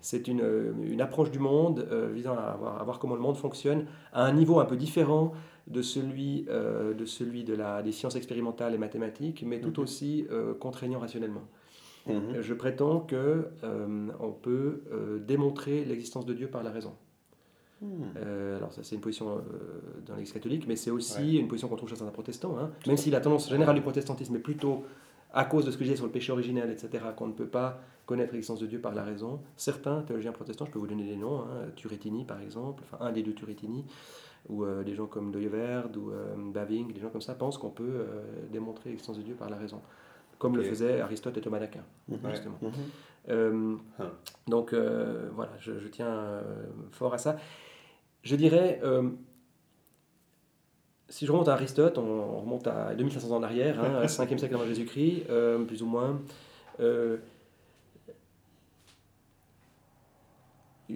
c'est 0.00 0.26
une, 0.28 0.40
euh, 0.40 0.72
une 0.82 1.00
approche 1.00 1.30
du 1.30 1.38
monde 1.38 1.86
euh, 1.90 2.10
visant 2.12 2.36
à 2.36 2.56
voir, 2.58 2.80
à 2.80 2.84
voir 2.84 2.98
comment 2.98 3.14
le 3.14 3.20
monde 3.20 3.36
fonctionne 3.36 3.86
à 4.12 4.24
un 4.24 4.32
niveau 4.32 4.58
un 4.60 4.64
peu 4.64 4.76
différent 4.76 5.32
de 5.68 5.82
celui, 5.82 6.46
euh, 6.48 6.94
de, 6.94 7.04
celui 7.04 7.44
de 7.44 7.54
la, 7.54 7.82
des 7.82 7.92
sciences 7.92 8.16
expérimentales 8.16 8.74
et 8.74 8.78
mathématiques, 8.78 9.44
mais 9.46 9.60
tout 9.60 9.70
Mhm. 9.80 9.84
aussi 9.84 10.26
contraignant 10.58 10.98
rationnellement. 10.98 11.44
Mhm. 12.08 12.40
Je 12.40 12.54
prétends 12.54 13.00
que 13.00 13.48
on 14.18 14.32
peut 14.32 14.82
démontrer 15.26 15.84
l'existence 15.84 16.26
de 16.26 16.34
Dieu 16.34 16.48
par 16.48 16.62
la 16.64 16.70
raison. 16.70 16.94
Hmm. 17.80 18.02
Euh, 18.18 18.56
alors 18.58 18.72
ça 18.72 18.82
c'est 18.82 18.94
une 18.94 19.00
position 19.00 19.38
euh, 19.38 19.40
dans 20.06 20.14
l'Église 20.14 20.32
catholique, 20.32 20.66
mais 20.68 20.76
c'est 20.76 20.90
aussi 20.90 21.18
Ouais. 21.20 21.34
une 21.36 21.48
position 21.48 21.66
qu'on 21.68 21.76
trouve 21.76 21.88
chez 21.88 21.96
certains 21.96 22.12
protestants. 22.12 22.58
hein. 22.58 22.70
Même 22.86 22.96
si 22.98 23.10
la 23.10 23.20
tendance 23.20 23.48
générale 23.48 23.74
du 23.76 23.80
protestantisme 23.80 24.36
est 24.36 24.40
plutôt 24.40 24.84
à 25.32 25.44
cause 25.46 25.64
de 25.64 25.70
ce 25.70 25.76
que 25.78 25.84
je 25.84 25.90
disais 25.90 25.96
sur 25.96 26.04
le 26.06 26.12
péché 26.12 26.30
originel, 26.32 26.70
etc., 26.70 27.04
qu'on 27.16 27.28
ne 27.28 27.32
peut 27.32 27.46
pas 27.46 27.80
connaître 28.04 28.32
l'existence 28.32 28.58
de 28.60 28.66
Dieu 28.66 28.80
par 28.80 28.94
la 28.94 29.04
raison. 29.04 29.40
Certains 29.56 30.02
théologiens 30.02 30.32
protestants, 30.32 30.66
je 30.66 30.72
peux 30.72 30.78
vous 30.80 30.88
donner 30.88 31.04
des 31.06 31.16
noms, 31.16 31.40
hein, 31.42 31.68
Turrettini 31.76 32.24
par 32.24 32.40
exemple, 32.40 32.82
enfin 32.84 33.02
un 33.04 33.12
des 33.12 33.22
deux 33.22 33.32
Turrettini, 33.32 33.84
ou 34.48 34.64
euh, 34.64 34.82
des 34.82 34.94
gens 34.94 35.06
comme 35.06 35.30
Doyeverd 35.30 35.96
ou 35.96 36.10
Baving, 36.52 36.92
des 36.92 37.00
gens 37.00 37.08
comme 37.10 37.20
ça 37.22 37.34
pensent 37.34 37.56
qu'on 37.58 37.70
peut 37.70 38.04
démontrer 38.52 38.90
l'existence 38.90 39.16
de 39.16 39.22
Dieu 39.22 39.34
par 39.34 39.48
la 39.48 39.56
raison, 39.56 39.80
comme 40.38 40.56
le 40.56 40.62
faisaient 40.64 41.00
Aristote 41.00 41.38
et 41.38 41.40
Thomas 41.40 41.60
d'Aquin, 41.60 41.84
Mhm. 42.08 42.18
justement. 42.30 42.58
Mhm. 42.60 42.70
Euh, 43.28 43.74
Hein. 44.00 44.10
donc 44.48 44.72
euh, 44.72 45.28
voilà, 45.34 45.52
je, 45.60 45.78
je 45.78 45.88
tiens 45.88 46.08
euh, 46.08 46.42
fort 46.90 47.14
à 47.14 47.18
ça. 47.18 47.36
Je 48.22 48.36
dirais, 48.36 48.80
euh, 48.84 49.08
si 51.08 51.26
je 51.26 51.32
remonte 51.32 51.48
à 51.48 51.54
Aristote, 51.54 51.98
on, 51.98 52.02
on 52.02 52.40
remonte 52.40 52.66
à 52.66 52.94
2500 52.94 53.30
ans 53.30 53.36
en 53.38 53.42
arrière, 53.42 53.82
hein, 53.82 54.04
5e 54.06 54.38
siècle 54.38 54.54
avant 54.54 54.66
Jésus-Christ, 54.66 55.24
euh, 55.30 55.64
plus 55.64 55.82
ou 55.82 55.86
moins. 55.86 56.20
euh, 56.80 57.16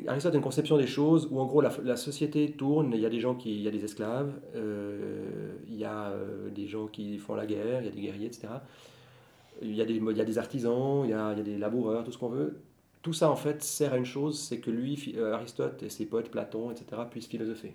Aristote 0.09 0.35
a 0.35 0.37
une 0.37 0.43
conception 0.43 0.77
des 0.77 0.89
choses 0.89 1.29
où 1.31 1.39
en 1.39 1.47
gros 1.47 1.61
la, 1.61 1.71
la 1.85 1.97
société 1.97 2.51
tourne, 2.51 2.91
il 2.95 3.01
y 3.01 3.07
a 3.07 3.11
des 3.11 3.21
gens 3.21 3.37
qui, 3.37 3.55
il 3.55 3.63
y 3.63 3.69
a 3.69 3.71
des 3.71 3.85
esclaves, 3.85 4.33
il 4.57 5.77
y 5.77 5.85
a 5.85 6.13
des 6.53 6.67
gens 6.67 6.89
qui 6.89 7.17
font 7.19 7.37
la 7.37 7.47
guerre, 7.47 7.81
il 7.81 7.85
y 7.87 7.89
a 7.89 7.93
des 7.93 8.01
guerriers, 8.01 8.27
etc. 8.27 8.49
Il 9.63 9.73
y 9.73 9.81
a 9.81 9.85
des, 9.85 9.95
il 9.95 10.17
y 10.17 10.21
a 10.21 10.25
des 10.25 10.37
artisans, 10.39 11.03
il 11.05 11.11
y 11.11 11.13
a, 11.13 11.31
il 11.33 11.39
y 11.39 11.41
a 11.41 11.45
des 11.45 11.59
laboureurs, 11.59 12.03
tout 12.03 12.11
ce 12.11 12.19
qu'on 12.19 12.29
veut. 12.29 12.57
Tout 13.05 13.13
ça 13.13 13.31
en 13.31 13.37
fait 13.37 13.63
sert 13.63 13.93
à 13.93 13.99
une 13.99 14.07
chose, 14.07 14.41
c'est 14.41 14.61
que 14.61 14.71
lui, 14.71 15.15
euh, 15.19 15.35
Aristote 15.35 15.83
et 15.83 15.91
ses 15.91 16.07
potes, 16.07 16.31
Platon, 16.31 16.71
etc., 16.71 17.03
puissent 17.11 17.27
philosopher. 17.27 17.75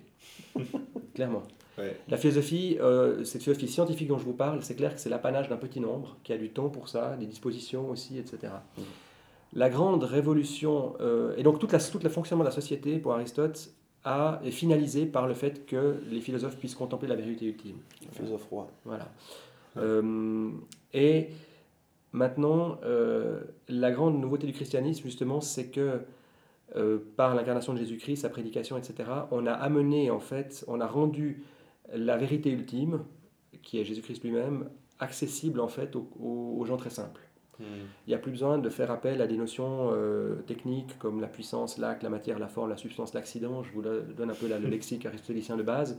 Clairement. 1.14 1.44
Ouais. 1.78 1.96
La 2.08 2.16
philosophie, 2.16 2.78
euh, 2.80 3.22
cette 3.22 3.44
philosophie 3.44 3.68
scientifique 3.68 4.08
dont 4.08 4.18
je 4.18 4.24
vous 4.24 4.32
parle, 4.32 4.60
c'est 4.64 4.74
clair 4.74 4.92
que 4.92 5.00
c'est 5.00 5.08
l'apanage 5.08 5.48
d'un 5.48 5.56
petit 5.56 5.78
nombre 5.78 6.16
qui 6.24 6.32
a 6.32 6.36
du 6.36 6.50
temps 6.50 6.68
pour 6.68 6.88
ça, 6.88 7.16
des 7.16 7.26
dispositions 7.26 7.88
aussi, 7.90 8.18
etc. 8.18 8.54
Mhm. 8.76 8.84
La 9.52 9.70
grande 9.70 10.02
révolution, 10.02 10.94
euh, 11.00 11.36
et 11.36 11.44
donc 11.44 11.60
toute 11.60 11.70
la, 11.70 11.78
tout 11.78 12.00
le 12.02 12.08
fonctionnement 12.08 12.42
de 12.42 12.48
la 12.48 12.54
société 12.54 12.98
pour 12.98 13.12
Aristote 13.12 13.70
a, 14.02 14.40
est 14.44 14.50
finalisé 14.50 15.06
par 15.06 15.28
le 15.28 15.34
fait 15.34 15.64
que 15.64 16.02
les 16.10 16.20
philosophes 16.20 16.56
puissent 16.56 16.74
contempler 16.74 17.06
la 17.06 17.14
vérité 17.14 17.46
ultime. 17.46 17.76
Philosophe 18.10 18.48
roi. 18.50 18.68
Voilà. 18.84 19.08
Euh, 19.76 20.50
et 20.92 21.28
maintenant, 22.12 22.78
euh, 22.84 23.40
la 23.68 23.90
grande 23.92 24.20
nouveauté 24.20 24.46
du 24.46 24.52
christianisme, 24.52 25.04
justement, 25.04 25.40
c'est 25.40 25.68
que 25.68 26.00
euh, 26.76 26.98
par 27.16 27.34
l'incarnation 27.34 27.72
de 27.72 27.78
Jésus-Christ, 27.78 28.22
sa 28.22 28.28
prédication, 28.28 28.76
etc., 28.76 29.10
on 29.30 29.46
a 29.46 29.52
amené, 29.52 30.10
en 30.10 30.20
fait, 30.20 30.64
on 30.68 30.80
a 30.80 30.86
rendu 30.86 31.42
la 31.92 32.16
vérité 32.16 32.50
ultime, 32.50 33.04
qui 33.62 33.80
est 33.80 33.84
Jésus-Christ 33.84 34.22
lui-même, 34.22 34.68
accessible, 34.98 35.60
en 35.60 35.68
fait, 35.68 35.96
aux, 35.96 36.64
gens 36.66 36.76
très 36.76 36.90
simples. 36.90 37.22
Hmm. 37.58 37.64
Il 38.06 38.10
n'y 38.10 38.14
a 38.14 38.18
plus 38.18 38.30
besoin 38.30 38.58
de 38.58 38.68
faire 38.70 38.90
appel 38.90 39.20
à 39.20 39.26
des 39.26 39.36
notions 39.36 39.90
euh, 39.92 40.36
techniques 40.46 40.98
comme 40.98 41.20
la 41.20 41.26
puissance, 41.26 41.78
l'acte, 41.78 42.02
la 42.02 42.10
matière, 42.10 42.38
la 42.38 42.48
forme, 42.48 42.70
la 42.70 42.76
substance, 42.76 43.14
l'accident. 43.14 43.62
Je 43.62 43.72
vous 43.72 43.82
donne 43.82 44.30
un 44.30 44.34
peu 44.34 44.46
le 44.48 44.68
lexique 44.68 45.06
aristotélicien 45.06 45.56
de 45.56 45.62
base. 45.62 45.98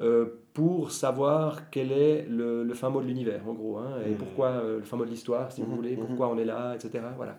Euh, 0.00 0.26
pour 0.54 0.90
savoir 0.90 1.70
quel 1.70 1.92
est 1.92 2.26
le, 2.28 2.64
le 2.64 2.74
fin 2.74 2.90
mot 2.90 3.00
de 3.00 3.06
l'univers, 3.06 3.48
en 3.48 3.52
gros, 3.54 3.78
hein, 3.78 3.98
et 4.06 4.10
Mhm. 4.10 4.16
pourquoi 4.16 4.48
euh, 4.48 4.78
le 4.78 4.82
fin 4.84 4.96
mot 4.96 5.04
de 5.04 5.10
l'histoire, 5.10 5.52
si 5.52 5.62
vous 5.62 5.68
Mhm, 5.70 5.76
voulez, 5.76 5.96
mhm. 5.96 6.06
pourquoi 6.06 6.28
on 6.28 6.38
est 6.38 6.44
là, 6.44 6.74
etc. 6.74 7.04
Voilà. 7.16 7.38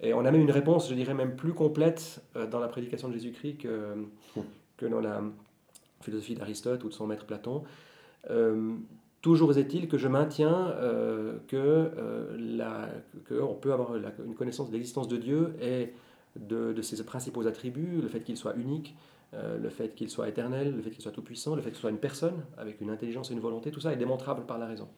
Et 0.00 0.12
on 0.14 0.24
a 0.24 0.30
même 0.30 0.40
une 0.40 0.50
réponse, 0.50 0.88
je 0.88 0.94
dirais 0.94 1.14
même 1.14 1.36
plus 1.36 1.52
complète 1.52 2.22
euh, 2.36 2.46
dans 2.46 2.58
la 2.60 2.68
prédication 2.68 3.08
de 3.08 3.12
Jésus-Christ 3.14 3.58
que, 3.58 3.94
que 4.78 4.86
dans 4.86 5.00
la 5.00 5.22
philosophie 6.00 6.34
d'Aristote 6.34 6.82
ou 6.84 6.88
de 6.88 6.94
son 6.94 7.06
maître 7.06 7.24
Platon. 7.26 7.62
Euh, 8.30 8.72
toujours 9.20 9.56
est-il 9.56 9.86
que 9.88 9.98
je 9.98 10.08
maintiens 10.08 10.68
euh, 10.70 11.34
que, 11.46 11.56
euh, 11.56 12.36
la- 12.38 12.88
que 13.26 13.34
on 13.40 13.54
peut 13.54 13.72
avoir 13.72 13.92
la- 13.94 14.12
une 14.26 14.34
connaissance 14.34 14.68
de 14.68 14.72
l'existence 14.72 15.06
de 15.08 15.16
Dieu 15.16 15.54
et 15.60 15.92
de, 16.36 16.72
de 16.72 16.82
ses 16.82 17.04
principaux 17.04 17.46
attributs, 17.46 18.00
le 18.02 18.08
fait 18.08 18.20
qu'il 18.20 18.36
soit 18.36 18.54
unique, 18.56 18.96
euh, 19.34 19.58
le 19.58 19.70
fait 19.70 19.94
qu'il 19.94 20.10
soit 20.10 20.28
éternel, 20.28 20.74
le 20.76 20.82
fait 20.82 20.90
qu'il 20.90 21.02
soit 21.02 21.12
tout-puissant, 21.12 21.54
le 21.54 21.62
fait 21.62 21.70
qu'il 21.70 21.80
soit 21.80 21.90
une 21.90 21.98
personne 21.98 22.44
avec 22.58 22.80
une 22.80 22.90
intelligence 22.90 23.30
et 23.30 23.34
une 23.34 23.40
volonté, 23.40 23.70
tout 23.70 23.80
ça 23.80 23.92
est 23.92 23.96
démontrable 23.96 24.44
par 24.44 24.58
la 24.58 24.66
raison. 24.66 24.88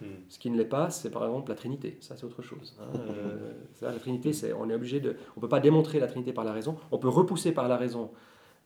Hmm. 0.00 0.06
Ce 0.28 0.38
qui 0.38 0.50
ne 0.50 0.56
l'est 0.56 0.64
pas, 0.64 0.90
c'est 0.90 1.10
par 1.10 1.24
exemple 1.24 1.50
la 1.50 1.56
Trinité. 1.56 1.96
Ça, 2.00 2.16
c'est 2.16 2.24
autre 2.24 2.42
chose. 2.42 2.74
hein. 2.80 2.84
Euh, 3.08 3.52
ça, 3.74 3.90
la 3.90 3.98
Trinité, 3.98 4.32
c'est, 4.32 4.52
on 4.52 4.68
est 4.68 4.74
obligé 4.74 5.00
de, 5.00 5.16
on 5.36 5.40
peut 5.40 5.48
pas 5.48 5.60
démontrer 5.60 5.98
la 5.98 6.06
Trinité 6.06 6.32
par 6.32 6.44
la 6.44 6.52
raison. 6.52 6.76
On 6.90 6.98
peut 6.98 7.08
repousser 7.08 7.52
par 7.52 7.68
la 7.68 7.76
raison 7.76 8.10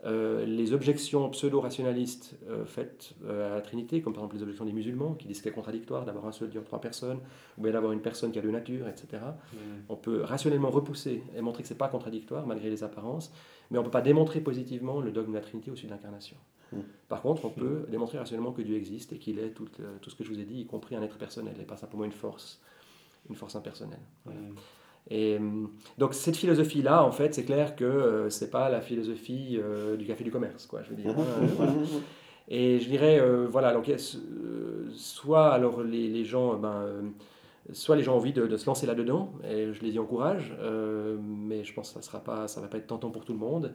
euh, 0.05 0.45
les 0.45 0.75
objections 0.75 1.31
pseudo-rationalistes 1.31 2.37
euh, 2.51 2.67
faites 2.67 3.15
à 3.27 3.55
la 3.55 3.61
Trinité, 3.63 4.03
comme 4.03 4.13
par 4.13 4.23
exemple 4.23 4.37
les 4.37 4.43
objections 4.43 4.67
des 4.67 4.73
musulmans 4.73 5.15
qui 5.15 5.27
disent 5.27 5.41
qu'il 5.41 5.51
est 5.51 5.55
contradictoire 5.55 6.05
d'avoir 6.05 6.27
un 6.27 6.33
seul 6.33 6.51
Dieu 6.51 6.61
en 6.61 6.65
trois 6.65 6.81
personnes, 6.81 7.21
ou 7.57 7.63
bien 7.63 7.73
d'avoir 7.73 7.93
une 7.93 8.03
personne 8.03 8.31
qui 8.31 8.39
a 8.39 8.43
deux 8.43 8.51
natures, 8.51 8.87
etc. 8.87 9.23
Hmm. 9.53 9.57
On 9.89 9.97
peut 9.97 10.23
rationnellement 10.23 10.71
repousser 10.71 11.23
et 11.35 11.41
montrer 11.41 11.63
que 11.63 11.69
c'est 11.69 11.79
pas 11.79 11.89
contradictoire 11.89 12.47
malgré 12.47 12.69
les 12.69 12.85
apparences, 12.85 13.33
mais 13.75 13.81
on 13.81 13.83
peut 13.83 13.91
pas 13.91 14.01
démontrer 14.01 14.41
positivement 14.41 15.01
le 15.01 15.11
dogme 15.11 15.31
de 15.31 15.35
la 15.35 15.41
Trinité 15.41 15.73
au-dessus 15.73 15.87
de 15.87 15.91
l'incarnation. 15.91 16.37
Mm. 16.73 16.79
Par 17.09 17.23
contre, 17.23 17.45
on 17.45 17.51
peut 17.51 17.87
démontrer 17.91 18.19
rationnellement 18.19 18.53
que 18.53 18.63
Dieu 18.63 18.77
existe 18.77 19.13
et 19.13 19.19
qu'il 19.19 19.41
est 19.41 19.51
tout, 19.51 19.67
euh, 19.81 19.97
tout 20.01 20.11
ce 20.11 20.15
que 20.15 20.23
je 20.23 20.31
vous 20.31 20.39
ai 20.39 20.45
dit, 20.45 20.61
y 20.61 20.67
compris 20.67 20.95
un 20.95 21.03
être 21.03 21.19
personnel, 21.19 21.57
et 21.61 21.65
pas 21.65 21.77
simplement 21.77 22.05
une 22.05 22.13
force, 22.13 22.61
une 23.29 23.35
force 23.35 23.57
impersonnelle. 23.57 23.99
Voilà. 24.25 24.39
Hmm. 24.41 24.55
Et 25.11 25.37
hum, 25.39 25.73
donc 25.99 26.15
cette 26.15 26.37
philosophie-là, 26.37 27.03
en 27.03 27.11
fait, 27.11 27.35
c'est 27.35 27.45
clair 27.45 27.75
que 27.75 27.85
euh, 27.85 28.31
c'est 28.31 28.51
pas 28.51 28.69
la 28.69 28.81
philosophie 28.81 29.59
euh, 29.61 29.97
du 29.97 30.07
café 30.07 30.23
du 30.23 30.31
commerce, 30.31 30.67
quoi. 30.67 30.85
Je 30.85 30.91
veux 30.91 30.97
dire. 30.97 31.11
hein, 31.11 31.17
euh, 31.19 31.47
voilà. 31.57 31.73
Et 32.49 32.79
je 32.79 32.89
dirais, 32.89 33.19
euh, 33.21 33.47
voilà, 33.51 33.73
donc, 33.73 33.89
euh, 33.89 34.87
soit 34.93 35.51
alors 35.51 35.83
les, 35.83 36.09
les 36.09 36.25
gens, 36.25 36.57
ben, 36.57 36.75
euh, 36.75 37.03
soit 37.73 37.97
les 37.97 38.03
gens 38.03 38.15
ont 38.15 38.17
envie 38.19 38.33
de, 38.33 38.47
de 38.47 38.57
se 38.57 38.67
lancer 38.67 38.87
là-dedans, 38.87 39.33
et 39.49 39.73
je 39.73 39.83
les 39.83 39.93
y 39.93 39.99
encourage, 39.99 40.55
euh, 40.61 41.17
mais 41.21 41.65
je 41.65 41.73
pense 41.75 41.89
que 41.89 41.95
ça 41.95 42.03
sera 42.03 42.21
pas, 42.21 42.47
ça 42.49 42.61
va 42.61 42.69
pas 42.69 42.77
être 42.79 42.87
tentant 42.87 43.11
pour 43.11 43.25
tout 43.25 43.33
le 43.33 43.39
monde. 43.39 43.73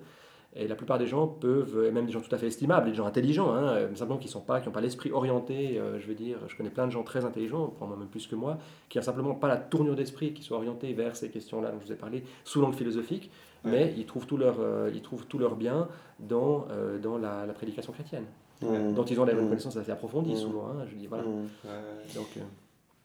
Et 0.56 0.68
la 0.68 0.74
plupart 0.76 0.98
des 0.98 1.06
gens 1.06 1.28
peuvent, 1.28 1.86
et 1.88 1.92
même 1.92 2.08
des 2.08 2.12
gens 2.12 2.22
tout 2.22 2.34
à 2.34 2.38
fait 2.40 2.48
estimables, 2.48 2.90
des 2.90 2.96
gens 2.96 3.06
intelligents, 3.06 3.52
hein, 3.54 3.68
euh, 3.68 3.96
simplement 3.96 4.18
qui 4.20 4.28
sont 4.28 4.42
pas, 4.42 4.60
qui 4.60 4.66
n'ont 4.68 4.72
pas 4.74 4.82
l'esprit 4.82 5.12
orienté. 5.12 5.78
euh, 5.80 6.00
je 6.00 6.08
veux 6.08 6.16
dire, 6.16 6.38
je 6.48 6.58
connais 6.58 6.72
plein 6.72 6.88
de 6.88 6.92
gens 6.92 7.04
très 7.04 7.24
intelligents, 7.24 7.68
probablement 7.68 8.00
même 8.00 8.10
plus 8.10 8.26
que 8.26 8.34
moi, 8.36 8.58
qui 8.90 8.98
n'ont 8.98 9.04
simplement 9.04 9.36
pas 9.36 9.48
la 9.48 9.58
tournure 9.58 9.96
d'esprit 9.96 10.34
qui 10.34 10.42
soit 10.42 10.58
orientée 10.58 10.92
vers 10.94 11.16
ces 11.16 11.30
questions-là 11.30 11.70
dont 11.72 11.80
je 11.80 11.86
vous 11.86 11.92
ai 11.92 11.96
parlé, 11.98 12.24
sous 12.46 12.62
l'angle 12.62 12.76
philosophique, 12.76 13.30
mais 13.64 13.94
ils 13.96 14.06
trouvent 14.08 14.26
tout 14.26 14.38
leur, 14.38 14.56
euh, 14.60 14.90
ils 14.92 15.02
trouvent 15.04 15.28
tout 15.28 15.38
leur 15.38 15.56
bien 15.56 15.88
dans, 16.20 16.66
euh, 16.72 16.98
dans 16.98 17.18
la, 17.20 17.46
la 17.46 17.54
prédication 17.54 17.94
chrétienne, 17.94 18.26
Mm. 18.64 18.94
dont 18.96 19.04
ils 19.06 19.20
ont 19.22 19.26
des 19.26 19.34
Mm. 19.34 19.50
connaissances 19.50 19.78
assez 19.78 19.92
approfondies 19.92 20.34
Mm. 20.34 20.38
souvent. 20.38 20.68
hein, 20.70 20.86
je 20.90 20.96
dis, 20.96 21.06
voilà. 21.08 21.24
Mm. 21.26 21.28
Ouais. 21.66 22.16
Donc, 22.16 22.28
euh, 22.38 22.42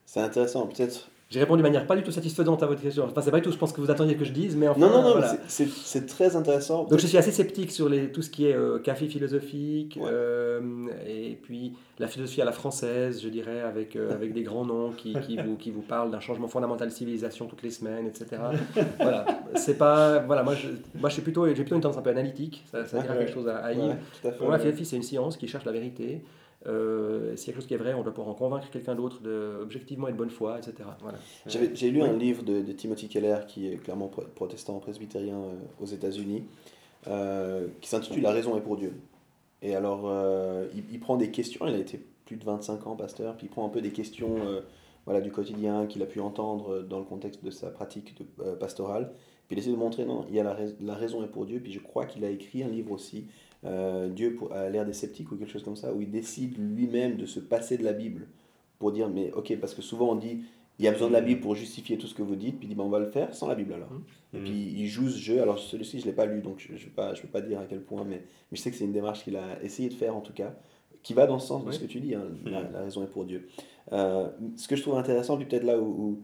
C'est 0.07 0.21
intéressant, 0.21 0.67
peut-être. 0.67 1.09
j'ai 1.31 1.41
répondu 1.41 1.63
de 1.63 1.67
manière 1.67 1.87
pas 1.87 1.97
du 1.97 2.03
tout 2.05 2.13
satisfaisante 2.13 2.63
à 2.63 2.67
votre 2.67 2.81
question. 2.83 3.05
Enfin, 3.05 3.21
c'est 3.23 3.31
pas 3.33 3.39
du 3.39 3.43
tout 3.43 3.51
ce 3.51 3.55
que 3.55 3.57
je 3.57 3.61
pense 3.61 3.73
que 3.73 3.81
vous 3.81 3.91
attendiez 3.91 4.15
que 4.17 4.25
je 4.25 4.33
dise, 4.33 4.55
mais 4.55 4.69
enfin, 4.69 4.79
Non, 4.81 4.91
non, 4.91 5.03
non, 5.03 5.13
voilà. 5.13 5.37
c'est- 5.49 6.07
très 6.07 6.37
intéressant. 6.37 6.85
Donc 6.85 7.01
je 7.01 7.07
suis 7.07 7.17
assez 7.19 7.33
sceptique 7.33 7.73
sur 7.73 7.89
les, 7.89 8.13
tout 8.13 8.23
ce 8.23 8.31
qui 8.31 8.47
est 8.47 8.55
euh, 8.55 8.79
café 8.79 9.09
philosophique, 9.09 9.99
Ouais. 10.01 10.09
euh, 10.13 10.61
et 11.09 11.37
puis 11.43 11.73
la 11.99 12.07
philosophie 12.07 12.43
à 12.43 12.45
la 12.45 12.53
française, 12.53 13.21
je 13.23 13.29
dirais, 13.29 13.63
avec, 13.63 13.97
euh, 13.97 14.13
avec 14.13 14.33
des 14.35 14.43
grands 14.43 14.65
noms 14.67 14.93
qui, 14.93 15.15
qui, 15.27 15.37
vous, 15.45 15.57
qui 15.57 15.71
vous 15.73 15.81
parlent 15.83 16.11
d'un 16.13 16.21
changement 16.21 16.47
fondamental 16.49 16.89
de 16.89 16.93
civilisation 16.93 17.47
toutes 17.47 17.63
les 17.63 17.71
semaines, 17.71 18.07
etc. 18.07 18.41
voilà, 19.01 19.25
c'est 19.57 19.79
pas... 19.79 20.19
Voilà, 20.21 20.43
moi 20.45 20.55
je, 20.55 20.69
moi, 21.01 21.09
je 21.09 21.15
suis 21.15 21.23
plutôt... 21.23 21.47
J'ai 21.49 21.55
plutôt 21.55 21.75
une 21.77 21.81
tendance 21.81 21.99
un 21.99 22.03
peu 22.03 22.11
analytique, 22.11 22.63
ça, 22.71 22.85
ça 22.85 23.01
dira 23.01 23.15
Ouais. 23.15 23.21
quelque 23.21 23.33
chose 23.35 23.49
à, 23.49 23.57
à 23.57 23.73
Yves. 23.73 23.97
Pour 24.23 24.47
moi, 24.47 24.53
la 24.53 24.59
philosophie, 24.59 24.85
c'est 24.85 24.97
une 24.97 25.03
science 25.03 25.37
qui 25.37 25.49
cherche 25.49 25.65
la 25.65 25.73
vérité. 25.73 26.23
Euh, 26.67 27.37
S'il 27.37 27.49
y 27.49 27.51
a 27.51 27.53
quelque 27.53 27.57
chose 27.63 27.67
qui 27.69 27.75
est 27.75 27.79
vrai, 27.79 27.95
on 27.95 28.03
doit 28.03 28.13
pouvoir 28.15 28.29
en 28.35 28.35
convaincre 28.39 28.71
quelqu'un 28.71 28.95
d'autre 28.95 29.21
de, 29.23 29.59
objectivement 29.61 30.09
et 30.09 30.13
de 30.13 30.17
bonne 30.17 30.31
foi, 30.31 30.59
etc. 30.59 30.75
Voilà. 31.03 31.19
J'ai 31.75 31.91
lu 31.91 32.03
un 32.03 32.13
livre 32.15 32.43
de, 32.43 32.63
de 32.63 32.73
Timothy 32.73 33.09
Keller, 33.09 33.39
qui 33.47 33.69
est 33.69 33.77
clairement 33.77 34.09
pro- 34.09 34.23
protestant 34.35 34.79
presbytérien 34.79 35.37
euh, 35.37 35.53
aux 35.83 35.87
États-Unis, 35.87 36.45
euh, 37.07 37.67
qui 37.81 37.89
s'intitule 37.89 38.23
La 38.23 38.31
raison 38.33 38.57
est 38.57 38.61
pour 38.63 38.77
Dieu. 38.77 38.95
Et 39.63 39.75
alors, 39.75 40.03
euh, 40.07 40.67
il, 40.75 40.85
il 40.93 41.01
prend 41.01 41.17
des 41.17 41.31
questions, 41.31 41.67
il 41.67 41.75
a 41.75 41.79
été 41.79 42.01
plus 42.25 42.37
de 42.37 42.45
25 42.45 42.87
ans 42.87 42.97
pasteur, 42.97 43.37
puis 43.37 43.47
il 43.47 43.51
prend 43.51 43.67
un 43.67 43.71
peu 43.71 43.81
des 43.83 43.91
questions 43.93 44.37
euh, 44.47 44.61
voilà, 45.05 45.21
du 45.21 45.31
quotidien 45.31 45.87
qu'il 45.87 46.03
a 46.03 46.07
pu 46.07 46.21
entendre 46.21 46.81
dans 46.83 46.99
le 46.99 47.05
contexte 47.05 47.45
de 47.45 47.51
sa 47.51 47.69
pratique 47.71 48.15
de, 48.19 48.25
euh, 48.43 48.57
pastorale. 48.57 49.13
Puis 49.49 49.57
il 49.57 49.59
essaie 49.59 49.71
de 49.71 49.77
montrer, 49.77 50.07
non, 50.07 50.25
il 50.31 50.35
y 50.35 50.41
a 50.41 50.43
la, 50.45 50.55
rais- 50.55 50.75
la 50.81 50.95
raison 50.95 51.23
est 51.23 51.27
pour 51.29 51.45
Dieu. 51.45 51.61
Puis 51.63 51.73
je 51.73 51.81
crois 51.81 52.07
qu'il 52.07 52.25
a 52.25 52.31
écrit 52.31 52.63
un 52.63 52.69
livre 52.69 52.91
aussi, 52.93 53.27
euh, 53.67 54.09
Dieu 54.09 54.39
à 54.53 54.69
l'ère 54.71 54.85
des 54.85 54.93
sceptiques 54.93 55.31
ou 55.33 55.37
quelque 55.37 55.51
chose 55.51 55.63
comme 55.65 55.77
ça, 55.77 55.93
où 55.93 56.01
il 56.03 56.11
décide 56.11 56.57
lui-même 56.59 57.17
de 57.17 57.27
se 57.27 57.41
passer 57.41 57.77
de 57.79 57.85
la 57.85 57.93
Bible 57.93 58.27
pour 58.79 58.93
dire, 58.93 59.09
mais 59.09 59.33
ok, 59.33 59.57
parce 59.61 59.75
que 59.75 59.83
souvent 59.83 60.11
on 60.11 60.17
dit, 60.17 60.41
il 60.79 60.85
y 60.85 60.89
a 60.89 60.93
besoin 60.93 61.09
de 61.09 61.13
la 61.13 61.21
Bible 61.21 61.41
pour 61.41 61.55
justifier 61.55 61.97
tout 61.99 62.07
ce 62.09 62.15
que 62.15 62.23
vous 62.23 62.35
dites, 62.35 62.59
puis 62.59 62.67
il 62.67 62.71
dit, 62.71 62.75
ben, 62.75 62.83
on 62.83 62.89
va 62.89 62.99
le 62.99 63.09
faire 63.11 63.33
sans 63.35 63.47
la 63.47 63.55
Bible 63.55 63.73
alors. 63.73 63.91
Et 64.35 64.39
Mm. 64.39 64.45
puis 64.45 64.75
il 64.77 64.87
joue 64.89 65.09
ce 65.09 65.19
jeu, 65.19 65.41
alors 65.41 65.59
celui-ci 65.59 65.99
je 66.01 66.05
ne 66.05 66.11
l'ai 66.11 66.17
pas 66.17 66.27
lu, 66.27 66.41
donc 66.41 66.57
je 66.59 66.73
ne 66.73 66.77
je 66.79 66.87
je 66.87 67.23
vais 67.23 67.29
pas 67.29 67.41
dire 67.41 67.61
à 67.61 67.65
quel 67.67 67.81
point, 67.81 68.03
mais, 68.05 68.17
mais 68.51 68.57
je 68.57 68.61
sais 68.61 68.71
que 68.71 68.77
c'est 68.77 68.85
une 68.85 68.93
démarche 68.93 69.23
qu'il 69.25 69.37
a 69.37 69.63
essayé 69.63 69.89
de 69.89 69.95
faire 69.95 70.17
en 70.17 70.21
tout 70.21 70.33
cas, 70.33 70.53
qui 71.03 71.15
va 71.15 71.27
dans 71.27 71.35
le 71.35 71.41
sens 71.41 71.65
de 71.65 71.71
ce 71.71 71.79
que 71.79 71.85
tu 71.87 72.01
dis, 72.01 72.15
hein, 72.15 72.25
la, 72.45 72.63
Mm. 72.63 72.73
la 72.73 72.81
raison 72.81 73.03
est 73.05 73.07
pour 73.07 73.25
Dieu. 73.25 73.49
Euh, 73.93 74.29
ce 74.57 74.67
que 74.67 74.75
je 74.77 74.83
trouve 74.83 74.97
intéressant, 74.97 75.37
puis 75.37 75.47
peut-être 75.47 75.65
là 75.65 75.79
où, 75.79 75.85
où 75.85 76.19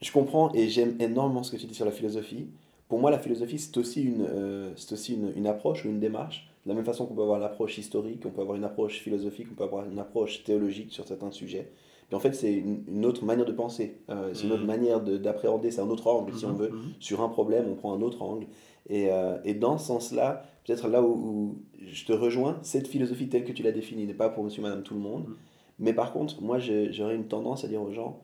je 0.00 0.10
comprends 0.12 0.52
et 0.54 0.68
j'aime 0.68 0.96
énormément 1.00 1.42
ce 1.42 1.50
que 1.52 1.56
tu 1.58 1.66
dis 1.66 1.74
sur 1.74 1.84
la 1.84 1.90
philosophie, 1.92 2.46
pour 2.88 2.98
moi 3.00 3.10
la 3.10 3.18
philosophie 3.18 3.58
c'est 3.58 3.76
aussi, 3.76 4.04
une, 4.04 4.22
euh, 4.28 4.70
c'est 4.76 4.92
aussi 4.92 5.14
une, 5.14 5.32
une 5.36 5.46
approche 5.46 5.84
ou 5.84 5.88
une 5.88 5.98
démarche, 6.00 6.48
de 6.66 6.70
la 6.70 6.74
même 6.74 6.84
façon 6.84 7.06
qu'on 7.06 7.14
peut 7.14 7.22
avoir 7.22 7.38
l'approche 7.38 7.78
historique, 7.78 8.22
on 8.26 8.30
peut 8.30 8.42
avoir 8.42 8.56
une 8.56 8.64
approche 8.64 8.98
philosophique, 8.98 9.46
on 9.52 9.54
peut 9.54 9.64
avoir 9.64 9.88
une 9.88 9.98
approche 9.98 10.42
théologique 10.44 10.92
sur 10.92 11.06
certains 11.06 11.30
sujets. 11.30 11.70
Puis 12.08 12.16
en 12.16 12.20
fait, 12.20 12.34
c'est 12.34 12.52
une, 12.52 12.82
une 12.88 13.06
autre 13.06 13.24
manière 13.24 13.46
de 13.46 13.52
penser, 13.52 13.98
euh, 14.10 14.30
c'est 14.34 14.44
une 14.46 14.52
autre 14.52 14.62
Mhm. 14.62 14.66
manière 14.66 15.00
de- 15.00 15.16
d'appréhender, 15.16 15.70
c'est 15.70 15.80
un 15.80 15.88
autre 15.88 16.06
angle, 16.08 16.34
si 16.36 16.44
on 16.44 16.52
veut 16.52 16.70
Mhm. 16.70 16.82
sur 17.00 17.22
un 17.22 17.28
problème, 17.28 17.66
on 17.70 17.74
prend 17.76 17.94
un 17.94 18.02
autre 18.02 18.20
angle. 18.22 18.46
Et, 18.88 19.10
euh, 19.10 19.38
et 19.44 19.54
dans 19.54 19.78
ce 19.78 19.86
sens-là, 19.86 20.44
peut-être 20.64 20.88
là 20.88 21.02
où, 21.02 21.06
où 21.12 21.56
je 21.86 22.04
te 22.04 22.12
rejoins, 22.12 22.58
cette 22.62 22.88
philosophie 22.88 23.28
telle 23.28 23.44
que 23.44 23.52
tu 23.52 23.62
l'as 23.62 23.72
définie 23.72 24.04
n'est 24.06 24.14
pas 24.14 24.28
pour 24.28 24.42
monsieur, 24.44 24.62
madame, 24.62 24.82
tout 24.82 24.94
le 24.94 25.00
monde. 25.00 25.24
Mm. 25.28 25.34
Mais 25.78 25.92
par 25.92 26.12
contre, 26.12 26.42
moi, 26.42 26.58
j'aurais 26.58 27.14
une 27.16 27.26
tendance 27.28 27.64
à 27.64 27.68
dire 27.68 27.82
aux 27.82 27.92
gens, 27.92 28.20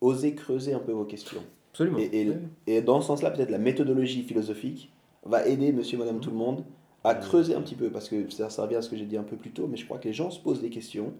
osez 0.00 0.34
creuser 0.34 0.72
un 0.74 0.78
peu 0.80 0.92
vos 0.92 1.04
questions. 1.04 1.42
Absolument. 1.72 1.98
Et, 1.98 2.10
et- 2.12 2.28
Oui. 2.28 2.34
et 2.66 2.80
dans 2.82 3.00
ce 3.00 3.06
sens-là, 3.06 3.30
peut-être 3.30 3.50
la 3.50 3.58
méthodologie 3.58 4.22
philosophique 4.22 4.90
va 5.24 5.46
aider 5.46 5.72
monsieur, 5.72 5.98
madame, 5.98 6.20
tout 6.20 6.30
le 6.30 6.36
monde 6.36 6.64
à 7.04 7.14
Mm. 7.14 7.20
creuser 7.20 7.54
un 7.54 7.60
petit 7.60 7.74
peu. 7.76 7.90
Parce 7.90 8.08
que 8.08 8.28
ça, 8.30 8.50
ça 8.50 8.62
revient 8.62 8.76
à 8.76 8.82
ce 8.82 8.88
que 8.88 8.96
j'ai 8.96 9.06
dit 9.06 9.16
un 9.16 9.22
peu 9.24 9.36
plus 9.36 9.50
tôt, 9.50 9.66
mais 9.66 9.76
je 9.76 9.84
crois 9.84 9.98
que 9.98 10.08
les 10.08 10.14
gens 10.14 10.30
se 10.30 10.40
posent 10.40 10.60
des 10.60 10.70
questions. 10.70 11.12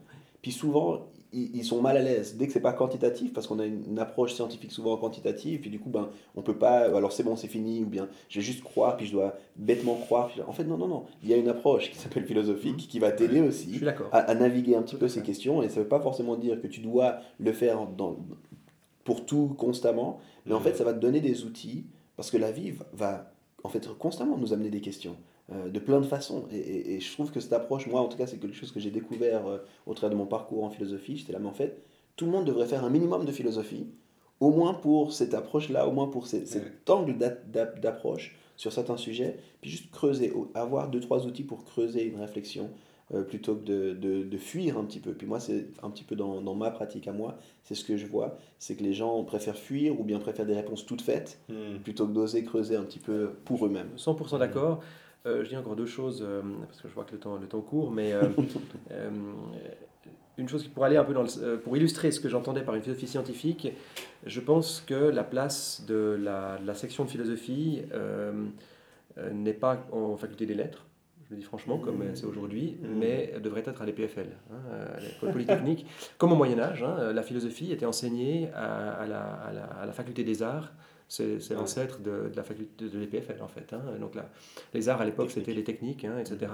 Puis 0.43 0.53
souvent, 0.53 1.07
ils, 1.33 1.57
ils 1.57 1.65
sont 1.65 1.83
mal 1.83 1.97
à 1.97 2.01
l'aise. 2.03 2.37
Dès 2.37 2.47
que 2.47 2.53
c'est 2.53 2.61
pas 2.61 2.73
quantitatif, 2.73 3.33
parce 3.33 3.47
qu'on 3.49 3.59
a 3.59 3.67
une, 3.67 3.83
une 3.91 3.99
approche 3.99 4.35
scientifique 4.35 4.71
souvent 4.73 4.97
quantitative, 4.97 5.61
puis 5.61 5.69
du 5.69 5.79
coup, 5.81 5.91
ben, 5.91 6.09
on 6.37 6.43
peut 6.43 6.57
pas, 6.57 6.85
alors 6.97 7.11
c'est 7.13 7.25
bon, 7.25 7.35
c'est 7.37 7.49
fini, 7.49 7.83
ou 7.83 7.87
bien 7.87 8.09
je 8.29 8.39
vais 8.39 8.45
juste 8.45 8.63
croire, 8.63 8.97
puis 8.97 9.07
je 9.07 9.13
dois 9.13 9.37
bêtement 9.57 9.95
croire. 9.97 10.29
puis- 10.29 10.41
en 10.43 10.53
fait, 10.53 10.65
non, 10.65 10.79
non, 10.79 10.87
non. 10.89 11.05
Il 11.25 11.29
y 11.29 11.35
a 11.35 11.37
une 11.37 11.49
approche 11.49 11.91
qui 11.91 11.99
s'appelle 11.99 12.25
philosophique, 12.25 12.77
qui 12.89 12.99
va 13.01 13.11
t'aider 13.11 13.41
aussi 13.41 13.81
à, 14.13 14.19
à 14.19 14.35
naviguer 14.37 14.77
un 14.77 14.83
petit 14.83 14.97
peu 14.97 15.09
ces 15.09 15.23
questions. 15.23 15.61
Et 15.63 15.69
ça 15.69 15.81
veut 15.81 15.89
pas 15.89 16.01
forcément 16.01 16.37
dire 16.37 16.61
que 16.63 16.69
tu 16.69 16.81
dois 16.81 17.17
le 17.41 17.53
faire 17.53 17.85
dans, 17.89 18.17
pour 19.05 19.27
tout 19.27 19.49
constamment, 19.59 20.21
mais 20.47 20.53
en 20.55 20.59
Mhm. 20.59 20.65
fait, 20.65 20.75
ça 20.77 20.85
va 20.85 20.93
te 20.93 21.01
donner 21.01 21.21
des 21.21 21.45
outils, 21.45 21.85
parce 22.17 22.31
que 22.31 22.37
la 22.37 22.53
vie 22.53 22.71
va, 22.71 22.85
va, 22.93 23.33
en 23.65 23.69
fait 23.69 23.87
constamment 23.99 24.37
nous 24.39 24.53
amener 24.53 24.71
des 24.71 24.81
questions. 24.81 25.17
Euh, 25.53 25.69
de 25.69 25.79
plein 25.79 26.01
de 26.01 26.07
façons. 26.07 26.45
Et, 26.53 26.57
et- 26.59 26.95
et 26.97 27.01
je 27.01 27.13
trouve 27.13 27.31
que 27.31 27.41
cette 27.41 27.53
approche, 27.53 27.87
moi 27.87 28.01
en 28.01 28.09
tout 28.09 28.19
cas, 28.19 28.27
c'est 28.27 28.39
quelque 28.39 28.55
chose 28.57 28.73
que 28.73 28.81
j'ai 28.81 28.91
découvert 28.91 29.47
euh, 29.47 29.59
au 29.87 29.95
travers 29.95 30.11
de 30.11 30.19
mon 30.21 30.27
parcours 30.27 30.65
en 30.65 30.71
philosophie. 30.71 31.17
J'étais 31.17 31.33
là, 31.33 31.39
mais 31.39 31.49
en 31.49 31.53
fait, 31.55 31.83
tout 32.17 32.27
le 32.27 32.33
monde 32.33 32.45
devrait 32.45 32.67
faire 32.67 32.85
un 32.85 32.91
minimum 32.91 33.25
de 33.25 33.33
philosophie, 33.33 33.87
au 34.41 34.51
moins 34.51 34.75
pour 34.75 35.13
cette 35.13 35.35
approche-là, 35.35 35.89
au 35.89 35.93
moins 35.93 36.09
pour 36.09 36.27
ces- 36.27 36.47
cet 36.47 36.89
angle 36.91 37.17
d'a- 37.19 37.31
d'a- 37.31 37.67
d'approche 37.67 38.37
sur 38.57 38.73
certains 38.73 38.97
sujets, 38.97 39.37
puis 39.61 39.71
juste 39.71 39.91
creuser, 39.91 40.33
avoir 40.55 40.89
deux, 40.91 41.01
trois 41.01 41.27
outils 41.27 41.45
pour 41.45 41.65
creuser 41.65 42.05
une 42.05 42.21
réflexion 42.21 42.71
euh, 43.15 43.23
plutôt 43.23 43.55
que 43.57 43.65
de, 43.65 43.95
de- 43.95 44.23
de 44.23 44.37
fuir 44.37 44.77
un 44.77 44.85
petit 44.85 44.99
peu. 45.01 45.15
Puis 45.15 45.27
moi, 45.27 45.41
c'est 45.41 45.69
un 45.83 45.89
petit 45.89 46.05
peu 46.05 46.15
dans, 46.15 46.43
dans 46.43 46.55
ma 46.55 46.71
pratique 46.71 47.09
à 47.09 47.13
moi, 47.13 47.39
c'est 47.65 47.75
ce 47.75 47.83
que 47.83 47.97
je 47.97 48.05
vois, 48.07 48.37
c'est 48.59 48.75
que 48.77 48.83
les 48.85 48.93
gens 48.93 49.25
préfèrent 49.25 49.57
fuir 49.57 49.99
ou 49.99 50.05
bien 50.05 50.19
préfèrent 50.19 50.45
des 50.45 50.55
réponses 50.55 50.85
toutes 50.85 51.01
faites 51.01 51.39
Mm. 51.49 51.79
plutôt 51.83 52.07
que 52.07 52.13
d'oser 52.13 52.45
creuser 52.45 52.77
un 52.77 52.83
petit 52.83 52.99
peu 52.99 53.31
pour 53.47 53.65
eux-mêmes. 53.65 53.89
100% 53.97 54.39
d'accord. 54.39 54.81
Euh, 55.27 55.43
je 55.45 55.49
dis 55.49 55.57
encore 55.57 55.77
deux 55.77 55.87
choses, 55.87 56.23
euh, 56.27 56.43
parce 56.67 56.81
que 56.81 56.89
je 56.89 56.95
vois 56.95 57.05
que 57.05 57.13
le 57.13 57.19
temps, 57.19 57.37
le 57.37 57.47
temps 57.47 57.61
court, 57.61 57.91
mais 57.91 58.13
euh, 58.13 58.23
une 60.39 60.49
chose 60.49 60.63
qui 60.63 60.69
pourrait 60.69 60.87
aller 60.89 60.97
un 60.97 61.05
peu 61.05 61.13
dans 61.15 61.23
le, 61.25 61.57
pour 61.59 61.77
illustrer 61.77 62.11
ce 62.13 62.21
que 62.21 62.29
j'entendais 62.29 62.63
par 62.63 62.75
une 62.75 62.83
philosophie 62.83 63.09
scientifique, 63.09 63.73
je 64.25 64.41
pense 64.41 64.83
que 64.87 64.95
la 64.95 65.25
place 65.25 65.85
de 65.89 66.17
la, 66.23 66.59
de 66.59 66.67
la 66.67 66.75
section 66.75 67.05
de 67.05 67.11
philosophie 67.11 67.83
n'est 69.33 69.53
pas 69.53 69.85
en 69.93 70.17
faculté 70.17 70.47
des 70.47 70.55
lettres, 70.55 70.87
je 71.27 71.35
le 71.35 71.41
dis 71.41 71.45
franchement, 71.45 71.77
comme 71.79 72.01
euh, 72.03 72.15
c'est 72.15 72.25
aujourd'hui, 72.25 72.79
Mhm. 72.81 72.99
mais 72.99 73.35
devrait 73.43 73.65
être 73.67 73.83
à 73.83 73.85
l'EPFL, 73.85 74.29
hein, 74.53 74.57
à 74.97 75.01
l'école 75.01 75.33
polytechnique. 75.33 75.85
Comme 76.17 76.33
au 76.33 76.37
Moyen 76.37 76.59
Âge, 76.61 76.83
hein, 76.85 77.13
la 77.13 77.23
philosophie 77.23 77.73
était 77.73 77.85
enseignée 77.85 78.49
à, 78.55 78.93
à 78.93 79.07
la, 79.07 79.21
à 79.23 79.53
la- 79.53 79.65
à 79.65 79.85
la 79.87 79.93
faculté 79.93 80.23
des 80.25 80.43
arts. 80.43 80.73
C'est 81.09 81.39
l'ancêtre 81.55 82.01
de, 82.01 82.29
de 82.29 82.37
la 82.37 82.43
faculté 82.43 82.89
de 82.89 82.99
l'EPFL 82.99 83.41
en 83.43 83.49
fait. 83.49 83.73
hein. 83.73 83.81
Donc 84.01 84.15
la, 84.15 84.29
les 84.75 84.89
arts 84.89 85.01
à 85.01 85.05
l'époque 85.07 85.31
c'était 85.31 85.55
les 85.55 85.65
techniques, 85.65 86.05
hein, 86.05 86.19
etc. 86.21 86.53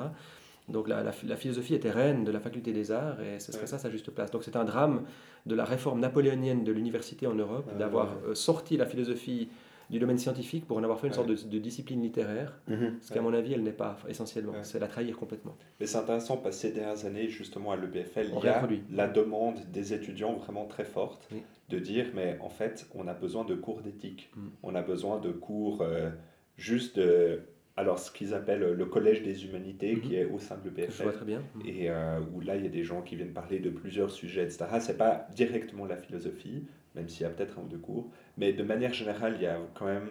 Donc 0.69 0.89
la, 0.89 1.03
la, 1.03 1.13
la 1.27 1.37
philosophie 1.37 1.75
était 1.75 1.91
reine 1.91 2.25
de 2.25 2.31
la 2.33 2.41
faculté 2.41 2.73
des 2.73 2.91
arts 2.91 3.21
et 3.21 3.39
ce 3.41 3.53
serait 3.53 3.63
Ouais. 3.63 3.67
ça 3.69 3.79
sa 3.79 3.91
juste 3.91 4.11
place. 4.11 4.31
Donc 4.31 4.45
c'est 4.45 4.57
un 4.57 4.65
drame 4.65 5.03
de 5.45 5.55
la 5.55 5.65
réforme 5.65 6.01
napoléonienne 6.01 6.65
de 6.65 6.73
l'université 6.73 7.27
en 7.27 7.35
Europe 7.35 7.67
Ouais, 7.73 7.79
d'avoir 7.79 8.07
ouais. 8.23 8.31
euh, 8.31 8.35
sorti 8.35 8.77
la 8.77 8.87
philosophie 8.87 9.49
du 9.91 9.99
domaine 9.99 10.19
scientifique 10.19 10.67
pour 10.67 10.77
en 10.79 10.83
avoir 10.83 10.99
fait 11.01 11.07
une 11.09 11.13
Ouais. 11.13 11.17
sorte 11.17 11.29
de, 11.29 11.49
de 11.49 11.59
discipline 11.59 12.03
littéraire, 12.03 12.59
Mhm. 12.69 12.97
ce 13.01 13.09
qu'à 13.13 13.17
Ouais. 13.21 13.21
mon 13.23 13.35
avis 13.35 13.53
elle 13.53 13.63
n'est 13.63 13.73
pas 13.73 13.99
essentiellement. 14.09 14.53
Ouais. 14.53 14.59
C'est 14.65 14.79
la 14.79 14.89
trahir 14.89 15.17
complètement. 15.17 15.57
Mais 15.81 15.87
c'est 15.87 15.99
intéressant 15.99 16.37
parce 16.39 16.57
que 16.57 16.63
ces 16.63 16.73
dernières 16.73 17.05
années, 17.07 17.29
justement 17.29 17.73
à 17.73 17.77
l'EPFL, 17.77 18.29
On 18.35 18.41
il 18.41 18.45
y 18.45 18.49
a 18.49 18.67
la 18.93 19.09
demande 19.09 19.59
des 19.73 19.93
étudiants 19.93 20.35
vraiment 20.35 20.65
très 20.67 20.85
forte 20.85 21.29
Oui. 21.33 21.43
de 21.69 21.79
dire 21.79 22.07
mais 22.15 22.39
en 22.41 22.49
fait, 22.49 22.87
on 22.95 23.07
a 23.09 23.15
besoin 23.15 23.45
de 23.45 23.55
cours 23.55 23.81
d'éthique. 23.83 24.31
Mm. 24.37 24.41
On 24.63 24.75
a 24.75 24.83
besoin 24.83 25.19
de 25.21 25.31
cours 25.31 25.83
euh, 25.83 26.11
juste 26.57 26.99
de. 26.99 27.41
Alors, 27.77 27.99
ce 27.99 28.13
qu'ils 28.13 28.35
appellent 28.35 28.73
le 28.73 28.87
collège 28.87 29.23
des 29.25 29.45
humanités 29.47 29.97
Mhm. 29.97 30.01
qui 30.03 30.15
est 30.15 30.25
au 30.27 30.39
sein 30.39 30.55
de 30.57 30.61
Je 30.67 30.71
vois 30.71 30.81
l'EPFL. 30.87 31.13
très 31.13 31.25
bien. 31.25 31.43
Et 31.65 31.91
euh, 31.91 32.21
où 32.33 32.41
là, 32.41 32.55
il 32.55 32.63
y 32.63 32.67
a 32.67 32.71
des 32.71 32.85
gens 32.85 33.03
qui 33.03 33.17
viennent 33.17 33.33
parler 33.33 33.59
de 33.59 33.69
plusieurs 33.69 34.13
sujets, 34.13 34.45
etc. 34.45 34.67
C'est 34.79 34.97
pas 34.97 35.27
directement 35.35 35.85
la 35.85 35.97
philosophie, 35.97 36.63
même 36.95 37.09
s'il 37.09 37.23
y 37.23 37.25
a 37.25 37.31
peut-être 37.31 37.59
un 37.59 37.63
ou 37.63 37.69
deux 37.69 37.79
cours, 37.79 38.09
mais 38.39 38.53
de 38.53 38.63
manière 38.63 38.93
générale, 38.95 39.35
il 39.39 39.43
y 39.43 39.47
a 39.47 39.59
quand 39.75 39.87
même 39.87 40.09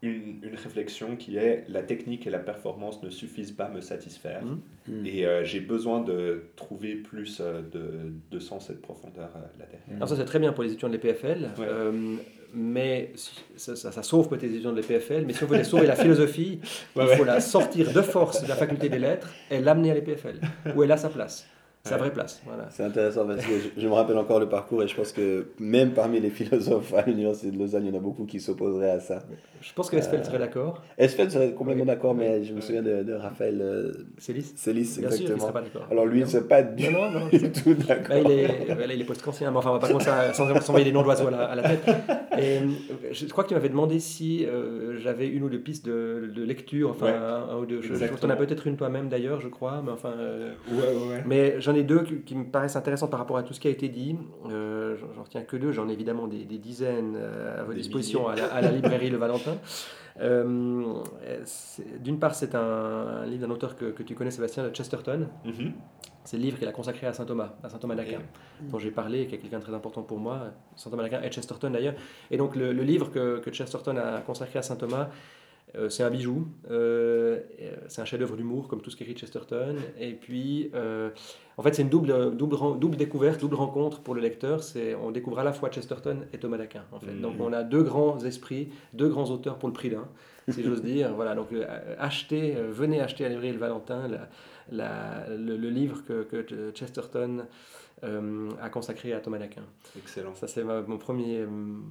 une, 0.00 0.38
une 0.44 0.54
réflexion 0.54 1.16
qui 1.16 1.36
est 1.36 1.64
la 1.68 1.82
technique 1.82 2.26
et 2.26 2.30
la 2.30 2.38
performance 2.38 3.02
ne 3.02 3.10
suffisent 3.10 3.50
pas 3.50 3.64
à 3.64 3.68
me 3.68 3.80
satisfaire. 3.80 4.44
Mhm. 4.44 4.60
Mhm. 4.88 5.06
Et 5.06 5.26
euh, 5.26 5.42
j'ai 5.44 5.58
besoin 5.60 6.00
de 6.00 6.44
trouver 6.54 6.94
plus 6.94 7.38
euh, 7.40 7.62
de, 7.62 8.12
de 8.30 8.38
sens 8.38 8.70
et 8.70 8.74
de 8.74 8.78
profondeur 8.78 9.30
euh, 9.36 9.40
là 9.58 9.64
derrière. 9.66 9.96
Alors 9.96 10.08
ça 10.08 10.16
c'est 10.16 10.24
très 10.24 10.38
bien 10.38 10.52
pour 10.52 10.62
les 10.62 10.70
étudiants 10.70 10.88
de 10.88 10.94
l'EPFL, 10.94 11.50
Ouais. 11.58 11.66
euh, 11.66 12.14
mais 12.54 13.12
ça, 13.56 13.74
ça- 13.76 13.90
ça 13.92 14.02
sauve 14.04 14.28
peut-être 14.28 14.42
les 14.42 14.50
étudiants 14.52 14.70
de 14.72 14.76
l'EPFL, 14.80 15.24
mais 15.26 15.32
si 15.32 15.42
on 15.42 15.48
veut 15.48 15.56
les 15.58 15.64
sauver 15.64 15.86
la 15.88 15.96
philosophie, 15.96 16.60
Ouais, 16.96 17.04
il 17.04 17.08
ouais. 17.08 17.16
faut 17.16 17.24
la 17.24 17.40
sortir 17.40 17.92
de 17.92 18.00
force 18.00 18.42
de 18.44 18.48
la 18.48 18.54
faculté 18.54 18.88
des 18.88 19.00
lettres 19.00 19.34
et 19.50 19.58
l'amener 19.60 19.90
à 19.90 19.94
l'EPFL, 19.94 20.40
où 20.76 20.82
elle 20.84 20.92
a 20.92 20.96
sa 20.96 21.08
place. 21.10 21.44
Sa 21.88 21.96
vraie 21.96 22.12
place. 22.12 22.42
Voilà. 22.46 22.66
C'est 22.70 22.84
intéressant 22.84 23.26
parce 23.26 23.44
que 23.44 23.52
je, 23.76 23.80
je 23.80 23.86
me 23.88 23.92
rappelle 23.92 24.18
encore 24.18 24.40
le 24.40 24.48
parcours 24.48 24.82
et 24.82 24.88
je 24.88 24.94
pense 24.94 25.12
que 25.12 25.48
même 25.58 25.90
parmi 25.92 26.20
les 26.20 26.30
philosophes 26.30 26.92
à 26.94 27.02
l'Université 27.06 27.50
de 27.50 27.58
Lausanne, 27.58 27.84
il 27.86 27.92
y 27.92 27.96
en 27.96 27.98
a 27.98 28.02
beaucoup 28.02 28.24
qui 28.24 28.40
s'opposeraient 28.40 28.90
à 28.90 29.00
ça. 29.00 29.20
Je 29.60 29.72
pense 29.74 29.90
que 29.90 29.96
Esfeld 29.96 30.24
serait 30.24 30.38
d'accord. 30.38 30.82
Esfeld 30.98 31.30
serait 31.32 31.52
complètement 31.52 31.82
Oui. 31.82 31.86
d'accord, 31.88 32.14
mais 32.14 32.44
je 32.44 32.54
me 32.54 32.60
souviens 32.60 32.82
de, 32.82 33.02
de 33.02 33.12
Raphaël 33.14 33.58
euh, 33.60 33.92
Célis 34.18 34.52
Célis, 34.54 34.84
sûr, 34.86 35.04
exactement. 35.04 35.50
pas. 35.52 35.62
Alors 35.90 36.06
lui, 36.06 36.20
il 36.20 36.24
ne 36.24 36.28
serait 36.28 36.44
pas 36.46 36.62
du, 36.62 36.88
Non, 36.90 37.10
non, 37.10 37.20
non. 37.20 37.26
du 37.32 37.50
tout 37.50 37.74
d'accord. 37.74 38.06
Bah, 38.08 38.20
il 38.24 38.30
est, 38.30 38.94
il 38.94 39.00
est 39.00 39.04
post-kantien, 39.04 39.50
mais 39.50 39.56
enfin, 39.56 39.70
on 39.70 39.74
va 39.74 39.78
pas 39.80 39.88
commencer 39.88 40.10
à 40.10 40.32
s'en- 40.32 40.60
s'envoyer 40.60 40.84
des 40.84 40.92
noms 40.92 41.02
d'oiseaux 41.02 41.26
à, 41.26 41.30
la- 41.32 41.44
à 41.46 41.54
la 41.56 41.62
tête. 41.62 41.80
Et, 42.38 42.58
euh, 42.58 42.60
je 43.10 43.26
crois 43.26 43.42
que 43.42 43.48
tu 43.48 43.54
m'avais 43.54 43.68
demandé 43.68 43.98
si 43.98 44.46
euh, 44.46 44.96
j'avais 45.00 45.26
une 45.26 45.42
ou 45.42 45.48
deux 45.48 45.58
pistes 45.58 45.84
de, 45.86 46.30
de 46.32 46.42
lecture, 46.44 46.90
enfin, 46.90 47.06
Ouais, 47.06 47.12
un, 47.12 47.54
un 47.54 47.58
ou 47.58 47.66
deux. 47.66 47.82
Je, 47.82 47.94
je 47.94 48.04
pense 48.04 48.20
qu'on 48.20 48.30
a 48.30 48.36
peut-être 48.36 48.66
une 48.68 48.76
toi-même 48.76 49.08
d'ailleurs, 49.08 49.40
je 49.40 49.48
crois, 49.48 49.82
mais 49.84 49.90
enfin. 49.90 50.12
euh, 50.18 50.52
ouais. 50.70 51.24
mais 51.26 51.60
j'en 51.60 51.74
ai 51.74 51.77
deux 51.84 52.02
qui, 52.02 52.20
qui 52.22 52.34
me 52.34 52.44
paraissent 52.44 52.76
intéressantes 52.76 53.10
par 53.10 53.20
rapport 53.20 53.36
à 53.36 53.42
tout 53.42 53.52
ce 53.54 53.60
qui 53.60 53.68
a 53.68 53.70
été 53.70 53.88
dit. 53.88 54.16
Euh, 54.50 54.96
j'en- 55.14 55.22
retiens 55.22 55.42
que 55.42 55.56
deux, 55.56 55.72
j'en 55.72 55.88
ai 55.88 55.92
évidemment 55.92 56.26
des, 56.26 56.44
des 56.44 56.58
dizaines 56.58 57.14
euh, 57.16 57.54
à 57.60 57.62
votre 57.62 57.74
Des 57.74 57.82
disposition 57.82 58.28
à 58.28 58.34
la, 58.36 58.46
à 58.46 58.60
la 58.60 58.70
librairie 58.70 59.10
Le 59.10 59.18
Valentin. 59.18 59.56
Euh, 60.20 60.94
D'une 62.00 62.18
part, 62.18 62.34
c'est 62.34 62.56
un, 62.56 62.60
un 63.22 63.26
livre 63.26 63.46
d'un 63.46 63.52
auteur 63.52 63.76
que, 63.76 63.84
que 63.86 64.02
tu 64.02 64.16
connais, 64.16 64.32
Sébastien, 64.32 64.64
de 64.68 64.74
Chesterton. 64.74 65.28
Mhm. 65.44 65.72
C'est 66.24 66.36
le 66.36 66.42
livre 66.42 66.58
qu'il 66.58 66.66
a 66.66 66.72
consacré 66.72 67.06
à 67.06 67.12
saint 67.12 67.24
Thomas, 67.24 67.54
à 67.62 67.68
saint 67.68 67.78
Thomas 67.78 67.94
d'Aquin, 67.94 68.18
Ok. 68.18 68.68
dont 68.70 68.78
j'ai 68.78 68.90
parlé, 68.90 69.28
qui 69.28 69.36
est 69.36 69.38
quelqu'un 69.38 69.60
de 69.60 69.62
très 69.64 69.74
important 69.74 70.02
pour 70.02 70.18
moi, 70.18 70.48
saint 70.74 70.90
Thomas 70.90 71.04
d'Aquin 71.04 71.22
et 71.22 71.30
Chesterton 71.30 71.70
d'ailleurs. 71.70 71.94
Et 72.32 72.36
donc 72.36 72.56
le, 72.56 72.72
le 72.72 72.82
livre 72.82 73.12
que, 73.12 73.38
que 73.38 73.52
Chesterton 73.52 73.96
a 73.96 74.20
consacré 74.22 74.58
à 74.58 74.62
saint 74.62 74.74
Thomas, 74.76 75.08
euh, 75.76 75.88
c'est 75.90 76.02
un 76.02 76.10
bijou, 76.10 76.46
euh, 76.70 77.40
euh, 77.60 77.76
c'est 77.88 78.00
un 78.00 78.04
chef-d'œuvre 78.04 78.36
d'humour 78.36 78.68
comme 78.68 78.80
tout 78.80 78.90
ce 78.90 78.96
qu'écrit 78.96 79.14
Chesterton. 79.16 79.76
Et 80.00 80.12
puis, 80.14 80.70
euh, 80.74 81.10
en 81.56 81.62
fait, 81.62 81.74
c'est 81.74 81.82
une 81.82 81.88
double, 81.90 82.34
double, 82.36 82.56
double 82.78 82.96
découverte, 82.96 83.40
double 83.40 83.56
rencontre 83.56 84.00
pour 84.00 84.14
le 84.14 84.20
lecteur. 84.20 84.62
C'est, 84.62 84.94
on 84.94 85.10
découvre 85.10 85.38
à 85.40 85.44
la 85.44 85.52
fois 85.52 85.70
Chesterton 85.70 86.20
et 86.32 86.38
Thomas 86.38 86.56
d'Aquin. 86.58 86.84
En 86.92 87.00
fait. 87.00 87.12
Mhm. 87.12 87.20
Donc 87.20 87.34
on 87.40 87.52
a 87.52 87.62
deux 87.64 87.82
grands 87.82 88.18
esprits, 88.24 88.70
deux 88.94 89.08
grands 89.08 89.30
auteurs 89.30 89.58
pour 89.58 89.68
le 89.68 89.74
prix 89.74 89.90
d'un, 89.90 90.08
si 90.48 90.62
j'ose 90.62 90.82
dire. 90.82 91.12
Voilà, 91.14 91.34
donc 91.34 91.48
achetez, 91.98 92.52
venez 92.70 93.00
acheter 93.00 93.24
à 93.24 93.28
librairie 93.28 93.52
Le 93.52 93.58
Valentin 93.58 94.08
la- 94.08 94.28
la- 94.70 95.28
le, 95.36 95.56
le 95.56 95.70
livre 95.70 96.02
que, 96.06 96.22
que 96.22 96.70
Chesterton 96.74 97.44
euh, 98.04 98.48
a 98.62 98.68
consacré 98.70 99.12
à 99.12 99.18
Thomas 99.20 99.38
d'Aquin. 99.38 99.62
Excellent. 99.98 100.34
Ça, 100.36 100.46
c'est 100.46 100.62
ma, 100.62 100.82
mon 100.82 100.98
premier 100.98 101.38
euh, 101.40 101.46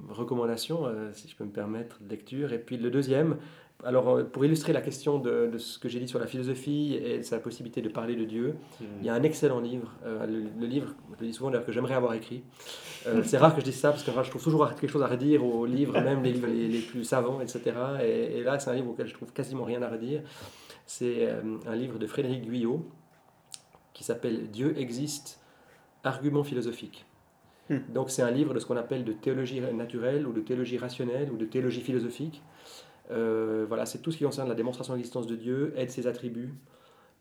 recommandation, 0.08 0.86
euh, 0.86 1.10
si 1.12 1.28
je 1.28 1.36
peux 1.36 1.44
me 1.44 1.50
permettre, 1.50 1.98
de 2.00 2.08
lecture. 2.08 2.52
Et 2.54 2.58
puis 2.58 2.78
le 2.78 2.90
deuxième, 2.90 3.36
alors 3.84 4.08
euh, 4.08 4.24
pour 4.24 4.44
illustrer 4.44 4.72
la 4.72 4.80
question 4.80 5.18
de, 5.18 5.48
de 5.52 5.58
ce 5.58 5.78
que 5.78 5.88
j'ai 5.88 6.00
dit 6.00 6.08
sur 6.08 6.18
la 6.18 6.26
philosophie 6.26 6.94
et 6.94 7.22
sa 7.22 7.38
possibilité 7.38 7.80
de 7.80 7.88
parler 7.88 8.16
de 8.16 8.24
Dieu, 8.24 8.56
il 8.80 9.06
y 9.06 9.08
a 9.08 9.14
un 9.14 9.22
excellent 9.22 9.60
livre, 9.60 9.92
euh, 10.04 10.26
le, 10.26 10.44
le 10.58 10.66
livre, 10.66 10.94
je 11.16 11.20
le 11.20 11.26
dis 11.28 11.34
souvent 11.34 11.50
d'ailleurs, 11.50 11.66
que 11.66 11.72
j'aimerais 11.72 11.94
avoir 11.94 12.14
écrit. 12.14 12.42
Euh, 13.06 13.22
c'est 13.24 13.38
rare 13.38 13.54
que 13.54 13.60
je 13.60 13.66
dise 13.66 13.78
ça 13.78 13.90
parce 13.90 14.02
que 14.02 14.10
je 14.10 14.30
trouve 14.30 14.42
toujours 14.42 14.68
quelque 14.74 14.90
chose 14.90 15.02
à 15.02 15.06
redire 15.06 15.44
aux 15.44 15.64
livres, 15.66 16.00
même 16.00 16.22
les 16.22 16.32
livres 16.32 16.48
les, 16.48 16.68
les 16.68 16.80
plus 16.80 17.04
savants, 17.04 17.40
etc. 17.40 17.62
Et, 18.02 18.38
et 18.38 18.42
là, 18.42 18.58
c'est 18.58 18.70
un 18.70 18.74
livre 18.74 18.90
auquel 18.90 19.06
je 19.06 19.14
trouve 19.14 19.32
quasiment 19.32 19.64
rien 19.64 19.82
à 19.82 19.88
redire. 19.88 20.22
C'est 20.86 21.28
euh, 21.28 21.42
un 21.66 21.76
livre 21.76 21.98
de 21.98 22.06
Frédéric 22.06 22.46
Guyot 22.46 22.84
qui 23.92 24.04
s'appelle 24.04 24.50
Dieu 24.50 24.74
existe, 24.78 25.40
argument 26.02 26.42
philosophique. 26.42 27.04
Hmm. 27.68 27.78
Donc 27.92 28.10
c'est 28.10 28.22
un 28.22 28.30
livre 28.30 28.54
de 28.54 28.58
ce 28.58 28.66
qu'on 28.66 28.76
appelle 28.76 29.04
de 29.04 29.12
théologie 29.12 29.60
naturelle 29.60 30.26
ou 30.26 30.32
de 30.32 30.40
théologie 30.40 30.78
rationnelle 30.78 31.30
ou 31.30 31.36
de 31.36 31.44
théologie 31.44 31.82
philosophique. 31.82 32.42
Euh, 33.10 33.64
voilà, 33.68 33.86
c'est 33.86 33.98
tout 33.98 34.10
ce 34.12 34.18
qui 34.18 34.24
concerne 34.24 34.48
la 34.48 34.54
démonstration 34.54 34.92
de 34.92 34.98
l'existence 34.98 35.26
de 35.26 35.36
Dieu 35.36 35.72
et 35.76 35.86
de 35.86 35.90
ses 35.90 36.06
attributs. 36.06 36.52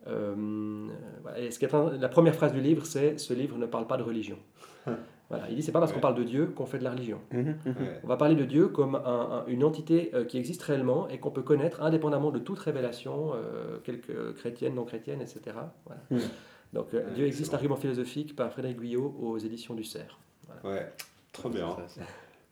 Euh, 0.07 0.87
voilà. 1.21 1.39
Et 1.39 1.51
ce 1.51 1.59
qui 1.59 1.65
est 1.65 1.73
un- 1.73 1.91
la 1.97 2.09
première 2.09 2.35
phrase 2.35 2.53
du 2.53 2.61
livre, 2.61 2.85
c'est 2.85 3.17
ce 3.17 3.33
livre 3.33 3.57
ne 3.57 3.65
parle 3.65 3.87
pas 3.87 3.97
de 3.97 4.03
religion. 4.03 4.37
Voilà, 5.29 5.49
il 5.49 5.57
dit 5.57 5.61
c'est 5.61 5.73
pas 5.73 5.81
parce 5.81 5.91
qu'on 5.91 5.99
parle 5.99 6.15
de 6.15 6.23
Dieu 6.23 6.45
qu'on 6.55 6.65
fait 6.65 6.79
de 6.79 6.85
la 6.85 6.91
religion. 6.91 7.19
Mhm, 7.33 7.57
mhm. 7.65 7.75
Ouais. 7.81 7.99
On 8.01 8.07
va 8.07 8.15
parler 8.15 8.35
de 8.35 8.45
Dieu 8.45 8.69
comme 8.69 8.95
un- 8.95 9.01
un- 9.03 9.45
une 9.47 9.65
entité 9.65 10.09
euh, 10.13 10.23
qui 10.23 10.37
existe 10.37 10.61
réellement 10.63 11.09
et 11.09 11.17
qu'on 11.19 11.31
peut 11.31 11.41
connaître 11.41 11.81
indépendamment 11.83 12.31
de 12.31 12.39
toute 12.39 12.57
révélation, 12.59 13.33
euh, 13.35 13.77
quelque 13.83 14.31
chrétienne, 14.31 14.75
non 14.75 14.85
chrétienne, 14.85 15.19
etc. 15.21 15.41
Voilà. 15.85 16.23
Donc 16.71 16.93
euh, 16.93 17.05
Ouais, 17.05 17.13
Dieu 17.13 17.25
existe, 17.25 17.53
argument 17.53 17.75
philosophique 17.75 18.37
par 18.37 18.49
Frédéric 18.53 18.77
Guyot 18.79 19.17
aux 19.21 19.37
éditions 19.37 19.73
du 19.73 19.83
Cerf. 19.83 20.17
Ouais, 20.63 20.89
trop 21.33 21.49
bien. 21.49 21.71
Ça, 21.71 21.87
ça. 21.89 22.01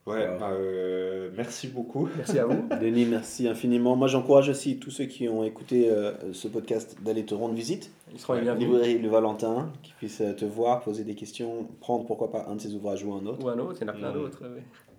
Ouais, 0.05 0.27
bah, 0.39 0.51
euh, 0.51 1.31
merci 1.35 1.67
beaucoup. 1.67 2.07
Merci 2.15 2.37
à 2.37 2.45
vous. 2.45 2.67
Denis, 2.81 3.05
merci 3.05 3.47
infiniment. 3.47 3.95
Moi, 3.95 4.07
j'encourage 4.07 4.49
aussi 4.49 4.77
tous 4.77 4.91
ceux 4.91 5.05
qui 5.05 5.27
ont 5.27 5.43
écouté 5.43 5.89
euh, 5.89 6.31
ce 6.31 6.47
podcast 6.47 6.97
d'aller 7.01 7.25
te 7.25 7.33
rendre 7.33 7.55
visite. 7.55 7.91
Ils 8.13 8.19
seront 8.19 8.39
bienvenus. 8.39 8.67
Librairie 8.67 8.99
Le 8.99 9.09
Valentin, 9.09 9.73
qui 9.81 9.93
puissent 9.93 10.21
euh, 10.21 10.33
te 10.33 10.45
voir, 10.45 10.81
poser 10.81 11.03
des 11.03 11.15
questions, 11.15 11.67
prendre 11.79 12.05
pourquoi 12.05 12.29
pas 12.29 12.45
un 12.47 12.55
de 12.55 12.61
ses 12.61 12.75
ouvrages 12.75 13.03
ou 13.03 13.13
un 13.13 13.25
autre. 13.25 13.43
Ou 13.43 13.49
un 13.49 13.57
autre, 13.57 13.79
il 13.81 13.87
y 13.87 13.89
en 13.89 13.93
a 13.93 13.97
plein 13.97 14.11
d'autres. 14.11 14.43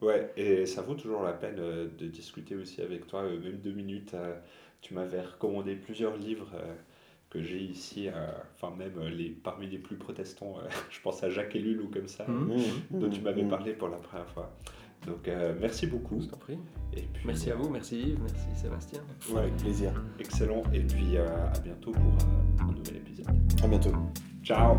Ouais, 0.03 0.33
et 0.37 0.67
ça 0.67 0.83
vaut 0.83 0.95
toujours 0.95 1.23
la 1.23 1.33
peine 1.33 1.57
euh, 1.61 1.87
de 1.97 2.07
discuter 2.07 2.57
aussi 2.57 2.83
avec 2.83 3.07
toi, 3.07 3.23
même 3.23 3.59
deux 3.63 3.73
minutes. 3.73 4.17
tu 4.81 4.93
m'avais 4.93 5.21
recommandé 5.21 5.77
plusieurs 5.77 6.17
livres 6.17 6.51
que 7.31 7.43
j'ai 7.43 7.59
ici, 7.59 8.09
euh, 8.09 8.13
enfin 8.55 8.75
même 8.77 8.99
les, 9.09 9.31
parmi 9.31 9.67
les 9.67 9.79
plus 9.79 9.97
protestants, 9.97 10.55
euh, 10.59 10.69
je 10.91 11.01
pense 11.01 11.23
à 11.23 11.31
Jacques 11.31 11.57
Ellul 11.57 11.81
ou 11.81 11.89
comme 11.89 12.09
ça. 12.09 12.25
Mhm, 12.27 13.01
dont 13.01 13.11
tu 13.11 13.21
m'avais 13.21 13.43
mhm. 13.43 13.51
parlé 13.51 13.73
pour 13.73 13.89
la 13.89 13.97
première 13.97 14.29
fois. 14.29 14.53
Donc 15.07 15.29
euh, 15.29 15.55
merci 15.61 15.87
beaucoup. 15.87 16.21
Je 16.21 16.27
t'en 16.27 16.37
prie. 16.37 16.59
Et 16.93 17.03
puis, 17.13 17.23
Merci 17.27 17.51
à 17.51 17.55
vous, 17.57 17.69
merci 17.69 18.01
Yves, 18.01 18.19
merci 18.21 18.61
Sébastien. 18.61 19.01
Ouais, 19.33 19.41
Avec 19.43 19.57
plaisir. 19.59 19.93
excellent. 20.19 20.63
Et 20.73 20.81
puis 20.81 21.17
euh, 21.17 21.27
à 21.55 21.59
bientôt 21.61 21.93
pour 21.93 22.03
euh, 22.03 22.63
un 22.63 22.73
nouvel 22.73 22.97
épisode. 22.97 23.27
À 23.63 23.69
bientôt. 23.69 23.93
Ciao 24.43 24.77